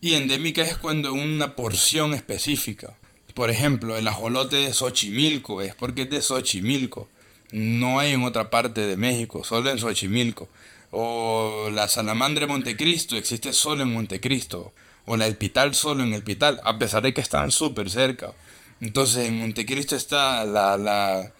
Y 0.00 0.14
endémica 0.14 0.62
es 0.62 0.76
cuando 0.76 1.12
una 1.12 1.56
porción 1.56 2.14
específica. 2.14 2.96
Por 3.34 3.50
ejemplo, 3.50 3.96
el 3.96 4.06
ajolote 4.06 4.56
de 4.56 4.72
Xochimilco 4.72 5.60
es 5.60 5.74
porque 5.74 6.02
es 6.02 6.10
de 6.10 6.22
Xochimilco. 6.22 7.08
No 7.50 7.98
hay 7.98 8.12
en 8.12 8.22
otra 8.22 8.48
parte 8.48 8.86
de 8.86 8.96
México, 8.96 9.42
solo 9.42 9.70
en 9.70 9.78
Xochimilco. 9.78 10.48
O 10.92 11.68
la 11.72 11.88
salamandra 11.88 12.46
de 12.46 12.52
Montecristo 12.52 13.16
existe 13.16 13.52
solo 13.52 13.82
en 13.82 13.92
Montecristo. 13.92 14.72
O 15.04 15.16
la 15.16 15.24
del 15.24 15.36
Pital 15.36 15.74
solo 15.74 16.04
en 16.04 16.14
el 16.14 16.22
Pital, 16.22 16.60
a 16.62 16.78
pesar 16.78 17.02
de 17.02 17.12
que 17.12 17.20
están 17.20 17.50
súper 17.50 17.90
cerca. 17.90 18.32
Entonces 18.80 19.26
en 19.26 19.40
Montecristo 19.40 19.96
está 19.96 20.44
la, 20.44 20.76
la, 20.76 21.32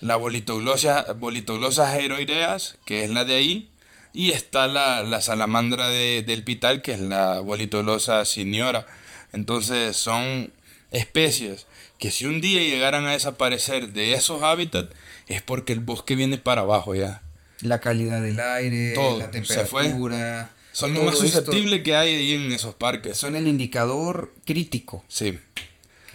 la 0.00 0.16
bolitoglosa 0.16 1.96
heroideas, 1.96 2.76
que 2.84 3.04
es 3.04 3.10
la 3.10 3.24
de 3.24 3.36
ahí. 3.36 3.69
Y 4.12 4.32
está 4.32 4.66
la, 4.66 5.02
la 5.02 5.20
salamandra 5.20 5.88
de- 5.88 6.22
del 6.26 6.42
Pital, 6.44 6.82
que 6.82 6.92
es 6.92 7.00
la 7.00 7.40
bolitoglosa 7.40 8.24
siniora. 8.24 8.86
Entonces 9.32 9.96
son 9.96 10.52
especies 10.90 11.66
que 11.98 12.10
si 12.10 12.24
un 12.26 12.40
día 12.40 12.60
llegaran 12.60 13.06
a 13.06 13.12
desaparecer 13.12 13.92
de 13.92 14.14
esos 14.14 14.42
hábitats, 14.42 14.92
es 15.28 15.42
porque 15.42 15.72
el 15.72 15.80
bosque 15.80 16.16
viene 16.16 16.38
para 16.38 16.62
abajo 16.62 16.94
ya. 16.94 17.22
La 17.60 17.78
calidad 17.80 18.20
del 18.22 18.40
aire, 18.40 18.92
Todo, 18.94 19.18
la 19.18 19.30
temperatura. 19.30 20.50
Son 20.72 20.94
lo 20.94 21.02
más 21.02 21.18
susceptible 21.18 21.82
que 21.82 21.94
hay 21.96 22.14
ahí 22.14 22.32
en 22.34 22.52
esos 22.52 22.74
parques. 22.74 23.16
Son 23.18 23.36
el 23.36 23.46
indicador 23.46 24.32
crítico. 24.46 25.04
Sí. 25.08 25.38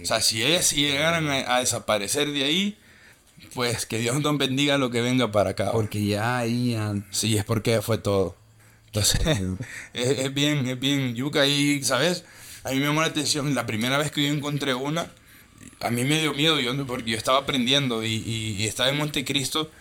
O 0.01 0.05
sea, 0.05 0.21
si 0.21 0.43
ellas 0.43 0.65
si 0.65 0.77
llegaran 0.77 1.29
a, 1.29 1.55
a 1.55 1.59
desaparecer 1.59 2.31
de 2.31 2.43
ahí, 2.43 2.77
pues 3.55 3.85
que 3.87 3.97
Dios 3.97 4.21
nos 4.21 4.37
bendiga 4.37 4.77
lo 4.77 4.91
que 4.91 5.01
venga 5.01 5.31
para 5.31 5.51
acá. 5.51 5.71
Porque 5.71 6.05
ya 6.05 6.39
han- 6.39 7.05
Sí, 7.09 7.35
es 7.37 7.43
porque 7.45 7.81
fue 7.81 7.97
todo. 7.97 8.35
Entonces, 8.87 9.21
es, 9.93 10.19
es 10.19 10.33
bien, 10.33 10.67
es 10.67 10.79
bien 10.79 11.15
yuca. 11.15 11.47
Y, 11.47 11.81
¿sabes? 11.83 12.25
A 12.63 12.69
mí 12.71 12.79
me 12.79 12.85
llamó 12.85 13.01
la 13.01 13.07
atención, 13.07 13.55
la 13.55 13.65
primera 13.65 13.97
vez 13.97 14.11
que 14.11 14.27
yo 14.27 14.33
encontré 14.33 14.73
una, 14.75 15.09
a 15.79 15.89
mí 15.89 16.03
me 16.03 16.19
dio 16.19 16.33
miedo, 16.33 16.59
yo, 16.59 16.85
porque 16.85 17.11
yo 17.11 17.17
estaba 17.17 17.39
aprendiendo 17.39 18.03
y, 18.03 18.13
y- 18.13 18.55
y 18.59 18.65
estaba 18.65 18.89
en 18.89 18.97
Montecristo 18.97 19.71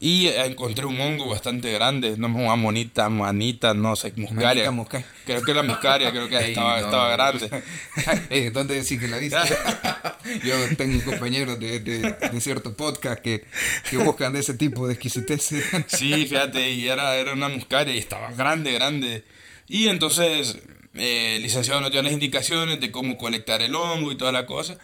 y 0.00 0.28
encontré 0.28 0.86
un 0.86 1.00
hongo 1.00 1.28
bastante 1.28 1.72
grande, 1.72 2.14
no 2.16 2.28
una 2.28 2.54
monita, 2.54 3.08
manita, 3.08 3.74
no 3.74 3.96
sé, 3.96 4.12
muscaria. 4.16 4.70
Musca- 4.70 5.04
Creo 5.26 5.42
que 5.42 5.50
era 5.50 5.62
muscaria, 5.64 6.10
creo 6.12 6.28
que 6.28 6.36
Ey, 6.38 6.48
estaba, 6.50 6.78
no. 6.80 6.84
estaba 6.86 7.10
grande. 7.10 7.50
Eh, 8.30 8.50
¿Dónde 8.52 8.74
decís 8.76 9.00
que 9.00 9.08
la 9.08 9.18
viste? 9.18 9.36
Yo 10.44 10.54
tengo 10.76 11.02
compañeros 11.04 11.58
de, 11.58 11.80
de, 11.80 11.98
de 12.12 12.40
cierto 12.40 12.76
podcast 12.76 13.20
que, 13.20 13.44
que 13.90 13.96
buscan 13.98 14.32
de 14.32 14.40
ese 14.40 14.54
tipo 14.54 14.86
de 14.86 14.94
exquisitez. 14.94 15.50
Sí, 15.88 16.26
fíjate, 16.26 16.70
y 16.70 16.86
era, 16.88 17.16
era 17.16 17.32
una 17.32 17.48
muscaria 17.48 17.94
y 17.94 17.98
estaba 17.98 18.30
grande, 18.32 18.72
grande. 18.72 19.24
Y 19.66 19.88
entonces, 19.88 20.58
eh, 20.94 21.34
el 21.36 21.42
licenciado 21.42 21.80
nos 21.80 21.90
dio 21.90 22.02
las 22.02 22.12
indicaciones 22.12 22.80
de 22.80 22.90
cómo 22.90 23.16
colectar 23.18 23.62
el 23.62 23.74
hongo 23.74 24.12
y 24.12 24.16
toda 24.16 24.32
la 24.32 24.46
cosa. 24.46 24.78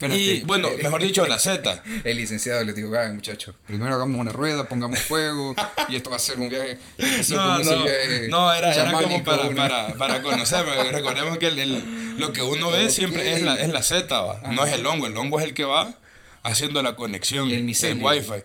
Espérate. 0.00 0.18
Y 0.18 0.40
bueno, 0.44 0.70
mejor 0.82 1.02
dicho, 1.02 1.26
la 1.26 1.38
seta. 1.38 1.82
El 2.04 2.16
licenciado 2.16 2.64
le 2.64 2.72
digo, 2.72 2.90
"Vayan, 2.90 3.16
muchachos, 3.16 3.54
primero 3.66 3.94
hagamos 3.94 4.18
una 4.18 4.32
rueda, 4.32 4.66
pongamos 4.66 4.98
fuego 5.00 5.54
y 5.88 5.96
esto 5.96 6.08
va 6.08 6.16
a 6.16 6.18
ser 6.18 6.38
un 6.40 6.48
viaje. 6.48 6.78
No, 7.28 7.58
no, 7.58 7.82
viaje 7.84 8.28
no, 8.28 8.52
era, 8.54 8.72
era 8.74 8.92
como 8.92 9.22
para, 9.22 9.50
para, 9.50 9.88
para 9.94 10.22
conocer, 10.22 10.64
porque 10.64 10.90
recordemos 10.90 11.36
que 11.36 11.48
el- 11.48 11.58
el- 11.58 12.16
lo 12.18 12.32
que 12.32 12.40
uno 12.42 12.70
ve 12.70 12.88
siempre 12.90 13.32
es 13.34 13.42
la, 13.42 13.56
es 13.56 13.68
la 13.68 13.82
¿va? 14.22 14.40
no 14.52 14.64
es 14.64 14.72
el 14.72 14.86
hongo, 14.86 15.06
el 15.06 15.16
hongo 15.16 15.38
es 15.38 15.44
el 15.46 15.52
que 15.54 15.64
va 15.64 15.92
haciendo 16.42 16.82
la 16.82 16.96
conexión, 16.96 17.50
El 17.50 17.64
micelio. 17.64 18.06
wifi. 18.06 18.42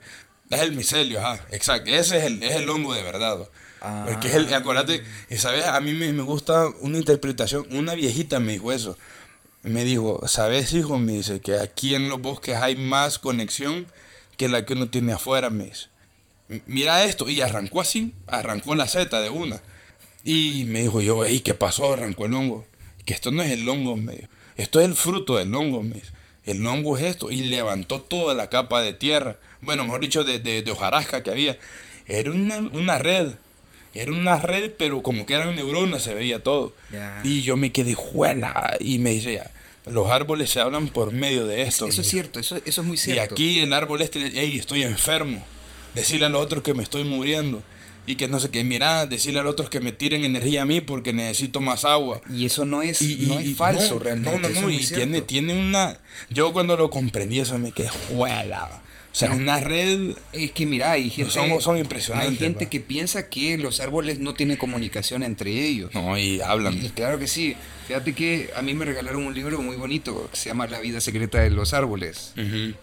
Es 0.49 0.59
el 0.61 0.73
micelio, 0.73 1.19
ajá, 1.25 1.43
exacto, 1.51 1.89
ese 1.89 2.17
es 2.17 2.23
el, 2.25 2.43
es 2.43 2.51
el 2.55 2.69
hongo 2.69 2.93
de 2.93 3.01
verdad. 3.01 3.39
¿va? 3.39 3.45
Ah. 3.81 4.05
Porque 4.11 4.27
es 4.27 4.35
el, 4.35 4.53
acuérdate, 4.53 5.03
y 5.29 5.37
sabes, 5.37 5.65
a 5.65 5.79
mí 5.79 5.93
me, 5.93 6.11
me 6.11 6.21
gusta 6.23 6.67
una 6.81 6.97
interpretación, 6.97 7.65
una 7.71 7.93
viejita 7.95 8.39
me 8.39 8.53
dijo 8.53 8.71
eso, 8.71 8.97
me 9.65 9.83
dijo, 9.83 10.27
¿sabes 10.27 10.73
hijo? 10.73 10.97
Me 10.97 11.13
dice 11.13 11.41
que 11.41 11.57
aquí 11.59 11.95
en 11.95 12.09
los 12.09 12.21
bosques 12.21 12.55
hay 12.55 12.75
más 12.75 13.19
conexión 13.19 13.87
que 14.37 14.49
la 14.49 14.65
que 14.65 14.73
uno 14.73 14.89
tiene 14.89 15.13
afuera, 15.13 15.49
me 15.49 15.65
dice 15.65 15.87
mira 16.65 17.03
esto, 17.03 17.29
y 17.29 17.41
arrancó 17.41 17.81
así, 17.81 18.13
arrancó 18.27 18.75
la 18.75 18.87
seta 18.87 19.21
de 19.21 19.29
una. 19.29 19.61
Y 20.23 20.65
me 20.67 20.81
dijo 20.81 21.01
yo, 21.01 21.25
¿y 21.27 21.41
qué 21.41 21.53
pasó? 21.53 21.93
Arrancó 21.93 22.25
el 22.25 22.33
hongo. 22.33 22.65
Que 23.05 23.13
esto 23.13 23.31
no 23.31 23.43
es 23.43 23.51
el 23.51 23.67
hongo, 23.67 23.95
me 23.95 24.13
dijo. 24.13 24.27
Esto 24.57 24.79
es 24.79 24.87
el 24.87 24.95
fruto 24.95 25.37
del 25.37 25.53
hongo, 25.53 25.83
me. 25.83 26.01
El 26.45 26.65
hongo 26.65 26.97
es 26.97 27.03
esto. 27.03 27.31
Y 27.31 27.43
levantó 27.43 28.01
toda 28.01 28.33
la 28.33 28.49
capa 28.49 28.81
de 28.81 28.93
tierra. 28.93 29.37
Bueno, 29.61 29.83
mejor 29.83 30.01
dicho, 30.01 30.23
de, 30.23 30.39
de, 30.39 30.63
de 30.63 30.71
hojarasca 30.71 31.21
que 31.21 31.29
había. 31.29 31.57
Era 32.07 32.31
una, 32.31 32.57
una 32.57 32.97
red. 32.97 33.33
Era 33.93 34.11
una 34.11 34.39
red, 34.39 34.71
pero 34.77 35.03
como 35.03 35.25
que 35.25 35.35
eran 35.35 35.55
neuronas, 35.55 36.03
se 36.03 36.13
veía 36.13 36.41
todo. 36.41 36.73
Y 37.23 37.43
yo 37.43 37.55
me 37.55 37.71
quedé 37.71 37.93
juela. 37.93 38.75
Y 38.79 38.97
me 38.99 39.11
dice, 39.11 39.33
ya, 39.33 39.51
los 39.85 40.09
árboles 40.09 40.49
se 40.49 40.59
hablan 40.59 40.87
por 40.87 41.11
medio 41.11 41.45
de 41.45 41.63
esto. 41.63 41.87
Eso 41.87 42.01
es 42.01 42.07
cierto, 42.07 42.39
eso, 42.39 42.57
eso 42.65 42.81
es 42.81 42.87
muy 42.87 42.97
cierto. 42.97 43.21
Y 43.21 43.25
aquí 43.33 43.59
el 43.59 43.73
árbol 43.73 44.01
este, 44.01 44.31
hey, 44.33 44.57
estoy 44.57 44.83
enfermo. 44.83 45.43
Decirle 45.93 46.25
al 46.25 46.35
otro 46.35 46.63
que 46.63 46.73
me 46.73 46.83
estoy 46.83 47.03
muriendo. 47.03 47.63
Y 48.07 48.15
que 48.15 48.27
no 48.27 48.39
sé 48.39 48.49
qué, 48.49 48.63
mira, 48.63 49.07
decirle 49.07 49.39
al 49.39 49.47
otro 49.47 49.67
que 49.67 49.79
me 49.79 49.91
tiren 49.91 50.23
energía 50.23 50.61
a 50.61 50.65
mí 50.65 50.79
porque 50.79 51.11
necesito 51.11 51.59
más 51.59 51.85
agua. 51.85 52.21
Y 52.29 52.45
eso 52.45 52.63
no 52.63 52.83
es, 52.83 53.01
no 53.01 53.39
es 53.39 53.55
falso 53.55 53.97
realmente. 53.97 54.39
No, 54.39 54.49
no, 54.49 54.61
no, 54.61 54.69
y 54.69 54.77
tiene, 54.85 55.21
tiene 55.21 55.59
una... 55.59 55.99
Yo 56.29 56.53
cuando 56.53 56.77
lo 56.77 56.91
comprendí 56.91 57.39
eso 57.39 57.57
me 57.57 57.71
quedé, 57.71 57.89
juela. 57.89 58.83
O 59.15 59.17
sea, 59.17 59.31
una 59.31 59.61
red. 59.61 60.13
Es 60.33 60.51
que 60.51 60.65
mira, 60.65 60.91
hay 60.91 61.09
gente, 61.09 61.31
son, 61.31 61.61
son 61.61 61.77
impresionantes. 61.77 62.31
Hay 62.31 62.37
gente 62.37 62.67
que 62.67 62.81
piensa 62.81 63.29
que 63.29 63.57
los 63.57 63.79
árboles 63.79 64.19
no 64.19 64.33
tienen 64.33 64.57
comunicación 64.57 65.23
entre 65.23 65.51
ellos. 65.51 65.93
No, 65.93 66.17
y 66.17 66.41
hablan. 66.41 66.77
claro 66.89 67.17
que 67.17 67.27
sí. 67.27 67.55
Fíjate 67.87 68.11
que 68.13 68.49
a 68.57 68.61
mí 68.61 68.73
me 68.73 68.83
regalaron 68.83 69.25
un 69.25 69.33
libro 69.33 69.61
muy 69.61 69.77
bonito 69.77 70.27
que 70.29 70.35
se 70.35 70.49
llama 70.49 70.67
La 70.67 70.81
vida 70.81 70.99
secreta 70.99 71.39
de 71.39 71.49
los 71.49 71.73
árboles. 71.73 72.33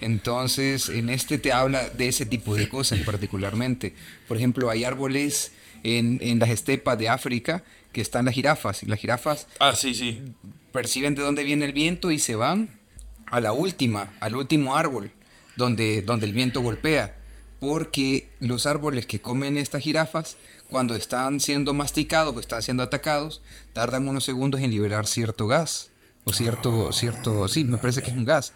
Entonces, 0.01 0.89
en 0.89 1.11
este 1.11 1.37
te 1.37 1.53
habla 1.53 1.91
de 1.91 2.09
ese 2.09 2.25
tipo 2.25 2.55
de 2.55 2.67
cosas 2.67 3.01
particularmente. 3.01 3.93
Por 4.27 4.39
ejemplo, 4.39 4.71
hay 4.71 4.85
árboles 4.85 5.53
en, 5.83 6.19
en 6.23 6.39
las 6.39 6.49
estepas 6.49 6.99
de 6.99 7.11
África 7.11 7.63
que 7.93 8.01
están 8.01 8.25
las 8.25 8.35
jirafas. 8.35 8.83
Y 8.83 8.87
las 8.87 8.99
jirafas. 8.99 9.49
Ah, 9.61 9.75
sí, 9.77 9.95
sí. 9.95 10.23
Perciben 10.73 11.15
de 11.15 11.21
dónde 11.21 11.45
viene 11.45 11.67
el 11.67 11.75
viento 11.75 12.11
y 12.11 12.19
se 12.19 12.37
van 12.37 12.71
a 13.27 13.39
la 13.41 13.53
última, 13.53 14.15
al 14.21 14.35
último 14.35 14.77
árbol 14.77 15.11
donde, 15.63 16.03
donde 16.03 16.27
el 16.27 16.33
viento 16.33 16.61
golpea, 16.61 17.17
porque 17.61 18.29
los 18.41 18.67
árboles 18.67 19.07
que 19.07 19.21
comen 19.21 19.57
estas 19.57 19.83
jirafas, 19.83 20.37
cuando 20.69 20.97
están 20.97 21.39
siendo 21.39 21.73
masticados 21.73 22.35
o 22.35 22.41
están 22.41 22.63
siendo 22.63 22.83
atacados, 22.83 23.43
tardan 23.73 24.09
unos 24.09 24.25
segundos 24.25 24.61
en 24.61 24.73
liberar 24.73 25.07
cierto 25.07 25.47
gas, 25.47 25.91
o 26.25 26.33
cierto, 26.33 26.93
cierto, 26.93 27.47
sí, 27.47 27.63
me 27.65 27.79
parece 27.79 28.03
que 28.03 28.11
es 28.11 28.17
un 28.17 28.25
gas. 28.25 28.53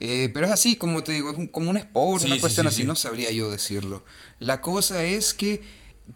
Eh, 0.00 0.30
pero 0.34 0.46
es 0.46 0.52
así, 0.52 0.76
como 0.76 1.04
te 1.04 1.12
digo, 1.12 1.30
es 1.30 1.50
como 1.50 1.70
un 1.70 1.76
esporo, 1.76 2.24
una 2.24 2.40
cuestión 2.40 2.66
así, 2.66 2.82
no 2.82 2.96
sabría 2.96 3.30
yo 3.30 3.50
decirlo. 3.50 4.04
La 4.40 4.60
cosa 4.60 5.04
es 5.04 5.34
que 5.34 5.62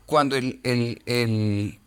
cuando 0.07 0.35
el, 0.35 0.61
el, 0.65 1.03
el, 1.07 1.79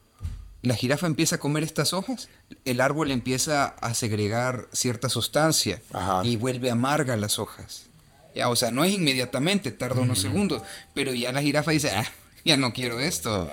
la 0.62 0.76
jirafa 0.76 1.08
empieza 1.08 1.36
a 1.36 1.40
comer 1.40 1.64
estas 1.64 1.92
hojas, 1.92 2.30
el 2.64 2.80
árbol 2.80 3.12
empieza 3.12 3.66
a 3.66 3.94
segregar 3.94 4.70
cierta 4.72 5.10
sustancia 5.10 5.82
y 6.24 6.38
vuelve 6.38 6.72
amarga 6.72 7.18
las 7.18 7.40
hojas. 7.40 7.88
Ya, 8.36 8.50
o 8.50 8.56
sea, 8.56 8.72
no 8.72 8.84
es 8.84 8.94
inmediatamente, 8.94 9.72
tarda 9.72 10.02
unos 10.02 10.20
segundos, 10.20 10.62
pero 10.94 11.14
ya 11.14 11.32
la 11.32 11.42
jirafa 11.42 11.72
dice, 11.72 11.90
ah, 11.92 12.06
ya 12.44 12.58
no 12.58 12.74
quiero 12.74 13.00
esto. 13.00 13.50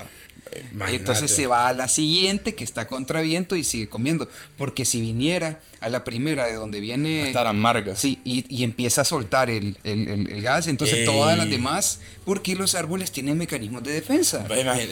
Entonces 0.88 1.30
se 1.30 1.46
va 1.46 1.68
a 1.68 1.72
la 1.72 1.88
siguiente 1.88 2.54
que 2.54 2.64
está 2.64 2.86
contra 2.86 3.20
viento 3.22 3.56
y 3.56 3.64
sigue 3.64 3.88
comiendo. 3.88 4.28
Porque 4.58 4.84
si 4.84 5.00
viniera 5.00 5.60
a 5.80 5.88
la 5.88 6.04
primera 6.04 6.46
de 6.46 6.54
donde 6.54 6.80
viene... 6.80 7.28
estar 7.28 7.46
amarga. 7.46 7.96
Sí, 7.96 8.20
y, 8.24 8.44
y, 8.54 8.64
empieza 8.64 9.00
a 9.02 9.04
soltar 9.04 9.50
el, 9.50 9.76
el, 9.84 10.08
el, 10.08 10.42
gas. 10.42 10.66
Entonces 10.66 11.04
todas 11.04 11.38
las 11.38 11.48
demás, 11.48 12.00
porque 12.24 12.54
los 12.54 12.74
árboles 12.74 13.12
tienen 13.12 13.38
mecanismos 13.38 13.82
de 13.82 13.92
defensa. 13.92 14.46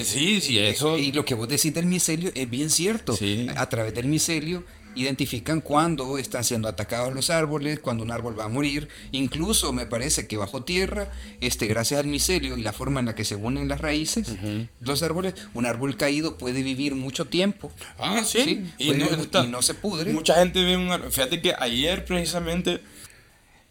Sí, 0.04 0.40
sí, 0.40 0.58
eso... 0.58 0.96
Y 0.96 1.12
lo 1.12 1.24
que 1.24 1.34
vos 1.34 1.48
decís 1.48 1.74
del 1.74 1.86
micelio 1.86 2.30
es 2.34 2.48
bien 2.48 2.70
cierto. 2.70 3.14
Sí. 3.16 3.46
A 3.54 3.68
través 3.68 3.94
del 3.94 4.06
micelio 4.06 4.64
identifican 4.94 5.60
cuando 5.60 6.18
están 6.18 6.44
siendo 6.44 6.68
atacados 6.68 7.14
los 7.14 7.30
árboles, 7.30 7.80
cuando 7.80 8.02
un 8.02 8.10
árbol 8.10 8.38
va 8.38 8.44
a 8.44 8.48
morir, 8.48 8.88
incluso 9.12 9.72
me 9.72 9.86
parece 9.86 10.26
que 10.26 10.36
bajo 10.36 10.64
tierra, 10.64 11.10
este, 11.40 11.66
gracias 11.66 12.00
al 12.00 12.06
micelio 12.06 12.56
y 12.56 12.62
la 12.62 12.72
forma 12.72 13.00
en 13.00 13.06
la 13.06 13.14
que 13.14 13.24
se 13.24 13.36
unen 13.36 13.68
las 13.68 13.80
raíces, 13.80 14.34
los 14.80 15.02
árboles, 15.02 15.34
un 15.54 15.66
árbol 15.66 15.96
caído 15.96 16.38
puede 16.38 16.62
vivir 16.62 16.94
mucho 16.94 17.26
tiempo. 17.26 17.72
Ah, 17.98 18.22
sí, 18.24 18.64
Y, 18.78 18.92
no, 18.92 19.62
se 19.62 19.74
pudre. 19.74 20.12
Mucha 20.12 20.34
gente 20.36 20.64
ve 20.64 20.76
un 20.76 20.90
árbol. 20.90 21.12
Fíjate 21.12 21.40
que 21.40 21.54
ayer 21.58 22.04
precisamente, 22.04 22.80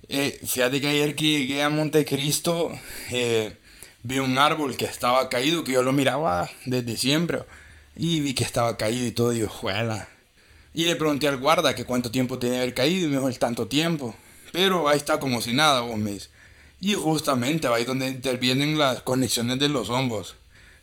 eh, 0.08 0.40
fíjate 0.46 0.80
que 0.82 0.88
ayer 0.88 1.16
que 1.16 1.24
llegué 1.24 1.64
a 1.64 1.70
Montecristo, 1.70 2.72
eh, 3.12 3.58
vi 4.04 4.20
un 4.20 4.38
árbol 4.38 4.78
que 4.78 4.86
estaba 4.86 5.30
caído, 5.30 5.64
que 5.64 5.74
yo 5.74 5.84
lo 5.84 5.92
miraba 5.92 6.50
desde 6.66 6.96
siempre, 6.98 7.40
y 7.96 8.22
vi 8.22 8.34
que 8.34 8.44
estaba 8.44 8.78
caído 8.78 9.06
y 9.06 9.12
todo, 9.12 9.34
y 9.34 9.40
yo, 9.40 9.50
juela 9.50 10.08
y 10.74 10.86
le 10.86 10.96
pregunté 10.96 11.28
al 11.28 11.38
guarda 11.38 11.74
que 11.76 11.86
cuánto 11.86 12.12
tiempo 12.12 12.38
tenía 12.38 12.60
haber 12.60 12.74
caído 12.74 13.08
y 13.08 13.10
me 13.10 13.18
dijo 13.18 13.28
el 13.28 13.40
tanto 13.40 13.68
tiempo. 13.68 14.16
Pero 14.52 14.88
ahí 14.88 14.98
está 14.98 15.20
como 15.20 15.42
si 15.42 15.54
nada, 15.54 15.82
vos 15.82 15.98
me. 15.98 16.18
Y 16.82 16.94
justamente 16.94 17.68
ahí 17.68 17.86
donde 17.86 18.08
intervienen 18.08 18.78
las 18.78 19.02
conexiones 19.02 19.60
de 19.60 19.70
los 19.70 19.90
hongos. 19.90 20.36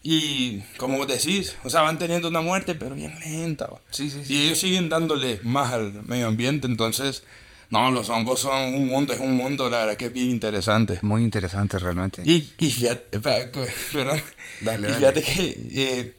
Y 0.03 0.61
como 0.77 0.99
vos 0.99 1.09
decís, 1.09 1.57
o 1.65 1.71
sea, 1.71 1.83
van 1.83 1.99
teniendo 1.99 2.29
una 2.29 2.41
muerte, 2.41 2.75
pero 2.75 2.95
bien 2.95 3.19
lenta. 3.21 3.69
Sí, 3.91 4.11
sí, 4.11 4.23
sí. 4.25 4.35
Y 4.35 4.47
ellos 4.47 4.59
siguen 4.59 4.89
dándole 4.89 5.41
más 5.43 5.73
al 5.73 6.05
medio 6.05 6.29
ambiente, 6.29 6.69
entonces, 6.69 7.25
no, 7.71 7.91
los 7.91 8.09
hongos 8.09 8.41
son 8.41 8.75
un 8.75 8.87
mundo, 8.87 9.13
es 9.15 9.21
un 9.21 9.35
mundo, 9.35 9.69
la 9.69 9.79
verdad 9.79 9.97
que 9.97 10.07
es 10.07 10.13
bien 10.13 10.31
interesante. 10.31 11.01
Muy 11.03 11.25
interesante 11.25 11.79
realmente. 11.79 12.23
Y, 12.25 12.53
y 12.59 12.71
fíjate, 12.71 13.19
dale, 14.61 14.95
fíjate 14.95 15.23
que 15.23 15.57
eh, 15.73 16.15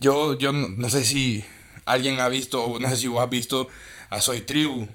yo, 0.00 0.36
yo 0.36 0.52
no 0.52 0.90
sé 0.90 1.04
si 1.04 1.42
alguien 1.84 2.20
ha 2.20 2.28
visto, 2.28 2.78
no 2.80 2.88
sé 2.88 2.96
si 2.96 3.06
vos 3.08 3.22
has 3.22 3.30
visto 3.30 3.68
a 4.10 4.20
Soy 4.20 4.42
Tribu, 4.42 4.86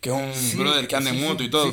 que 0.00 0.10
es 0.10 0.52
un 0.52 0.58
brother 0.58 0.88
que 0.88 0.96
anda 0.96 1.10
en 1.10 1.20
moto 1.20 1.42
y 1.42 1.50
todo. 1.50 1.72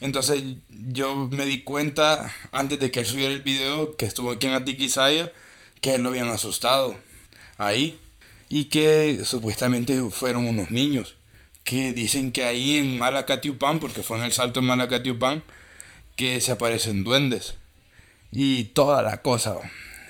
Entonces 0.00 0.42
yo 0.70 1.28
me 1.30 1.44
di 1.44 1.62
cuenta 1.62 2.34
antes 2.50 2.78
de 2.78 2.90
que 2.90 3.00
él 3.00 3.06
subiera 3.06 3.32
el 3.32 3.42
video 3.42 3.96
que 3.96 4.06
estuvo 4.06 4.30
aquí 4.30 4.46
en 4.46 4.54
Atiquizaya 4.54 5.32
que 5.80 5.96
él 5.96 6.02
lo 6.02 6.10
habían 6.10 6.28
asustado 6.28 6.96
ahí 7.58 7.98
y 8.48 8.66
que 8.66 9.20
supuestamente 9.24 10.00
fueron 10.10 10.46
unos 10.46 10.70
niños 10.70 11.16
que 11.64 11.92
dicen 11.92 12.32
que 12.32 12.44
ahí 12.44 12.76
en 12.76 12.98
Malacatiupan, 12.98 13.80
porque 13.80 14.02
fue 14.02 14.18
en 14.18 14.24
el 14.24 14.32
salto 14.32 14.60
en 14.60 14.66
Malacatiupan, 14.66 15.42
que 16.16 16.40
se 16.40 16.52
aparecen 16.52 17.04
duendes 17.04 17.54
y 18.30 18.64
toda 18.64 19.02
la 19.02 19.22
cosa. 19.22 19.56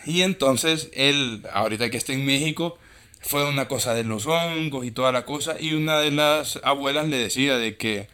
Y 0.05 0.23
entonces 0.23 0.91
él, 0.93 1.47
ahorita 1.53 1.91
que 1.91 1.97
está 1.97 2.13
en 2.13 2.25
México, 2.25 2.79
fue 3.23 3.49
una 3.49 3.69
cosa 3.69 3.95
de 3.95 4.05
los 4.05 4.27
hongos 4.27 4.85
y 4.85 4.91
toda 4.91 5.13
la 5.13 5.25
cosa. 5.25 5.57
Y 5.59 5.75
una 5.75 5.99
de 6.01 6.11
las 6.11 6.61
abuelas 6.65 7.09
le 7.09 7.17
decía 7.17 7.57
de 7.57 7.77
que 7.77 8.09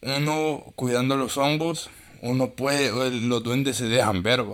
uno 0.00 0.72
cuidando 0.76 1.16
los 1.16 1.36
hongos, 1.36 1.90
uno 2.22 2.52
puede, 2.54 3.10
los 3.20 3.42
duendes 3.42 3.76
se 3.76 3.86
dejan 3.86 4.22
ver. 4.22 4.44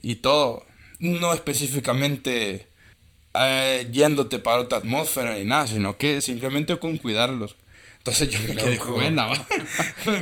Y 0.00 0.16
todo, 0.16 0.64
no 0.98 1.32
específicamente 1.32 2.68
eh, 3.34 3.88
yéndote 3.92 4.38
para 4.38 4.62
otra 4.62 4.78
atmósfera 4.78 5.34
ni 5.34 5.44
nada, 5.44 5.66
sino 5.66 5.96
que 5.96 6.20
simplemente 6.20 6.78
con 6.78 6.96
cuidarlos. 6.96 7.56
Entonces 8.06 8.30
yo 8.30 8.38
me 8.46 8.54
quedé 8.54 8.78
buena, 8.78 9.26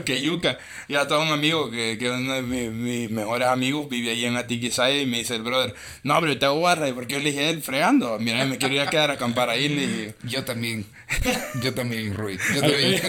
que 0.06 0.22
yuca. 0.22 0.56
Y 0.88 0.94
a 0.94 1.06
todo 1.06 1.20
un 1.20 1.28
amigo, 1.28 1.70
que, 1.70 1.98
que 1.98 2.08
uno 2.08 2.32
de 2.32 2.40
mis, 2.40 3.10
mejores 3.10 3.46
amigos, 3.46 3.90
vive 3.90 4.12
ahí 4.12 4.24
en 4.24 4.38
Atiquizaya 4.38 5.02
y 5.02 5.04
me 5.04 5.18
dice 5.18 5.34
el 5.34 5.42
brother, 5.42 5.74
no, 6.02 6.18
pero 6.18 6.38
te 6.38 6.46
hago 6.46 6.62
barra, 6.62 6.88
¿y 6.88 6.94
por 6.94 7.06
qué 7.06 7.16
yo 7.16 7.20
le 7.20 7.32
dije 7.32 7.50
él 7.50 7.62
fregando? 7.62 8.18
Mira, 8.18 8.46
me 8.46 8.56
quiero 8.56 8.74
ir 8.74 8.80
a 8.80 8.88
quedar 8.88 9.10
a 9.10 9.14
acampar 9.14 9.50
ahí. 9.50 9.68
Le 9.68 9.86
dije, 9.86 10.14
yo 10.22 10.44
también, 10.46 10.86
yo 11.62 11.74
también, 11.74 12.14
Rui, 12.14 12.38
yo 12.54 12.62
también. 12.62 13.02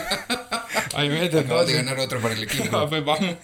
Ahí 0.93 1.07
me 1.07 1.23
Acabo 1.23 1.63
de 1.63 1.73
ganar 1.73 1.97
otro 1.97 2.19
para 2.19 2.33
el 2.33 2.43
equipo. 2.43 2.85
pues 2.89 3.05
vamos. 3.05 3.35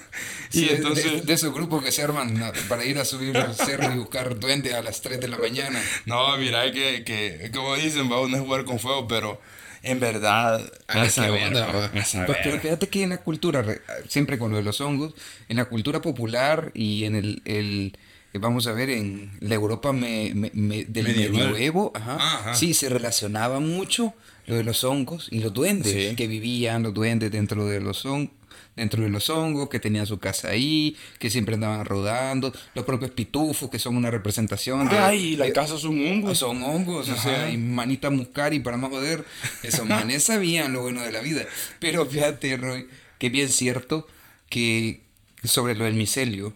Y 0.52 0.68
entonces... 0.68 1.26
De, 1.26 1.34
esos 1.34 1.54
grupos 1.54 1.82
que 1.82 1.94
se 1.94 2.04
arman 2.04 2.52
para 2.68 2.84
ir 2.84 3.00
a 3.00 3.06
subir 3.06 3.38
el 3.38 3.56
cerro 3.56 3.94
y 3.94 3.98
buscar 3.98 4.38
duendes 4.38 4.74
a 4.74 4.82
las 4.82 5.02
3 5.02 5.22
de 5.22 5.30
la 5.30 5.38
mañana. 5.38 5.82
No, 6.06 6.36
mira, 6.36 6.70
que, 6.74 7.06
que 7.06 7.52
como 7.54 7.78
dicen, 7.78 8.12
va 8.12 8.18
a 8.18 8.40
jugar 8.42 8.66
con 8.66 8.80
fuego, 8.80 9.08
pero 9.08 9.40
en 9.84 10.00
verdad, 10.00 10.62
a 10.88 11.10
saber, 11.10 11.54
pues, 11.92 12.16
pero 12.44 12.60
fíjate 12.60 12.88
que 12.88 13.04
en 13.04 13.10
la 13.10 13.18
cultura, 13.18 13.66
siempre 14.08 14.38
con 14.38 14.52
lo 14.52 14.58
de 14.58 14.64
los 14.64 14.80
hongos, 14.82 15.14
en 15.50 15.58
la 15.58 15.66
cultura 15.66 16.02
popular 16.02 16.72
y 16.74 17.06
en 17.06 17.16
el, 17.16 17.42
el 17.46 17.98
vamos 18.34 18.68
a 18.68 18.74
ver, 18.74 18.90
en 18.90 19.32
la 19.40 19.56
Europa 19.56 19.92
me, 19.92 20.34
me, 20.34 20.86
del 20.86 21.16
medioevo, 21.16 21.92
ajá, 21.96 22.54
sí, 22.54 22.74
se 22.74 22.90
relacionaba 22.90 23.60
mucho 23.60 24.14
lo 24.46 24.56
de 24.56 24.64
los 24.64 24.84
hongos 24.84 25.28
y 25.32 25.40
los 25.40 25.54
duendes, 25.54 26.16
que 26.16 26.28
vivían 26.28 26.84
los 26.84 26.94
duendes 26.94 27.32
dentro 27.32 27.66
de 27.66 27.80
los 27.80 28.06
hongos 28.06 28.41
dentro 28.76 29.04
de 29.04 29.10
los 29.10 29.30
hongos, 29.30 29.70
que 29.70 29.80
tenían 29.80 30.08
su 30.08 30.20
casa 30.20 30.50
ahí, 30.50 30.96
que 31.20 31.30
siempre 31.30 31.56
andaban 31.56 31.86
rodando, 31.86 32.54
los 32.74 32.86
propios 32.86 33.12
pitufos, 33.12 33.70
que 33.70 33.80
son 33.80 33.96
una 33.98 34.12
representación 34.12 34.88
de... 34.90 34.98
¡Ay, 34.98 35.36
la 35.36 35.52
casa 35.52 35.78
son 35.78 36.06
hongos! 36.06 36.38
Son 36.38 36.62
hongos, 36.64 37.10
o 37.10 37.18
sea, 37.18 37.50
y 37.50 37.58
manita 37.58 38.10
muscari 38.10 38.60
para 38.60 38.78
más 38.78 38.90
poder, 38.90 39.26
esos 39.64 39.86
manes 39.86 40.24
sabían 40.24 40.74
lo 40.74 40.82
bueno 40.82 41.02
de 41.02 41.12
la 41.12 41.22
vida. 41.22 41.46
Pero 41.80 42.06
fíjate, 42.06 42.58
Roy, 42.58 42.88
que 43.18 43.30
bien 43.30 43.50
cierto 43.50 44.08
que 44.50 45.02
sobre 45.44 45.76
lo 45.76 45.86
del 45.86 45.94
micelio, 45.96 46.54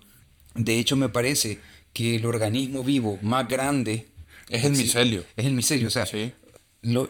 de 0.54 0.80
hecho 0.80 0.96
me 0.96 1.10
parece 1.10 1.60
que 1.94 2.16
el 2.16 2.26
organismo 2.26 2.84
vivo 2.84 3.20
más 3.22 3.48
grande... 3.48 4.08
Es 4.50 4.64
el 4.64 4.74
micelio. 4.74 5.24
Es 5.36 5.46
el 5.46 5.54
micelio, 5.54 5.88
o 5.88 5.92
sea, 5.92 6.06
sí 6.06 6.34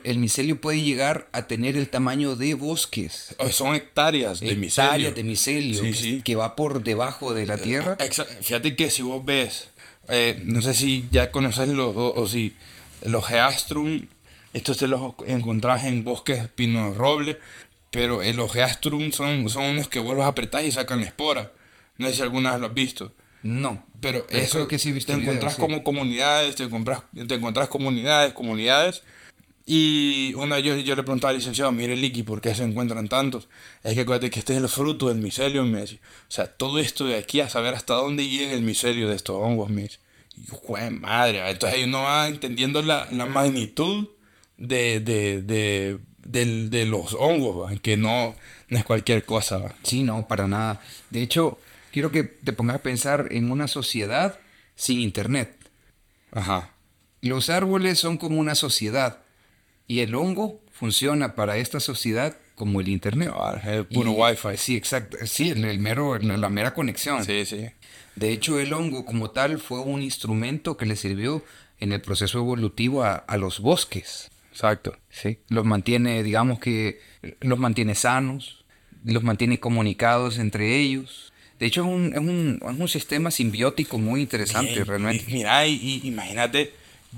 el 0.04 0.18
micelio 0.20 0.62
puede 0.62 0.82
llegar 0.82 1.28
a 1.34 1.48
tener 1.48 1.76
el 1.76 1.90
tamaño 1.90 2.36
de 2.36 2.54
bosques. 2.54 3.36
Oh, 3.40 3.50
son 3.50 3.76
hectáreas 3.76 4.40
de 4.40 4.56
micelio. 4.56 5.10
Hectáreas 5.10 5.16
de 5.16 5.24
micelio 5.24 6.22
que 6.24 6.36
va 6.36 6.56
por 6.56 6.84
debajo 6.84 7.34
de 7.34 7.46
la 7.46 7.58
tierra. 7.58 7.98
Fíjate 8.42 8.76
que 8.76 8.90
si 8.90 9.02
vos 9.02 9.24
ves, 9.26 9.70
eh, 10.08 10.42
no 10.46 10.62
sé 10.62 10.74
si 10.74 11.08
ya 11.12 11.32
conoces 11.32 11.68
los, 11.70 11.94
o, 11.96 12.28
si 12.28 12.56
los 13.04 13.28
geastrum, 13.28 14.08
estos 14.54 14.78
te 14.78 14.88
los 14.88 15.16
encontrás 15.28 15.84
en 15.84 16.04
bosques 16.04 16.48
pino 16.56 16.94
roble, 16.94 17.38
pero 17.92 18.22
el 18.22 18.40
ojeastrum 18.40 19.12
son, 19.12 19.50
son 19.50 19.66
unos 19.66 19.90
que 19.90 20.00
vuelvas 20.00 20.26
a 20.26 20.30
apretar 20.30 20.64
y 20.64 20.72
sacan 20.72 21.02
la 21.02 21.08
espora. 21.08 21.52
No 21.98 22.08
sé 22.08 22.16
si 22.16 22.22
alguna 22.22 22.52
vez 22.52 22.62
lo 22.62 22.68
has 22.68 22.74
visto. 22.74 23.14
No. 23.44 23.86
Pero, 24.02 24.26
Pero 24.28 24.42
eso 24.42 24.54
creo 24.54 24.68
que 24.68 24.80
sí 24.80 24.90
he 24.90 24.92
visto 24.94 25.08
te 25.08 25.14
el 25.14 25.20
video, 25.20 25.34
encontrás 25.34 25.56
sí. 25.56 25.62
como 25.62 25.84
comunidades, 25.84 26.56
te 26.56 26.64
encontrás, 26.64 27.02
te 27.28 27.36
encontrás 27.36 27.70
comunidades, 27.70 28.34
comunidades. 28.34 29.04
Y 29.68 30.34
una 30.36 30.60
yo, 30.60 30.76
yo 30.78 30.96
le 30.96 31.02
preguntaba 31.02 31.32
al 31.32 31.38
licenciado, 31.38 31.72
mire 31.72 31.96
Licky, 31.96 32.22
¿por 32.22 32.40
qué 32.40 32.54
se 32.54 32.64
encuentran 32.64 33.08
tantos? 33.08 33.48
Es 33.84 33.96
que 33.96 34.02
acuérdate 34.02 34.30
que 34.30 34.40
este 34.40 34.54
es 34.54 34.60
el 34.62 34.70
fruto 34.70 35.08
del 35.08 35.18
micelio, 35.18 35.64
me 35.66 35.82
decía. 35.82 36.00
O 36.28 36.32
sea, 36.32 36.46
todo 36.46 36.78
esto 36.78 37.06
de 37.06 37.16
aquí 37.18 37.40
a 37.42 37.50
saber 37.50 37.74
hasta 37.74 37.96
dónde 37.96 38.28
llega 38.30 38.54
el 38.54 38.62
micelio 38.62 39.10
de 39.10 39.16
estos 39.16 39.38
hongos, 39.38 39.70
me 39.72 39.84
dice. 39.84 39.98
Y 40.38 40.46
yo, 40.46 40.54
"Jue 40.56 40.92
madre, 40.92 41.40
¿va?". 41.42 41.50
entonces 41.50 41.80
ahí 41.80 41.86
uno 41.86 42.04
va 42.04 42.28
entendiendo 42.28 42.82
la, 42.84 43.08
la 43.12 43.26
magnitud 43.26 44.08
de, 44.58 45.00
de, 45.00 45.42
de, 45.42 45.98
del- 46.24 46.70
de 46.70 46.86
los 46.86 47.14
hongos, 47.16 47.66
¿va? 47.72 47.76
que 47.80 47.98
no, 47.98 48.36
no 48.70 48.78
es 48.78 48.86
cualquier 48.86 49.26
cosa. 49.26 49.58
¿va? 49.58 49.74
Sí, 49.82 50.04
no, 50.04 50.28
para 50.28 50.48
nada. 50.48 50.80
De 51.10 51.24
hecho, 51.24 51.58
quiero 51.92 52.12
que 52.12 52.24
te 52.24 52.54
pongas 52.54 52.76
a 52.76 52.84
pensar 52.84 53.30
en 53.32 53.50
una 53.50 53.68
sociedad 53.68 54.38
sin 54.76 55.00
internet. 55.00 55.58
Ajá. 56.32 56.70
Los 57.22 57.50
árboles 57.50 57.98
son 57.98 58.18
como 58.18 58.40
una 58.40 58.54
sociedad 58.54 59.20
y 59.88 60.00
el 60.00 60.16
hongo 60.16 60.62
funciona 60.72 61.36
para 61.36 61.58
esta 61.58 61.80
sociedad 61.80 62.36
como 62.56 62.82
el 62.82 62.88
internet. 62.90 63.32
Ah, 63.34 63.60
es 63.66 63.86
puro 63.86 64.12
Y- 64.12 64.16
wifi. 64.16 64.58
Sí, 64.58 64.76
exacto. 64.76 65.18
Sí, 65.26 65.50
el, 65.50 65.64
el 65.66 65.80
mero, 65.80 66.18
la 66.20 66.50
mera 66.50 66.74
conexión. 66.74 67.24
Sí, 67.26 67.46
sí. 67.46 67.66
De 68.16 68.32
hecho, 68.32 68.60
el 68.60 68.72
hongo 68.74 69.06
como 69.06 69.32
tal 69.32 69.60
fue 69.60 69.80
un 69.82 70.02
instrumento 70.02 70.78
que 70.78 70.86
le 70.86 70.96
sirvió 70.96 71.44
en 71.80 71.92
el 71.92 72.02
proceso 72.02 72.38
evolutivo 72.40 73.04
a, 73.04 73.16
a 73.16 73.38
los 73.38 73.60
bosques. 73.60 74.30
Exacto. 74.52 74.98
¿sí? 75.10 75.40
Los 75.50 75.66
mantiene, 75.66 76.24
digamos 76.24 76.60
que, 76.60 77.02
los 77.42 77.60
mantiene 77.60 77.94
sanos, 77.94 78.64
los 79.04 79.22
mantiene 79.24 79.60
comunicados 79.60 80.38
entre 80.40 80.78
ellos. 80.78 81.34
De 81.60 81.66
hecho, 81.66 81.82
es 81.82 81.88
un, 81.88 82.14
es 82.14 82.20
un, 82.20 82.60
es 82.62 82.80
un 82.80 82.88
sistema 82.88 83.32
simbiótico 83.32 83.98
muy 83.98 84.22
interesante, 84.22 84.74
Bien, 84.76 84.86
realmente. 84.86 85.26
Mira, 85.28 85.68
y, 85.68 85.74
y 86.04 86.08
imagínate, 86.08 86.74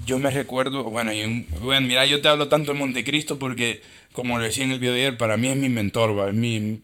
yo 0.05 0.19
me 0.19 0.31
recuerdo, 0.31 0.83
bueno, 0.83 1.11
bueno, 1.61 1.87
mira, 1.87 2.05
yo 2.05 2.21
te 2.21 2.27
hablo 2.27 2.47
tanto 2.47 2.73
de 2.73 2.79
Montecristo 2.79 3.39
porque, 3.39 3.81
como 4.13 4.37
lo 4.37 4.43
decía 4.43 4.63
en 4.63 4.71
el 4.71 4.79
video 4.79 4.93
de 4.93 5.01
ayer, 5.01 5.17
para 5.17 5.37
mí 5.37 5.47
es 5.47 5.57
mi 5.57 5.69
mentor, 5.69 6.17
¿va? 6.17 6.29
Es 6.29 6.33
mi, 6.33 6.81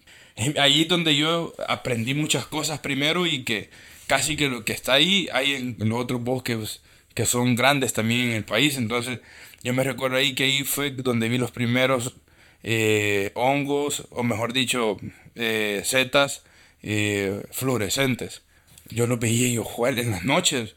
donde 0.87 1.15
yo 1.15 1.53
aprendí 1.67 2.13
muchas 2.13 2.45
cosas 2.45 2.79
primero 2.79 3.25
y 3.25 3.43
que 3.43 3.69
casi 4.07 4.35
que 4.35 4.49
lo 4.49 4.65
que 4.65 4.73
está 4.73 4.93
ahí 4.93 5.29
hay 5.31 5.53
en, 5.53 5.75
los 5.79 5.99
otros 5.99 6.23
bosques 6.23 6.81
que 7.13 7.25
son 7.25 7.55
grandes 7.55 7.93
también 7.93 8.29
en 8.29 8.31
el 8.31 8.43
país. 8.43 8.77
Entonces, 8.77 9.19
yo 9.63 9.73
me 9.73 9.83
recuerdo 9.83 10.17
ahí 10.17 10.33
que 10.33 10.43
ahí 10.43 10.63
fue 10.63 10.91
donde 10.91 11.29
vi 11.29 11.37
los 11.37 11.51
primeros 11.51 12.15
eh, 12.63 13.31
hongos, 13.35 14.07
o 14.09 14.23
mejor 14.23 14.53
dicho, 14.53 14.97
eh, 15.35 15.81
setas 15.85 16.43
eh, 16.81 17.43
fluorescentes. 17.51 18.41
Yo 18.89 19.07
los 19.07 19.19
veía 19.19 19.47
yo, 19.49 19.65
en 19.87 20.11
las 20.11 20.23
noches. 20.25 20.75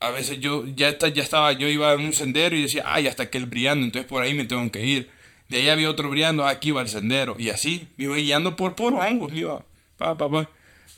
A 0.00 0.10
veces 0.10 0.38
yo 0.40 0.64
ya, 0.64 0.88
está, 0.88 1.08
ya 1.08 1.22
estaba, 1.22 1.52
yo 1.52 1.68
iba 1.68 1.92
en 1.92 2.00
un 2.00 2.12
sendero 2.12 2.56
y 2.56 2.62
decía, 2.62 2.84
ay, 2.86 3.08
hasta 3.08 3.24
aquel 3.24 3.46
brillando, 3.46 3.84
entonces 3.84 4.08
por 4.08 4.22
ahí 4.22 4.34
me 4.34 4.44
tengo 4.44 4.70
que 4.70 4.84
ir. 4.84 5.10
De 5.48 5.58
ahí 5.58 5.68
había 5.68 5.90
otro 5.90 6.10
brillando, 6.10 6.44
ah, 6.44 6.50
aquí 6.50 6.70
va 6.70 6.82
el 6.82 6.88
sendero. 6.88 7.34
Y 7.38 7.50
así, 7.50 7.88
me 7.96 8.04
iba 8.04 8.16
guiando 8.16 8.54
por 8.54 8.74
puros 8.74 9.00
hongos, 9.00 9.32
iba, 9.32 9.64
pa, 9.96 10.16
pa, 10.16 10.28
pa. 10.28 10.50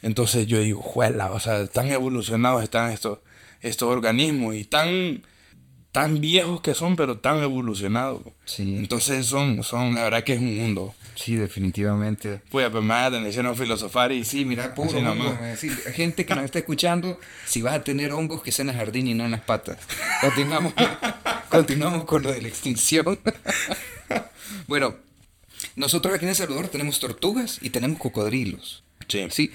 Entonces 0.02 0.46
yo 0.46 0.60
digo, 0.60 0.82
juela, 0.82 1.30
o 1.32 1.40
sea, 1.40 1.66
tan 1.66 1.90
evolucionados 1.90 2.62
están 2.62 2.92
estos, 2.92 3.18
estos 3.60 3.88
organismos 3.88 4.54
y 4.54 4.64
tan, 4.64 5.22
tan 5.92 6.20
viejos 6.20 6.60
que 6.60 6.74
son, 6.74 6.96
pero 6.96 7.18
tan 7.18 7.42
evolucionados. 7.42 8.22
Sí. 8.44 8.76
Entonces 8.76 9.26
son, 9.26 9.62
son, 9.62 9.94
la 9.94 10.04
verdad 10.04 10.24
que 10.24 10.34
es 10.34 10.40
un 10.40 10.56
mundo. 10.56 10.94
Sí, 11.16 11.36
definitivamente. 11.36 12.40
Pues, 12.50 12.70
pues 12.70 12.88
da 12.88 13.06
atención 13.06 13.46
a 13.46 13.54
filosofar 13.54 14.12
y 14.12 14.24
Sí, 14.24 14.44
mira, 14.44 14.74
puro 14.74 14.98
hongo, 14.98 15.38
eh, 15.42 15.56
gente 15.92 16.24
que 16.24 16.34
nos 16.34 16.44
está 16.44 16.60
escuchando, 16.60 17.18
si 17.46 17.62
vas 17.62 17.74
a 17.74 17.84
tener 17.84 18.12
hongos, 18.12 18.42
que 18.42 18.52
sea 18.52 18.62
en 18.62 18.70
el 18.70 18.76
jardín 18.76 19.08
y 19.08 19.14
no 19.14 19.24
en 19.24 19.32
las 19.32 19.40
patas. 19.40 19.78
Continuamos, 20.20 20.72
continuamos 21.50 22.04
con 22.04 22.22
lo 22.22 22.32
de 22.32 22.42
la 22.42 22.48
extinción. 22.48 23.18
bueno, 24.68 24.94
nosotros 25.76 26.14
aquí 26.14 26.24
en 26.24 26.30
El 26.30 26.36
Salvador 26.36 26.68
tenemos 26.68 27.00
tortugas 27.00 27.58
y 27.60 27.70
tenemos 27.70 27.98
cocodrilos. 27.98 28.84
Sí. 29.08 29.26
Sí, 29.30 29.50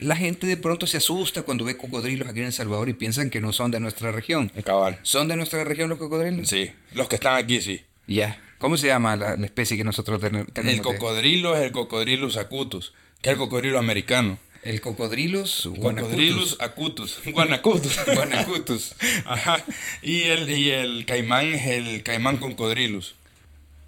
la 0.00 0.16
gente 0.16 0.46
de 0.46 0.56
pronto 0.56 0.86
se 0.86 0.96
asusta 0.98 1.42
cuando 1.42 1.64
ve 1.64 1.76
cocodrilos 1.76 2.28
aquí 2.28 2.40
en 2.40 2.46
El 2.46 2.52
Salvador 2.52 2.88
y 2.88 2.94
piensan 2.94 3.30
que 3.30 3.40
no 3.40 3.52
son 3.52 3.70
de 3.70 3.80
nuestra 3.80 4.12
región. 4.12 4.50
Cabal. 4.64 4.98
¿Son 5.02 5.28
de 5.28 5.36
nuestra 5.36 5.64
región 5.64 5.88
los 5.88 5.98
cocodrilos? 5.98 6.48
Sí, 6.48 6.70
los 6.92 7.08
que 7.08 7.16
están 7.16 7.36
aquí 7.36 7.60
sí. 7.60 7.82
Ya. 8.06 8.40
¿Cómo 8.58 8.76
se 8.76 8.86
llama 8.86 9.16
la, 9.16 9.36
la 9.36 9.46
especie 9.46 9.76
que 9.76 9.84
nosotros 9.84 10.20
ten- 10.20 10.46
tenemos? 10.46 10.76
El 10.76 10.82
cocodrilo 10.82 11.56
es 11.56 11.62
el 11.62 11.72
cocodrilus 11.72 12.36
acutus, 12.36 12.92
que 13.22 13.30
es 13.30 13.32
el 13.34 13.38
cocodrilo 13.38 13.78
americano. 13.78 14.38
El 14.62 14.80
cocodrilos 14.80 15.68
Cocodrilus 15.78 16.56
acutus. 16.60 17.20
Guanacutus. 17.26 17.98
guanacutus. 18.14 18.94
Ajá. 19.26 19.62
Y 20.00 20.22
el, 20.22 20.48
y 20.48 20.70
el 20.70 21.04
caimán 21.04 21.52
es 21.52 21.66
el 21.66 22.02
caimán 22.02 22.38
cocodrilus. 22.38 23.14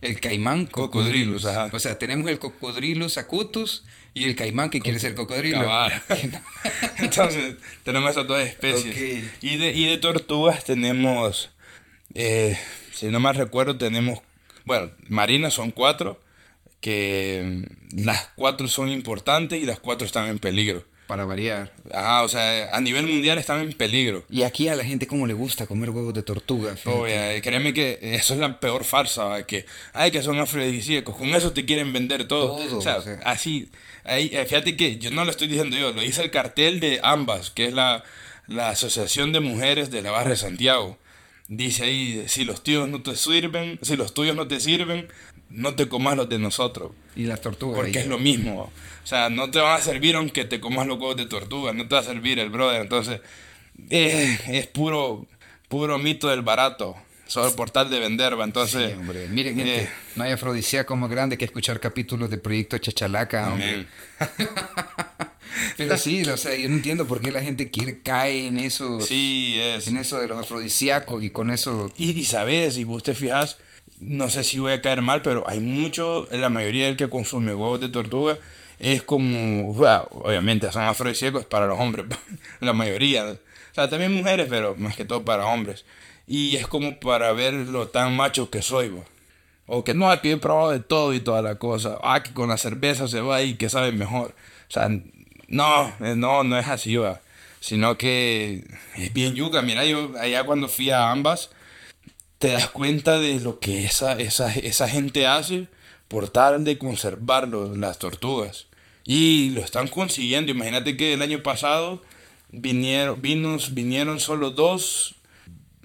El 0.02 0.20
caimán 0.20 0.68
ajá. 1.47 1.70
O 1.73 1.78
sea, 1.78 1.98
tenemos 1.98 2.31
el 2.31 2.39
cocodrilus 2.39 3.18
acutus 3.18 3.85
y 4.14 4.24
el 4.24 4.36
caimán 4.36 4.70
que 4.70 4.81
quiere 4.81 4.98
ser 4.98 5.14
cocodrilo. 5.14 5.66
Entonces, 6.98 7.56
tenemos 7.82 8.10
esas 8.10 8.27
dos 8.27 8.40
especies. 8.40 9.24
Y, 9.40 9.56
de, 9.56 9.73
y 9.73 9.86
de 9.86 9.98
tortugas 9.98 10.64
tenemos, 10.64 11.51
eh, 12.14 12.59
si 12.93 13.06
no 13.06 13.20
mal 13.20 13.35
recuerdo, 13.35 13.77
tenemos, 13.77 14.20
bueno, 14.64 14.90
marinas 15.09 15.55
son 15.55 15.70
cuatro, 15.70 16.20
que 16.81 17.64
mm, 17.93 18.05
las 18.05 18.31
cuatro 18.36 18.68
son 18.68 18.90
importantes 18.90 19.60
y 19.60 19.66
las 19.66 19.81
cuatro 19.81 20.06
están 20.06 20.28
en 20.28 20.39
peligro. 20.39 20.85
Para 21.07 21.24
variar. 21.24 21.73
Ajá, 21.93 22.23
o 22.23 22.28
sea, 22.28 22.74
a 22.74 22.81
nivel 22.81 23.07
mundial 23.07 23.39
están 23.39 23.61
en 23.61 23.73
peligro. 23.73 24.24
Y 24.28 24.43
aquí 24.43 24.69
a 24.69 24.74
la 24.74 24.85
gente 24.85 25.07
como 25.07 25.27
le 25.27 25.35
gusta 25.35 25.66
comer 25.66 25.91
huevos 25.91 26.12
de 26.12 26.23
tortuga. 26.23 26.74
Oye, 26.85 27.41
créeme 27.43 27.73
que 27.73 27.99
eso 28.01 28.35
es 28.35 28.41
la 28.41 28.59
peor 28.59 28.83
farsa, 28.85 29.24
¿va? 29.24 29.43
que, 29.45 29.66
ay, 29.93 30.11
que 30.11 30.23
son 30.23 30.39
afrodisíacos, 30.41 31.16
con 31.16 31.28
eso 31.28 31.53
te 31.53 31.65
quieren 31.65 31.93
vender 31.93 32.27
todo. 32.27 32.57
Todo, 32.57 32.78
o, 32.78 32.83
sea, 32.83 32.97
o 32.97 33.03
sea. 33.03 33.20
así, 33.24 33.69
ahí, 34.05 34.31
eh, 34.33 34.45
fíjate 34.47 34.77
que 34.77 34.99
yo 34.99 35.12
no 35.12 35.24
lo 35.24 35.31
estoy 35.31 35.47
diciendo 35.47 35.77
yo, 35.77 35.93
lo 35.93 36.01
dice 36.01 36.23
el 36.24 36.31
cartel 36.33 36.81
de 36.81 36.99
ambas, 37.05 37.51
que 37.51 37.66
es 37.66 37.73
la, 37.73 38.03
la 38.49 38.70
Asociación 38.70 39.33
de 39.33 39.39
Mujeres 39.41 39.91
de 39.91 40.03
la 40.03 40.11
Barra 40.11 40.31
de 40.31 40.37
Santiago. 40.37 40.99
Dice 41.49 41.85
ahí, 41.85 42.24
si 42.27 42.45
los 42.45 42.65
tuyos 42.65 42.89
no 42.89 43.03
te 43.03 43.15
sirven, 43.15 43.78
si 43.83 43.97
los 43.97 44.12
tuyos 44.12 44.35
no 44.35 44.49
te 44.49 44.59
sirven, 44.59 45.07
no 45.49 45.77
te 45.77 45.89
comas 45.89 46.16
los 46.16 46.28
de 46.28 46.41
nosotros. 46.41 46.91
Y 47.15 47.24
las 47.24 47.41
tortugas. 47.41 47.77
Porque 47.77 47.99
ahí. 47.99 48.05
es 48.05 48.11
lo 48.11 48.19
mismo. 48.19 48.73
O 49.07 49.09
sea, 49.09 49.31
no 49.31 49.49
te 49.53 49.61
van 49.61 49.78
a 49.78 49.81
servir 49.85 50.16
aunque 50.16 50.45
te 50.45 50.59
comas 50.59 50.85
los 50.89 50.99
huevos 50.99 51.16
de 51.16 51.27
tortuga, 51.27 51.73
no 51.73 51.87
te 51.87 51.95
va 51.95 52.01
a 52.01 52.05
servir 52.05 52.41
el 52.41 52.51
brother. 52.51 52.81
Entonces, 52.83 53.20
eh, 53.89 54.37
es 54.49 54.66
puro, 54.66 55.28
puro 55.69 55.97
mito 55.97 56.27
del 56.27 56.43
barato. 56.43 56.97
Solo 57.28 57.55
por 57.55 57.70
tal 57.70 57.89
de 57.89 58.01
vender, 58.01 58.37
va. 58.37 58.43
Entonces, 58.43 58.91
Sí, 58.91 58.97
hombre. 58.99 59.28
Miren, 59.28 59.55
gente, 59.55 59.83
eh, 59.85 59.89
no 60.16 60.24
hay 60.24 60.33
afrodisíaco 60.33 60.97
más 60.97 61.09
grande 61.09 61.39
que 61.39 61.45
escuchar 61.45 61.78
capítulos 61.78 62.31
de 62.31 62.39
Proyecto 62.39 62.78
Chachalaca. 62.78 63.53
hombre. 63.53 63.87
Pero 65.77 65.97
sí, 65.99 66.23
o 66.24 66.37
sea, 66.37 66.57
yo 66.57 66.69
no 66.69 66.74
entiendo 66.74 67.07
por 67.07 67.20
qué 67.20 67.31
la 67.31 67.43
gente 67.43 67.70
quiere 67.70 68.01
cae 68.03 68.49
en 68.49 68.59
eso, 68.59 69.01
Sí, 69.01 69.57
es. 69.61 69.87
en 69.87 69.99
eso 69.99 70.19
de 70.19 70.27
los 70.27 70.39
afrodisíacos 70.41 71.23
y 71.23 71.31
con 71.31 71.53
eso. 71.53 71.93
Y, 71.97 72.11
y 72.11 72.24
sabes, 72.24 72.77
y 72.77 72.83
vos 72.83 73.05
te 73.05 73.15
fijas, 73.15 73.59
no 74.01 74.28
sé 74.31 74.43
si 74.43 74.59
voy 74.59 74.73
a 74.73 74.83
caer 74.83 75.01
mal, 75.03 75.23
pero 75.23 75.49
hay 75.49 75.61
mucho, 75.61 76.27
la 76.33 76.49
mayoría 76.49 76.87
del 76.87 76.97
que 76.97 77.09
consume 77.09 77.55
huevos 77.55 77.81
de 77.81 77.89
tortuga 77.89 78.37
es 78.78 79.03
como, 79.03 79.73
wow, 79.73 80.09
obviamente 80.11 80.70
son 80.70 80.82
afrodisíacos 80.82 81.44
para 81.47 81.66
los 81.66 81.78
hombres, 81.78 82.07
la 82.61 82.73
mayoría. 82.73 83.24
O 83.24 83.74
sea, 83.74 83.89
también 83.89 84.12
mujeres, 84.15 84.47
pero 84.51 84.74
más 84.77 84.97
que 84.97 85.05
todo 85.05 85.24
para 85.24 85.47
hombres. 85.47 85.85
Y 86.27 86.57
es 86.57 86.66
como 86.66 86.98
para 86.98 87.32
ver 87.32 87.55
lo 87.55 87.89
tan 87.89 88.16
macho 88.16 88.51
que 88.51 88.62
soy, 88.62 88.89
bo. 88.89 89.05
O 89.66 89.85
que 89.85 89.94
no, 89.94 90.11
aquí 90.11 90.31
he 90.31 90.36
probado 90.36 90.70
de 90.70 90.81
todo 90.81 91.12
y 91.12 91.20
toda 91.20 91.43
la 91.43 91.57
cosa. 91.57 91.98
Ah, 92.03 92.23
que 92.23 92.32
con 92.32 92.48
la 92.48 92.57
cerveza 92.57 93.09
se 93.09 93.20
va 93.20 93.43
y 93.43 93.55
que 93.55 93.69
sabe 93.69 93.93
mejor. 93.93 94.35
O 94.69 94.73
sea, 94.73 94.89
no, 95.48 95.93
eh, 96.01 96.15
no, 96.16 96.44
no 96.44 96.59
es 96.59 96.69
así, 96.69 96.97
va. 96.97 97.20
Sino 97.61 97.98
que 97.98 98.65
es 98.97 99.12
bien 99.12 99.35
yuca. 99.35 99.62
Mira, 99.62 99.85
yo 99.85 100.12
allá 100.20 100.44
cuando 100.44 100.69
fui 100.69 100.90
a 100.90 101.11
ambas, 101.11 101.51
te 102.39 102.48
das 102.48 102.69
cuenta 102.69 103.19
de 103.19 103.40
lo 103.40 103.59
que 103.59 103.85
esa, 103.85 104.12
esa, 104.12 104.53
esa 104.55 104.89
gente 104.89 105.27
hace 105.27 105.69
por 106.09 106.28
tal 106.28 106.65
de 106.65 106.78
conservarlo, 106.78 107.74
las 107.77 107.99
tortugas. 107.99 108.66
Y 109.05 109.51
lo 109.51 109.61
están 109.61 109.89
consiguiendo. 109.89 110.51
Imagínate 110.51 110.97
que 110.97 111.12
el 111.12 111.23
año 111.23 111.43
pasado 111.43 112.03
vinieron, 112.51 113.20
vinos, 113.23 113.74
vinieron 113.74 114.19
solo 114.20 114.51
dos, 114.51 115.15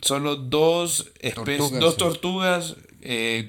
solo 0.02 0.36
dos, 0.36 1.12
espe- 1.22 1.58
Tortugas, 1.58 1.80
dos 1.80 1.98
tortugas 1.98 2.76
eh, 3.02 3.46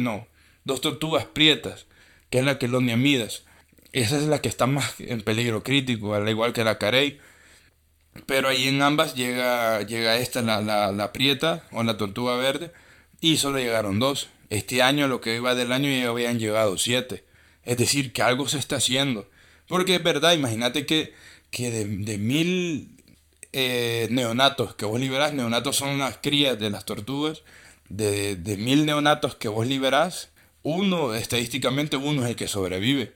no, 0.00 0.26
dos 0.64 0.80
tortugas 0.80 1.26
prietas, 1.26 1.86
que 2.30 2.38
es 2.38 2.44
la 2.44 2.58
Quelonia 2.58 2.96
midas. 2.96 3.44
Esa 3.92 4.16
es 4.16 4.24
la 4.24 4.40
que 4.40 4.48
está 4.48 4.66
más 4.66 4.94
en 5.00 5.20
peligro 5.20 5.62
crítico, 5.62 6.14
al 6.14 6.28
igual 6.28 6.54
que 6.54 6.64
la 6.64 6.78
carey. 6.78 7.18
Pero 8.26 8.48
ahí 8.48 8.68
en 8.68 8.80
ambas 8.82 9.14
llega, 9.14 9.82
llega 9.82 10.16
esta, 10.16 10.42
la, 10.42 10.60
la, 10.62 10.92
la 10.92 11.12
prieta 11.12 11.64
o 11.72 11.82
la 11.82 11.96
tortuga 11.96 12.36
verde, 12.36 12.70
y 13.20 13.36
solo 13.38 13.58
llegaron 13.58 13.98
dos. 13.98 14.28
Este 14.52 14.82
año, 14.82 15.08
lo 15.08 15.22
que 15.22 15.36
iba 15.36 15.54
del 15.54 15.72
año, 15.72 15.88
ya 15.88 16.10
habían 16.10 16.38
llegado 16.38 16.76
siete. 16.76 17.24
Es 17.64 17.78
decir, 17.78 18.12
que 18.12 18.20
algo 18.20 18.46
se 18.48 18.58
está 18.58 18.76
haciendo. 18.76 19.26
Porque 19.66 19.94
es 19.94 20.02
verdad, 20.02 20.34
imagínate 20.34 20.84
que, 20.84 21.14
que 21.50 21.70
de, 21.70 21.86
de 21.86 22.18
mil 22.18 22.94
eh, 23.54 24.08
neonatos 24.10 24.74
que 24.74 24.84
vos 24.84 25.00
liberás, 25.00 25.32
neonatos 25.32 25.76
son 25.76 25.98
las 25.98 26.18
crías 26.18 26.58
de 26.58 26.68
las 26.68 26.84
tortugas, 26.84 27.44
de, 27.88 28.36
de 28.36 28.58
mil 28.58 28.84
neonatos 28.84 29.36
que 29.36 29.48
vos 29.48 29.66
liberás, 29.66 30.28
uno, 30.62 31.14
estadísticamente 31.14 31.96
uno 31.96 32.22
es 32.22 32.28
el 32.28 32.36
que 32.36 32.46
sobrevive. 32.46 33.14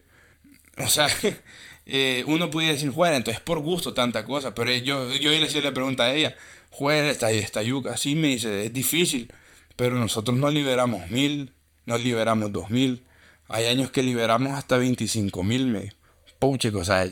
O 0.79 0.89
sea, 0.89 1.07
eh, 1.85 2.25
uno 2.27 2.49
pudiera 2.49 2.73
decir, 2.73 2.93
bueno, 2.93 3.17
entonces 3.17 3.43
por 3.43 3.59
gusto 3.59 3.93
tanta 3.93 4.25
cosa, 4.25 4.55
pero 4.55 4.73
yo, 4.73 5.13
yo 5.13 5.31
le 5.33 5.45
hacía 5.45 5.61
la 5.61 5.75
pregunta 5.75 6.05
a 6.05 6.15
ella, 6.15 6.35
juega 6.71 7.11
esta, 7.11 7.31
esta 7.31 7.63
yuca, 7.63 7.93
así 7.93 8.15
me 8.15 8.29
dice, 8.29 8.65
es 8.65 8.73
difícil, 8.73 9.31
pero 9.77 9.97
nosotros 9.97 10.37
no 10.37 10.51
liberamos 10.51 11.11
mil, 11.11 11.53
no 11.85 11.99
liberamos 11.99 12.53
dos 12.53 12.71
mil, 12.71 13.05
hay 13.49 13.67
años 13.67 13.91
que 13.91 14.03
liberamos 14.03 14.55
hasta 14.55 14.77
25 14.77 15.43
mil, 15.45 15.67
me 15.67 15.93
Puche, 16.39 16.69
o 16.69 16.85
sea, 16.85 17.09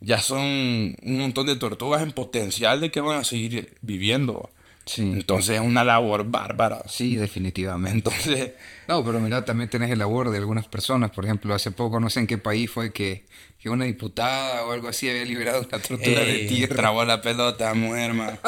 ya 0.00 0.20
son 0.20 0.40
un 0.42 1.18
montón 1.18 1.46
de 1.46 1.56
tortugas 1.56 2.02
en 2.02 2.12
potencial 2.12 2.80
de 2.80 2.90
que 2.90 3.00
van 3.00 3.20
a 3.20 3.24
seguir 3.24 3.76
viviendo. 3.80 4.50
Sí. 4.84 5.02
Entonces 5.02 5.56
es 5.56 5.60
una 5.60 5.84
labor 5.84 6.24
bárbara. 6.24 6.82
Sí, 6.88 7.16
definitivamente. 7.16 8.08
Entonces, 8.10 8.52
No, 8.86 9.04
pero 9.04 9.20
mira, 9.20 9.44
también 9.44 9.68
tenés 9.68 9.90
el 9.90 9.98
labor 9.98 10.30
de 10.30 10.38
algunas 10.38 10.66
personas. 10.66 11.10
Por 11.10 11.26
ejemplo, 11.26 11.54
hace 11.54 11.70
poco, 11.72 12.00
no 12.00 12.08
sé 12.08 12.20
en 12.20 12.26
qué 12.26 12.38
país 12.38 12.70
fue 12.70 12.90
que, 12.92 13.26
que 13.58 13.68
una 13.68 13.84
diputada 13.84 14.64
o 14.64 14.72
algo 14.72 14.88
así 14.88 15.08
había 15.08 15.24
liberado 15.26 15.60
una 15.60 15.78
tortuga 15.78 16.20
de 16.20 16.42
ey, 16.42 16.48
tierra. 16.48 16.76
trabó 16.76 17.04
la 17.04 17.20
pelota, 17.20 17.74
mujer, 17.74 18.14
man. 18.14 18.38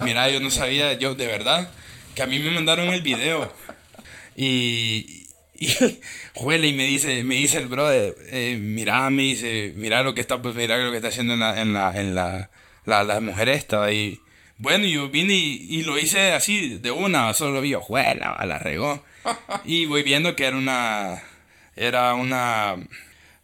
Mira, 0.00 0.30
yo 0.30 0.38
no 0.40 0.50
sabía, 0.50 0.92
yo 0.94 1.16
de 1.16 1.26
verdad, 1.26 1.68
que 2.18 2.24
a 2.24 2.26
mí 2.26 2.40
me 2.40 2.50
mandaron 2.50 2.88
el 2.88 3.00
video. 3.00 3.52
Y, 4.34 5.28
y 5.56 5.68
huele 6.34 6.66
y 6.66 6.72
me 6.72 6.82
dice, 6.82 7.22
me 7.22 7.36
dice 7.36 7.58
el 7.58 7.68
brother, 7.68 8.12
eh, 8.32 8.58
mira, 8.60 9.08
me 9.10 9.22
dice, 9.22 9.72
mira 9.76 10.02
lo 10.02 10.14
que 10.14 10.20
está, 10.20 10.42
pues 10.42 10.56
mira 10.56 10.78
lo 10.78 10.90
que 10.90 10.96
está 10.96 11.10
haciendo 11.10 11.34
en 11.34 11.40
la, 11.40 11.62
en 11.62 11.72
la, 11.72 11.92
en 11.96 12.16
la, 12.16 12.50
la, 12.86 13.04
la 13.04 13.20
mujer 13.20 13.48
esta. 13.48 13.92
Y 13.92 14.20
bueno, 14.56 14.84
yo 14.86 15.08
vine 15.10 15.32
y, 15.32 15.68
y 15.70 15.84
lo 15.84 15.96
hice 15.96 16.32
así, 16.32 16.78
de 16.78 16.90
una, 16.90 17.32
solo 17.34 17.60
vi, 17.60 17.74
juela, 17.74 18.36
la 18.44 18.58
regó. 18.58 19.04
Y 19.64 19.86
voy 19.86 20.02
viendo 20.02 20.34
que 20.34 20.46
era 20.46 20.56
una, 20.56 21.22
era 21.76 22.14
una, 22.14 22.74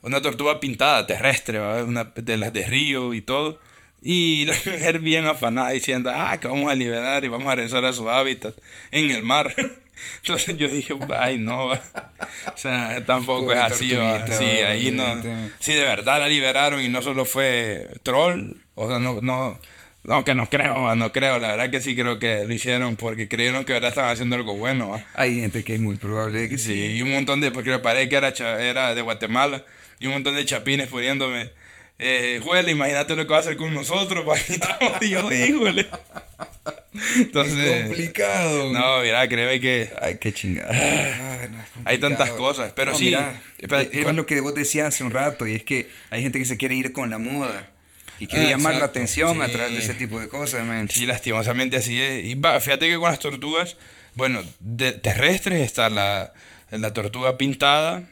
una 0.03 0.21
tortuga 0.21 0.59
pintada, 0.59 1.07
terrestre, 1.07 1.61
¿va? 1.61 1.85
una 1.85 2.05
de 2.17 2.37
las 2.37 2.53
de 2.53 2.67
río 2.67 3.15
y 3.15 3.21
todo. 3.21 3.61
Y 4.05 4.45
la 4.47 4.55
mujer 4.55 4.99
bien 5.01 5.27
afanada 5.27 5.71
diciendo, 5.71 6.13
ah, 6.15 6.39
que 6.39 6.47
vamos 6.47 6.71
a 6.71 6.75
liberar 6.75 7.25
y 7.25 7.29
vamos 7.29 7.51
a 7.51 7.57
regresar 7.57 7.85
a 7.87 7.93
su 7.93 8.09
hábitat 8.09 8.55
en 8.93 9.11
el 9.11 9.23
mar. 9.25 9.53
Entonces 10.23 10.57
yo 10.59 10.69
dije, 10.69 10.95
ay, 11.17 11.39
no, 11.39 11.69
o 11.69 11.79
sea, 12.57 13.03
tampoco 13.07 13.47
Pobre 13.47 13.59
es 13.59 13.65
así, 13.65 13.95
va. 13.95 14.27
sí, 14.27 14.45
ahí 14.45 14.91
no, 14.91 15.05
sí, 15.61 15.73
de 15.73 15.83
verdad 15.83 16.19
la 16.19 16.29
liberaron 16.29 16.83
y 16.83 16.89
no 16.89 17.01
solo 17.01 17.25
fue 17.25 17.89
troll, 18.03 18.57
o 18.75 18.89
sea, 18.89 18.99
no, 18.99 19.21
no, 19.23 19.59
no, 20.03 20.25
que 20.25 20.35
no 20.35 20.51
creo, 20.51 20.95
no 20.97 21.13
creo, 21.13 21.39
la 21.39 21.53
verdad 21.53 21.71
que 21.71 21.81
sí 21.81 21.95
creo 21.95 22.19
que 22.19 22.45
lo 22.45 22.53
hicieron 22.53 22.97
porque 22.97 23.29
creyeron 23.29 23.65
que 23.65 23.73
ahora 23.73 23.89
estaban 23.89 24.11
haciendo 24.11 24.35
algo 24.35 24.57
bueno, 24.57 24.91
va. 24.91 25.05
Hay 25.15 25.41
gente 25.41 25.63
que 25.63 25.77
es 25.77 25.81
muy 25.81 25.97
probable 25.97 26.49
que 26.49 26.59
sí. 26.59 26.75
Sí, 26.75 26.97
y 26.97 27.03
un 27.03 27.13
montón 27.13 27.41
de, 27.41 27.53
porque 27.53 27.71
me 27.71 27.79
parece 27.79 28.09
que 28.09 28.17
era, 28.17 28.33
era 28.61 28.95
de 28.95 29.01
Guatemala, 29.01 29.65
y 30.01 30.09
un 30.09 30.15
montón 30.15 30.35
de 30.35 30.45
chapines 30.45 30.89
poniéndome, 30.89 31.51
eh, 31.99 32.41
juele, 32.43 32.73
imagínate 32.73 33.15
lo 33.17 33.25
que 33.27 33.31
va 33.31 33.37
a 33.39 33.41
hacer 33.41 33.57
con 33.57 33.73
nosotros, 33.75 34.25
papito. 34.25 34.69
Yo, 35.07 35.33
híjole. 35.33 35.87
Entonces, 37.17 37.85
complicado. 37.87 38.73
no, 38.73 39.01
mira, 39.01 39.27
créeme 39.29 39.61
que 39.61 39.91
Ay, 40.01 40.19
qué 40.21 40.33
chingada. 40.33 40.71
Ah, 40.73 41.49
no, 41.51 41.59
es 41.61 41.67
hay 41.85 41.99
tantas 41.99 42.31
cosas, 42.31 42.73
pero 42.75 42.93
No, 42.93 42.99
sí. 42.99 43.07
mira, 43.07 43.41
espera, 43.59 43.83
es 43.83 43.93
es 43.93 44.15
lo 44.15 44.27
que 44.27 44.41
vos 44.41 44.55
decías 44.55 44.89
hace 44.89 45.05
un 45.05 45.11
rato, 45.11 45.47
y 45.47 45.55
es 45.57 45.65
que 45.65 45.89
hay 46.11 46.23
gente 46.23 46.39
que 46.39 46.45
se 46.45 46.57
quiere 46.57 46.75
ir 46.75 46.93
con 46.93 47.11
la 47.11 47.19
moda 47.19 47.71
y 48.21 48.27
quiere 48.29 48.47
Ah, 48.47 48.51
llamar 48.51 48.73
la 48.75 48.79
exacto, 48.79 48.99
atención 48.99 49.43
a 49.43 49.47
sí. 49.47 49.53
través 49.53 49.73
de 49.73 49.79
ese 49.81 49.95
tipo 49.95 50.21
de 50.21 50.29
cosas, 50.29 50.65
man. 50.65 50.89
Sí, 50.89 51.05
lastimosamente 51.07 51.77
así 51.77 52.01
es. 52.01 52.25
Y 52.25 52.35
va, 52.37 52.59
fíjate 52.61 52.89
que 52.89 52.97
con 52.97 53.11
las 53.11 53.19
tortugas, 53.19 53.77
bueno, 54.15 54.43
de 54.61 54.93
terrestres 54.93 55.63
está 55.63 55.91
la, 55.91 56.33
la 56.71 56.93
tortuga 56.93 57.37
pintada, 57.37 58.05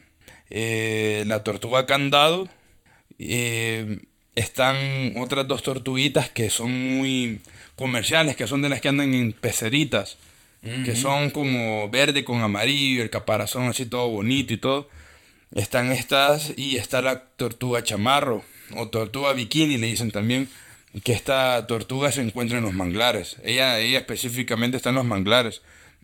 eh, 0.49 1.23
la 1.25 1.41
tortuga 1.43 1.85
candado, 1.85 2.49
eh, 3.19 3.99
están 4.35 5.15
otras 5.17 5.47
dos 5.47 5.63
tortuguitas 5.63 6.29
que 6.29 6.49
son 6.49 6.71
muy 6.97 7.41
comerciales, 7.75 8.35
que 8.35 8.47
son 8.47 8.61
de 8.61 8.69
las 8.69 8.81
que 8.81 8.89
andan 8.89 9.13
en 9.13 9.33
peceritas, 9.33 10.17
que 10.85 10.95
son 10.95 11.29
como 11.29 11.89
verde 11.89 12.23
con 12.23 12.41
amarillo, 12.41 13.03
el 13.03 13.09
caparazón 13.09 13.67
así 13.67 13.85
todo 13.85 14.07
bonito 14.07 14.53
y 14.53 14.57
todo. 14.57 14.87
Están 15.53 15.91
estas 15.91 16.53
y 16.55 16.77
está 16.77 17.01
la 17.01 17.25
tortuga 17.25 17.83
chamarro 17.83 18.43
o 18.75 18.87
tortuga 18.87 19.33
bikini 19.33 19.77
le 19.77 19.87
dicen 19.87 20.11
también 20.11 20.47
que 21.03 21.11
esta 21.11 21.67
tortuga 21.67 22.11
se 22.11 22.21
encuentra 22.21 22.59
en 22.59 22.63
los 22.63 22.73
manglares. 22.73 23.37
Ella, 23.43 23.79
ella 23.79 23.99
específicamente 23.99 24.77
está 24.77 24.89
en 24.89 24.95
los 24.95 25.05
manglares 25.05 25.61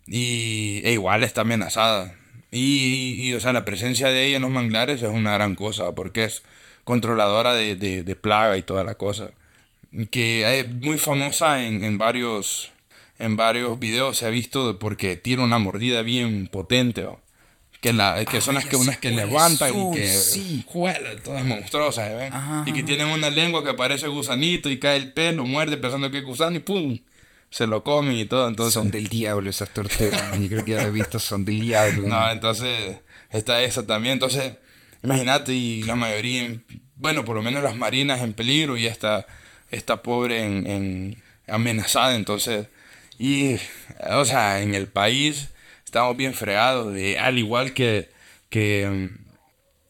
y 0.08 0.82
e 0.84 0.94
igual 0.94 1.24
está 1.24 1.42
amenazada. 1.42 2.16
Y, 2.52 3.16
y, 3.20 3.34
o 3.34 3.40
sea, 3.40 3.54
la 3.54 3.66
presencia 3.66 4.08
de 4.08 4.26
ella 4.26 4.38
en 4.38 4.42
los 4.42 4.52
manglares 4.52 5.02
es 5.04 5.10
una 5.10 5.34
gran 5.34 5.56
cosa 5.56 5.94
porque 5.94 6.26
es 6.26 6.44
controladora 6.90 7.54
de, 7.54 7.76
de, 7.76 8.04
de 8.04 8.16
plaga 8.16 8.58
y 8.58 8.64
toda 8.64 8.84
la 8.84 8.96
cosa. 8.96 9.30
Que 10.10 10.60
es 10.60 10.70
muy 10.74 10.98
famosa 10.98 11.64
en, 11.64 11.84
en 11.84 11.98
varios 12.00 12.72
en 13.20 13.36
varios 13.36 13.78
videos 13.80 14.18
se 14.18 14.26
ha 14.26 14.30
visto 14.30 14.80
porque 14.80 15.16
tiene 15.18 15.44
una 15.44 15.60
mordida 15.60 16.02
bien 16.02 16.48
potente. 16.48 17.04
¿va? 17.04 17.18
Que, 17.82 17.94
la, 17.94 18.26
que 18.26 18.42
son 18.42 18.56
Ah, 18.58 18.60
las 18.60 18.64
ya 18.66 18.70
que 18.72 18.76
unas 18.78 18.98
que 18.98 19.10
cuáles 19.12 19.28
levantan 19.28 19.70
son, 19.72 19.94
y 19.94 19.96
que 19.98 20.08
sí. 20.08 20.64
juela, 20.68 21.10
todas 21.24 21.46
monstruosas, 21.46 22.10
¿ven? 22.18 22.34
Ajá, 22.34 22.64
y 22.66 22.74
que 22.74 22.82
tienen 22.84 23.08
una 23.08 23.30
lengua 23.30 23.64
que 23.64 23.74
parece 23.74 24.08
gusanito 24.08 24.70
y 24.70 24.80
cae 24.80 24.98
el 24.98 25.14
pelo, 25.14 25.46
muerde 25.46 25.78
pensando 25.78 26.10
que 26.12 26.18
es 26.20 26.24
gusano 26.26 26.56
y 26.56 26.60
pum, 26.60 26.98
se 27.50 27.68
lo 27.68 27.84
comen 27.84 28.18
y 28.18 28.26
todo. 28.26 28.48
Entonces, 28.48 28.74
Son 28.74 28.90
del 28.92 29.08
diablo 29.08 29.50
esas 29.50 29.70
tortugas. 29.70 30.22
Yo 30.40 30.48
creo 30.48 30.66
que 30.66 30.72
ya 30.72 30.84
he 30.84 30.92
visto, 30.92 31.20
son 31.20 31.46
del 31.46 31.60
diablo. 31.62 32.08
no, 32.08 32.32
entonces 32.32 32.98
está 33.32 33.62
esa 33.64 33.86
también. 33.86 34.14
Entonces, 34.14 34.54
imagínate, 35.04 35.54
y 35.54 35.84
la 35.84 35.96
mayoría, 35.96 36.44
en- 36.46 36.64
bueno, 36.96 37.24
por 37.26 37.36
lo 37.36 37.42
menos 37.42 37.64
las 37.64 37.76
marinas 37.76 38.22
en 38.22 38.34
peligro 38.34 38.78
y 38.78 38.86
esta, 38.88 39.26
esta 39.72 40.02
pobre 40.04 40.44
en, 40.46 40.68
en- 40.68 41.24
amenazada. 41.48 42.16
Entonces, 42.16 42.68
y, 43.18 43.56
o 44.12 44.26
sea, 44.26 44.62
en 44.62 44.76
el 44.76 44.88
país 44.88 45.50
estamos 45.86 46.16
bien 46.18 46.34
fregados, 46.34 46.94
de, 46.94 47.18
al 47.20 47.38
igual 47.38 47.74
que, 47.74 48.10
que 48.50 49.10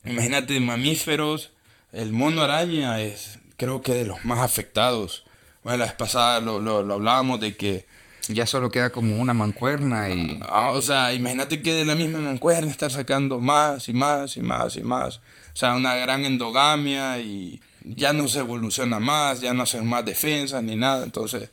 mm, 0.06 0.10
imagínate, 0.10 0.60
mamíferos, 0.60 1.52
el 1.92 2.12
mono 2.14 2.42
araña 2.44 3.02
es, 3.02 3.40
creo 3.58 3.82
que 3.82 3.94
de 3.94 4.06
los 4.06 4.24
más 4.26 4.40
afectados. 4.40 5.26
Bueno, 5.64 5.80
la 5.80 5.86
vez 5.86 5.94
pasada 5.96 6.40
lo, 6.40 6.60
lo, 6.60 6.84
lo 6.84 6.94
hablábamos 6.96 7.40
de 7.40 7.56
que 7.58 7.86
Ya 8.32 8.46
solo 8.46 8.70
queda 8.70 8.92
como 8.92 9.18
una 9.20 9.34
mancuerna 9.34 10.10
y... 10.10 10.40
Ah, 10.48 10.70
o 10.72 10.82
sea, 10.84 11.14
imagínate 11.14 11.64
que 11.64 11.74
de 11.74 11.84
la 11.84 11.96
misma 11.96 12.20
mancuerna 12.20 12.70
estar 12.70 12.92
sacando 12.92 13.40
más 13.40 13.90
y 13.90 13.94
más 13.94 14.38
y 14.38 14.42
más 14.42 14.76
y 14.76 14.82
más. 14.84 15.18
O 15.18 15.22
sea, 15.56 15.74
una 15.76 15.96
gran 15.96 16.24
endogamia 16.26 17.18
y 17.20 17.60
ya 17.84 18.14
no 18.14 18.28
se 18.28 18.40
evoluciona 18.40 19.00
más, 19.00 19.42
ya 19.42 19.54
no 19.56 19.64
hacen 19.64 19.88
más 19.88 20.06
defensas 20.06 20.62
ni 20.62 20.76
nada. 20.76 21.04
Entonces, 21.04 21.50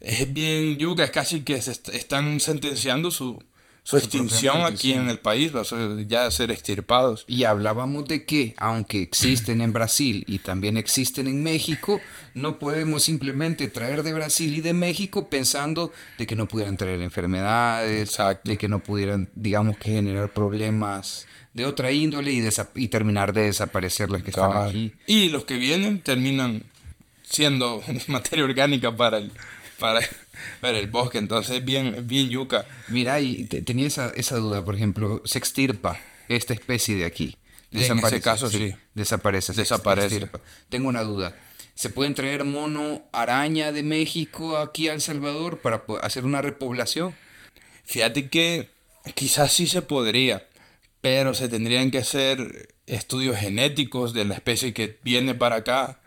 es 0.00 0.32
bien 0.32 0.78
yuca, 0.78 1.04
es 1.04 1.10
casi 1.10 1.42
que 1.42 1.60
se 1.60 1.72
est- 1.72 1.90
están 1.90 2.40
sentenciando 2.40 3.10
su, 3.10 3.42
su 3.84 3.98
extinción 3.98 4.62
aquí 4.62 4.94
en 4.94 5.10
el 5.10 5.18
país, 5.18 5.54
va 5.54 5.60
a 5.60 5.64
ser 5.64 6.08
ya 6.08 6.30
ser 6.30 6.50
extirpados. 6.50 7.26
Y 7.28 7.44
hablábamos 7.44 8.06
de 8.06 8.24
que, 8.24 8.54
aunque 8.56 9.02
existen 9.02 9.60
en 9.60 9.74
Brasil 9.74 10.24
y 10.26 10.38
también 10.38 10.78
existen 10.78 11.26
en 11.26 11.42
México, 11.42 12.00
no 12.32 12.58
podemos 12.58 13.02
simplemente 13.02 13.68
traer 13.68 14.02
de 14.02 14.14
Brasil 14.14 14.56
y 14.56 14.62
de 14.62 14.72
México 14.72 15.28
pensando 15.28 15.92
de 16.16 16.26
que 16.26 16.34
no 16.34 16.48
pudieran 16.48 16.78
traer 16.78 17.02
enfermedades, 17.02 18.08
Exacto. 18.08 18.50
de 18.50 18.56
que 18.56 18.68
no 18.68 18.82
pudieran, 18.82 19.28
digamos, 19.34 19.76
que 19.76 19.90
generar 19.90 20.32
problemas 20.32 21.26
de 21.52 21.66
otra 21.66 21.92
índole 21.92 22.32
y, 22.32 22.88
terminar 22.88 23.34
de 23.34 23.42
desaparecer 23.42 24.10
las 24.10 24.22
que 24.22 24.30
están 24.30 24.50
aquí. 24.56 24.94
Y 25.06 25.28
los 25.28 25.44
que 25.44 25.56
vienen 25.56 26.00
terminan 26.00 26.62
siendo 27.22 27.82
materia 28.08 28.46
orgánica 28.46 28.96
para 28.96 29.18
el, 29.18 29.30
para, 29.78 30.00
para 30.60 30.78
el 30.78 30.88
bosque, 30.88 31.18
entonces 31.18 31.56
es 31.58 31.64
bien, 31.64 32.06
bien 32.06 32.28
yuca. 32.28 32.66
Mira, 32.88 33.20
y 33.20 33.44
te- 33.44 33.62
tenía 33.62 33.86
esa, 33.86 34.10
esa 34.10 34.36
duda, 34.36 34.64
por 34.64 34.74
ejemplo, 34.74 35.22
se 35.24 35.38
extirpa 35.38 35.98
esta 36.28 36.52
especie 36.54 36.96
de 36.96 37.04
aquí. 37.04 37.36
En 37.72 37.98
ese 37.98 38.20
caso, 38.20 38.48
sí. 38.48 38.72
Desaparece. 38.94 39.52
Desaparece. 39.52 40.28
Tengo 40.68 40.88
una 40.88 41.02
duda. 41.02 41.36
¿Se 41.74 41.90
pueden 41.90 42.14
traer 42.14 42.44
mono 42.44 43.02
araña 43.12 43.72
de 43.72 43.82
México 43.82 44.58
aquí 44.58 44.88
a 44.88 44.94
El 44.94 45.00
Salvador 45.00 45.58
para 45.58 45.82
hacer 46.02 46.24
una 46.24 46.40
repoblación? 46.40 47.16
Fíjate 47.84 48.28
que 48.30 48.70
quizás 49.16 49.52
sí 49.52 49.66
se 49.66 49.82
podría, 49.82 50.46
pero 51.00 51.34
se 51.34 51.48
tendrían 51.48 51.90
que 51.90 51.98
hacer 51.98 52.68
estudios 52.86 53.36
genéticos 53.36 54.14
de 54.14 54.24
la 54.24 54.34
especie 54.34 54.72
que 54.72 54.98
viene 55.02 55.34
para 55.34 55.56
acá, 55.56 56.00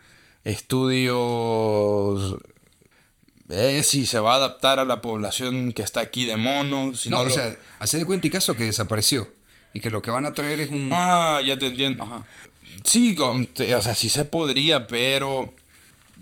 estudios 0.44 2.36
eh, 3.50 3.82
si 3.82 4.06
se 4.06 4.18
va 4.20 4.34
a 4.34 4.36
adaptar 4.36 4.78
a 4.78 4.84
la 4.84 5.00
población 5.00 5.72
que 5.72 5.82
está 5.82 6.00
aquí 6.00 6.24
de 6.26 6.36
monos, 6.36 7.00
si 7.02 7.10
No, 7.10 7.16
no, 7.16 7.22
o 7.22 7.24
lo- 7.26 7.30
sea, 7.34 7.56
hacer 7.78 8.00
de 8.00 8.06
cuenta 8.06 8.26
y 8.26 8.30
caso 8.30 8.54
que 8.56 8.64
desapareció. 8.64 9.28
y 9.74 9.80
que 9.80 9.90
lo 9.90 10.00
que 10.02 10.10
van 10.10 10.24
a 10.26 10.32
traer 10.32 10.60
es 10.60 10.70
un... 10.70 10.90
Ah, 10.92 11.40
ya 11.44 11.58
te 11.58 11.66
entiendo. 11.66 12.24
Sí, 12.84 13.16
o 13.18 13.82
sea, 13.82 13.94
sí 13.94 14.08
se 14.08 14.24
podría, 14.24 14.86
pero 14.86 15.52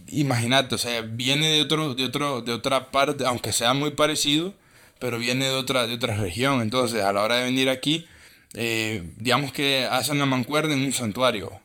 imagínate, 0.08 0.74
o 0.74 0.78
sea, 0.78 1.00
viene 1.02 1.48
de 1.48 1.62
otro, 1.62 1.94
de 1.94 2.04
otro, 2.04 2.42
de 2.42 2.52
otra 2.52 2.90
parte, 2.90 3.24
aunque 3.24 3.52
sea 3.52 3.72
muy 3.74 3.90
parecido, 3.92 4.54
pero 4.98 5.18
viene 5.18 5.46
de 5.46 5.52
otra, 5.52 5.86
de 5.86 5.94
otra 5.94 6.16
región. 6.16 6.60
Entonces, 6.60 7.02
a 7.02 7.12
la 7.12 7.22
hora 7.22 7.36
de 7.36 7.44
venir 7.44 7.68
aquí, 7.70 8.06
eh, 8.54 9.02
digamos 9.16 9.52
que 9.52 9.84
hacen 9.90 10.18
la 10.18 10.26
mancuerna 10.26 10.74
en 10.74 10.84
un 10.84 10.92
santuario. 10.92 11.60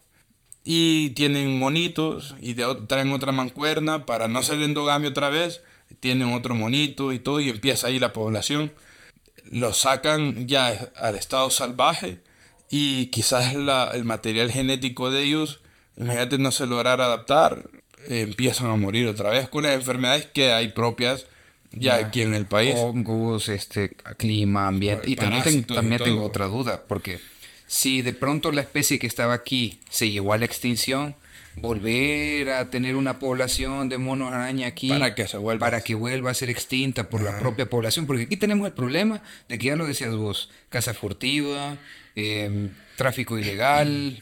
Y 0.63 1.11
tienen 1.11 1.57
monitos 1.57 2.35
y 2.39 2.55
traen 2.87 3.11
otra 3.11 3.31
mancuerna 3.31 4.05
para 4.05 4.27
no 4.27 4.43
ser 4.43 4.61
endogamia 4.61 5.09
otra 5.09 5.29
vez. 5.29 5.61
Tienen 5.99 6.33
otro 6.33 6.55
monito 6.55 7.13
y 7.13 7.19
todo 7.19 7.39
y 7.39 7.49
empieza 7.49 7.87
ahí 7.87 7.99
la 7.99 8.13
población. 8.13 8.71
Los 9.49 9.79
sacan 9.79 10.47
ya 10.47 10.91
al 10.95 11.15
estado 11.15 11.49
salvaje 11.49 12.19
y 12.69 13.07
quizás 13.07 13.53
el 13.53 14.05
material 14.05 14.49
genético 14.51 15.11
de 15.11 15.23
ellos, 15.23 15.59
imagínate, 15.97 16.37
no 16.37 16.51
se 16.51 16.67
lograra 16.67 17.05
adaptar. 17.05 17.69
empiezan 18.07 18.71
a 18.71 18.75
morir 18.77 19.07
otra 19.07 19.29
vez 19.29 19.49
con 19.49 19.63
las 19.63 19.73
enfermedades 19.73 20.27
que 20.27 20.53
hay 20.53 20.69
propias 20.69 21.27
ya, 21.73 21.95
aquí 21.95 22.21
en 22.21 22.33
el 22.33 22.45
país. 22.45 22.75
Hongos, 22.77 23.49
este, 23.49 23.95
clima, 24.17 24.67
ambiente. 24.67 25.09
Y 25.09 25.15
también, 25.15 25.63
también 25.65 26.01
tengo 26.03 26.23
otra 26.23 26.47
duda, 26.47 26.83
porque 26.87 27.19
si 27.71 28.01
de 28.01 28.11
pronto 28.11 28.51
la 28.51 28.59
especie 28.59 28.99
que 28.99 29.07
estaba 29.07 29.33
aquí 29.33 29.79
se 29.89 30.11
llevó 30.11 30.33
a 30.33 30.37
la 30.37 30.43
extinción, 30.43 31.15
volver 31.55 32.49
a 32.49 32.69
tener 32.69 32.97
una 32.97 33.17
población 33.17 33.87
de 33.87 33.97
monos 33.97 34.33
araña 34.33 34.67
aquí 34.67 34.89
para 34.89 35.15
que 35.15 35.25
se 35.25 35.37
vuelva 35.37 35.67
para 35.67 35.79
que 35.81 35.95
vuelva 35.95 36.31
a 36.31 36.33
ser 36.33 36.49
extinta 36.49 37.09
por 37.09 37.21
la 37.21 37.39
propia 37.39 37.69
población 37.69 38.07
porque 38.07 38.23
aquí 38.23 38.35
tenemos 38.35 38.67
el 38.67 38.73
problema 38.73 39.21
de 39.47 39.57
que 39.57 39.67
ya 39.67 39.77
lo 39.77 39.85
decías 39.85 40.13
vos 40.15 40.49
caza 40.69 40.93
furtiva 40.93 41.77
em, 42.15 42.71
tráfico 42.97 43.37
ilegal 43.37 44.21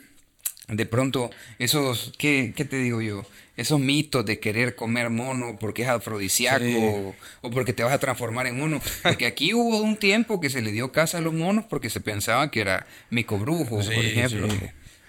de 0.68 0.86
pronto 0.86 1.32
esos 1.58 2.14
qué, 2.18 2.54
qué 2.56 2.66
te 2.66 2.78
digo 2.78 3.02
yo 3.02 3.26
esos 3.60 3.80
mitos 3.80 4.26
de 4.26 4.40
querer 4.40 4.76
comer 4.76 5.10
mono 5.10 5.58
porque 5.60 5.82
es 5.82 5.90
afrodisíaco 5.90 7.14
o, 7.42 7.52
porque 7.52 7.74
te 7.74 7.84
vas 7.84 7.92
a 7.92 8.00
transformar 8.00 8.48
en 8.48 8.58
mono. 8.58 8.82
Porque 9.04 9.26
aquí 9.26 9.54
hubo 9.54 9.82
un 9.82 9.98
tiempo 9.98 10.40
que 10.40 10.50
se 10.50 10.62
le 10.62 10.72
dio 10.72 10.94
caza 10.94 11.18
a 11.18 11.22
los 11.22 11.34
monos 11.34 11.66
porque 11.66 11.90
se 11.90 12.00
pensaba 12.00 12.52
que 12.52 12.62
era 12.62 12.88
micobrujo, 13.10 13.80
por 13.80 14.06
ejemplo. 14.06 14.48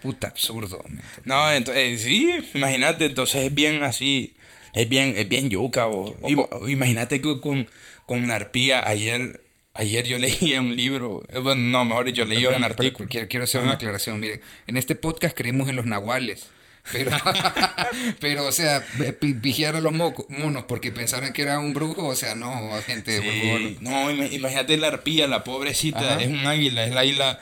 Puta 0.02 0.28
absurdo. 0.28 0.82
No, 1.24 1.52
entonces, 1.52 2.02
sí, 2.02 2.32
imagínate, 2.54 3.06
entonces 3.06 3.44
es 3.44 3.54
bien 3.54 3.84
así, 3.84 4.34
es 4.72 4.88
bien, 4.88 5.14
es 5.16 5.28
bien 5.28 5.48
yuca. 5.48 5.86
Imagínate 6.66 7.20
que 7.20 7.40
con, 7.40 7.68
con 8.06 8.30
arpía 8.32 8.86
ayer 8.88 9.40
Ayer 9.72 10.04
yo 10.04 10.18
leí 10.18 10.54
un 10.58 10.74
libro, 10.74 11.22
eh, 11.28 11.38
bueno, 11.38 11.62
no, 11.62 11.84
mejor 11.84 12.10
yo 12.10 12.24
leí 12.24 12.44
un 12.44 12.64
artículo. 12.64 13.08
Quiero, 13.08 13.28
quiero 13.28 13.44
hacer 13.44 13.62
una 13.62 13.74
aclaración. 13.74 14.18
Mire, 14.18 14.40
en 14.66 14.76
este 14.76 14.96
podcast 14.96 15.36
creemos 15.36 15.68
en 15.68 15.76
los 15.76 15.86
nahuales. 15.86 16.48
Pero, 16.92 17.10
pero 18.20 18.46
o 18.46 18.52
sea, 18.52 18.84
vigiar 19.20 19.76
a 19.76 19.80
los 19.80 19.92
monos 19.92 20.64
porque 20.66 20.92
pensaron 20.92 21.32
que 21.32 21.42
era 21.42 21.58
un 21.58 21.72
brujo, 21.74 22.06
o 22.06 22.14
sea, 22.14 22.34
no, 22.34 22.70
gente, 22.86 23.78
No, 23.80 24.10
imagínate 24.10 24.76
la 24.76 24.88
arpía, 24.88 25.26
la 25.26 25.44
pobrecita, 25.44 26.20
es 26.20 26.28
un 26.28 26.46
águila, 26.46 26.84
es 26.84 26.94
la 26.94 27.04
isla, 27.04 27.40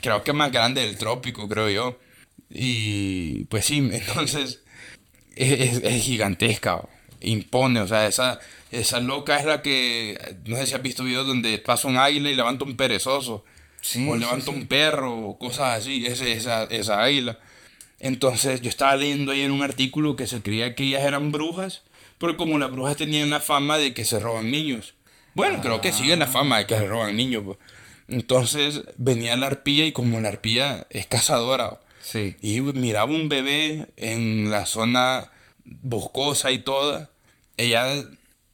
creo 0.00 0.22
que 0.22 0.32
más 0.32 0.52
grande 0.52 0.82
del 0.82 0.96
trópico, 0.96 1.48
creo 1.48 1.68
yo. 1.68 1.98
Y 2.50 3.44
pues 3.44 3.66
sí, 3.66 3.78
entonces 3.92 4.60
es, 5.34 5.82
es, 5.82 6.02
gigantesca, 6.02 6.82
impone, 7.20 7.80
o 7.80 7.88
sea, 7.88 8.06
esa, 8.06 8.40
esa 8.70 9.00
loca 9.00 9.38
es 9.38 9.44
la 9.44 9.62
que, 9.62 10.36
no 10.46 10.56
sé 10.56 10.66
si 10.66 10.74
has 10.74 10.82
visto 10.82 11.04
videos 11.04 11.26
donde 11.26 11.58
pasa 11.58 11.88
un 11.88 11.98
águila 11.98 12.30
y 12.30 12.34
levanta 12.34 12.64
un 12.64 12.76
perezoso, 12.76 13.44
o 14.08 14.16
levanta 14.16 14.50
un 14.50 14.66
perro, 14.66 15.14
o 15.14 15.38
cosas 15.38 15.78
así, 15.78 16.06
es 16.06 16.20
esa, 16.20 16.64
esa 16.64 17.02
águila. 17.02 17.38
Entonces 17.98 18.60
yo 18.60 18.68
estaba 18.68 18.96
leyendo 18.96 19.32
ahí 19.32 19.42
en 19.42 19.52
un 19.52 19.62
artículo 19.62 20.16
que 20.16 20.26
se 20.26 20.42
creía 20.42 20.74
que 20.74 20.84
ellas 20.84 21.02
eran 21.02 21.32
brujas, 21.32 21.82
porque 22.18 22.36
como 22.36 22.58
las 22.58 22.70
brujas 22.70 22.96
tenían 22.96 23.30
la 23.30 23.40
fama 23.40 23.78
de 23.78 23.94
que 23.94 24.04
se 24.04 24.20
roban 24.20 24.50
niños. 24.50 24.94
Bueno, 25.34 25.60
creo 25.60 25.80
que 25.80 25.92
siguen 25.92 26.18
la 26.18 26.26
fama 26.26 26.58
de 26.58 26.66
que 26.66 26.76
se 26.76 26.86
roban 26.86 27.16
niños. 27.16 27.42
Pues. 27.44 27.58
Entonces 28.08 28.82
venía 28.96 29.36
la 29.36 29.48
arpía 29.48 29.86
y 29.86 29.92
como 29.92 30.20
la 30.20 30.28
arpía 30.28 30.86
es 30.90 31.06
cazadora. 31.06 31.80
Sí. 32.00 32.36
Y 32.40 32.60
miraba 32.60 33.10
un 33.10 33.28
bebé 33.28 33.88
en 33.96 34.50
la 34.50 34.64
zona 34.64 35.30
boscosa 35.64 36.52
y 36.52 36.60
toda. 36.60 37.10
Ella, 37.56 38.04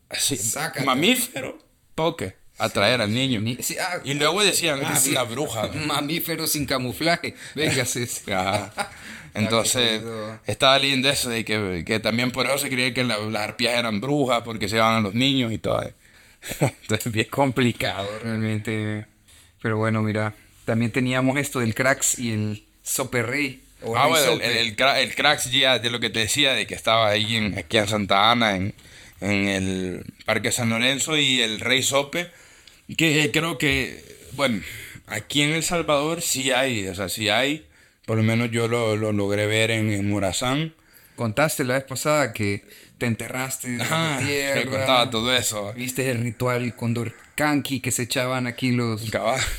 así, 0.09 0.39
mamífero, 0.85 1.59
toque, 1.95 2.37
atraer 2.57 3.01
al 3.01 3.13
niño. 3.13 3.43
Ah, 3.81 3.99
y 4.05 4.15
luego 4.15 4.43
decían, 4.43 4.81
ah, 4.85 4.95
es 4.97 5.07
una 5.09 5.25
bruja. 5.25 5.69
Mamífero 5.87 6.47
sin 6.47 6.67
camuflaje. 6.67 7.35
Venga, 7.55 7.85
sí. 7.85 8.07
Entonces, 9.35 10.03
estaba 10.47 10.79
leyendo 10.79 11.09
eso, 11.09 11.31
de 11.31 11.45
que, 11.45 11.85
que, 11.87 12.01
también 12.01 12.31
por 12.31 12.47
eso 12.47 12.59
se 12.59 12.69
creía 12.69 12.93
que 12.93 13.05
las 13.05 13.19
arpías 13.37 13.79
eran 13.79 14.01
brujas, 14.01 14.43
porque 14.43 14.69
se 14.69 14.77
llevaban 14.77 14.99
a 14.99 15.01
los 15.01 15.15
niños 15.15 15.53
y 15.53 15.59
todo. 15.59 15.83
Entonces, 16.61 17.13
bien 17.13 17.29
complicado 17.31 18.09
realmente. 18.23 19.07
Pero 19.63 19.79
bueno, 19.79 20.03
mira, 20.03 20.35
también 20.65 20.91
teníamos 20.91 21.39
esto 21.39 21.61
del 21.61 21.75
cracks 21.75 22.19
y 22.19 22.33
el 22.33 22.65
soperrey. 22.83 23.63
ah, 23.97 24.07
bueno, 24.09 24.33
el, 24.33 24.43
el, 24.43 24.77
el, 24.79 25.15
cracks 25.15 25.51
ya, 25.51 25.79
de 25.79 25.89
lo 25.89 25.99
que 26.01 26.11
te 26.11 26.21
decía, 26.21 26.53
de 26.53 26.67
que 26.67 26.75
estaba 26.75 27.09
ahí 27.09 27.37
en, 27.37 27.59
aquí 27.59 27.79
en 27.79 27.89
Santa 27.89 28.31
Ana, 28.31 28.57
en, 28.57 28.75
en 29.21 29.49
el 29.49 30.05
Parque 30.27 30.53
San 30.53 30.71
Lorenzo, 30.71 31.17
y 31.17 31.41
el 31.41 31.61
rey 31.61 31.83
sope, 31.83 32.29
que 32.97 33.31
creo 33.33 33.57
que, 33.57 34.05
bueno, 34.33 34.61
aquí 35.07 35.43
en 35.43 35.51
El 35.53 35.63
Salvador 35.63 36.21
sí 36.21 36.51
hay, 36.51 36.87
o 36.89 36.95
sea, 36.95 37.09
sí 37.09 37.29
hay 37.29 37.65
por 38.07 38.17
lo 38.17 38.23
menos 38.23 38.51
yo 38.51 38.69
lo, 38.69 38.97
lo 38.97 39.13
logré 39.13 39.47
ver 39.47 39.71
en, 39.71 39.91
en, 39.91 40.09
Murazán. 40.09 40.75
Contaste 41.17 41.65
la 41.65 41.75
vez 41.75 41.85
pasada 41.85 42.33
que 42.33 42.65
te 42.99 43.07
enterraste 43.07 43.69
en 43.69 43.79
la 43.79 44.19
tierra. 44.25 44.71
contaba 44.71 45.11
todo 45.11 45.35
eso. 45.37 45.73
Viste 45.75 46.11
el 46.11 46.23
ritual 46.23 46.75
condor 46.75 47.15
canqui 47.35 47.81
que 47.81 47.91
se 47.91 48.03
echaban 48.03 48.47
aquí 48.47 48.73
los... 48.73 49.11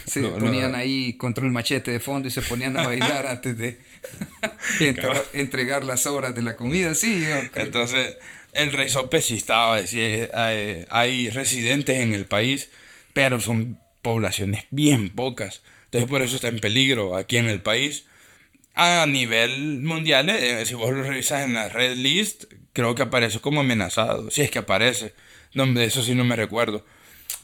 Se 0.05 0.21
ponían 0.23 0.75
ahí 0.75 1.13
contra 1.13 1.45
el 1.45 1.51
machete 1.51 1.91
de 1.91 1.99
fondo 1.99 2.27
y 2.27 2.31
se 2.31 2.41
ponían 2.41 2.77
a 2.77 2.85
bailar 2.85 3.27
antes 3.27 3.57
de 3.57 3.79
entregar 5.33 5.83
las 5.83 6.05
obras 6.05 6.35
de 6.35 6.41
la 6.41 6.55
comida, 6.55 6.95
sí. 6.95 7.25
Entonces, 7.55 8.17
el 8.53 8.71
rey 8.71 8.89
Sope 8.89 9.21
sí 9.21 9.35
estaba, 9.35 9.75
hay, 9.75 10.85
hay 10.89 11.29
residentes 11.29 11.99
en 11.99 12.13
el 12.13 12.25
país, 12.25 12.69
pero 13.13 13.39
son 13.39 13.79
poblaciones 14.01 14.65
bien 14.69 15.09
pocas. 15.09 15.61
Entonces 15.85 16.09
por 16.09 16.21
eso 16.21 16.35
está 16.35 16.47
en 16.47 16.59
peligro 16.59 17.15
aquí 17.15 17.37
en 17.37 17.47
el 17.47 17.61
país 17.61 18.05
a 18.73 19.05
nivel 19.05 19.81
mundial, 19.81 20.29
eh, 20.29 20.65
si 20.65 20.73
vos 20.73 20.91
lo 20.91 21.03
revisas 21.03 21.43
en 21.43 21.53
la 21.53 21.69
red 21.69 21.95
list, 21.95 22.45
creo 22.73 22.95
que 22.95 23.03
aparece 23.03 23.39
como 23.39 23.61
amenazado. 23.61 24.31
Si 24.31 24.41
es 24.41 24.51
que 24.51 24.59
aparece. 24.59 25.13
No, 25.53 25.65
de 25.65 25.85
eso 25.85 26.01
sí 26.01 26.15
no 26.15 26.23
me 26.23 26.35
recuerdo. 26.35 26.85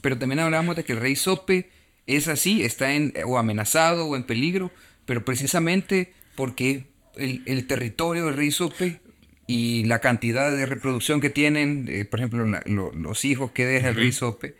Pero 0.01 0.18
también 0.18 0.39
hablamos 0.39 0.76
de 0.76 0.84
que 0.84 0.93
el 0.93 0.99
rey 0.99 1.15
Sope 1.15 1.69
es 2.07 2.27
así, 2.27 2.64
está 2.64 2.93
en, 2.93 3.14
o 3.26 3.38
amenazado 3.38 4.07
o 4.07 4.15
en 4.15 4.23
peligro, 4.23 4.72
pero 5.06 5.23
precisamente 5.23 6.14
porque 6.35 6.88
el, 7.15 7.68
territorio 7.68 8.26
del 8.26 8.35
rey 8.35 8.51
Sope 8.51 8.99
y 9.45 9.84
la 9.85 9.99
cantidad 9.99 10.51
de 10.51 10.65
reproducción 10.65 11.22
que 11.22 11.30
tienen, 11.30 11.88
eh, 11.89 12.06
por 12.06 12.19
ejemplo, 12.19 12.45
los 12.65 13.26
hijos 13.26 13.51
que 13.51 13.65
deja 13.65 13.89
el 13.89 13.95
rey 13.95 14.11
Sope, 14.11 14.56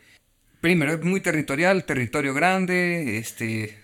primero 0.60 0.92
es 0.92 1.02
muy 1.02 1.20
territorial, 1.20 1.84
territorio 1.84 2.34
grande, 2.34 3.18
este, 3.18 3.78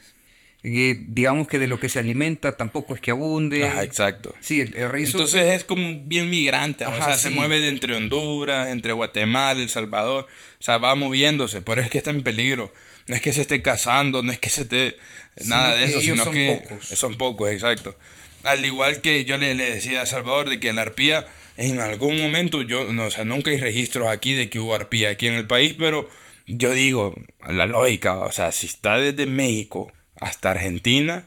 digamos 0.63 1.47
que 1.47 1.59
de 1.59 1.69
lo 1.69 1.79
que 1.79 1.89
se 1.89 1.99
alimenta 1.99 2.57
tampoco 2.57 2.95
es 2.95 3.01
que 3.01 3.13
abunde. 3.13 3.67
Ajá, 3.67 3.85
exacto. 3.85 4.35
Sí, 4.41 4.61
el, 4.61 4.75
Entonces 4.75 5.55
es 5.55 5.65
como 5.65 6.01
bien 6.05 6.29
migrante, 6.29 6.87
o 6.87 6.97
sea, 6.97 7.17
se 7.17 7.31
mueve 7.31 7.61
de 7.61 7.69
entre 7.69 7.95
Honduras, 7.95 8.69
entre 8.69 8.93
Guatemala, 8.93 9.61
El 9.61 9.69
Salvador, 9.69 10.27
o 10.59 10.63
sea, 10.63 10.79
va 10.79 10.95
moviéndose, 10.95 11.63
pero 11.63 11.81
es 11.81 11.91
que 11.91 11.99
está 11.99 12.11
en 12.11 12.23
peligro. 12.23 12.73
No 13.07 13.15
es 13.15 13.23
que 13.23 13.33
se 13.33 13.43
esté 13.43 13.63
cazando, 13.63 14.23
no 14.23 14.33
es 14.33 14.41
que 14.41 14.51
se 14.51 14.63
esté 14.63 14.97
nada 15.45 15.77
de 15.77 15.85
eso, 15.85 16.01
sino 16.01 16.25
son 16.25 16.35
que 16.35 16.63
pocos. 16.63 16.89
son 16.89 17.15
pocos, 17.17 17.51
exacto. 17.51 17.97
Al 18.43 18.65
igual 18.65 19.01
que 19.01 19.25
yo 19.25 19.39
le, 19.39 19.55
le 19.55 19.71
decía 19.71 20.03
a 20.03 20.07
Salvador 20.07 20.51
de 20.51 20.59
que 20.59 20.71
en 20.71 20.77
la 20.77 20.83
arpía, 20.83 21.27
en 21.57 21.79
algún 21.79 22.21
momento, 22.21 22.63
yo, 22.63 22.93
no, 22.93 23.05
o 23.05 23.11
sea, 23.11 23.25
nunca 23.25 23.51
hay 23.51 23.59
registros 23.59 24.09
aquí 24.09 24.35
de 24.35 24.51
que 24.51 24.59
hubo 24.59 24.75
arpía 24.75 25.11
aquí 25.11 25.29
en 25.29 25.35
el 25.35 25.47
país, 25.47 25.77
pero 25.79 26.09
yo 26.47 26.73
digo, 26.73 27.15
la 27.49 27.67
lógica, 27.67 28.19
o 28.19 28.33
sea, 28.33 28.51
si 28.51 28.67
está 28.67 28.99
desde 28.99 29.27
México 29.27 29.93
hasta 30.21 30.51
Argentina. 30.51 31.25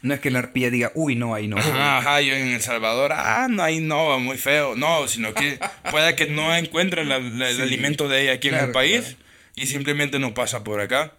No 0.00 0.14
es 0.14 0.20
que 0.20 0.30
la 0.30 0.38
arpía 0.38 0.70
diga, 0.70 0.90
uy, 0.94 1.16
no, 1.16 1.34
ahí 1.34 1.48
no. 1.48 1.58
Ajá, 1.58 2.20
yo 2.22 2.34
en 2.34 2.48
El 2.48 2.62
Salvador, 2.62 3.12
ah, 3.14 3.46
no, 3.50 3.62
ahí 3.62 3.80
no, 3.80 4.18
muy 4.18 4.38
feo. 4.38 4.74
No, 4.74 5.06
sino 5.06 5.34
que 5.34 5.58
puede 5.90 6.14
que 6.16 6.26
no 6.26 6.54
encuentre 6.54 7.02
el 7.02 7.12
alimento 7.12 8.08
de 8.08 8.22
ella 8.22 8.32
aquí 8.32 8.48
en 8.48 8.54
el 8.54 8.70
país 8.72 9.16
y 9.54 9.66
simplemente 9.66 10.18
no 10.18 10.34
pasa 10.34 10.64
por 10.64 10.80
acá. 10.80 11.12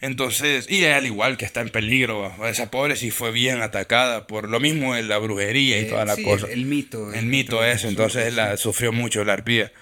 Entonces, 0.00 0.70
y 0.70 0.84
al 0.84 1.06
igual 1.06 1.38
que 1.38 1.46
está 1.46 1.62
en 1.62 1.70
peligro, 1.70 2.32
esa 2.46 2.70
pobre 2.70 2.96
sí 2.96 3.10
fue 3.10 3.32
bien 3.32 3.62
atacada 3.62 4.26
por 4.26 4.48
lo 4.48 4.60
mismo 4.60 4.94
en 4.94 5.08
la 5.08 5.16
brujería 5.18 5.78
y 5.80 5.84
eh, 5.84 5.88
toda 5.88 6.04
la 6.04 6.16
cosa. 6.16 6.48
El, 6.50 6.66
mito. 6.66 7.14
El, 7.14 7.26
mito, 7.26 7.64
es, 7.64 7.84
entonces 7.84 8.34
la 8.34 8.58
sufrió 8.58 8.92
mucho 8.92 9.24
la 9.24 9.32
arpía. 9.32 9.72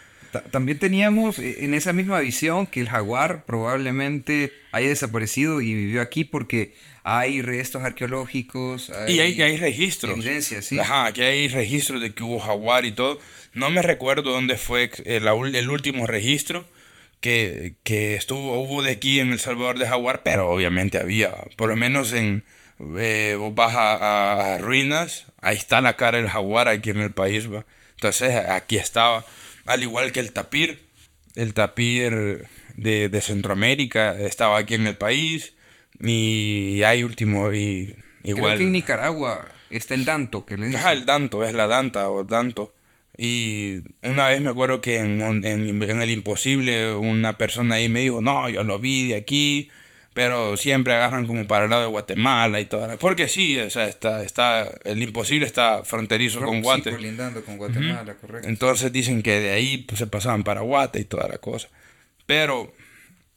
También 0.42 0.78
teníamos 0.78 1.38
eh, 1.38 1.64
en 1.64 1.74
esa 1.74 1.92
misma 1.92 2.20
visión 2.20 2.66
que 2.66 2.80
el 2.80 2.88
jaguar 2.88 3.44
probablemente 3.44 4.52
haya 4.72 4.88
desaparecido 4.88 5.60
y 5.60 5.74
vivió 5.74 6.02
aquí 6.02 6.24
porque 6.24 6.74
hay 7.02 7.42
restos 7.42 7.82
arqueológicos. 7.82 8.90
y 9.08 9.20
hay, 9.20 9.40
hay 9.40 9.56
registros. 9.56 10.18
Sí. 10.40 10.78
Ajá, 10.78 11.06
aquí 11.06 11.22
hay 11.22 11.48
registros 11.48 12.00
de 12.00 12.12
que 12.14 12.22
hubo 12.22 12.38
jaguar 12.40 12.84
y 12.84 12.92
todo. 12.92 13.18
No 13.52 13.70
me 13.70 13.82
recuerdo 13.82 14.32
dónde 14.32 14.56
fue 14.56 14.90
el, 15.04 15.26
el 15.26 15.70
último 15.70 16.06
registro 16.06 16.66
que, 17.20 17.76
que, 17.84 18.16
estuvo, 18.16 18.60
hubo 18.60 18.82
de 18.82 18.90
aquí 18.90 19.20
en 19.20 19.32
El 19.32 19.38
Salvador 19.38 19.78
de 19.78 19.86
jaguar, 19.86 20.22
pero 20.22 20.50
obviamente 20.50 20.98
había, 20.98 21.32
por 21.56 21.70
lo 21.70 21.76
menos 21.76 22.12
en, 22.12 22.44
eh, 22.98 23.36
vos 23.38 23.54
vas 23.54 23.74
a, 23.76 24.58
ruinas, 24.60 25.24
ahí 25.40 25.56
está 25.56 25.80
la 25.80 25.96
cara 25.96 26.18
del 26.18 26.28
jaguar 26.28 26.68
aquí 26.68 26.90
en 26.90 27.00
el 27.00 27.12
país, 27.12 27.50
¿va? 27.50 27.64
Entonces 27.94 28.34
aquí 28.34 28.76
estaba, 28.76 29.24
al 29.66 29.82
igual 29.82 30.12
que 30.12 30.20
el 30.20 30.32
tapir, 30.32 30.86
el 31.34 31.54
tapir 31.54 32.46
de, 32.76 33.08
de 33.08 33.20
Centroamérica 33.20 34.18
estaba 34.18 34.58
aquí 34.58 34.74
en 34.74 34.86
el 34.86 34.96
país 34.96 35.54
y 36.00 36.82
hay 36.82 37.02
último 37.02 37.52
y 37.52 37.96
igual. 38.22 38.56
Creo 38.56 38.58
que 38.58 38.64
en 38.64 38.72
Nicaragua 38.72 39.48
está 39.70 39.94
el 39.94 40.04
danto 40.04 40.44
que 40.44 40.56
le 40.56 40.74
Ajá, 40.76 40.92
el 40.92 41.06
danto, 41.06 41.44
es 41.44 41.54
la 41.54 41.66
danta 41.66 42.10
o 42.10 42.24
danto. 42.24 42.74
Y 43.16 43.82
una 44.02 44.28
vez 44.28 44.40
me 44.40 44.50
acuerdo 44.50 44.80
que 44.80 44.98
en, 44.98 45.22
en, 45.22 45.44
en, 45.44 46.02
El 46.02 46.10
Imposible 46.10 46.94
una 46.94 47.38
persona 47.38 47.76
ahí 47.76 47.88
me 47.88 48.00
dijo, 48.00 48.20
no, 48.20 48.48
yo 48.48 48.64
lo 48.64 48.80
vi 48.80 49.08
de 49.08 49.14
aquí, 49.14 49.70
pero 50.14 50.56
siempre 50.56 50.94
agarran 50.94 51.26
como 51.26 51.44
para 51.46 51.64
el 51.64 51.70
lado 51.70 51.82
de 51.82 51.88
Guatemala 51.88 52.60
y 52.60 52.66
todo. 52.66 52.96
Porque 52.98 53.26
sí, 53.28 53.58
o 53.58 53.68
sea, 53.68 53.88
está, 53.88 54.22
está, 54.22 54.70
el 54.84 55.02
imposible 55.02 55.44
está 55.44 55.82
fronterizo 55.82 56.40
con 56.40 56.62
Guate. 56.62 56.92
con 57.44 57.58
Guatemala, 57.58 58.14
correcto. 58.14 58.48
Entonces 58.48 58.92
dicen 58.92 59.22
que 59.22 59.40
de 59.40 59.50
ahí 59.50 59.78
pues, 59.78 59.98
se 59.98 60.06
pasaban 60.06 60.44
para 60.44 60.60
Guate 60.60 61.00
y 61.00 61.04
toda 61.04 61.26
la 61.28 61.38
cosa. 61.38 61.68
Pero, 62.26 62.72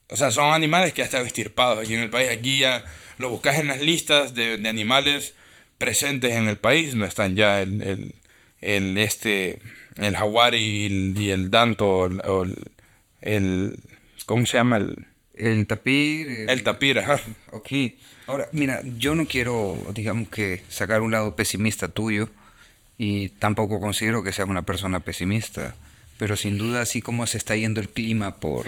o 0.07 0.15
sea, 0.15 0.29
son 0.29 0.53
animales 0.53 0.93
que 0.93 0.99
ya 0.99 1.05
están 1.05 1.23
extirpados 1.23 1.79
aquí 1.79 1.95
en 1.95 2.01
el 2.01 2.11
país. 2.11 2.29
Aquí 2.29 2.59
ya 2.59 2.85
lo 3.17 3.29
buscas 3.29 3.57
en 3.57 3.67
las 3.67 3.81
listas 3.81 4.35
de, 4.35 4.57
de 4.57 4.69
animales 4.69 5.33
presentes 5.79 6.33
en 6.33 6.47
el 6.47 6.57
país, 6.57 6.93
no 6.93 7.05
están 7.05 7.35
ya 7.35 7.61
el, 7.61 7.81
el, 7.81 8.15
el 8.61 8.97
este, 8.99 9.59
el 9.95 10.15
jaguar 10.15 10.53
y 10.53 10.85
el, 10.85 11.15
y 11.19 11.31
el 11.31 11.49
danto, 11.49 11.87
o 11.87 12.43
el, 12.43 12.55
el, 13.21 13.79
¿cómo 14.27 14.45
se 14.45 14.57
llama? 14.57 14.77
El, 14.77 15.07
el 15.39 15.67
tapir. 15.67 16.45
El, 16.49 16.63
tapir, 16.63 16.99
ajá. 16.99 17.19
Ok. 17.51 17.69
Ahora, 18.27 18.49
mira, 18.51 18.81
yo 18.97 19.15
no 19.15 19.25
quiero, 19.25 19.77
digamos 19.93 20.29
que, 20.29 20.63
sacar 20.69 21.01
un 21.01 21.11
lado 21.11 21.35
pesimista 21.35 21.87
tuyo 21.87 22.29
y 22.97 23.29
tampoco 23.29 23.79
considero 23.79 24.23
que 24.23 24.33
seas 24.33 24.49
una 24.49 24.63
persona 24.63 24.99
pesimista, 24.99 25.75
pero 26.17 26.35
sin 26.35 26.57
duda, 26.57 26.81
así 26.81 27.01
como 27.01 27.27
se 27.27 27.37
está 27.37 27.55
yendo 27.55 27.79
el 27.79 27.89
clima 27.89 28.39
por, 28.39 28.67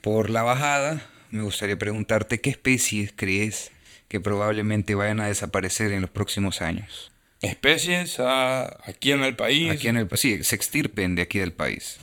por 0.00 0.30
la 0.30 0.42
bajada, 0.42 1.02
me 1.30 1.42
gustaría 1.42 1.78
preguntarte 1.78 2.40
qué 2.40 2.50
especies 2.50 3.12
crees 3.14 3.70
que 4.08 4.20
probablemente 4.20 4.94
vayan 4.94 5.20
a 5.20 5.28
desaparecer 5.28 5.92
en 5.92 6.02
los 6.02 6.10
próximos 6.10 6.60
años. 6.60 7.12
¿Especies 7.40 8.20
aquí 8.20 9.12
en 9.12 9.24
el 9.24 9.34
país? 9.34 9.70
Aquí 9.70 9.88
en 9.88 9.96
el 9.96 10.08
sí, 10.14 10.44
se 10.44 10.54
extirpen 10.54 11.14
de 11.14 11.22
aquí 11.22 11.38
del 11.38 11.52
país. 11.52 11.98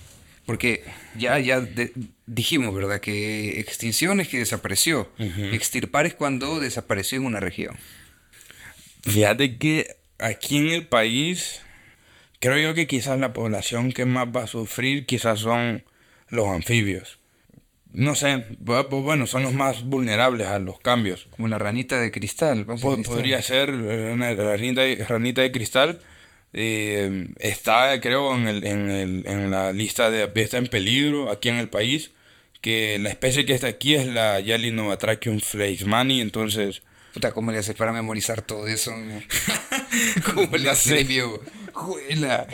Porque 0.45 0.84
ya, 1.16 1.38
ya 1.40 1.66
dijimos, 2.30 2.73
¿verdad? 2.73 2.99
Que 3.01 3.60
extinción 3.60 4.22
es 4.22 4.27
que 4.27 4.38
desapareció. 4.38 5.11
Extirpar 5.51 6.06
es 6.06 6.14
cuando 6.14 6.60
desapareció 6.60 7.18
en 7.18 7.26
una 7.26 7.39
región. 7.39 7.76
Fíjate 9.01 9.57
que 9.57 9.97
aquí 10.19 10.57
en 10.57 10.68
el 10.68 10.88
país, 10.88 11.61
creo 12.39 12.57
yo 12.57 12.73
que 12.76 12.88
quizás 12.88 13.19
la 13.19 13.34
población 13.34 13.91
que 13.91 14.06
más 14.06 14.27
va 14.27 14.43
a 14.43 14.47
sufrir 14.47 15.06
quizás 15.06 15.39
son 15.39 15.84
los 16.30 16.47
anfibios. 16.47 17.19
No 17.91 18.14
sé, 18.14 18.45
pues 18.64 18.85
bueno, 18.88 19.26
son 19.26 19.41
los 19.41 19.53
más 19.53 19.84
vulnerables 19.84 20.45
a 20.45 20.60
los 20.60 20.80
cambios. 20.80 21.27
Como 21.31 21.47
la 21.47 21.57
ranita 21.57 21.99
de 21.99 22.11
cristal. 22.11 22.65
Podría 22.65 23.41
ser 23.41 23.72
una 23.72 24.35
ranita, 24.35 24.84
ranita 25.07 25.41
de 25.41 25.51
cristal 25.51 25.99
eh, 26.53 27.27
está, 27.38 27.99
creo, 28.01 28.35
en, 28.35 28.47
el, 28.47 28.64
en, 28.65 28.89
el, 28.89 29.23
en, 29.27 29.51
la 29.51 29.72
lista 29.72 30.10
de 30.10 30.30
está 30.35 30.57
en 30.57 30.68
peligro 30.68 31.31
aquí 31.31 31.49
en 31.49 31.56
el 31.56 31.69
país. 31.69 32.11
Que 32.61 32.99
la 32.99 33.10
especie 33.10 33.45
que 33.45 33.53
está 33.53 33.68
aquí 33.68 33.95
es 33.95 34.06
la 34.06 34.40
Yalinobatrachium 34.40 35.40
fleismani, 35.40 36.22
entonces. 36.22 36.81
Puta, 37.14 37.31
¿cómo 37.31 37.52
le 37.52 37.60
haces 37.60 37.76
para 37.76 37.94
memorizar 37.94 38.41
todo 38.41 38.68
eso? 38.68 38.91
¿Cómo 40.34 40.57
le 40.57 40.69
haces, 40.69 41.07
Juela. 41.73 42.48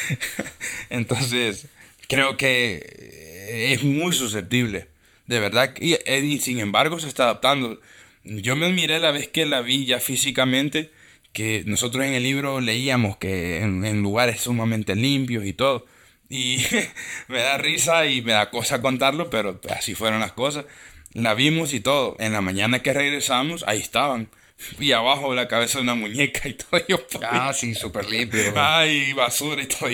entonces, 0.90 1.66
creo 2.08 2.36
que 2.36 3.72
es 3.72 3.82
muy 3.82 4.12
susceptible. 4.12 4.88
De 5.26 5.40
verdad. 5.40 5.74
Y, 5.78 5.96
y 6.10 6.40
sin 6.40 6.58
embargo 6.58 6.98
se 6.98 7.08
está 7.08 7.24
adaptando. 7.24 7.80
Yo 8.24 8.56
me 8.56 8.72
miré 8.72 8.98
la 8.98 9.10
vez 9.10 9.28
que 9.28 9.46
la 9.46 9.60
vi 9.60 9.84
ya 9.86 10.00
físicamente 10.00 10.90
que 11.32 11.64
nosotros 11.66 12.04
en 12.04 12.12
el 12.12 12.22
libro 12.22 12.60
leíamos 12.60 13.16
que 13.16 13.58
en, 13.58 14.02
lugares 14.02 14.40
sumamente 14.42 14.94
limpios 14.94 15.44
y 15.46 15.52
todo. 15.52 15.86
Y 16.32 16.64
me 17.28 17.42
da 17.42 17.58
risa 17.58 18.06
y 18.06 18.22
me 18.22 18.32
da 18.32 18.48
cosa 18.48 18.80
contarlo, 18.80 19.28
pero 19.28 19.60
así 19.68 19.94
fueron 19.94 20.20
las 20.20 20.32
cosas. 20.32 20.64
La 21.12 21.34
vimos 21.34 21.74
y 21.74 21.80
todo. 21.80 22.16
En 22.18 22.32
la 22.32 22.40
mañana 22.40 22.80
que 22.82 22.94
regresamos, 22.94 23.64
ahí 23.66 23.78
estaban. 23.78 24.30
Y 24.78 24.92
abajo 24.92 25.34
la 25.34 25.46
cabeza 25.46 25.78
de 25.78 25.84
una 25.84 25.94
muñeca 25.94 26.48
y 26.48 26.54
todo. 26.54 26.80
Yo, 26.88 26.98
ah, 27.22 27.52
sí, 27.52 27.74
súper 27.74 28.08
limpio. 28.08 28.54
Ay, 28.56 29.12
basura 29.12 29.62
y 29.62 29.66
todo. 29.66 29.90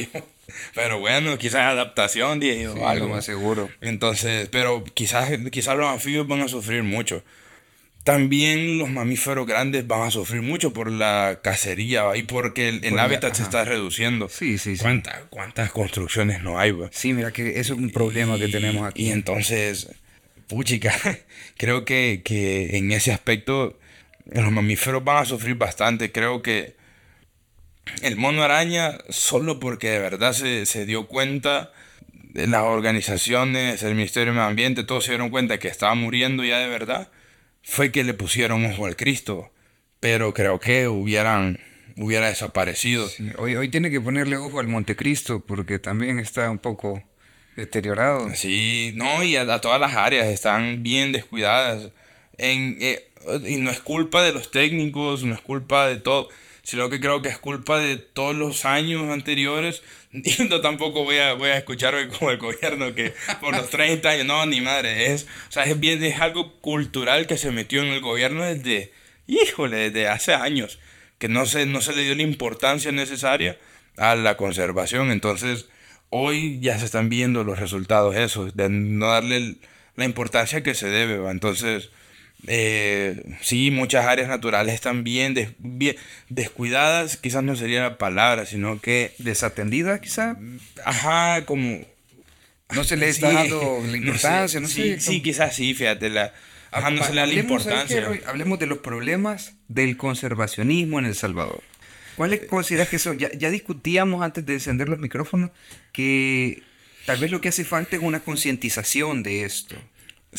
Pero 0.74 1.00
bueno, 1.00 1.36
quizás 1.38 1.72
adaptación, 1.72 2.38
dije 2.38 2.68
algo 2.84 3.08
más 3.08 3.24
seguro. 3.24 3.68
Entonces, 3.80 4.48
pero 4.52 4.84
quizás, 4.94 5.30
quizás 5.50 5.76
los 5.76 5.88
anfibios 5.88 6.28
van 6.28 6.42
a 6.42 6.48
sufrir 6.48 6.84
mucho. 6.84 7.24
También 8.08 8.78
los 8.78 8.88
mamíferos 8.88 9.46
grandes 9.46 9.86
van 9.86 10.00
a 10.00 10.10
sufrir 10.10 10.40
mucho 10.40 10.72
por 10.72 10.90
la 10.90 11.40
cacería 11.42 12.16
y 12.16 12.22
porque 12.22 12.70
el, 12.70 12.98
hábitat 12.98 13.34
se 13.34 13.42
está 13.42 13.66
reduciendo. 13.66 14.30
Sí, 14.30 14.56
sí, 14.56 14.78
sí. 14.78 14.84
¿Cuántas, 15.28 15.70
construcciones 15.72 16.42
no 16.42 16.58
hay? 16.58 16.74
Sí, 16.90 17.12
mira 17.12 17.32
que 17.32 17.60
eso 17.60 17.74
es 17.74 17.78
un 17.78 17.90
problema 17.90 18.38
que 18.38 18.48
tenemos 18.48 18.88
aquí. 18.88 19.08
Y 19.08 19.10
entonces, 19.10 19.90
puchica, 20.46 20.94
creo 21.58 21.84
que, 21.84 22.22
que 22.24 22.78
en 22.78 22.92
ese 22.92 23.12
aspecto 23.12 23.78
los 24.24 24.50
mamíferos 24.52 25.04
van 25.04 25.18
a 25.18 25.26
sufrir 25.26 25.56
bastante. 25.56 26.10
Creo 26.10 26.40
que 26.40 26.76
el 28.00 28.16
mono 28.16 28.42
araña, 28.42 28.96
solo 29.10 29.60
porque 29.60 29.90
de 29.90 29.98
verdad 29.98 30.32
se, 30.32 30.64
se 30.64 30.86
dio 30.86 31.08
cuenta, 31.08 31.72
de 32.12 32.46
las 32.46 32.62
organizaciones, 32.62 33.82
el 33.82 33.94
Ministerio 33.94 34.32
de 34.32 34.38
Medio 34.38 34.48
Ambiente, 34.48 34.82
todos 34.84 35.04
se 35.04 35.10
dieron 35.10 35.28
cuenta 35.28 35.58
que 35.58 35.68
estaba 35.68 35.94
muriendo 35.94 36.42
ya 36.42 36.58
de 36.58 36.68
verdad 36.68 37.10
fue 37.62 37.92
que 37.92 38.04
le 38.04 38.14
pusieron 38.14 38.64
ojo 38.66 38.86
al 38.86 38.96
Cristo, 38.96 39.50
pero 40.00 40.34
creo 40.34 40.60
que 40.60 40.88
hubieran 40.88 41.60
hubiera 41.96 42.28
desaparecido. 42.28 43.08
hoy, 43.38 43.56
hoy 43.56 43.68
tiene 43.68 43.90
que 43.90 44.00
ponerle 44.00 44.36
ojo 44.36 44.60
al 44.60 44.68
Montecristo 44.68 45.40
porque 45.40 45.78
también 45.78 46.18
está 46.18 46.50
un 46.50 46.58
poco 46.58 47.02
deteriorado. 47.56 48.34
Sí, 48.34 48.92
no, 48.94 49.22
y 49.24 49.36
a, 49.36 49.60
todas 49.60 49.80
las 49.80 49.94
áreas 49.94 50.28
están 50.28 50.82
bien 50.82 51.12
descuidadas. 51.12 51.90
En, 52.36 52.78
eh, 52.80 53.10
y 53.46 53.56
no 53.56 53.70
es 53.70 53.80
culpa 53.80 54.22
de 54.22 54.32
los 54.32 54.50
técnicos, 54.52 55.24
no 55.24 55.34
es 55.34 55.40
culpa 55.40 55.88
de 55.88 55.96
todo 55.96 56.28
sino 56.68 56.90
que 56.90 57.00
creo 57.00 57.22
que 57.22 57.30
es 57.30 57.38
culpa 57.38 57.78
de 57.78 57.96
todos 57.96 58.36
los 58.36 58.66
años 58.66 59.10
anteriores. 59.10 59.82
No 60.48 60.60
tampoco 60.60 61.04
voy 61.04 61.16
a, 61.16 61.56
escuchar 61.56 61.94
como 62.18 62.30
el 62.30 62.38
gobierno 62.38 62.94
que 62.94 63.12
por 63.40 63.54
los 63.54 63.68
30 63.70 64.08
años, 64.08 64.26
no, 64.26 64.46
ni 64.46 64.60
madre, 64.60 65.12
es, 65.12 65.26
o 65.54 65.60
es, 65.60 65.80
bien, 65.80 66.02
algo 66.20 66.60
cultural 66.60 67.26
que 67.26 67.36
se 67.36 67.50
metió 67.50 67.82
en 67.82 67.88
el 67.88 68.00
gobierno 68.00 68.44
desde, 68.44 68.92
híjole, 69.26 69.90
desde 69.90 70.08
hace 70.08 70.34
años, 70.34 70.78
que 71.18 71.28
no 71.28 71.46
se, 71.46 71.66
no 71.66 71.80
se 71.80 71.94
le 71.94 72.04
dio 72.04 72.14
la 72.14 72.22
importancia 72.22 72.92
necesaria 72.92 73.58
a 73.96 74.14
la 74.14 74.36
conservación. 74.36 75.10
Entonces, 75.10 75.68
hoy 76.10 76.58
ya 76.60 76.78
se 76.78 76.86
están 76.86 77.08
viendo 77.08 77.44
los 77.44 77.58
resultados 77.58 78.16
esos, 78.16 78.56
de 78.56 78.68
no 78.70 79.08
darle 79.08 79.56
la 79.96 80.04
importancia 80.04 80.62
que 80.62 80.74
se 80.74 80.88
debe. 80.88 81.28
Entonces, 81.30 81.90
eh, 82.46 83.36
sí, 83.40 83.70
muchas 83.70 84.06
áreas 84.06 84.28
naturales 84.28 84.74
están 84.74 85.02
bien, 85.04 85.34
descuidadas, 86.28 87.16
quizás 87.16 87.42
no 87.42 87.56
sería 87.56 87.82
la 87.82 87.98
palabra, 87.98 88.46
sino 88.46 88.80
que... 88.80 89.12
Desatendidas, 89.18 90.00
quizás. 90.00 90.36
Ajá, 90.84 91.44
como... 91.44 91.80
No 92.74 92.84
se 92.84 92.96
le 92.96 93.08
está 93.08 93.32
dando 93.32 93.82
la 93.86 93.96
importancia, 93.96 94.60
no, 94.60 94.68
sé. 94.68 95.00
Sí, 95.00 95.22
quizás 95.22 95.56
sí, 95.56 95.74
fíjate, 95.74 96.10
la... 96.10 96.32
Ajá, 96.70 96.90
no 96.90 97.02
se 97.02 97.14
le 97.14 97.20
da 97.20 97.26
la 97.26 97.32
importancia. 97.32 98.06
hablemos 98.26 98.58
de 98.58 98.66
los 98.66 98.78
problemas 98.78 99.54
del 99.68 99.96
conservacionismo 99.96 100.98
en 100.98 101.06
El 101.06 101.14
Salvador. 101.14 101.62
¿Cuáles 102.14 102.46
consideras 102.46 102.88
que 102.88 102.98
son? 102.98 103.18
Ya, 103.18 103.32
ya 103.32 103.48
discutíamos 103.48 104.22
antes 104.22 104.44
de 104.44 104.54
encender 104.54 104.88
los 104.88 104.98
micrófonos 104.98 105.50
que 105.92 106.62
tal 107.06 107.18
vez 107.18 107.30
lo 107.30 107.40
que 107.40 107.48
hace 107.48 107.64
falta 107.64 107.96
es 107.96 108.02
una 108.02 108.20
concientización 108.20 109.22
de 109.22 109.44
esto. 109.44 109.76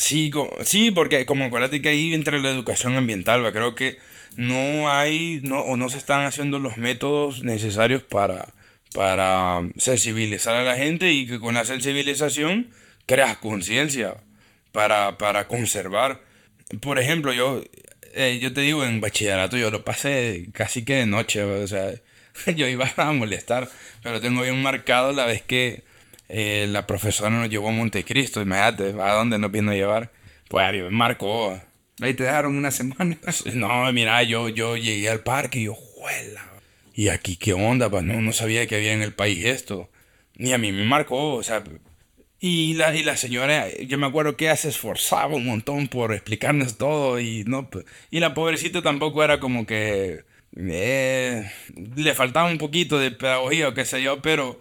Sí, 0.00 0.30
sí, 0.64 0.90
porque 0.90 1.26
como 1.26 1.44
acuérdate 1.44 1.82
que 1.82 1.90
ahí 1.90 2.14
entre 2.14 2.40
la 2.40 2.48
educación 2.48 2.96
ambiental, 2.96 3.52
creo 3.52 3.74
que 3.74 3.98
no 4.34 4.90
hay 4.90 5.40
no, 5.42 5.60
o 5.60 5.76
no 5.76 5.90
se 5.90 5.98
están 5.98 6.24
haciendo 6.24 6.58
los 6.58 6.78
métodos 6.78 7.42
necesarios 7.42 8.02
para, 8.02 8.48
para 8.94 9.60
sensibilizar 9.76 10.56
a 10.56 10.64
la 10.64 10.76
gente 10.76 11.12
y 11.12 11.26
que 11.26 11.38
con 11.38 11.52
la 11.54 11.66
sensibilización 11.66 12.70
creas 13.04 13.36
conciencia 13.36 14.16
para, 14.72 15.18
para 15.18 15.46
conservar. 15.48 16.22
Por 16.80 16.98
ejemplo, 16.98 17.34
yo, 17.34 17.62
eh, 18.14 18.38
yo 18.40 18.54
te 18.54 18.62
digo, 18.62 18.84
en 18.86 19.02
bachillerato 19.02 19.58
yo 19.58 19.70
lo 19.70 19.84
pasé 19.84 20.48
casi 20.54 20.82
que 20.82 20.94
de 20.94 21.06
noche, 21.06 21.42
o 21.42 21.66
sea, 21.68 21.92
yo 22.56 22.66
iba 22.66 22.90
a 22.96 23.12
molestar, 23.12 23.68
pero 24.02 24.18
tengo 24.22 24.42
bien 24.42 24.62
marcado 24.62 25.12
la 25.12 25.26
vez 25.26 25.42
que 25.42 25.89
eh, 26.32 26.66
la 26.68 26.86
profesora 26.86 27.30
nos 27.30 27.50
llevó 27.50 27.68
a 27.68 27.72
Montecristo, 27.72 28.40
imagínate, 28.40 28.94
a 29.00 29.14
dónde 29.14 29.38
nos 29.38 29.50
vino 29.50 29.72
a 29.72 29.74
llevar. 29.74 30.12
Pues 30.48 30.64
ahí 30.64 30.80
me 30.80 30.90
marcó. 30.90 31.60
Ahí 32.00 32.14
te 32.14 32.24
dejaron 32.24 32.56
una 32.56 32.70
semana. 32.70 33.18
No, 33.54 33.92
mira, 33.92 34.22
yo, 34.22 34.48
yo 34.48 34.76
llegué 34.76 35.08
al 35.10 35.20
parque 35.20 35.60
y 35.60 35.64
yo. 35.64 35.76
¿Y 36.94 37.08
aquí 37.08 37.36
qué 37.36 37.52
onda? 37.52 37.90
Pues 37.90 38.04
no, 38.04 38.20
no 38.20 38.32
sabía 38.32 38.66
que 38.66 38.76
había 38.76 38.92
en 38.92 39.02
el 39.02 39.12
país 39.12 39.44
esto. 39.44 39.90
Ni 40.36 40.52
a 40.52 40.58
mí 40.58 40.72
me 40.72 40.84
marcó, 40.84 41.34
o 41.34 41.42
sea. 41.42 41.64
Y 42.38 42.74
la, 42.74 42.94
y 42.94 43.02
la 43.02 43.16
señora, 43.16 43.68
yo 43.80 43.98
me 43.98 44.06
acuerdo 44.06 44.36
que 44.36 44.46
ella 44.46 44.56
se 44.56 44.70
esforzaba 44.70 45.34
un 45.34 45.46
montón 45.46 45.88
por 45.88 46.12
explicarnos 46.14 46.78
todo 46.78 47.20
y 47.20 47.44
no. 47.44 47.68
Y 48.10 48.20
la 48.20 48.34
pobrecita 48.34 48.82
tampoco 48.82 49.22
era 49.24 49.40
como 49.40 49.66
que. 49.66 50.24
Eh, 50.56 51.50
le 51.96 52.14
faltaba 52.14 52.50
un 52.50 52.58
poquito 52.58 52.98
de 52.98 53.10
pedagogía 53.10 53.68
o 53.68 53.74
qué 53.74 53.84
sé 53.84 54.02
yo, 54.02 54.22
pero 54.22 54.60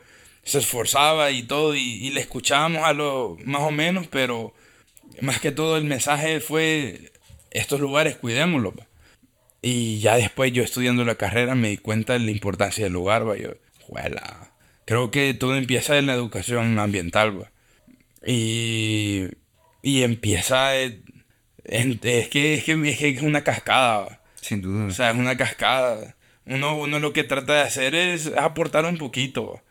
se 0.49 0.59
esforzaba 0.59 1.31
y 1.31 1.43
todo 1.43 1.75
y, 1.75 1.79
y 1.79 2.09
le 2.11 2.21
escuchábamos 2.21 2.83
a 2.83 2.93
lo 2.93 3.37
más 3.45 3.61
o 3.61 3.71
menos, 3.71 4.07
pero 4.07 4.53
más 5.21 5.39
que 5.39 5.51
todo 5.51 5.77
el 5.77 5.85
mensaje 5.85 6.39
fue 6.39 7.11
estos 7.51 7.79
lugares 7.79 8.17
cuidémoslos. 8.17 8.73
Y 9.61 9.99
ya 9.99 10.15
después 10.15 10.53
yo 10.53 10.63
estudiando 10.63 11.03
la 11.03 11.15
carrera 11.15 11.55
me 11.55 11.69
di 11.69 11.77
cuenta 11.77 12.13
de 12.13 12.19
la 12.19 12.31
importancia 12.31 12.85
del 12.85 12.93
lugar, 12.93 13.27
¿va? 13.27 13.37
Yo, 13.37 13.51
juela. 13.81 14.53
Creo 14.85 15.11
que 15.11 15.33
todo 15.33 15.55
empieza 15.55 15.97
en 15.97 16.05
la 16.05 16.13
educación 16.13 16.79
ambiental, 16.79 17.41
¿va? 17.41 17.51
Y, 18.25 19.25
y 19.81 20.03
empieza... 20.03 20.75
es, 20.75 20.95
que, 21.99 22.19
es, 22.55 22.63
que, 22.63 23.09
es 23.09 23.21
una 23.21 23.43
cascada, 23.43 24.21
Sin 24.41 24.61
duda. 24.61 24.85
O 24.85 24.91
sea, 24.91 25.11
es 25.11 25.17
una 25.17 25.35
cascada. 25.37 26.15
Uno, 26.45 26.77
uno 26.77 26.99
lo 26.99 27.13
que 27.13 27.23
trata 27.23 27.53
de 27.55 27.61
hacer 27.61 27.95
es 27.95 28.27
aportar 28.37 28.85
un 28.85 28.97
poquito. 28.97 29.61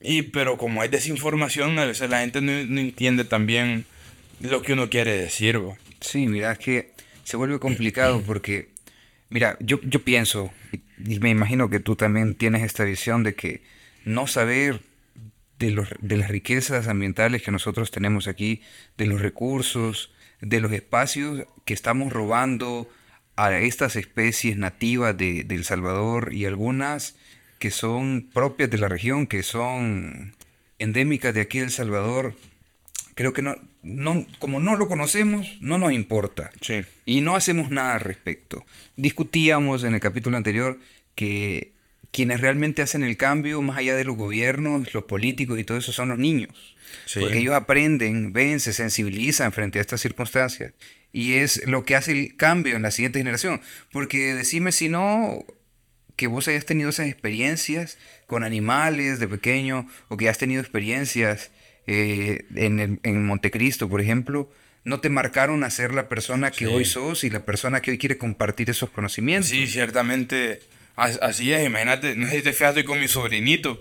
Y, 0.00 0.22
pero 0.22 0.56
como 0.56 0.80
hay 0.80 0.88
desinformación, 0.88 1.78
a 1.78 1.84
veces 1.84 2.08
la 2.08 2.20
gente 2.20 2.40
no, 2.40 2.52
no 2.64 2.80
entiende 2.80 3.24
también 3.24 3.84
lo 4.40 4.62
que 4.62 4.72
uno 4.72 4.88
quiere 4.88 5.16
decir. 5.16 5.58
¿va? 5.62 5.76
Sí, 6.00 6.26
mira, 6.26 6.52
es 6.52 6.58
que 6.58 6.92
se 7.24 7.36
vuelve 7.36 7.58
complicado 7.58 8.22
porque, 8.26 8.70
mira, 9.28 9.56
yo, 9.60 9.80
yo 9.82 10.02
pienso, 10.02 10.52
y 11.04 11.20
me 11.20 11.30
imagino 11.30 11.68
que 11.68 11.80
tú 11.80 11.96
también 11.96 12.34
tienes 12.34 12.62
esta 12.62 12.84
visión 12.84 13.22
de 13.22 13.34
que 13.34 13.62
no 14.04 14.26
saber 14.26 14.80
de, 15.58 15.70
los, 15.70 15.88
de 16.00 16.16
las 16.16 16.30
riquezas 16.30 16.88
ambientales 16.88 17.42
que 17.42 17.50
nosotros 17.50 17.90
tenemos 17.90 18.26
aquí, 18.26 18.62
de 18.96 19.06
los 19.06 19.20
recursos, 19.20 20.10
de 20.40 20.60
los 20.60 20.72
espacios 20.72 21.46
que 21.66 21.74
estamos 21.74 22.12
robando 22.12 22.88
a 23.36 23.52
estas 23.58 23.96
especies 23.96 24.56
nativas 24.56 25.16
de, 25.16 25.44
de 25.44 25.54
El 25.54 25.64
Salvador 25.64 26.32
y 26.32 26.46
algunas 26.46 27.16
que 27.60 27.70
son 27.70 28.28
propias 28.32 28.70
de 28.70 28.78
la 28.78 28.88
región, 28.88 29.26
que 29.26 29.44
son 29.44 30.34
endémicas 30.78 31.34
de 31.34 31.42
aquí 31.42 31.58
de 31.58 31.66
El 31.66 31.70
Salvador, 31.70 32.34
creo 33.14 33.34
que 33.34 33.42
no, 33.42 33.54
no, 33.82 34.26
como 34.38 34.60
no 34.60 34.76
lo 34.76 34.88
conocemos, 34.88 35.58
no 35.60 35.76
nos 35.76 35.92
importa. 35.92 36.50
Sí. 36.62 36.80
Y 37.04 37.20
no 37.20 37.36
hacemos 37.36 37.70
nada 37.70 37.94
al 37.94 38.00
respecto. 38.00 38.64
Discutíamos 38.96 39.84
en 39.84 39.92
el 39.92 40.00
capítulo 40.00 40.38
anterior 40.38 40.80
que 41.14 41.72
quienes 42.10 42.40
realmente 42.40 42.80
hacen 42.80 43.04
el 43.04 43.18
cambio, 43.18 43.60
más 43.60 43.76
allá 43.76 43.94
de 43.94 44.04
los 44.04 44.16
gobiernos, 44.16 44.94
los 44.94 45.04
políticos 45.04 45.58
y 45.58 45.64
todo 45.64 45.76
eso, 45.76 45.92
son 45.92 46.08
los 46.08 46.18
niños. 46.18 46.76
Sí. 47.04 47.20
Porque 47.20 47.40
ellos 47.40 47.54
aprenden, 47.54 48.32
ven, 48.32 48.58
se 48.58 48.72
sensibilizan 48.72 49.52
frente 49.52 49.78
a 49.78 49.82
estas 49.82 50.00
circunstancias. 50.00 50.72
Y 51.12 51.34
es 51.34 51.66
lo 51.66 51.84
que 51.84 51.94
hace 51.94 52.12
el 52.12 52.36
cambio 52.36 52.74
en 52.74 52.82
la 52.82 52.90
siguiente 52.90 53.18
generación. 53.18 53.60
Porque 53.92 54.34
decime 54.34 54.72
si 54.72 54.88
no, 54.88 55.44
que 56.20 56.26
vos 56.26 56.46
hayas 56.48 56.66
tenido 56.66 56.90
esas 56.90 57.06
experiencias 57.08 57.96
con 58.26 58.44
animales 58.44 59.18
de 59.18 59.26
pequeño, 59.26 59.88
o 60.08 60.16
que 60.18 60.28
has 60.28 60.36
tenido 60.36 60.60
experiencias 60.60 61.50
eh, 61.86 62.44
en, 62.54 62.78
el- 62.78 63.00
en 63.02 63.24
Montecristo, 63.26 63.88
por 63.88 64.00
ejemplo, 64.02 64.52
no 64.84 65.00
te 65.00 65.08
marcaron 65.08 65.64
a 65.64 65.70
ser 65.70 65.92
la 65.94 66.08
persona 66.08 66.50
que 66.50 66.66
Sí. 66.66 66.72
hoy 66.74 66.84
sos 66.84 67.24
y 67.24 67.30
la 67.30 67.44
persona 67.46 67.80
que 67.80 67.90
hoy 67.92 67.98
quiere 67.98 68.18
compartir 68.18 68.68
esos 68.70 68.90
conocimientos. 68.90 69.48
Sí, 69.50 69.66
ciertamente. 69.66 70.60
as- 70.96 71.18
Así 71.22 71.52
es, 71.54 71.64
imagínate, 71.66 72.14
no 72.16 72.26
sé 72.28 72.36
si 72.36 72.42
te 72.42 72.52
fijaste 72.52 72.84
con 72.84 73.00
mi 73.00 73.08
sobrinito, 73.08 73.80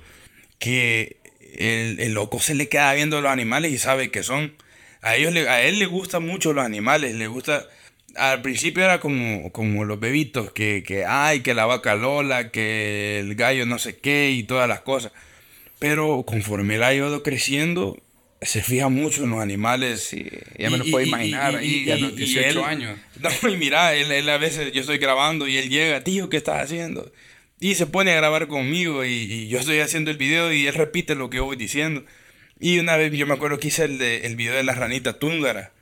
que 0.60 1.18
el, 1.58 2.00
el 2.00 2.14
loco 2.14 2.40
se 2.40 2.56
le 2.56 2.70
queda 2.70 2.94
viendo 2.94 3.18
a 3.18 3.22
los 3.22 3.32
animales 3.32 3.72
y 3.74 3.78
sabe 3.78 4.12
que 4.12 4.24
son. 4.24 4.54
A, 5.02 5.16
ellos 5.16 5.36
a 5.48 5.62
él 5.62 5.78
le 5.80 5.86
gustan 5.88 6.26
mucho 6.26 6.54
los 6.54 6.64
animales, 6.66 7.16
le 7.16 7.28
gusta... 7.28 7.68
Al 8.16 8.42
principio 8.42 8.84
era 8.84 9.00
como, 9.00 9.52
como 9.52 9.86
los 9.86 10.00
bebitos, 10.00 10.52
que, 10.52 10.84
que 10.86 11.06
ay, 11.06 11.42
que 11.42 11.54
la 11.54 11.66
vaca 11.66 11.96
Lola, 11.96 12.52
que 12.52 13.20
el 13.20 13.36
gallo 13.36 13.66
no 13.66 13.78
sé 13.80 13.98
qué 13.98 14.32
y 14.32 14.44
todas 14.44 14.68
las 14.68 14.82
cosas. 14.82 15.12
Pero 15.80 16.24
conforme 16.26 16.76
él 16.76 16.84
ha 16.84 16.94
ido 16.94 17.24
creciendo, 17.24 17.98
se 18.42 18.62
fija 18.62 18.90
mucho 18.90 19.24
en 19.24 19.30
los 19.30 19.40
animales. 19.42 20.02
Sí, 20.04 20.28
ya 20.58 20.70
me 20.70 20.78
lo 20.78 20.86
puedo 20.86 21.06
imaginar 21.06 21.56
ahí 21.56 21.90
a 21.90 21.98
los 21.98 22.16
18 22.16 22.50
él- 22.60 22.66
años. 22.66 23.00
No, 23.20 23.50
y 23.50 23.58
mira, 23.58 23.94
él, 23.96 24.12
él 24.12 24.30
a 24.30 24.38
veces 24.38 24.72
yo 24.72 24.82
estoy 24.82 24.98
grabando 24.98 25.48
y 25.48 25.58
él 25.58 25.70
llega, 25.70 26.04
tío, 26.04 26.30
¿qué 26.30 26.38
estás 26.38 26.64
haciendo? 26.64 27.12
Y 27.60 27.76
se 27.76 27.86
pone 27.86 28.12
a 28.12 28.16
grabar 28.16 28.48
conmigo 28.48 29.04
y, 29.04 29.10
y 29.12 29.48
yo 29.50 29.60
estoy 29.60 29.80
haciendo 29.80 30.10
el 30.10 30.16
video 30.18 30.52
y 30.54 30.68
él 30.68 30.74
repite 30.74 31.16
lo 31.16 31.30
que 31.30 31.38
yo 31.38 31.46
voy 31.46 31.58
diciendo. 31.58 32.06
Y 32.62 32.80
una 32.80 32.96
vez 32.98 33.12
yo 33.14 33.28
me 33.28 33.34
acuerdo 33.34 33.60
que 33.60 33.68
hice 33.68 33.84
el, 33.84 33.98
de, 33.98 34.26
el 34.26 34.36
video 34.38 34.56
de 34.56 34.64
la 34.64 34.74
ranita 34.74 35.20
túngara, 35.20 35.74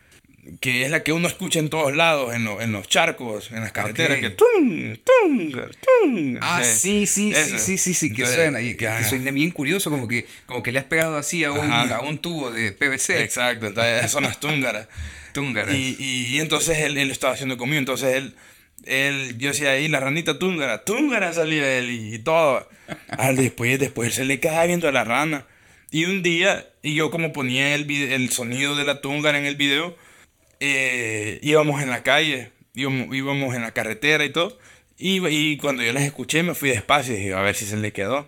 que 0.59 0.83
es 0.85 0.91
la 0.91 1.03
que 1.03 1.11
uno 1.13 1.27
escucha 1.27 1.59
en 1.59 1.69
todos 1.69 1.95
lados, 1.95 2.33
en, 2.33 2.43
lo- 2.45 2.61
en 2.61 2.71
los 2.71 2.87
charcos, 2.87 3.51
en 3.51 3.61
las 3.61 3.71
carreteras, 3.71 4.17
Ok. 4.17 4.21
que 4.23 4.29
tung, 4.31 4.97
túngara, 5.03 5.69
túngara. 6.01 6.57
Ah, 6.57 6.63
sí, 6.63 7.05
sí, 7.05 7.33
sí, 7.33 7.57
sí, 7.59 7.77
sí, 7.77 7.93
sí, 7.93 8.07
que 8.09 8.21
Entonces, 8.23 8.35
suena. 8.35 8.61
Y 8.61 8.71
que, 8.71 8.77
que 8.77 8.87
ajá. 8.87 9.03
soy 9.09 9.19
bien 9.19 9.51
curioso, 9.51 9.89
como 9.89 10.07
que, 10.07 10.25
como 10.45 10.63
que 10.63 10.71
le 10.71 10.79
has 10.79 10.85
pegado 10.85 11.17
así 11.17 11.43
a 11.43 11.51
un, 11.51 11.71
a 11.71 11.99
un 12.01 12.17
tubo 12.19 12.51
de 12.51 12.71
PVC. 12.71 13.21
Exacto, 13.23 13.67
entonces 13.67 14.09
son 14.11 14.23
las 14.23 14.39
túngaras. 14.39 14.87
Túngaras. 15.33 15.75
Y, 15.75 15.95
y, 15.99 16.35
y 16.35 16.39
entonces 16.39 16.79
él, 16.79 16.97
él 16.97 17.11
estaba 17.11 17.33
haciendo 17.33 17.57
conmigo, 17.57 17.77
entonces 17.79 18.15
él, 18.15 18.35
él, 18.85 19.37
yo 19.37 19.49
decía 19.49 19.71
ahí, 19.71 19.87
la 19.87 19.99
ranita 19.99 20.39
túngara, 20.39 20.83
túngara 20.83 21.33
salía 21.33 21.77
él 21.77 21.91
y, 21.91 22.15
y 22.15 22.19
todo. 22.19 22.67
Al 23.09 23.35
después, 23.35 23.77
después 23.79 24.15
se 24.15 24.25
le 24.25 24.39
quedaba 24.39 24.65
viendo 24.65 24.87
a 24.87 24.91
la 24.91 25.03
rana. 25.03 25.45
Y 25.91 26.05
un 26.05 26.23
día, 26.23 26.67
y 26.81 26.95
yo 26.95 27.11
como 27.11 27.33
ponía 27.33 27.75
el, 27.75 27.85
vide- 27.85 28.13
el 28.15 28.29
sonido 28.31 28.75
de 28.75 28.83
la 28.85 28.99
túngara 29.01 29.37
en 29.37 29.45
el 29.45 29.55
video, 29.55 29.95
eh, 30.59 31.39
íbamos 31.41 31.81
en 31.81 31.89
la 31.89 32.03
calle, 32.03 32.51
íbamos, 32.73 33.15
íbamos 33.15 33.55
en 33.55 33.61
la 33.61 33.71
carretera 33.71 34.25
y 34.25 34.29
todo. 34.31 34.57
Y, 34.97 35.25
y 35.27 35.57
cuando 35.57 35.83
yo 35.83 35.93
las 35.93 36.03
escuché 36.03 36.43
me 36.43 36.55
fui 36.55 36.69
despacio 36.69 37.13
y 37.13 37.17
dije, 37.17 37.33
a 37.33 37.41
ver 37.41 37.55
si 37.55 37.65
se 37.65 37.77
le 37.77 37.91
quedó. 37.93 38.27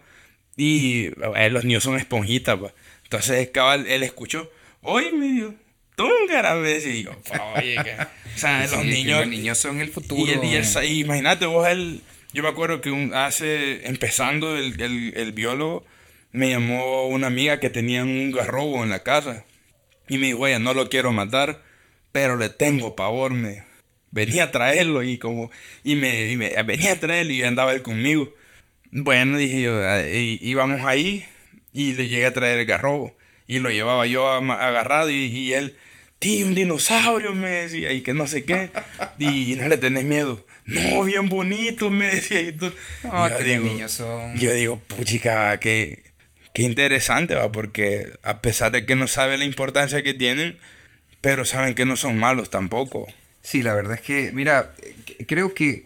Y 0.56 1.07
eh, 1.35 1.49
los 1.49 1.64
niños 1.64 1.84
son 1.84 1.97
esponjitas, 1.97 2.57
pues. 2.57 2.73
Entonces 3.03 3.49
cabal, 3.49 3.88
él 3.88 4.03
escuchó, 4.03 4.51
oye, 4.81 5.11
me 5.11 5.26
dijo, 5.27 5.53
túngara, 5.95 6.56
me 6.56 6.69
decía. 6.69 6.93
Y 6.93 7.03
yo, 7.03 7.11
oye, 7.56 7.76
que... 7.84 7.93
O 8.35 8.38
sea, 8.38 8.68
Sí, 8.68 8.76
los 8.76 8.85
niños... 8.85 9.19
los 9.22 9.27
niños 9.30 9.57
son 9.57 9.81
el 9.81 9.89
futuro. 9.89 10.22
Y, 10.30 10.34
él- 10.34 10.43
y 10.43 10.56
él 10.56 10.65
sa- 10.65 10.85
y 10.85 10.99
imagínate 11.01 11.45
vos, 11.45 11.68
él, 11.68 12.01
yo 12.34 12.43
me 12.43 12.49
acuerdo 12.49 12.81
que 12.81 12.91
un- 12.91 13.14
hace, 13.14 13.88
empezando 13.88 14.56
el, 14.56 14.80
el, 14.81 15.14
el 15.18 15.31
biólogo, 15.31 15.85
me 16.31 16.49
llamó 16.51 17.07
una 17.07 17.27
amiga 17.27 17.60
que 17.60 17.69
tenía 17.72 18.03
un 18.03 18.31
garrobo 18.31 18.84
en 18.84 18.91
la 18.91 19.01
casa. 19.03 19.45
Y 20.07 20.18
me 20.19 20.27
dijo, 20.27 20.39
oye, 20.39 20.60
no 20.60 20.73
lo 20.73 20.88
quiero 20.89 21.11
matar, 21.11 21.64
pero 22.11 22.38
le 22.38 22.49
tengo 22.49 22.95
pavor, 22.95 23.34
me. 23.34 23.64
Venía 24.11 24.45
a 24.45 24.52
traerlo 24.52 25.03
y 25.03 25.18
como, 25.19 25.52
y 25.84 25.95
me, 25.95 26.31
y 26.31 26.36
me- 26.38 26.52
venía 26.64 26.94
a 26.94 26.99
traerlo 26.99 27.31
y 27.34 27.44
andaba 27.44 27.73
él 27.73 27.81
conmigo. 27.84 28.34
Bueno, 28.91 29.38
dije 29.38 29.61
yo, 29.61 29.80
ah, 29.88 30.02
íbamos 30.07 30.81
ahí 30.86 31.26
y 31.73 31.94
le 31.94 32.07
llegué 32.07 32.26
a 32.26 32.34
traer 32.34 32.60
el 32.60 32.65
garrobo. 32.65 33.15
Y 33.45 33.60
lo 33.60 33.69
llevaba 33.69 34.06
yo 34.07 34.27
agarrado 34.27 35.10
y, 35.11 35.26
y 35.26 35.53
él, 35.53 35.76
tío, 36.19 36.45
un 36.48 36.56
dinosaurio, 36.56 37.34
me 37.34 37.49
decía, 37.49 37.91
y 37.94 38.02
que 38.02 38.14
no 38.14 38.26
sé 38.27 38.45
qué. 38.45 38.69
Y, 39.19 39.56
no 39.56 39.68
le 39.68 39.77
tenés 39.77 40.06
miedo. 40.06 40.45
No, 40.65 41.03
bien 41.03 41.30
bonito, 41.30 41.90
me 41.90 42.07
decía. 42.07 42.41
Y 42.41 42.52
tú- 42.52 42.72
yo 43.03 43.40
digo, 43.44 43.64
niños 43.65 43.91
son... 43.91 44.36
yo 44.38 44.53
digo, 44.53 44.80
puchica, 44.80 45.60
qué, 45.60 46.03
qué 46.53 46.61
interesante, 46.64 47.34
va, 47.36 47.52
porque 47.52 48.11
a 48.23 48.41
pesar 48.41 48.72
de 48.72 48.86
que 48.86 48.95
no 48.95 49.07
saben 49.07 49.40
la 49.40 49.45
importancia 49.45 50.03
que 50.03 50.14
tienen, 50.14 50.60
pero 51.22 51.46
saben 51.46 51.76
que 51.76 51.86
no 51.86 51.96
son 51.98 52.18
malos 52.18 52.50
tampoco. 52.50 53.08
Sí, 53.41 53.64
la 53.64 53.74
verdad 53.74 53.96
es 53.96 54.02
que, 54.02 54.32
mira, 54.34 54.74
creo 55.28 55.54
que 55.54 55.86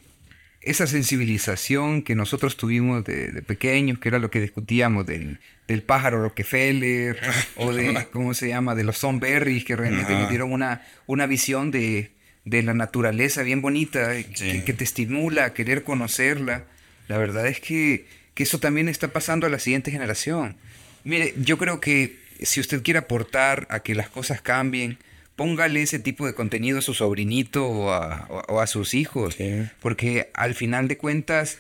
esa 0.62 0.88
sensibilización 0.88 2.04
que 2.04 2.16
nosotros 2.16 2.58
tuvimos 2.58 3.04
de, 3.04 3.32
de 3.32 3.42
pequeños, 3.42 4.00
que 4.00 4.10
era 4.10 4.20
lo 4.20 4.30
que 4.32 4.40
discutíamos 4.42 5.06
del, 5.06 5.40
del 5.68 5.82
pájaro 5.82 6.22
Rockefeller, 6.22 7.20
o 7.58 7.74
de, 7.74 8.08
¿cómo 8.12 8.34
se 8.34 8.48
llama?, 8.50 8.76
de 8.76 8.84
los 8.84 8.98
Sonberries, 8.98 9.66
que 9.66 9.76
realmente 9.76 10.14
nos 10.14 10.30
dieron 10.30 10.52
una, 10.52 10.82
una 11.06 11.26
visión 11.26 11.72
de, 11.72 12.12
de 12.46 12.64
la 12.64 12.74
naturaleza 12.74 13.44
bien 13.44 13.62
bonita, 13.62 14.14
Sí. 14.14 14.24
que, 14.34 14.64
que 14.64 14.74
te 14.74 14.84
estimula 14.84 15.46
a 15.46 15.54
querer 15.54 15.84
conocerla. 15.84 16.64
La 17.08 17.18
verdad 17.18 17.48
es 17.48 17.60
que 17.60 18.06
que 18.34 18.42
eso 18.44 18.60
también 18.60 18.90
está 18.90 19.10
pasando 19.10 19.46
a 19.46 19.50
la 19.52 19.60
siguiente 19.60 19.92
generación. 19.92 20.56
Mire, 21.04 21.36
yo 21.38 21.60
creo 21.60 21.80
que 21.80 22.18
si 22.42 22.60
usted 22.60 22.82
quiere 22.82 22.98
aportar 22.98 23.68
a 23.70 23.82
que 23.82 23.94
las 23.94 24.10
cosas 24.10 24.42
cambien, 24.42 24.98
póngale 25.36 25.82
ese 25.82 26.00
tipo 26.00 26.26
de 26.26 26.34
contenido 26.34 26.80
a 26.80 26.82
su 26.82 26.94
sobrinito 26.94 27.68
o 27.68 27.92
a, 27.92 28.68
sus 28.68 28.94
hijos, 28.94 29.38
porque 29.82 30.30
al 30.34 30.56
final 30.56 30.88
de 30.88 30.98
cuentas, 30.98 31.60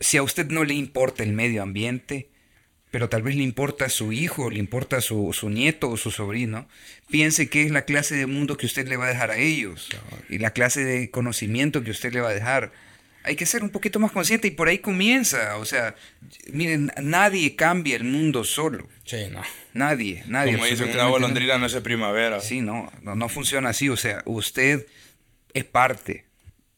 si 0.00 0.16
a 0.16 0.22
usted 0.22 0.46
no 0.50 0.64
le 0.64 0.74
importa 0.74 1.22
el 1.22 1.32
medio 1.32 1.62
ambiente, 1.62 2.28
pero 2.90 3.08
tal 3.08 3.22
vez 3.22 3.36
le 3.36 3.42
importa 3.42 3.86
a 3.86 3.90
su 3.90 4.12
hijo, 4.12 4.50
le 4.50 4.58
importa 4.58 4.98
a 4.98 5.00
su, 5.00 5.32
su, 5.32 5.50
nieto 5.50 5.90
o 5.90 5.96
su 5.96 6.10
sobrino, 6.10 6.68
piense 7.10 7.48
que 7.48 7.62
es 7.62 7.70
la 7.70 7.82
clase 7.82 8.14
de 8.14 8.26
mundo 8.26 8.56
que 8.56 8.66
usted 8.66 8.86
le 8.88 8.96
va 8.96 9.06
a 9.06 9.10
dejar 9.10 9.30
a 9.30 9.38
ellos 9.38 9.88
y 10.28 10.38
la 10.38 10.52
clase 10.52 10.84
de 10.84 11.10
conocimiento 11.10 11.82
que 11.82 11.90
usted 11.90 12.12
le 12.12 12.20
va 12.20 12.30
a 12.30 12.34
dejar. 12.34 12.72
Hay 13.26 13.36
que 13.36 13.44
ser 13.44 13.62
un 13.62 13.70
poquito 13.70 13.98
más 13.98 14.12
consciente 14.12 14.48
y 14.48 14.52
por 14.52 14.68
ahí 14.68 14.78
comienza. 14.78 15.56
O 15.58 15.64
sea, 15.64 15.94
miren, 16.52 16.92
nadie 17.02 17.56
cambia 17.56 17.96
el 17.96 18.04
mundo 18.04 18.44
solo. 18.44 18.88
Sí, 19.04 19.26
no. 19.30 19.42
Nadie, 19.74 20.22
nadie. 20.26 20.52
Como 20.52 20.64
dice 20.64 20.84
una 20.84 21.08
golondrina 21.08 21.58
no 21.58 21.66
es 21.66 21.74
primavera. 21.76 22.40
Sí, 22.40 22.60
no, 22.60 22.90
no, 23.02 23.14
no 23.14 23.28
funciona 23.28 23.70
así. 23.70 23.88
O 23.88 23.96
sea, 23.96 24.22
usted 24.24 24.86
es 25.52 25.64
parte 25.64 26.24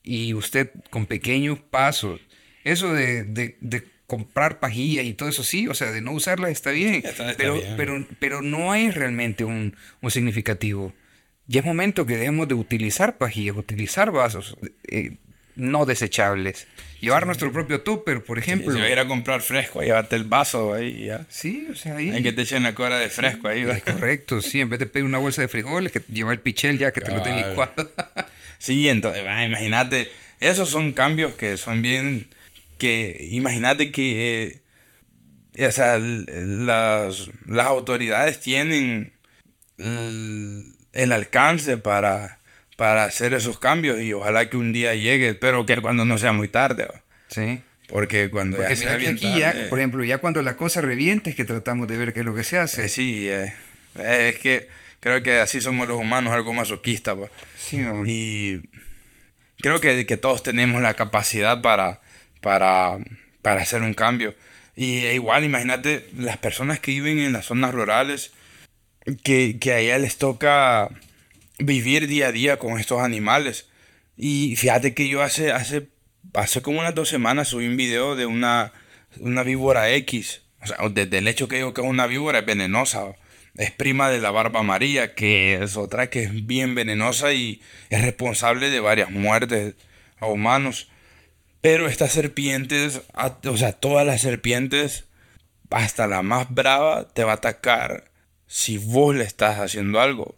y 0.02 0.34
usted 0.34 0.70
con 0.90 1.06
pequeños 1.06 1.58
pasos. 1.58 2.20
Eso 2.64 2.92
de, 2.92 3.24
de, 3.24 3.56
de 3.60 3.84
comprar 4.08 4.58
pajilla 4.58 5.02
y 5.02 5.12
todo 5.12 5.28
eso 5.28 5.44
sí, 5.44 5.68
o 5.68 5.74
sea, 5.74 5.92
de 5.92 6.00
no 6.00 6.12
usarla 6.12 6.48
está 6.48 6.70
bien, 6.70 7.02
pero, 7.36 7.60
pero, 7.76 8.06
pero 8.18 8.42
no 8.42 8.74
es 8.74 8.94
realmente 8.94 9.44
un, 9.44 9.76
un, 10.00 10.10
significativo. 10.10 10.94
Ya 11.46 11.60
es 11.60 11.66
momento 11.66 12.06
que 12.06 12.16
debemos 12.16 12.48
de 12.48 12.54
utilizar 12.54 13.18
pajillas, 13.18 13.56
utilizar 13.56 14.10
vasos 14.10 14.56
eh, 14.88 15.18
no 15.58 15.84
desechables. 15.84 16.66
Llevar 17.00 17.26
nuestro 17.26 17.52
propio 17.52 17.82
tupper, 17.82 18.24
por 18.24 18.38
ejemplo. 18.38 18.72
si 18.72 18.78
vas 18.78 18.88
a 18.88 18.92
ir 18.92 18.98
a 18.98 19.06
comprar 19.06 19.42
fresco, 19.42 19.82
llevarte 19.82 20.16
el 20.16 20.24
vaso 20.24 20.72
ahí 20.72 21.06
ya. 21.06 21.26
Sí, 21.28 21.68
o 21.70 21.74
sea, 21.74 21.96
ahí. 21.96 22.10
Hay 22.10 22.22
que 22.22 22.32
te 22.32 22.42
echen 22.42 22.62
la 22.62 22.74
cora 22.74 22.98
de 22.98 23.08
fresco 23.08 23.48
ahí. 23.48 23.62
Es 23.62 23.82
correcto, 23.82 24.40
sí, 24.40 24.60
en 24.60 24.70
vez 24.70 24.78
de 24.78 24.86
pedir 24.86 25.04
una 25.04 25.18
bolsa 25.18 25.42
de 25.42 25.48
frijoles, 25.48 25.92
que 25.92 26.00
lleva 26.12 26.32
el 26.32 26.40
pichel 26.40 26.78
ya, 26.78 26.92
que 26.92 27.00
te 27.00 27.12
lo 27.12 27.22
tenés 27.22 27.46
licuado. 27.46 27.90
sí, 28.58 28.88
entonces, 28.88 29.22
imagínate, 29.22 30.10
esos 30.40 30.70
son 30.70 30.92
cambios 30.92 31.34
que 31.34 31.56
son 31.56 31.82
bien 31.82 32.28
que 32.78 33.28
imagínate 33.32 33.92
que 33.92 34.62
eh, 35.54 35.72
las, 36.38 37.30
las, 37.46 37.66
autoridades 37.66 38.40
tienen 38.40 39.12
el, 39.76 41.12
alcance 41.12 41.76
para, 41.76 42.37
para 42.78 43.02
hacer 43.02 43.34
esos 43.34 43.58
cambios 43.58 44.00
y 44.00 44.12
ojalá 44.12 44.48
que 44.48 44.56
un 44.56 44.72
día 44.72 44.94
llegue, 44.94 45.34
pero 45.34 45.66
que 45.66 45.76
cuando 45.80 46.04
no 46.04 46.16
sea 46.16 46.32
muy 46.32 46.46
tarde. 46.46 46.86
Sí. 47.26 47.60
Porque 47.88 48.30
cuando 48.30 48.56
ya 48.56 48.76
sea 48.76 48.96
bien 48.96 49.18
por 49.68 49.80
ejemplo, 49.80 50.04
ya 50.04 50.18
cuando 50.18 50.42
la 50.42 50.56
cosa 50.56 50.80
reviente 50.80 51.30
es 51.30 51.36
que 51.36 51.44
tratamos 51.44 51.88
de 51.88 51.96
ver 51.96 52.12
qué 52.12 52.20
es 52.20 52.26
lo 52.26 52.36
que 52.36 52.44
se 52.44 52.56
hace. 52.56 52.84
Eh, 52.84 52.88
sí, 52.88 53.28
eh, 53.28 53.52
es 53.98 54.38
que 54.38 54.68
creo 55.00 55.24
que 55.24 55.40
así 55.40 55.60
somos 55.60 55.88
los 55.88 55.98
humanos, 55.98 56.32
algo 56.32 56.52
masoquista. 56.52 57.16
Sí, 57.58 57.84
y 58.06 58.60
creo 59.60 59.80
que, 59.80 60.06
que 60.06 60.16
todos 60.16 60.44
tenemos 60.44 60.80
la 60.80 60.94
capacidad 60.94 61.60
para 61.60 62.00
para, 62.40 62.98
para 63.42 63.62
hacer 63.62 63.82
un 63.82 63.94
cambio. 63.94 64.36
Y 64.76 64.98
e 65.06 65.14
igual, 65.14 65.42
imagínate 65.42 66.08
las 66.16 66.36
personas 66.36 66.78
que 66.78 66.92
viven 66.92 67.18
en 67.18 67.32
las 67.32 67.46
zonas 67.46 67.74
rurales, 67.74 68.30
que, 69.24 69.58
que 69.58 69.72
a 69.72 69.78
ellas 69.80 70.00
les 70.00 70.16
toca 70.16 70.90
vivir 71.58 72.06
día 72.06 72.28
a 72.28 72.32
día 72.32 72.58
con 72.58 72.78
estos 72.78 73.00
animales. 73.00 73.68
Y 74.16 74.56
fíjate 74.56 74.94
que 74.94 75.08
yo 75.08 75.22
hace, 75.22 75.52
hace, 75.52 75.88
hace 76.34 76.62
como 76.62 76.80
unas 76.80 76.94
dos 76.94 77.08
semanas 77.08 77.48
subí 77.48 77.66
un 77.66 77.76
video 77.76 78.16
de 78.16 78.26
una, 78.26 78.72
una 79.20 79.42
víbora 79.42 79.90
X. 79.90 80.42
O 80.62 80.66
sea, 80.66 80.76
desde 80.90 81.18
el 81.18 81.28
hecho 81.28 81.48
que 81.48 81.56
digo 81.56 81.74
que 81.74 81.80
es 81.80 81.86
una 81.86 82.06
víbora 82.06 82.40
es 82.40 82.46
venenosa. 82.46 83.14
Es 83.54 83.70
prima 83.72 84.08
de 84.08 84.20
la 84.20 84.30
barba 84.30 84.60
amarilla, 84.60 85.14
que 85.14 85.62
es 85.62 85.76
otra 85.76 86.10
que 86.10 86.22
es 86.22 86.46
bien 86.46 86.74
venenosa 86.74 87.32
y 87.32 87.60
es 87.90 88.02
responsable 88.02 88.70
de 88.70 88.80
varias 88.80 89.10
muertes 89.10 89.74
a 90.18 90.26
humanos. 90.26 90.88
Pero 91.60 91.88
estas 91.88 92.12
serpientes, 92.12 93.02
o 93.44 93.56
sea, 93.56 93.72
todas 93.72 94.06
las 94.06 94.20
serpientes, 94.20 95.06
hasta 95.70 96.06
la 96.06 96.22
más 96.22 96.52
brava, 96.54 97.08
te 97.08 97.24
va 97.24 97.32
a 97.32 97.36
atacar 97.36 98.10
si 98.46 98.78
vos 98.78 99.14
le 99.14 99.24
estás 99.24 99.58
haciendo 99.58 100.00
algo. 100.00 100.37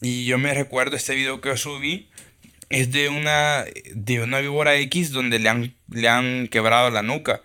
Y 0.00 0.26
yo 0.26 0.38
me 0.38 0.52
recuerdo 0.54 0.96
este 0.96 1.14
video 1.14 1.40
que 1.40 1.56
subí, 1.56 2.10
es 2.68 2.92
de 2.92 3.08
una, 3.08 3.64
de 3.94 4.20
una 4.20 4.40
víbora 4.40 4.76
X 4.76 5.10
donde 5.10 5.38
le 5.38 5.48
han, 5.48 5.74
le 5.90 6.08
han 6.08 6.48
quebrado 6.48 6.90
la 6.90 7.02
nuca. 7.02 7.42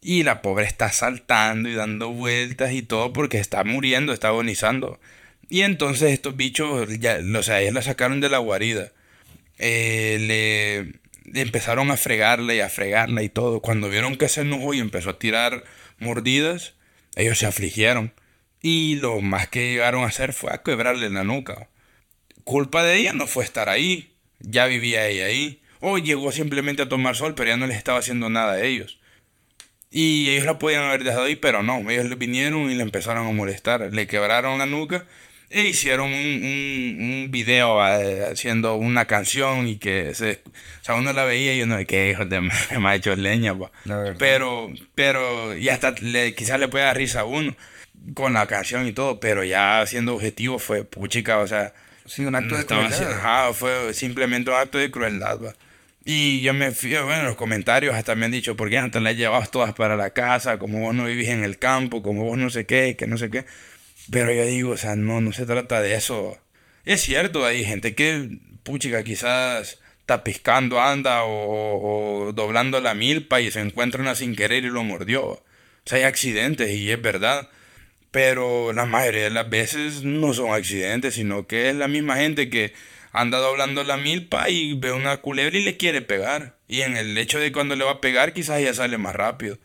Y 0.00 0.22
la 0.22 0.42
pobre 0.42 0.66
está 0.66 0.92
saltando 0.92 1.68
y 1.68 1.74
dando 1.74 2.10
vueltas 2.10 2.72
y 2.72 2.82
todo 2.82 3.12
porque 3.12 3.38
está 3.38 3.64
muriendo, 3.64 4.12
está 4.12 4.28
agonizando. 4.28 5.00
Y 5.48 5.62
entonces 5.62 6.12
estos 6.12 6.36
bichos, 6.36 6.88
ya, 6.98 7.18
o 7.36 7.42
sea, 7.42 7.60
ellos 7.60 7.74
la 7.74 7.82
sacaron 7.82 8.20
de 8.20 8.28
la 8.28 8.38
guarida. 8.38 8.92
Eh, 9.58 10.18
le, 10.20 11.40
empezaron 11.40 11.90
a 11.90 11.96
fregarla 11.96 12.54
y 12.54 12.60
a 12.60 12.68
fregarla 12.68 13.22
y 13.22 13.28
todo. 13.28 13.60
Cuando 13.60 13.88
vieron 13.88 14.16
que 14.16 14.28
se 14.28 14.42
enojó 14.42 14.74
y 14.74 14.80
empezó 14.80 15.10
a 15.10 15.18
tirar 15.18 15.64
mordidas, 15.98 16.74
ellos 17.16 17.38
se 17.38 17.46
afligieron. 17.46 18.12
Y 18.62 18.96
lo 18.96 19.20
más 19.20 19.48
que 19.48 19.72
llegaron 19.72 20.04
a 20.04 20.08
hacer 20.08 20.32
fue 20.32 20.52
a 20.52 20.62
quebrarle 20.62 21.10
la 21.10 21.24
nuca. 21.24 21.68
Culpa 22.46 22.84
de 22.84 22.96
ella 22.96 23.12
no 23.12 23.26
fue 23.26 23.42
estar 23.42 23.68
ahí. 23.68 24.14
Ya 24.38 24.66
vivía 24.66 25.08
ella 25.08 25.26
ahí. 25.26 25.60
O 25.80 25.98
llegó 25.98 26.30
simplemente 26.30 26.82
a 26.82 26.88
tomar 26.88 27.16
sol, 27.16 27.34
pero 27.34 27.50
ya 27.50 27.56
no 27.56 27.66
les 27.66 27.76
estaba 27.76 27.98
haciendo 27.98 28.30
nada 28.30 28.52
a 28.52 28.62
ellos. 28.62 29.00
Y 29.90 30.30
ellos 30.30 30.44
la 30.44 30.56
podían 30.56 30.84
haber 30.84 31.02
dejado 31.02 31.24
ahí, 31.24 31.34
pero 31.34 31.64
no. 31.64 31.90
Ellos 31.90 32.04
le 32.04 32.14
vinieron 32.14 32.70
y 32.70 32.76
le 32.76 32.84
empezaron 32.84 33.26
a 33.26 33.32
molestar. 33.32 33.92
Le 33.92 34.06
quebraron 34.06 34.60
la 34.60 34.66
nuca 34.66 35.06
e 35.50 35.62
hicieron 35.62 36.12
un, 36.12 36.14
un, 36.14 36.96
un 37.00 37.30
video 37.32 37.84
eh, 37.84 38.26
haciendo 38.30 38.76
una 38.76 39.06
canción 39.06 39.66
y 39.66 39.78
que 39.78 40.14
se, 40.14 40.42
o 40.80 40.84
sea, 40.84 40.94
uno 40.94 41.12
la 41.12 41.24
veía 41.24 41.52
y 41.52 41.62
uno, 41.62 41.78
que 41.84 42.10
hijo 42.10 42.26
de 42.26 42.40
me 42.78 42.88
ha 42.88 42.94
hecho 42.94 43.16
leña, 43.16 43.54
pero, 44.18 44.72
pero 44.94 45.56
ya 45.56 45.74
hasta 45.74 45.96
le, 46.00 46.36
quizás 46.36 46.60
le 46.60 46.68
puede 46.68 46.84
dar 46.84 46.96
risa 46.96 47.20
a 47.20 47.24
uno 47.24 47.56
con 48.14 48.34
la 48.34 48.46
canción 48.46 48.86
y 48.86 48.92
todo, 48.92 49.18
pero 49.18 49.42
ya 49.42 49.84
siendo 49.86 50.14
objetivo 50.14 50.58
fue 50.60 50.84
puchica, 50.84 51.38
o 51.38 51.46
sea, 51.48 51.74
sí, 52.06 52.24
un 52.24 52.34
acto 52.34 52.56
de 52.56 52.66
crueldad. 52.66 53.52
fue 53.52 53.94
simplemente 53.94 54.50
un 54.50 54.56
acto 54.56 54.78
de 54.78 54.90
crueldad, 54.90 55.38
Y 56.04 56.40
yo 56.40 56.54
me 56.54 56.72
fui, 56.72 56.90
bueno, 56.90 57.20
en 57.20 57.24
los 57.26 57.36
comentarios 57.36 57.94
hasta 57.94 58.14
me 58.14 58.26
han 58.26 58.32
dicho, 58.32 58.56
¿por 58.56 58.70
qué 58.70 58.78
hasta 58.78 59.00
las 59.00 59.16
llevabas 59.16 59.50
todas 59.50 59.74
para 59.74 59.96
la 59.96 60.10
casa? 60.10 60.58
Como 60.58 60.80
vos 60.80 60.94
no 60.94 61.04
vivís 61.04 61.28
en 61.28 61.44
el 61.44 61.58
campo, 61.58 62.02
como 62.02 62.24
vos 62.24 62.38
no 62.38 62.50
sé 62.50 62.66
qué, 62.66 62.96
que 62.96 63.06
no 63.06 63.18
sé 63.18 63.30
qué. 63.30 63.44
Pero 64.10 64.32
yo 64.32 64.44
digo, 64.46 64.70
o 64.72 64.76
sea, 64.76 64.96
no, 64.96 65.20
no 65.20 65.32
se 65.32 65.46
trata 65.46 65.80
de 65.80 65.94
eso. 65.94 66.38
Es 66.84 67.02
cierto, 67.02 67.44
hay 67.44 67.64
gente 67.64 67.94
que, 67.94 68.38
puchica, 68.62 69.02
quizás 69.02 69.78
está 70.00 70.22
piscando, 70.22 70.80
anda 70.80 71.24
o, 71.24 72.32
doblando 72.32 72.80
la 72.80 72.94
milpa 72.94 73.40
y 73.40 73.50
se 73.50 73.60
encuentra 73.60 74.00
una 74.00 74.14
sin 74.14 74.36
querer 74.36 74.64
y 74.64 74.70
lo 74.70 74.84
mordió. 74.84 75.24
O 75.26 75.42
sea, 75.84 75.98
hay 75.98 76.04
accidentes 76.04 76.70
y 76.70 76.92
es 76.92 77.02
verdad. 77.02 77.48
Pero 78.10 78.72
la 78.72 78.86
mayoría 78.86 79.24
de 79.24 79.30
las 79.30 79.48
veces 79.50 80.02
no 80.02 80.32
son 80.32 80.52
accidentes, 80.52 81.14
sino 81.14 81.46
que 81.46 81.70
es 81.70 81.76
la 81.76 81.88
misma 81.88 82.16
gente 82.16 82.48
que 82.50 82.72
anda 83.12 83.38
doblando 83.38 83.84
la 83.84 83.96
milpa 83.96 84.48
y 84.50 84.74
ve 84.74 84.92
una 84.92 85.18
culebra 85.18 85.58
y 85.58 85.62
le 85.62 85.76
quiere 85.76 86.02
pegar. 86.02 86.56
Y 86.68 86.82
en 86.82 86.96
el 86.96 87.16
hecho 87.18 87.38
de 87.38 87.52
cuando 87.52 87.76
le 87.76 87.84
va 87.84 87.92
a 87.92 88.00
pegar, 88.00 88.32
quizás 88.32 88.62
ya 88.62 88.72
sale 88.74 88.98
más 88.98 89.14
rápido. 89.14 89.58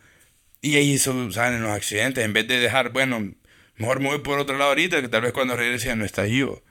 Y 0.60 0.76
ahí 0.76 0.98
salen 0.98 1.62
los 1.62 1.72
accidentes. 1.72 2.24
En 2.24 2.32
vez 2.32 2.46
de 2.46 2.60
dejar, 2.60 2.90
bueno, 2.90 3.32
Mejor 3.76 4.00
me 4.00 4.08
voy 4.08 4.18
por 4.18 4.38
otro 4.38 4.56
lado 4.56 4.70
ahorita, 4.70 5.00
que 5.00 5.08
tal 5.08 5.22
vez 5.22 5.32
cuando 5.32 5.56
regrese 5.56 5.88
ya 5.88 5.96
no 5.96 6.04
está 6.04 6.22
vivo. 6.22 6.62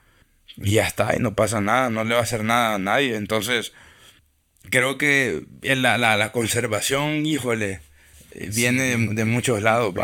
Y 0.56 0.72
ya 0.72 0.86
está, 0.86 1.14
y 1.16 1.18
no 1.18 1.34
pasa 1.34 1.60
nada, 1.60 1.90
no 1.90 2.04
le 2.04 2.14
va 2.14 2.20
a 2.20 2.24
hacer 2.24 2.44
nada 2.44 2.74
a 2.74 2.78
nadie. 2.78 3.16
Entonces, 3.16 3.72
creo 4.70 4.98
que 4.98 5.44
la, 5.62 5.98
la, 5.98 6.16
la 6.16 6.32
conservación, 6.32 7.26
híjole, 7.26 7.80
eh, 8.32 8.50
viene 8.54 8.96
de, 8.96 9.24
muchos 9.24 9.62
lados. 9.62 9.94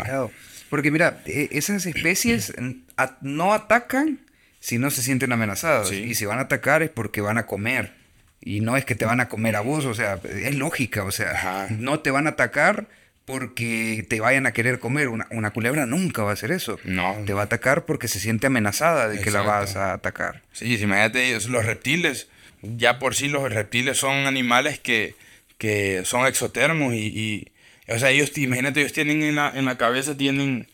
Porque 0.69 0.91
mira, 0.91 1.21
e, 1.25 1.49
esas 1.51 1.85
especies 1.85 2.53
no 3.21 3.53
atacan 3.53 4.19
si 4.59 4.77
no 4.77 4.91
se 4.91 5.01
sienten 5.01 5.31
amenazadas. 5.31 5.91
Y 5.91 6.15
si 6.15 6.25
van 6.25 6.39
a 6.39 6.43
atacar 6.43 6.83
es 6.83 6.89
porque 6.89 7.21
van 7.21 7.37
a 7.37 7.45
comer. 7.45 7.93
Y 8.41 8.61
no 8.61 8.77
es 8.77 8.85
que 8.85 8.95
te 8.95 9.05
van 9.05 9.19
a 9.19 9.27
comer 9.27 9.55
a 9.55 9.61
vos, 9.61 9.85
o 9.85 9.93
sea, 9.93 10.19
es 10.23 10.55
lógica, 10.55 11.03
o 11.03 11.11
sea, 11.11 11.67
no 11.71 11.99
te 11.99 12.09
van 12.09 12.25
a 12.25 12.31
atacar 12.31 12.87
porque 13.25 14.05
te 14.09 14.19
vayan 14.21 14.47
a 14.47 14.53
querer 14.53 14.79
comer. 14.79 15.09
Una, 15.09 15.27
una, 15.29 15.51
culebra 15.51 15.85
nunca 15.85 16.23
va 16.23 16.31
a 16.31 16.33
hacer 16.33 16.51
eso. 16.51 16.79
No. 16.83 17.15
Te 17.25 17.33
va 17.33 17.41
a 17.41 17.45
atacar 17.45 17.85
porque 17.85 18.07
se 18.07 18.19
siente 18.19 18.47
amenazada 18.47 19.07
de 19.07 19.21
que 19.21 19.29
la 19.29 19.41
vas 19.41 19.75
a 19.75 19.93
atacar. 19.93 20.41
Sí, 20.51 20.75
imagínate, 20.75 21.37
los 21.47 21.65
reptiles, 21.65 22.27
ya 22.61 22.97
por 22.97 23.13
sí 23.13 23.27
los 23.27 23.51
reptiles 23.51 23.97
son 23.97 24.25
animales 24.25 24.79
que, 24.79 25.15
que 25.57 26.01
son 26.05 26.25
exotermos 26.25 26.93
y, 26.95 27.51
o 27.89 27.99
sea, 27.99 28.11
ellos, 28.11 28.37
imagínate, 28.37 28.81
ellos 28.81 28.93
tienen 28.93 29.23
en 29.23 29.35
la, 29.35 29.51
en 29.55 29.65
la 29.65 29.77
cabeza, 29.77 30.15
tienen, 30.15 30.67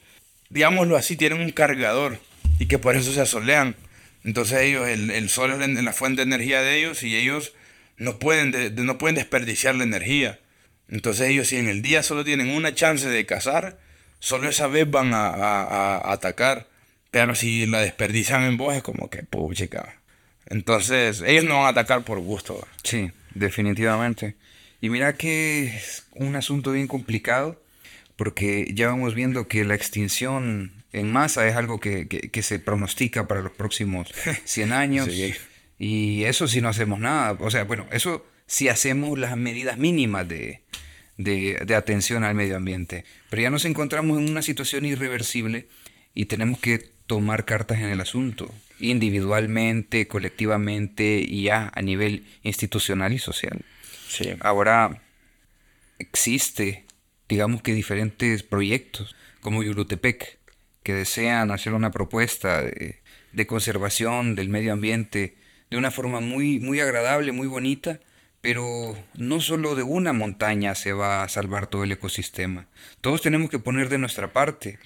digámoslo 0.50 0.98
así, 0.98 1.16
tienen 1.16 1.42
un 1.42 1.52
cargador 1.52 2.20
y 2.60 2.68
que 2.68 2.80
por 2.80 2.96
eso 2.96 3.14
se 3.14 3.22
asolean. 3.22 3.76
Entonces 4.24 4.60
ellos, 4.62 4.88
el, 4.88 5.12
el 5.12 5.30
sol 5.30 5.62
es 5.62 5.84
la 5.84 5.94
fuente 5.94 6.26
de 6.26 6.36
energía 6.36 6.62
de 6.62 6.78
ellos 6.78 7.04
y 7.04 7.16
ellos 7.16 7.54
no 7.98 8.20
pueden, 8.20 8.76
no 8.86 8.98
pueden 8.98 9.16
desperdiciar 9.16 9.76
la 9.76 9.84
energía. 9.84 10.40
Entonces 10.90 11.30
ellos 11.30 11.48
si 11.48 11.58
en 11.58 11.68
el 11.68 11.82
día 11.82 12.04
solo 12.04 12.24
tienen 12.24 12.50
una 12.50 12.74
chance 12.74 13.08
de 13.08 13.26
cazar, 13.26 13.78
solo 14.20 14.50
esa 14.50 14.68
vez 14.68 14.90
van 14.90 15.12
a, 15.14 16.12
atacar. 16.12 16.68
Pero 17.12 17.34
si 17.34 17.66
la 17.66 17.80
desperdician 17.80 18.44
en 18.44 18.58
vos 18.58 18.76
es 18.76 18.84
como 18.84 19.10
que, 19.10 19.24
puchica. 19.24 20.02
Entonces 20.48 21.24
ellos 21.26 21.46
no 21.46 21.58
van 21.58 21.66
a 21.68 21.70
atacar 21.70 22.04
por 22.04 22.20
gusto. 22.20 22.68
Sí, 22.84 23.12
definitivamente. 23.34 24.36
Y 24.86 24.90
mira 24.92 25.14
que 25.14 25.64
es 25.64 26.06
un 26.12 26.36
asunto 26.36 26.72
bien 26.72 26.86
complicado 26.88 27.60
porque 28.18 28.72
ya 28.72 28.86
vamos 28.86 29.16
viendo 29.16 29.48
que 29.48 29.66
la 29.66 29.74
extinción 29.74 30.86
en 30.94 31.12
masa 31.12 31.48
es 31.48 31.56
algo 31.56 31.80
que, 31.80 32.30
se 32.44 32.60
pronostica 32.60 33.28
para 33.28 33.42
los 33.42 33.52
próximos 33.52 34.14
100 34.46 34.74
años. 34.74 35.10
Y 35.80 36.24
eso 36.26 36.48
si 36.48 36.62
no 36.62 36.70
hacemos 36.70 37.00
nada. 37.00 37.36
O 37.40 37.50
sea, 37.50 37.64
bueno, 37.64 37.88
eso 37.92 38.28
si 38.46 38.68
hacemos 38.68 39.18
las 39.18 39.36
medidas 39.36 39.80
mínimas 39.80 40.28
de, 40.28 40.62
de, 41.18 41.76
atención 41.76 42.24
al 42.24 42.36
medio 42.36 42.56
ambiente. 42.56 43.06
Pero 43.32 43.42
ya 43.42 43.50
nos 43.50 43.66
encontramos 43.66 44.20
en 44.20 44.30
una 44.30 44.44
situación 44.44 44.86
irreversible 44.86 45.68
y 46.14 46.26
tenemos 46.26 46.60
que 46.60 46.78
tomar 47.08 47.46
cartas 47.46 47.80
en 47.80 47.86
el 47.86 48.02
asunto, 48.02 48.54
individualmente, 48.80 50.08
colectivamente 50.08 51.26
y 51.28 51.42
ya 51.46 51.72
a 51.74 51.82
nivel 51.82 52.28
institucional 52.44 53.14
y 53.14 53.18
social. 53.18 53.66
Ahora 54.40 55.02
existe, 56.00 56.86
digamos 57.28 57.62
que 57.62 57.74
diferentes 57.74 58.44
proyectos 58.44 59.16
como 59.42 59.64
Yurutepec 59.64 60.40
que 60.84 60.94
desean 60.94 61.52
hacer 61.52 61.74
una 61.74 61.92
propuesta 61.92 62.62
de, 62.62 63.02
de, 63.34 63.48
conservación 63.48 64.36
del 64.36 64.50
medio 64.50 64.74
ambiente 64.74 65.36
de 65.70 65.78
una 65.78 65.90
forma 65.92 66.20
muy, 66.20 66.60
muy 66.60 66.80
agradable, 66.80 67.32
muy 67.32 67.48
bonita, 67.48 68.00
pero 68.42 68.96
no 69.16 69.42
solo 69.42 69.74
de 69.74 69.82
una 69.82 70.14
montaña 70.14 70.76
se 70.76 70.94
va 70.94 71.24
a 71.24 71.30
salvar 71.30 71.66
todo 71.66 71.84
el 71.84 71.92
ecosistema. 71.92 72.68
Todos 73.02 73.24
tenemos 73.24 73.50
que 73.50 73.58
poner 73.58 73.90
de 73.90 73.98
nuestra 73.98 74.32
parte. 74.32 74.78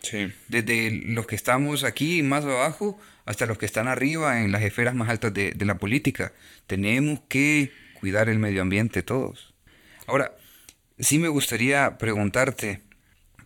Desde 0.47 0.91
los 0.91 1.27
que 1.27 1.35
estamos 1.35 1.83
aquí 1.83 2.23
más 2.23 2.45
abajo 2.45 2.97
hasta 3.25 3.45
los 3.45 3.57
que 3.57 3.65
están 3.65 3.89
arriba 3.89 4.41
en 4.41 4.53
las 4.53 4.61
esferas 4.61 4.95
más 4.95 5.09
altas 5.09 5.33
de, 5.33 5.51
de 5.51 5.65
la 5.65 5.77
política. 5.77 6.31
Tenemos 6.67 7.19
que 7.27 7.73
cuidar 7.99 8.29
el 8.29 8.39
medio 8.39 8.61
ambiente 8.61 9.03
todos. 9.03 9.53
Ahora, 10.07 10.35
sí 10.97 11.19
me 11.19 11.27
gustaría 11.27 11.97
preguntarte, 11.97 12.81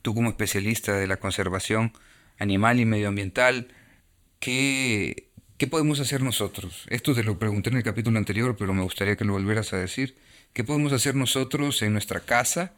tú 0.01 0.13
como 0.13 0.29
especialista 0.29 0.93
de 0.93 1.07
la 1.07 1.17
conservación 1.17 1.93
animal 2.39 2.79
y 2.79 2.85
medioambiental, 2.85 3.67
¿qué, 4.39 5.29
¿Qué 5.63 5.67
podemos 5.67 6.01
hacer 6.01 6.21
nosotros? 6.21 6.85
Esto 6.89 7.13
te 7.13 7.23
lo 7.23 7.39
pregunté 7.39 7.69
en 7.69 7.77
el 7.77 7.83
capítulo 7.83 8.17
anterior, 8.17 8.57
pero 8.57 8.73
me 8.73 8.81
gustaría 8.81 9.15
que 9.15 9.23
lo 9.23 9.31
volvieras 9.31 9.71
a 9.71 9.77
decir. 9.77 10.17
¿Qué 10.51 10.63
podemos 10.65 10.91
hacer 10.91 11.15
nosotros 11.15 11.81
en 11.83 11.93
nuestra 11.93 12.19
casa, 12.19 12.73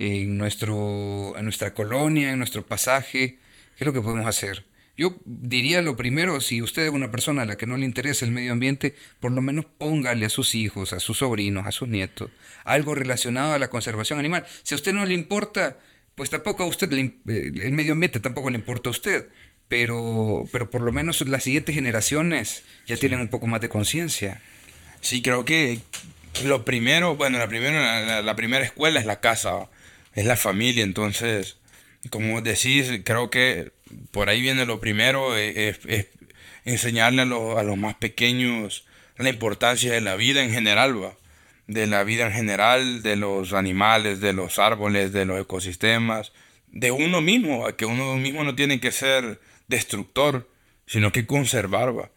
en, 0.00 0.36
nuestro, 0.36 1.34
en 1.36 1.44
nuestra 1.44 1.74
colonia, 1.74 2.32
en 2.32 2.38
nuestro 2.38 2.66
pasaje? 2.66 3.38
¿Qué 3.76 3.84
es 3.84 3.86
lo 3.86 3.92
que 3.92 4.00
podemos 4.00 4.26
hacer? 4.26 4.64
Yo 4.96 5.16
diría 5.24 5.82
lo 5.82 5.96
primero, 5.96 6.40
si 6.40 6.62
usted 6.62 6.84
es 6.84 6.90
una 6.90 7.10
persona 7.10 7.42
a 7.42 7.46
la 7.46 7.56
que 7.56 7.66
no 7.66 7.76
le 7.76 7.84
interesa 7.84 8.24
el 8.24 8.30
medio 8.30 8.52
ambiente, 8.52 8.94
por 9.20 9.32
lo 9.32 9.42
menos 9.42 9.66
póngale 9.78 10.26
a 10.26 10.30
sus 10.30 10.54
hijos, 10.54 10.92
a 10.92 11.00
sus 11.00 11.18
sobrinos, 11.18 11.66
a 11.66 11.72
sus 11.72 11.88
nietos, 11.88 12.30
algo 12.64 12.94
relacionado 12.94 13.54
a 13.54 13.58
la 13.58 13.70
conservación 13.70 14.18
animal. 14.18 14.46
Si 14.62 14.74
a 14.74 14.76
usted 14.76 14.92
no 14.92 15.04
le 15.04 15.14
importa, 15.14 15.78
pues 16.14 16.30
tampoco 16.30 16.62
a 16.62 16.66
usted, 16.66 16.92
eh, 16.92 17.12
el 17.26 17.72
medio 17.72 17.92
ambiente 17.92 18.20
tampoco 18.20 18.50
le 18.50 18.56
importa 18.56 18.90
a 18.90 18.92
usted 18.92 19.28
pero, 19.68 20.46
pero 20.52 20.70
por 20.70 20.82
lo 20.82 20.92
menos 20.92 21.20
las 21.26 21.44
siguientes 21.44 21.74
generaciones 21.74 22.62
ya 22.86 22.96
tienen 22.96 23.20
un 23.20 23.28
poco 23.28 23.46
más 23.46 23.60
de 23.60 23.68
conciencia. 23.68 24.42
Sí, 25.00 25.22
creo 25.22 25.44
que 25.44 25.80
lo 26.44 26.64
primero, 26.64 27.16
bueno, 27.16 27.38
la 27.38 28.22
la, 28.22 28.36
primera 28.36 28.64
escuela 28.64 29.00
es 29.00 29.06
la 29.06 29.20
casa, 29.20 29.68
es 30.14 30.26
la 30.26 30.36
familia, 30.36 30.84
entonces, 30.84 31.56
como 32.10 32.40
decís, 32.40 33.00
creo 33.04 33.30
que 33.30 33.72
por 34.10 34.28
ahí 34.28 34.40
viene 34.40 34.66
lo 34.66 34.80
primero, 34.80 35.36
e, 35.36 35.68
es, 35.68 36.08
enseñarle 36.64 37.22
a, 37.22 37.24
a, 37.24 37.62
los 37.62 37.76
más 37.76 37.94
pequeños 37.96 38.84
la 39.16 39.28
importancia 39.28 39.92
de 39.92 40.00
la 40.00 40.16
vida 40.16 40.42
en 40.42 40.52
general, 40.52 41.02
¿va? 41.02 41.14
de 41.66 41.86
la 41.86 42.04
vida 42.04 42.26
en 42.26 42.32
general, 42.32 43.02
de 43.02 43.16
los 43.16 43.52
animales, 43.52 44.20
de 44.20 44.32
los 44.32 44.58
árboles, 44.58 45.12
de 45.12 45.24
los 45.24 45.40
ecosistemas, 45.40 46.32
de 46.68 46.90
uno 46.90 47.20
mismo, 47.20 47.66
que 47.76 47.86
uno 47.86 48.16
mismo 48.16 48.44
no 48.44 48.54
tiene 48.54 48.80
que 48.80 48.92
ser 48.92 49.40
destructor, 49.68 50.48
sino 50.86 51.12
que 51.12 51.26
conservar. 51.26 52.10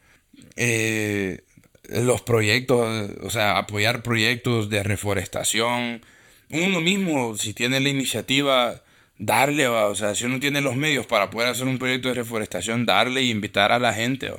Eh, 0.55 1.41
los 1.89 2.21
proyectos, 2.21 3.11
o 3.21 3.29
sea, 3.29 3.57
apoyar 3.57 4.03
proyectos 4.03 4.69
de 4.69 4.83
reforestación. 4.83 6.01
Uno 6.49 6.81
mismo, 6.81 7.37
si 7.37 7.53
tiene 7.53 7.79
la 7.79 7.89
iniciativa, 7.89 8.81
darle, 9.19 9.67
o 9.67 9.95
sea, 9.95 10.15
si 10.15 10.25
uno 10.25 10.39
tiene 10.39 10.61
los 10.61 10.75
medios 10.75 11.05
para 11.05 11.29
poder 11.29 11.49
hacer 11.49 11.67
un 11.67 11.79
proyecto 11.79 12.09
de 12.09 12.15
reforestación, 12.15 12.85
darle 12.85 13.23
y 13.23 13.31
invitar 13.31 13.71
a 13.71 13.79
la 13.79 13.93
gente, 13.93 14.31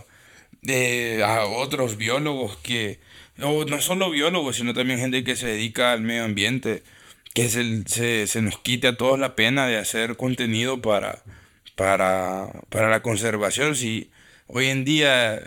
a 1.25 1.45
otros 1.47 1.97
biólogos 1.97 2.57
que, 2.59 3.01
o 3.41 3.65
no 3.65 3.81
solo 3.81 4.11
biólogos, 4.11 4.57
sino 4.57 4.75
también 4.75 5.01
gente 5.01 5.25
que 5.25 5.37
se 5.37 5.47
dedica 5.47 5.93
al 5.93 6.03
medio 6.03 6.25
ambiente, 6.25 6.83
que 7.35 7.49
se, 7.49 7.85
se, 7.87 8.27
se 8.27 8.43
nos 8.43 8.59
quite 8.59 8.89
a 8.89 8.97
todos 8.97 9.19
la 9.19 9.37
pena 9.37 9.67
de 9.67 9.77
hacer 9.79 10.17
contenido 10.17 10.81
para, 10.81 11.23
para, 11.77 12.51
para 12.69 12.91
la 12.91 13.03
conservación. 13.03 13.77
Si 13.77 14.11
hoy 14.49 14.67
en 14.67 14.85
día, 14.85 15.41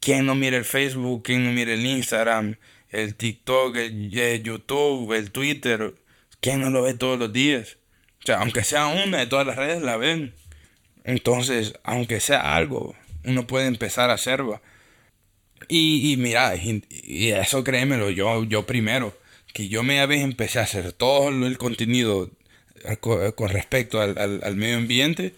¿quién 0.00 0.26
no 0.26 0.34
mira 0.34 0.56
el 0.56 0.64
Facebook? 0.64 1.22
¿Quién 1.24 1.44
no 1.44 1.52
mira 1.52 1.74
el 1.74 1.84
Instagram? 1.84 2.56
El 2.90 3.14
TikTok, 3.14 3.76
el, 3.76 4.42
YouTube, 4.42 5.12
el 5.12 5.30
Twitter. 5.30 5.94
¿Quién 6.40 6.60
no 6.60 6.70
lo 6.70 6.82
ve 6.82 6.94
todos 6.94 7.18
los 7.18 7.32
días? 7.32 7.76
O 8.24 8.26
sea, 8.26 8.38
aunque 8.40 8.64
sea 8.64 8.86
una 8.86 9.18
de 9.18 9.26
todas 9.26 9.46
las 9.46 9.56
redes, 9.56 9.82
la 9.82 9.96
ven. 9.96 10.34
Entonces, 11.04 11.74
aunque 11.84 12.20
sea 12.20 12.56
algo, 12.56 12.94
uno 13.24 13.46
puede 13.46 13.66
empezar 13.66 14.10
a 14.10 14.14
hacerlo. 14.14 14.60
Y, 15.68 16.12
y 16.12 16.16
mira, 16.16 16.54
y, 16.56 17.28
eso 17.30 17.64
créemelo, 17.64 18.10
yo, 18.10 18.44
yo 18.44 18.66
primero, 18.66 19.16
que 19.52 19.68
yo 19.68 19.82
me 19.82 20.04
vez 20.06 20.22
empecé 20.22 20.58
a 20.58 20.62
hacer 20.62 20.92
todo 20.92 21.28
el 21.28 21.58
contenido 21.58 22.30
con, 23.00 23.48
respecto 23.48 24.00
al, 24.00 24.18
al 24.18 24.56
medio 24.56 24.76
ambiente 24.76 25.34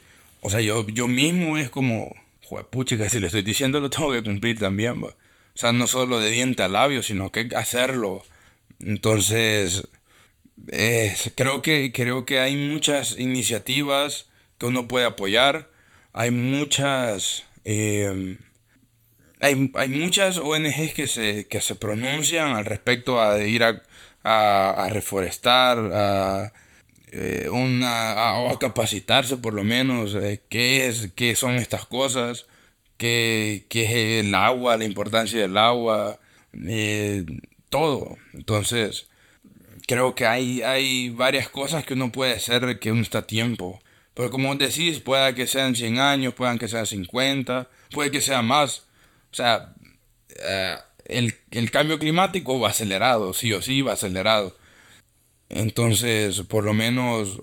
o 0.46 0.50
sea, 0.50 0.60
yo, 0.60 0.86
yo 0.86 1.08
mismo 1.08 1.58
es 1.58 1.70
como, 1.70 2.14
pucha, 2.70 2.96
que 2.96 3.10
si 3.10 3.18
le 3.18 3.26
estoy 3.26 3.42
diciendo 3.42 3.80
lo 3.80 3.90
tengo 3.90 4.12
que 4.12 4.22
cumplir 4.22 4.56
también, 4.60 5.02
O 5.02 5.12
sea, 5.54 5.72
no 5.72 5.88
solo 5.88 6.20
de 6.20 6.30
diente 6.30 6.62
a 6.62 6.68
labio, 6.68 7.02
sino 7.02 7.32
que 7.32 7.48
hacerlo. 7.56 8.22
Entonces, 8.78 9.88
creo, 11.34 11.62
que, 11.62 11.92
creo 11.92 12.26
que 12.26 12.40
hay 12.40 12.56
muchas 12.56 13.18
iniciativas 13.18 14.26
que 14.58 14.66
uno 14.66 14.88
puede 14.88 15.06
apoyar. 15.06 15.68
Hay 16.12 16.30
muchas... 16.30 17.44
Eh, 17.64 18.38
hay, 19.40 19.70
hay, 19.74 19.88
muchas 19.88 20.38
ONGs 20.38 20.94
que 20.94 21.06
se, 21.06 21.46
que 21.46 21.60
se 21.60 21.74
pronuncian 21.74 22.56
al 22.56 22.64
respecto 22.64 23.20
a 23.20 23.38
ir 23.44 23.62
a, 23.64 23.82
a, 24.24 24.88
reforestar, 24.90 25.78
a 25.92 26.52
eh, 27.12 27.48
una, 27.50 28.50
a 28.50 28.58
capacitarse 28.58 29.36
por 29.36 29.54
lo 29.54 29.62
menos, 29.64 30.14
eh, 30.14 30.42
qué, 30.48 30.86
es, 30.86 31.10
qué 31.14 31.36
son 31.36 31.56
estas 31.56 31.86
cosas, 31.86 32.46
qué, 32.96 33.66
qué, 33.68 33.84
es 33.84 34.24
el 34.26 34.34
agua, 34.34 34.76
la 34.76 34.84
importancia 34.84 35.40
del 35.40 35.56
agua, 35.56 36.18
eh, 36.66 37.24
todo. 37.68 38.16
Entonces, 38.32 39.06
creo 39.86 40.14
que 40.14 40.26
hay, 40.26 40.62
hay 40.62 41.10
varias 41.10 41.48
cosas 41.48 41.84
que 41.84 41.94
uno 41.94 42.12
puede 42.12 42.34
hacer 42.34 42.78
que 42.78 42.92
uno 42.92 43.02
está 43.02 43.18
a 43.18 43.26
tiempo. 43.26 43.80
Pero 44.14 44.30
como 44.30 44.54
decís, 44.56 45.00
pueda 45.00 45.34
que 45.34 45.46
sean 45.46 45.76
100 45.76 45.98
años, 45.98 46.34
puedan 46.34 46.58
que 46.58 46.68
sean 46.68 46.86
50, 46.86 47.68
puede 47.90 48.10
que 48.10 48.20
sea 48.20 48.42
más. 48.42 48.84
O 49.30 49.34
sea, 49.34 49.74
el, 51.04 51.34
el 51.50 51.70
cambio 51.70 51.98
climático 51.98 52.58
va 52.58 52.70
acelerado, 52.70 53.32
sí 53.32 53.52
o 53.52 53.62
sí 53.62 53.82
va 53.82 53.92
acelerado. 53.92 54.56
Entonces, 55.48 56.42
por 56.42 56.64
lo 56.64 56.74
menos, 56.74 57.40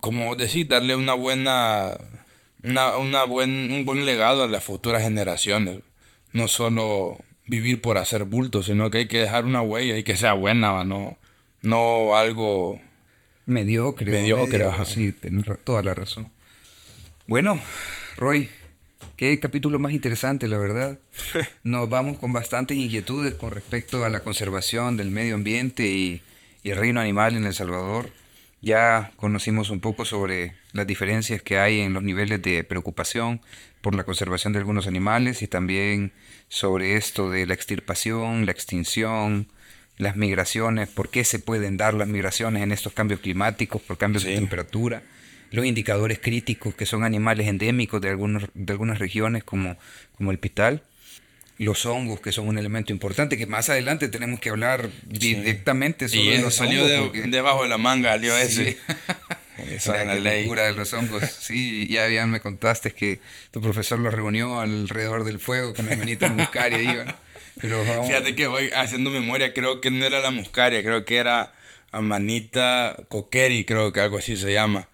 como 0.00 0.36
decir, 0.36 0.68
darle 0.68 0.96
una 0.96 1.14
buena, 1.14 1.96
una, 2.62 2.96
una 2.96 3.24
buen, 3.24 3.72
un 3.72 3.84
buen 3.84 4.04
legado 4.04 4.42
a 4.42 4.48
las 4.48 4.64
futuras 4.64 5.02
generaciones. 5.02 5.80
No 6.32 6.48
solo 6.48 7.18
vivir 7.46 7.80
por 7.80 7.98
hacer 7.98 8.24
bulto, 8.24 8.62
sino 8.62 8.90
que 8.90 8.98
hay 8.98 9.08
que 9.08 9.20
dejar 9.20 9.44
una 9.44 9.62
huella 9.62 9.96
y 9.96 10.04
que 10.04 10.16
sea 10.16 10.32
buena, 10.32 10.84
no, 10.84 11.18
no 11.62 12.16
algo 12.16 12.80
mediocre. 13.46 14.10
Mediocre, 14.10 14.66
sí, 14.84 15.12
tienes 15.12 15.46
toda 15.64 15.82
la 15.82 15.94
razón. 15.94 16.30
Bueno, 17.26 17.58
Roy, 18.16 18.48
qué 19.16 19.38
capítulo 19.40 19.78
más 19.78 19.92
interesante, 19.92 20.48
la 20.48 20.58
verdad. 20.58 20.98
Nos 21.62 21.88
vamos 21.88 22.18
con 22.18 22.32
bastantes 22.32 22.76
inquietudes 22.76 23.34
con 23.34 23.50
respecto 23.50 24.04
a 24.04 24.08
la 24.08 24.20
conservación 24.20 24.96
del 24.96 25.10
medio 25.10 25.34
ambiente 25.34 25.86
y 25.86 26.22
y 26.62 26.70
el 26.70 26.78
reino 26.78 27.00
animal 27.00 27.36
en 27.36 27.44
El 27.44 27.54
Salvador. 27.54 28.10
Ya 28.60 29.12
conocimos 29.16 29.70
un 29.70 29.80
poco 29.80 30.04
sobre 30.04 30.54
las 30.72 30.86
diferencias 30.86 31.42
que 31.42 31.58
hay 31.58 31.80
en 31.80 31.92
los 31.92 32.02
niveles 32.02 32.40
de 32.42 32.62
preocupación 32.62 33.40
por 33.80 33.96
la 33.96 34.04
conservación 34.04 34.52
de 34.52 34.60
algunos 34.60 34.86
animales 34.86 35.42
y 35.42 35.48
también 35.48 36.12
sobre 36.48 36.96
esto 36.96 37.28
de 37.28 37.46
la 37.46 37.54
extirpación, 37.54 38.46
la 38.46 38.52
extinción, 38.52 39.48
las 39.98 40.16
migraciones, 40.16 40.88
por 40.88 41.10
qué 41.10 41.24
se 41.24 41.38
pueden 41.38 41.76
dar 41.76 41.94
las 41.94 42.08
migraciones 42.08 42.62
en 42.62 42.72
estos 42.72 42.92
cambios 42.92 43.20
climáticos, 43.20 43.82
por 43.82 43.98
cambios 43.98 44.24
de 44.24 44.34
temperatura, 44.34 45.02
los 45.50 45.66
indicadores 45.66 46.18
críticos 46.18 46.74
que 46.74 46.86
son 46.86 47.04
animales 47.04 47.46
endémicos 47.46 48.00
de, 48.00 48.08
algunos, 48.08 48.44
de 48.54 48.72
algunas 48.72 48.98
regiones 48.98 49.44
como, 49.44 49.76
como 50.16 50.30
el 50.30 50.38
pital, 50.38 50.82
los 51.58 51.86
hongos 51.86 52.20
que 52.20 52.32
son 52.32 52.48
un 52.48 52.58
elemento 52.58 52.92
importante 52.92 53.36
que 53.36 53.46
más 53.46 53.68
adelante 53.68 54.08
tenemos 54.08 54.40
que 54.40 54.50
hablar 54.50 54.90
directamente 55.04 56.08
sobre 56.08 56.40
los 56.40 56.54
salió 56.54 56.86
debajo 56.86 57.62
de 57.62 57.68
la 57.68 57.78
manga, 57.78 58.10
salió 58.10 58.36
ese. 58.36 58.78
Esa 59.70 60.04
la 60.04 60.16
ley. 60.16 60.48
de 60.48 60.72
los 60.72 60.92
hongos. 60.92 61.22
Sí, 61.24 61.86
ya, 61.88 62.08
ya 62.08 62.26
me 62.26 62.40
contaste 62.40 62.92
que 62.92 63.20
tu 63.50 63.60
profesor 63.60 63.98
lo 63.98 64.10
reunió 64.10 64.60
alrededor 64.60 65.24
del 65.24 65.38
fuego 65.38 65.74
con 65.74 65.86
la 65.86 65.94
manita 65.94 66.28
muscaria. 66.30 67.16
Pero 67.62 67.84
Fíjate 68.04 68.34
que 68.34 68.48
voy 68.48 68.70
haciendo 68.74 69.08
memoria, 69.10 69.54
creo 69.54 69.80
que 69.80 69.90
no 69.90 70.04
era 70.04 70.20
la 70.20 70.32
muscaria, 70.32 70.82
creo 70.82 71.04
que 71.04 71.16
era 71.16 71.52
Amanita 71.92 72.96
Coqueri, 73.08 73.64
creo 73.64 73.92
que 73.92 74.00
algo 74.00 74.18
así 74.18 74.36
se 74.36 74.52
llama. 74.52 74.88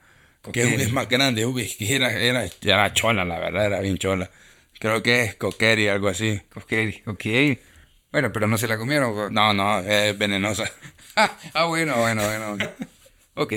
Que 0.53 0.63
es 0.75 0.93
más 0.93 1.09
grande, 1.09 1.47
era, 1.81 2.13
era, 2.13 2.47
era 2.63 2.93
chola, 2.93 3.25
la 3.25 3.39
verdad, 3.39 3.67
era 3.67 3.81
bien 3.81 3.97
chola. 3.97 4.31
Creo 4.79 5.03
que 5.03 5.25
es 5.25 5.35
Coqueri, 5.35 5.89
algo 5.89 6.09
así. 6.09 6.41
Coqueri, 6.53 7.03
ok. 7.07 7.59
Bueno, 8.13 8.33
pero 8.33 8.47
no 8.47 8.59
se 8.59 8.69
la 8.69 8.79
comieron. 8.79 9.33
No, 9.33 9.53
no, 9.53 9.81
es 9.81 10.17
venenosa. 10.17 10.71
ah, 11.17 11.65
bueno, 11.65 11.97
bueno, 11.97 12.23
bueno. 12.23 12.71
ok. 13.35 13.53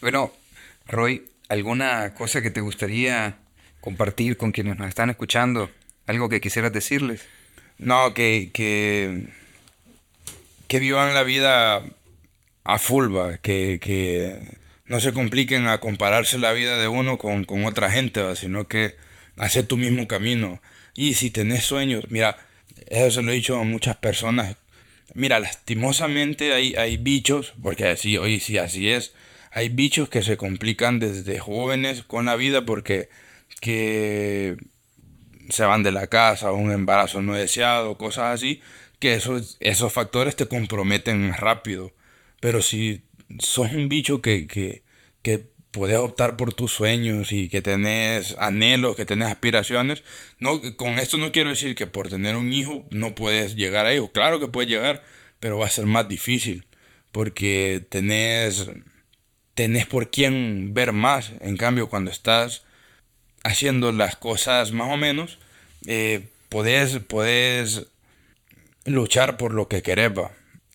Bueno, 0.00 0.32
Roy, 0.86 1.30
¿alguna 1.48 2.14
cosa 2.14 2.42
que 2.42 2.50
te 2.50 2.60
gustaría 2.60 3.38
compartir 3.80 4.36
con 4.36 4.52
quienes 4.52 4.78
nos 4.78 4.88
están 4.88 5.10
escuchando? 5.10 5.70
¿Algo 6.06 6.28
que 6.28 6.40
quisieras 6.40 6.72
decirles? 6.72 7.26
No, 7.78 8.14
que, 8.14 8.50
que, 8.52 9.28
que 10.68 10.78
vivan 10.80 11.14
la 11.14 11.22
vida 11.22 11.82
a 12.64 12.78
full, 12.78 13.14
que, 13.42 13.78
que 13.80 14.38
no 14.86 15.00
se 15.00 15.12
compliquen 15.12 15.66
a 15.66 15.78
compararse 15.78 16.38
la 16.38 16.52
vida 16.52 16.78
de 16.78 16.88
uno 16.88 17.18
con, 17.18 17.44
con 17.44 17.64
otra 17.64 17.90
gente, 17.90 18.34
sino 18.36 18.66
que 18.66 18.96
hacer 19.36 19.66
tu 19.66 19.76
mismo 19.76 20.08
camino. 20.08 20.60
Y 20.94 21.14
si 21.14 21.30
tenés 21.30 21.64
sueños, 21.64 22.04
mira, 22.08 22.38
eso 22.88 23.20
se 23.20 23.22
lo 23.22 23.32
he 23.32 23.36
dicho 23.36 23.58
a 23.58 23.64
muchas 23.64 23.96
personas. 23.96 24.56
Mira, 25.14 25.40
lastimosamente 25.40 26.54
hay, 26.54 26.74
hay 26.74 26.96
bichos, 26.96 27.54
porque 27.62 27.88
así, 27.88 28.16
hoy 28.16 28.40
sí 28.40 28.58
así 28.58 28.90
es, 28.90 29.12
hay 29.50 29.68
bichos 29.68 30.08
que 30.08 30.22
se 30.22 30.36
complican 30.36 30.98
desde 30.98 31.38
jóvenes 31.38 32.02
con 32.02 32.26
la 32.26 32.36
vida 32.36 32.64
porque 32.66 33.08
que 33.60 34.56
se 35.50 35.64
van 35.64 35.82
de 35.82 35.92
la 35.92 36.06
casa, 36.08 36.52
un 36.52 36.72
embarazo 36.72 37.22
no 37.22 37.34
deseado, 37.34 37.98
cosas 37.98 38.34
así, 38.34 38.60
que 38.98 39.14
esos, 39.14 39.56
esos 39.60 39.92
factores 39.92 40.36
te 40.36 40.46
comprometen 40.46 41.32
rápido. 41.34 41.92
Pero 42.40 42.62
si 42.62 43.04
sos 43.38 43.72
un 43.72 43.88
bicho 43.88 44.22
que, 44.22 44.46
que, 44.46 44.82
que 45.22 45.50
puedes 45.70 45.98
optar 45.98 46.36
por 46.36 46.54
tus 46.54 46.72
sueños 46.72 47.32
y 47.32 47.48
que 47.48 47.62
tenés 47.62 48.36
anhelos, 48.38 48.96
que 48.96 49.06
tenés 49.06 49.28
aspiraciones, 49.28 50.02
no, 50.38 50.60
con 50.76 50.98
esto 50.98 51.18
no 51.18 51.32
quiero 51.32 51.50
decir 51.50 51.74
que 51.74 51.86
por 51.86 52.08
tener 52.08 52.36
un 52.36 52.52
hijo 52.52 52.86
no 52.90 53.14
puedes 53.14 53.56
llegar 53.56 53.86
a 53.86 53.92
ello. 53.92 54.10
Claro 54.12 54.40
que 54.40 54.48
puedes 54.48 54.70
llegar, 54.70 55.02
pero 55.40 55.58
va 55.58 55.66
a 55.66 55.70
ser 55.70 55.86
más 55.86 56.08
difícil 56.08 56.66
porque 57.16 57.82
tenés, 57.88 58.68
tenés 59.54 59.86
por 59.86 60.10
quién 60.10 60.74
ver 60.74 60.92
más. 60.92 61.32
En 61.40 61.56
cambio, 61.56 61.88
cuando 61.88 62.10
estás 62.10 62.65
haciendo 63.46 63.92
las 63.92 64.16
cosas 64.16 64.72
más 64.72 64.92
o 64.92 64.96
menos, 64.96 65.38
eh, 65.86 66.28
podés, 66.48 67.86
luchar 68.84 69.36
por 69.36 69.54
lo 69.54 69.68
que 69.68 69.82
querés. 69.82 70.12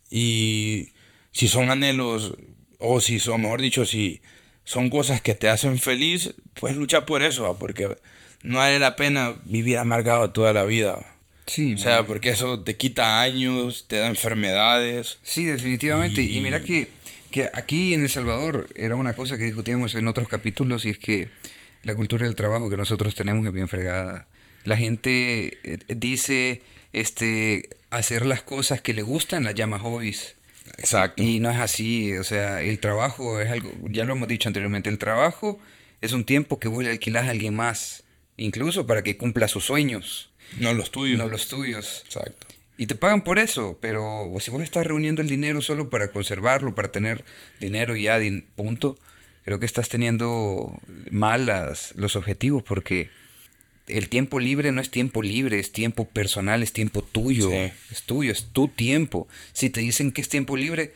Y 0.10 0.90
si 1.32 1.48
son 1.48 1.70
anhelos, 1.70 2.34
o 2.80 3.02
si 3.02 3.20
son, 3.20 3.42
mejor 3.42 3.62
dicho, 3.62 3.86
si 3.86 4.22
son 4.64 4.90
cosas 4.90 5.22
que 5.22 5.36
te 5.36 5.50
hacen 5.50 5.80
feliz, 5.80 6.34
pues 6.54 6.76
lucha 6.76 7.06
por 7.06 7.24
eso, 7.24 7.58
porque 7.60 7.98
no 8.42 8.58
vale 8.58 8.80
la 8.80 8.96
pena 8.96 9.36
vivir 9.44 9.78
amargado 9.78 10.32
toda 10.32 10.54
la 10.54 10.64
vida. 10.64 11.06
Sí, 11.48 11.74
o 11.74 11.78
sea, 11.78 12.06
porque 12.06 12.30
eso 12.30 12.62
te 12.62 12.78
quita 12.78 13.22
años, 13.22 13.86
te 13.88 13.98
da 13.98 14.08
enfermedades. 14.08 15.18
Sí, 15.24 15.44
definitivamente. 15.44 16.22
Y, 16.22 16.38
y 16.38 16.42
mira 16.42 16.64
que, 16.64 16.88
que 17.32 17.50
aquí 17.54 17.94
en 17.94 18.04
El 18.04 18.10
Salvador 18.10 18.70
era 18.76 18.96
una 18.96 19.14
cosa 19.14 19.38
que 19.38 19.44
discutíamos 19.44 19.96
en 19.96 20.08
otros 20.08 20.30
capítulos 20.30 20.86
y 20.86 20.92
es 20.92 20.98
que 20.98 21.30
la 21.84 21.96
cultura 21.96 22.26
del 22.26 22.36
trabajo 22.36 22.70
que 22.70 22.78
nosotros 22.78 23.16
tenemos 23.16 23.46
es 23.46 23.54
bien 23.54 23.68
fregada. 23.68 24.28
La 24.64 24.78
gente 24.78 25.58
eh, 25.64 25.80
dice 25.88 26.62
este 26.94 27.70
hacer 27.90 28.26
las 28.26 28.42
cosas 28.42 28.82
que 28.82 28.94
le 28.94 29.02
gustan 29.02 29.44
las 29.44 29.56
llama 29.56 29.80
hobbies. 29.80 30.36
Exacto. 30.78 31.22
Y 31.22 31.40
no 31.40 31.50
es 31.50 31.58
así, 31.58 32.16
o 32.18 32.24
sea, 32.24 32.62
el 32.62 32.80
trabajo 32.80 33.42
es 33.42 33.50
algo, 33.50 33.72
ya 33.90 34.06
lo 34.06 34.14
hemos 34.14 34.28
dicho 34.28 34.48
anteriormente, 34.48 34.90
el 34.90 34.98
trabajo 34.98 35.60
es 36.02 36.14
un 36.14 36.24
tiempo 36.24 36.60
que 36.60 36.68
voy 36.68 36.88
a 36.88 36.92
alquilar 36.92 37.26
a 37.26 37.32
alguien 37.32 37.56
más, 37.56 38.04
incluso 38.38 38.88
para 38.88 39.04
que 39.04 39.18
cumpla 39.18 39.48
sus 39.48 39.66
sueños. 39.66 40.32
No 40.60 40.74
los 40.74 40.92
tuyos. 40.92 41.18
No 41.18 41.28
los 41.28 41.48
tuyos. 41.48 42.04
Exacto. 42.06 42.48
Y 42.78 42.88
te 42.88 42.96
pagan 42.96 43.24
por 43.24 43.38
eso, 43.38 43.78
pero 43.82 44.32
si 44.40 44.50
vos 44.50 44.64
estás 44.64 44.88
reuniendo 44.88 45.22
el 45.22 45.28
dinero 45.28 45.62
solo 45.62 45.90
para 45.90 46.12
conservarlo, 46.12 46.74
para 46.74 46.92
tener 46.92 47.24
dinero 47.60 47.96
ya, 47.96 48.20
punto, 48.56 48.98
creo 49.44 49.60
que 49.60 49.66
estás 49.66 49.90
teniendo 49.90 50.80
mal 51.10 51.46
los 51.96 52.16
objetivos 52.16 52.64
porque 52.64 53.10
el 53.88 54.10
tiempo 54.10 54.40
libre 54.40 54.72
no 54.72 54.82
es 54.82 54.90
tiempo 54.90 55.22
libre, 55.22 55.60
es 55.60 55.72
tiempo 55.72 56.06
personal, 56.06 56.64
es 56.64 56.74
tiempo 56.74 57.02
tuyo, 57.02 57.52
es 57.52 58.04
tuyo, 58.06 58.32
es 58.32 58.46
tu 58.52 58.68
tiempo. 58.68 59.28
Si 59.54 59.70
te 59.70 59.82
dicen 59.82 60.12
que 60.12 60.22
es 60.22 60.30
tiempo 60.30 60.56
libre 60.56 60.94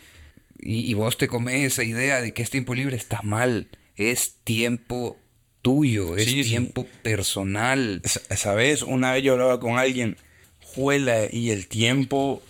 y, 0.60 0.94
vos 0.94 1.18
te 1.18 1.28
comes 1.28 1.66
esa 1.66 1.84
idea 1.84 2.22
de 2.22 2.34
que 2.34 2.42
es 2.42 2.50
tiempo 2.50 2.74
libre, 2.74 2.96
está 2.96 3.22
mal, 3.22 3.68
es 3.96 4.36
tiempo 4.44 5.18
tuyo, 5.62 6.16
es 6.16 6.26
tiempo 6.26 6.88
personal. 7.02 8.02
Sabes, 8.36 8.82
una 8.82 9.12
vez 9.12 9.24
yo 9.24 9.34
hablaba 9.34 9.60
con 9.60 9.78
alguien, 9.78 10.18
juela 10.62 11.28
y 11.32 11.50
el 11.50 11.68
tiempo, 11.68 12.42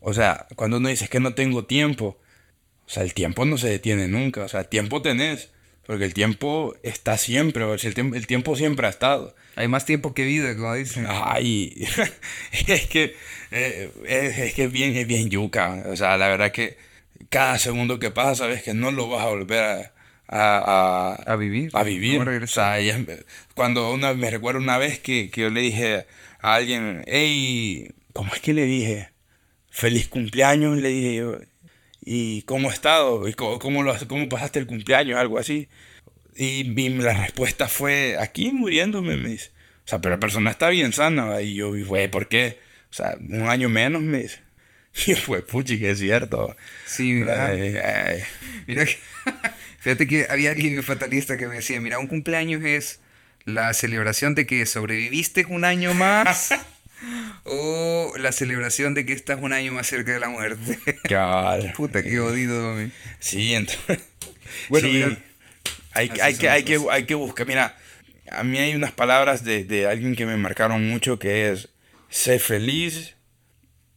o 0.00 0.14
sea, 0.14 0.46
cuando 0.54 0.76
uno 0.76 0.88
dice 0.88 1.08
que 1.08 1.20
no 1.20 1.34
tengo 1.34 1.64
tiempo, 1.64 2.18
o 2.88 2.90
sea, 2.90 3.02
el 3.02 3.12
tiempo 3.12 3.44
no 3.44 3.58
se 3.58 3.68
detiene 3.68 4.08
nunca. 4.08 4.44
O 4.44 4.48
sea, 4.48 4.64
tiempo 4.64 5.02
tenés. 5.02 5.50
Porque 5.86 6.04
el 6.04 6.14
tiempo 6.14 6.74
está 6.82 7.16
siempre, 7.16 7.64
el 7.64 7.94
tiempo, 7.94 8.14
el 8.14 8.26
tiempo 8.26 8.56
siempre 8.56 8.86
ha 8.86 8.90
estado. 8.90 9.34
Hay 9.56 9.68
más 9.68 9.86
tiempo 9.86 10.12
que 10.12 10.24
vida, 10.24 10.54
como 10.54 10.74
dicen. 10.74 11.06
Ay, 11.08 11.86
es 12.66 12.86
que 12.86 13.16
eh, 13.50 13.90
es, 14.06 14.54
que 14.54 14.64
es 14.64 14.72
bien, 14.72 14.96
es 14.96 15.06
bien 15.06 15.30
yuca. 15.30 15.84
O 15.86 15.96
sea, 15.96 16.16
la 16.18 16.28
verdad 16.28 16.52
que 16.52 16.76
cada 17.30 17.58
segundo 17.58 17.98
que 17.98 18.10
pasa 18.10 18.34
sabes 18.34 18.62
que 18.62 18.74
no 18.74 18.90
lo 18.90 19.08
vas 19.08 19.24
a 19.24 19.28
volver 19.28 19.64
a, 19.64 19.92
a, 20.28 21.14
a, 21.14 21.36
vivir. 21.36 21.70
A 21.72 21.82
vivir. 21.84 22.20
O 22.20 22.46
sea, 22.46 22.76
cuando 23.54 23.92
una, 23.92 24.12
me 24.12 24.30
recuerdo 24.30 24.60
una 24.60 24.76
vez 24.76 24.98
que, 24.98 25.30
que 25.30 25.42
yo 25.42 25.50
le 25.50 25.60
dije 25.62 26.06
a 26.40 26.54
alguien, 26.54 27.02
hey, 27.06 27.94
¿cómo 28.12 28.34
es 28.34 28.40
que 28.40 28.52
le 28.52 28.64
dije? 28.64 29.08
Feliz 29.70 30.08
cumpleaños, 30.08 30.76
le 30.78 30.88
dije 30.88 31.14
yo 31.16 31.38
¿y 32.10 32.42
cómo 32.42 32.70
has 32.70 32.76
estado? 32.76 33.28
¿Y 33.28 33.34
cómo, 33.34 33.58
cómo, 33.58 33.82
lo, 33.82 33.94
cómo 34.08 34.30
pasaste 34.30 34.58
el 34.58 34.66
cumpleaños? 34.66 35.18
Algo 35.18 35.38
así. 35.38 35.68
Y, 36.34 36.64
la 36.88 37.12
respuesta 37.12 37.68
fue, 37.68 38.16
aquí 38.18 38.50
muriéndome, 38.50 39.18
me 39.18 39.28
dice. 39.28 39.50
O 39.84 39.88
sea, 39.88 40.00
pero 40.00 40.14
la 40.14 40.20
persona 40.20 40.50
está 40.50 40.70
bien 40.70 40.94
sana. 40.94 41.42
Y 41.42 41.54
yo, 41.54 41.70
güey, 41.84 42.08
¿por 42.08 42.28
qué? 42.28 42.60
O 42.90 42.94
sea, 42.94 43.18
un 43.20 43.48
año 43.48 43.68
menos, 43.68 44.00
me 44.00 44.22
dice. 44.22 44.40
Y 45.06 45.14
fue, 45.14 45.42
puchi, 45.42 45.78
que 45.78 45.90
es 45.90 45.98
cierto. 45.98 46.56
Sí, 46.86 47.12
mira. 47.12 47.52
mira 48.66 48.86
que, 48.86 48.96
fíjate 49.78 50.06
que 50.06 50.26
había 50.30 50.52
alguien 50.52 50.82
fatalista 50.82 51.36
que 51.36 51.46
me 51.46 51.56
decía, 51.56 51.78
mira, 51.78 51.98
un 51.98 52.06
cumpleaños 52.06 52.64
es 52.64 53.00
la 53.44 53.74
celebración 53.74 54.34
de 54.34 54.46
que 54.46 54.64
sobreviviste 54.64 55.44
un 55.48 55.64
año 55.64 55.92
más. 55.92 56.54
O 57.44 58.12
la 58.18 58.32
celebración 58.32 58.94
de 58.94 59.06
que 59.06 59.12
estás 59.12 59.38
un 59.40 59.52
año 59.52 59.72
más 59.72 59.86
cerca 59.86 60.12
de 60.12 60.20
la 60.20 60.28
muerte. 60.28 60.78
Claro. 61.04 61.64
Puta, 61.76 62.02
qué 62.02 62.18
jodido, 62.18 62.76
Sí, 63.20 63.54
entonces. 63.54 64.00
Bueno, 64.70 64.88
hay, 65.92 66.10
hay, 66.22 66.34
que, 66.34 66.48
hay, 66.48 66.64
que, 66.64 66.80
hay 66.90 67.04
que 67.04 67.14
buscar. 67.14 67.46
Mira, 67.46 67.76
a 68.30 68.42
mí 68.44 68.56
hay 68.58 68.74
unas 68.74 68.92
palabras 68.92 69.44
de, 69.44 69.64
de 69.64 69.86
alguien 69.86 70.16
que 70.16 70.24
me 70.24 70.38
marcaron 70.38 70.88
mucho 70.88 71.18
que 71.18 71.50
es: 71.50 71.68
sé 72.08 72.38
feliz, 72.38 73.14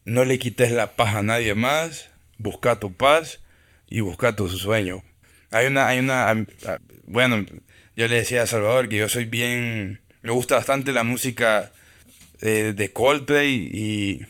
no 0.03 0.25
le 0.25 0.39
quites 0.39 0.71
la 0.71 0.95
paz 0.95 1.15
a 1.15 1.23
nadie 1.23 1.55
más, 1.55 2.09
busca 2.37 2.79
tu 2.79 2.93
paz 2.93 3.39
y 3.87 4.01
busca 4.01 4.35
tu 4.35 4.49
sueño. 4.49 5.03
Hay 5.51 5.67
una, 5.67 5.87
hay 5.87 5.99
una, 5.99 6.45
bueno, 7.05 7.45
yo 7.95 8.07
le 8.07 8.15
decía 8.15 8.43
a 8.43 8.47
Salvador 8.47 8.89
que 8.89 8.97
yo 8.97 9.09
soy 9.09 9.25
bien, 9.25 10.01
me 10.21 10.31
gusta 10.31 10.55
bastante 10.55 10.91
la 10.93 11.03
música 11.03 11.71
de 12.41 12.91
Coldplay 12.93 13.69
y 13.71 14.25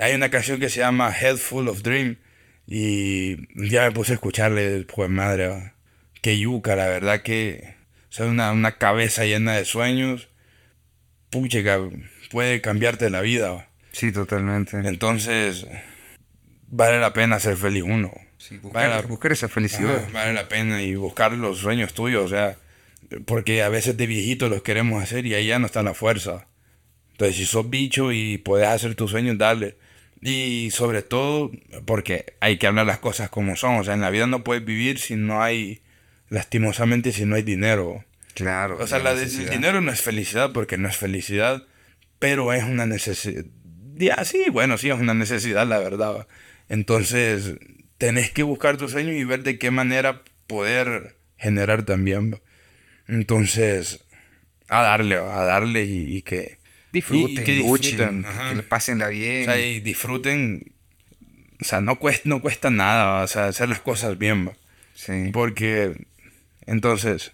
hay 0.00 0.14
una 0.14 0.30
canción 0.30 0.60
que 0.60 0.68
se 0.68 0.80
llama 0.80 1.14
Head 1.18 1.36
Full 1.36 1.68
of 1.68 1.82
Dream 1.82 2.18
y 2.66 3.36
ya 3.68 3.84
me 3.84 3.92
puse 3.92 4.12
a 4.12 4.14
escucharle, 4.14 4.84
pues 4.84 5.08
madre, 5.08 5.72
que 6.20 6.38
yuca, 6.38 6.76
la 6.76 6.86
verdad 6.86 7.22
que 7.22 7.78
o 8.18 8.24
una, 8.24 8.52
una 8.52 8.78
cabeza 8.78 9.24
llena 9.24 9.54
de 9.54 9.64
sueños, 9.64 10.28
pucha, 11.30 11.58
puede 12.30 12.60
cambiarte 12.60 13.10
la 13.10 13.20
vida. 13.20 13.68
Sí, 13.92 14.12
totalmente. 14.12 14.76
Entonces, 14.78 15.66
vale 16.68 17.00
la 17.00 17.12
pena 17.12 17.38
ser 17.38 17.56
feliz 17.56 17.84
uno. 17.84 18.12
buscar, 18.62 18.90
vale 18.90 19.06
buscar 19.06 19.32
esa 19.32 19.48
felicidad. 19.48 20.08
vale 20.12 20.32
la 20.32 20.48
pena 20.48 20.82
y 20.82 20.94
buscar 20.94 21.32
los 21.32 21.58
sueños 21.58 21.94
tuyos, 21.94 22.24
o 22.24 22.28
sea, 22.28 22.56
porque 23.26 23.62
a 23.62 23.68
veces 23.68 23.96
de 23.96 24.06
viejito 24.06 24.48
los 24.48 24.62
queremos 24.62 25.02
hacer 25.02 25.26
y 25.26 25.34
ahí 25.34 25.46
ya 25.46 25.58
no 25.58 25.66
está 25.66 25.82
la 25.82 25.94
fuerza. 25.94 26.46
Entonces, 27.18 27.36
si 27.36 27.46
sos 27.46 27.68
bicho 27.68 28.12
y 28.12 28.38
puedes 28.38 28.68
hacer 28.68 28.94
tus 28.94 29.10
sueños, 29.10 29.36
dale. 29.36 29.76
Y 30.22 30.70
sobre 30.70 31.02
todo, 31.02 31.50
porque 31.84 32.36
hay 32.38 32.58
que 32.58 32.68
hablar 32.68 32.86
las 32.86 33.00
cosas 33.00 33.28
como 33.28 33.56
son. 33.56 33.74
O 33.74 33.82
sea, 33.82 33.94
en 33.94 34.02
la 34.02 34.10
vida 34.10 34.28
no 34.28 34.44
puedes 34.44 34.64
vivir 34.64 35.00
si 35.00 35.16
no 35.16 35.42
hay, 35.42 35.82
lastimosamente, 36.28 37.10
si 37.10 37.24
no 37.24 37.34
hay 37.34 37.42
dinero. 37.42 38.04
Claro. 38.34 38.78
O 38.78 38.86
sea, 38.86 39.00
la 39.00 39.10
el 39.14 39.50
dinero 39.50 39.80
no 39.80 39.90
es 39.90 40.00
felicidad 40.00 40.52
porque 40.52 40.78
no 40.78 40.88
es 40.88 40.96
felicidad, 40.96 41.66
pero 42.20 42.52
es 42.52 42.62
una 42.62 42.86
necesidad. 42.86 43.44
Ya, 43.96 44.24
sí, 44.24 44.44
bueno, 44.52 44.78
sí, 44.78 44.88
es 44.88 45.00
una 45.00 45.14
necesidad, 45.14 45.66
la 45.66 45.80
verdad. 45.80 46.28
Entonces, 46.68 47.56
tenés 47.96 48.30
que 48.30 48.44
buscar 48.44 48.76
tus 48.76 48.92
sueños 48.92 49.16
y 49.16 49.24
ver 49.24 49.42
de 49.42 49.58
qué 49.58 49.72
manera 49.72 50.22
poder 50.46 51.16
generar 51.36 51.82
también. 51.82 52.40
Entonces, 53.08 54.04
a 54.68 54.82
darle, 54.82 55.16
a 55.16 55.42
darle 55.44 55.84
y, 55.84 56.22
que 56.22 56.57
disfruten, 56.98 57.44
que 57.44 57.52
disfruten, 57.52 58.24
que 58.48 58.54
le 58.54 58.62
pasen 58.62 58.98
la 58.98 59.08
bien. 59.08 59.42
O 59.42 59.44
sea, 59.44 59.60
y 59.60 59.80
disfruten. 59.80 60.72
O 61.60 61.64
sea, 61.64 61.80
no 61.80 61.98
cuesta, 61.98 62.22
no 62.28 62.40
cuesta 62.40 62.70
nada, 62.70 63.24
o 63.24 63.26
sea, 63.26 63.46
hacer 63.46 63.68
las 63.68 63.80
cosas 63.80 64.16
bien. 64.18 64.50
Sí. 64.94 65.30
Porque, 65.32 66.06
entonces, 66.66 67.32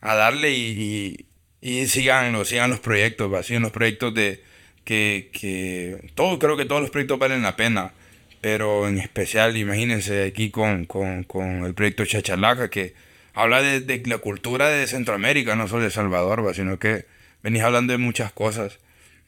a 0.00 0.14
darle 0.14 0.52
y, 0.52 1.26
y, 1.60 1.86
sigan, 1.86 2.44
sigan 2.44 2.70
los 2.70 2.80
proyectos, 2.80 3.32
¿va? 3.32 3.42
sigan 3.42 3.62
los 3.62 3.72
proyectos 3.72 4.14
de 4.14 4.42
que, 4.84 5.30
que 5.32 6.10
todo, 6.14 6.38
creo 6.38 6.56
que 6.56 6.64
todos 6.64 6.80
los 6.80 6.90
proyectos 6.90 7.18
valen 7.18 7.42
la 7.42 7.56
pena, 7.56 7.92
pero 8.40 8.88
en 8.88 8.98
especial, 8.98 9.56
imagínense 9.56 10.24
aquí 10.24 10.50
con, 10.50 10.86
con, 10.86 11.24
con 11.24 11.64
el 11.64 11.74
proyecto 11.74 12.04
Chachalaca, 12.04 12.70
que 12.70 12.94
habla 13.34 13.62
de, 13.62 13.80
de, 13.80 14.02
la 14.06 14.18
cultura 14.18 14.68
de 14.68 14.86
Centroamérica, 14.86 15.54
no 15.54 15.68
solo 15.68 15.84
de 15.84 15.90
Salvador, 15.90 16.46
¿va? 16.46 16.54
sino 16.54 16.78
que 16.78 17.06
venís 17.42 17.62
hablando 17.62 17.92
de 17.92 17.98
muchas 17.98 18.32
cosas. 18.32 18.78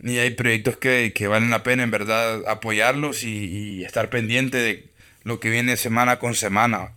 Y 0.03 0.19
hay 0.19 0.31
proyectos 0.31 0.77
que, 0.77 1.13
que 1.15 1.29
valen 1.29 1.51
la 1.51 1.63
pena 1.63 1.85
en 1.85 1.91
verdad 1.91 2.43
apoyarlos 2.49 3.23
y, 3.23 3.45
y, 3.45 3.85
estar 3.85 4.11
pendiente 4.11 4.59
de 4.59 4.91
lo 5.23 5.39
que 5.39 5.49
viene 5.49 5.77
semana 5.77 6.19
con 6.19 6.35
semana. 6.35 6.91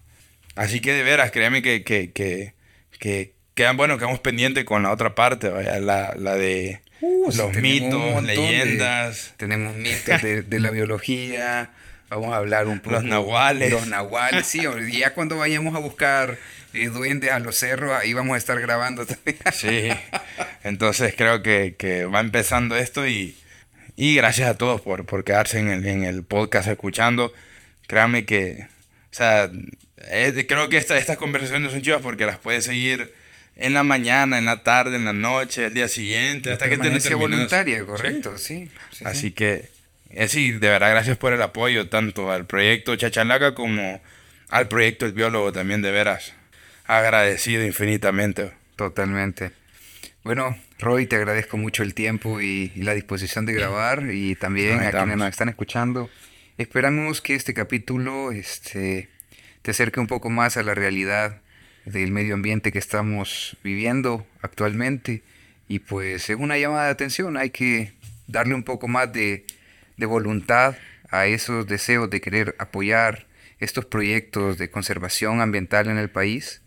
Así 0.55 0.79
que 0.79 0.93
de 0.93 1.03
veras, 1.03 1.31
créanme 1.31 1.61
que, 1.61 1.83
que, 1.83 2.11
que, 2.11 2.53
que 2.99 3.33
quedan, 3.53 3.77
bueno, 3.77 3.97
quedamos 3.97 4.19
pendientes 4.19 4.65
con 4.65 4.83
la 4.83 4.91
otra 4.91 5.13
parte, 5.13 5.49
vaya, 5.49 5.79
la, 5.79 6.15
la 6.17 6.35
de 6.35 6.81
uh, 7.01 7.31
los 7.35 7.53
mitos, 7.55 8.23
leyendas. 8.23 9.35
tenemos 9.37 9.75
mitos 9.75 10.21
de, 10.23 10.41
de 10.41 10.59
la 10.59 10.71
biología. 10.71 11.71
Vamos 12.09 12.33
a 12.33 12.37
hablar 12.37 12.67
un 12.67 12.79
poco. 12.79 12.95
Los 12.95 13.03
nahuales. 13.03 13.71
Los 13.71 13.87
nahuales, 13.87 14.45
sí. 14.45 14.61
ya 14.91 15.13
cuando 15.13 15.37
vayamos 15.37 15.75
a 15.75 15.79
buscar 15.79 16.37
eh, 16.75 16.89
duendes 16.89 17.31
a 17.31 17.39
los 17.39 17.55
cerros, 17.55 17.91
ahí 17.91 18.13
vamos 18.13 18.35
a 18.35 18.37
estar 18.37 18.59
grabando 18.59 19.05
también. 19.05 19.37
sí. 19.53 19.89
Entonces 20.63 21.13
creo 21.17 21.41
que, 21.41 21.75
que, 21.77 22.05
va 22.05 22.19
empezando 22.19 22.75
esto 22.75 23.07
y, 23.07 23.37
y 23.95 24.15
gracias 24.15 24.49
a 24.49 24.57
todos 24.57 24.81
por, 24.81 25.05
por 25.05 25.23
quedarse 25.23 25.59
en 25.59 25.69
el, 25.69 25.85
en 25.85 26.03
el 26.03 26.23
podcast 26.23 26.67
escuchando. 26.67 27.33
Créanme 27.87 28.25
que, 28.25 28.67
o 29.11 29.13
sea, 29.13 29.49
creo 30.47 30.69
que 30.69 30.77
esta, 30.77 30.97
estas 30.97 31.17
conversaciones 31.17 31.71
son 31.71 31.81
chivas 31.81 32.01
porque 32.01 32.25
las 32.25 32.37
puedes 32.37 32.65
seguir 32.65 33.13
en 33.55 33.73
la 33.73 33.83
mañana, 33.83 34.37
en 34.37 34.45
la 34.45 34.63
tarde, 34.63 34.97
en 34.97 35.05
la 35.05 35.13
noche, 35.13 35.65
el 35.65 35.73
día 35.73 35.87
siguiente, 35.87 36.51
hasta 36.51 36.69
que 36.69 36.77
te 36.77 37.15
voluntaria, 37.15 37.85
correcto, 37.85 38.37
sí. 38.37 38.69
Así 39.03 39.31
que, 39.31 39.69
eh, 40.09 40.27
sí, 40.27 40.51
de 40.51 40.69
verdad, 40.69 40.91
gracias 40.91 41.17
por 41.17 41.33
el 41.33 41.41
apoyo 41.41 41.87
tanto 41.87 42.31
al 42.31 42.45
proyecto 42.45 42.95
Chachalaca 42.95 43.55
como 43.55 44.01
al 44.49 44.67
proyecto 44.67 45.05
El 45.05 45.13
Biólogo 45.13 45.51
también, 45.51 45.81
de 45.81 45.91
veras. 45.91 46.33
Agradecido 46.87 47.63
infinitamente. 47.63 48.51
Totalmente. 48.75 49.51
Bueno, 50.23 50.57
Roy, 50.79 51.05
te 51.05 51.15
agradezco 51.15 51.57
mucho 51.57 51.83
el 51.83 51.93
tiempo 51.93 52.41
y, 52.41 52.71
la 52.75 52.93
disposición 52.93 53.45
de 53.45 53.53
grabar 53.53 54.11
y 54.11 54.35
también 54.35 54.79
a 54.81 54.91
quienes 54.91 55.17
nos 55.17 55.29
están 55.29 55.49
escuchando. 55.49 56.09
Esperamos 56.57 57.21
que 57.21 57.35
este 57.35 57.53
capítulo 57.53 58.31
este, 58.31 59.09
te 59.61 59.71
acerque 59.71 59.99
un 59.99 60.07
poco 60.07 60.29
más 60.29 60.57
a 60.57 60.63
la 60.63 60.73
realidad 60.73 61.41
del 61.85 62.11
medio 62.11 62.33
ambiente 62.33 62.71
que 62.71 62.79
estamos 62.79 63.57
viviendo 63.63 64.25
actualmente. 64.41 65.21
Y 65.67 65.79
pues 65.79 66.29
es 66.29 66.37
una 66.37 66.57
llamada 66.57 66.85
de 66.85 66.91
atención, 66.91 67.37
hay 67.37 67.49
que 67.49 67.93
darle 68.27 68.55
un 68.55 68.63
poco 68.63 68.87
más 68.87 69.11
de, 69.11 69.45
de 69.97 70.05
voluntad 70.05 70.75
a 71.09 71.27
esos 71.27 71.67
deseos 71.67 72.09
de 72.09 72.21
querer 72.21 72.55
apoyar 72.59 73.25
estos 73.59 73.85
proyectos 73.85 74.57
de 74.57 74.69
conservación 74.69 75.41
ambiental 75.41 75.87
en 75.87 75.97
el 75.97 76.09
país. 76.09 76.61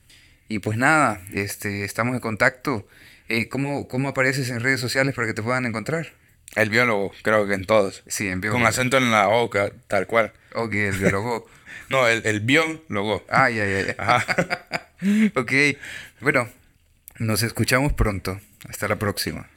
Y 0.48 0.60
pues 0.60 0.78
nada, 0.78 1.20
este, 1.32 1.84
estamos 1.84 2.14
en 2.14 2.20
contacto. 2.20 2.86
Eh, 3.28 3.48
¿cómo, 3.48 3.86
¿Cómo 3.88 4.08
apareces 4.08 4.48
en 4.50 4.60
redes 4.60 4.80
sociales 4.80 5.14
para 5.14 5.26
que 5.28 5.34
te 5.34 5.42
puedan 5.42 5.66
encontrar? 5.66 6.12
El 6.54 6.70
biólogo, 6.70 7.12
creo 7.22 7.46
que 7.46 7.54
en 7.54 7.66
todos. 7.66 8.02
Sí, 8.06 8.28
en 8.28 8.40
biólogo. 8.40 8.60
Con 8.60 8.66
acento 8.66 8.96
en 8.96 9.10
la 9.10 9.26
boca, 9.26 9.70
tal 9.86 10.06
cual. 10.06 10.32
Ok, 10.54 10.72
el 10.74 10.96
biólogo. 10.96 11.46
no, 11.90 12.08
el, 12.08 12.26
el 12.26 12.40
biólogo. 12.40 13.24
Ah, 13.28 13.50
ya, 13.50 13.66
ya, 13.66 13.94
ya. 13.94 15.30
ok, 15.40 15.52
bueno, 16.20 16.48
nos 17.18 17.42
escuchamos 17.42 17.92
pronto. 17.92 18.40
Hasta 18.68 18.88
la 18.88 18.96
próxima. 18.96 19.48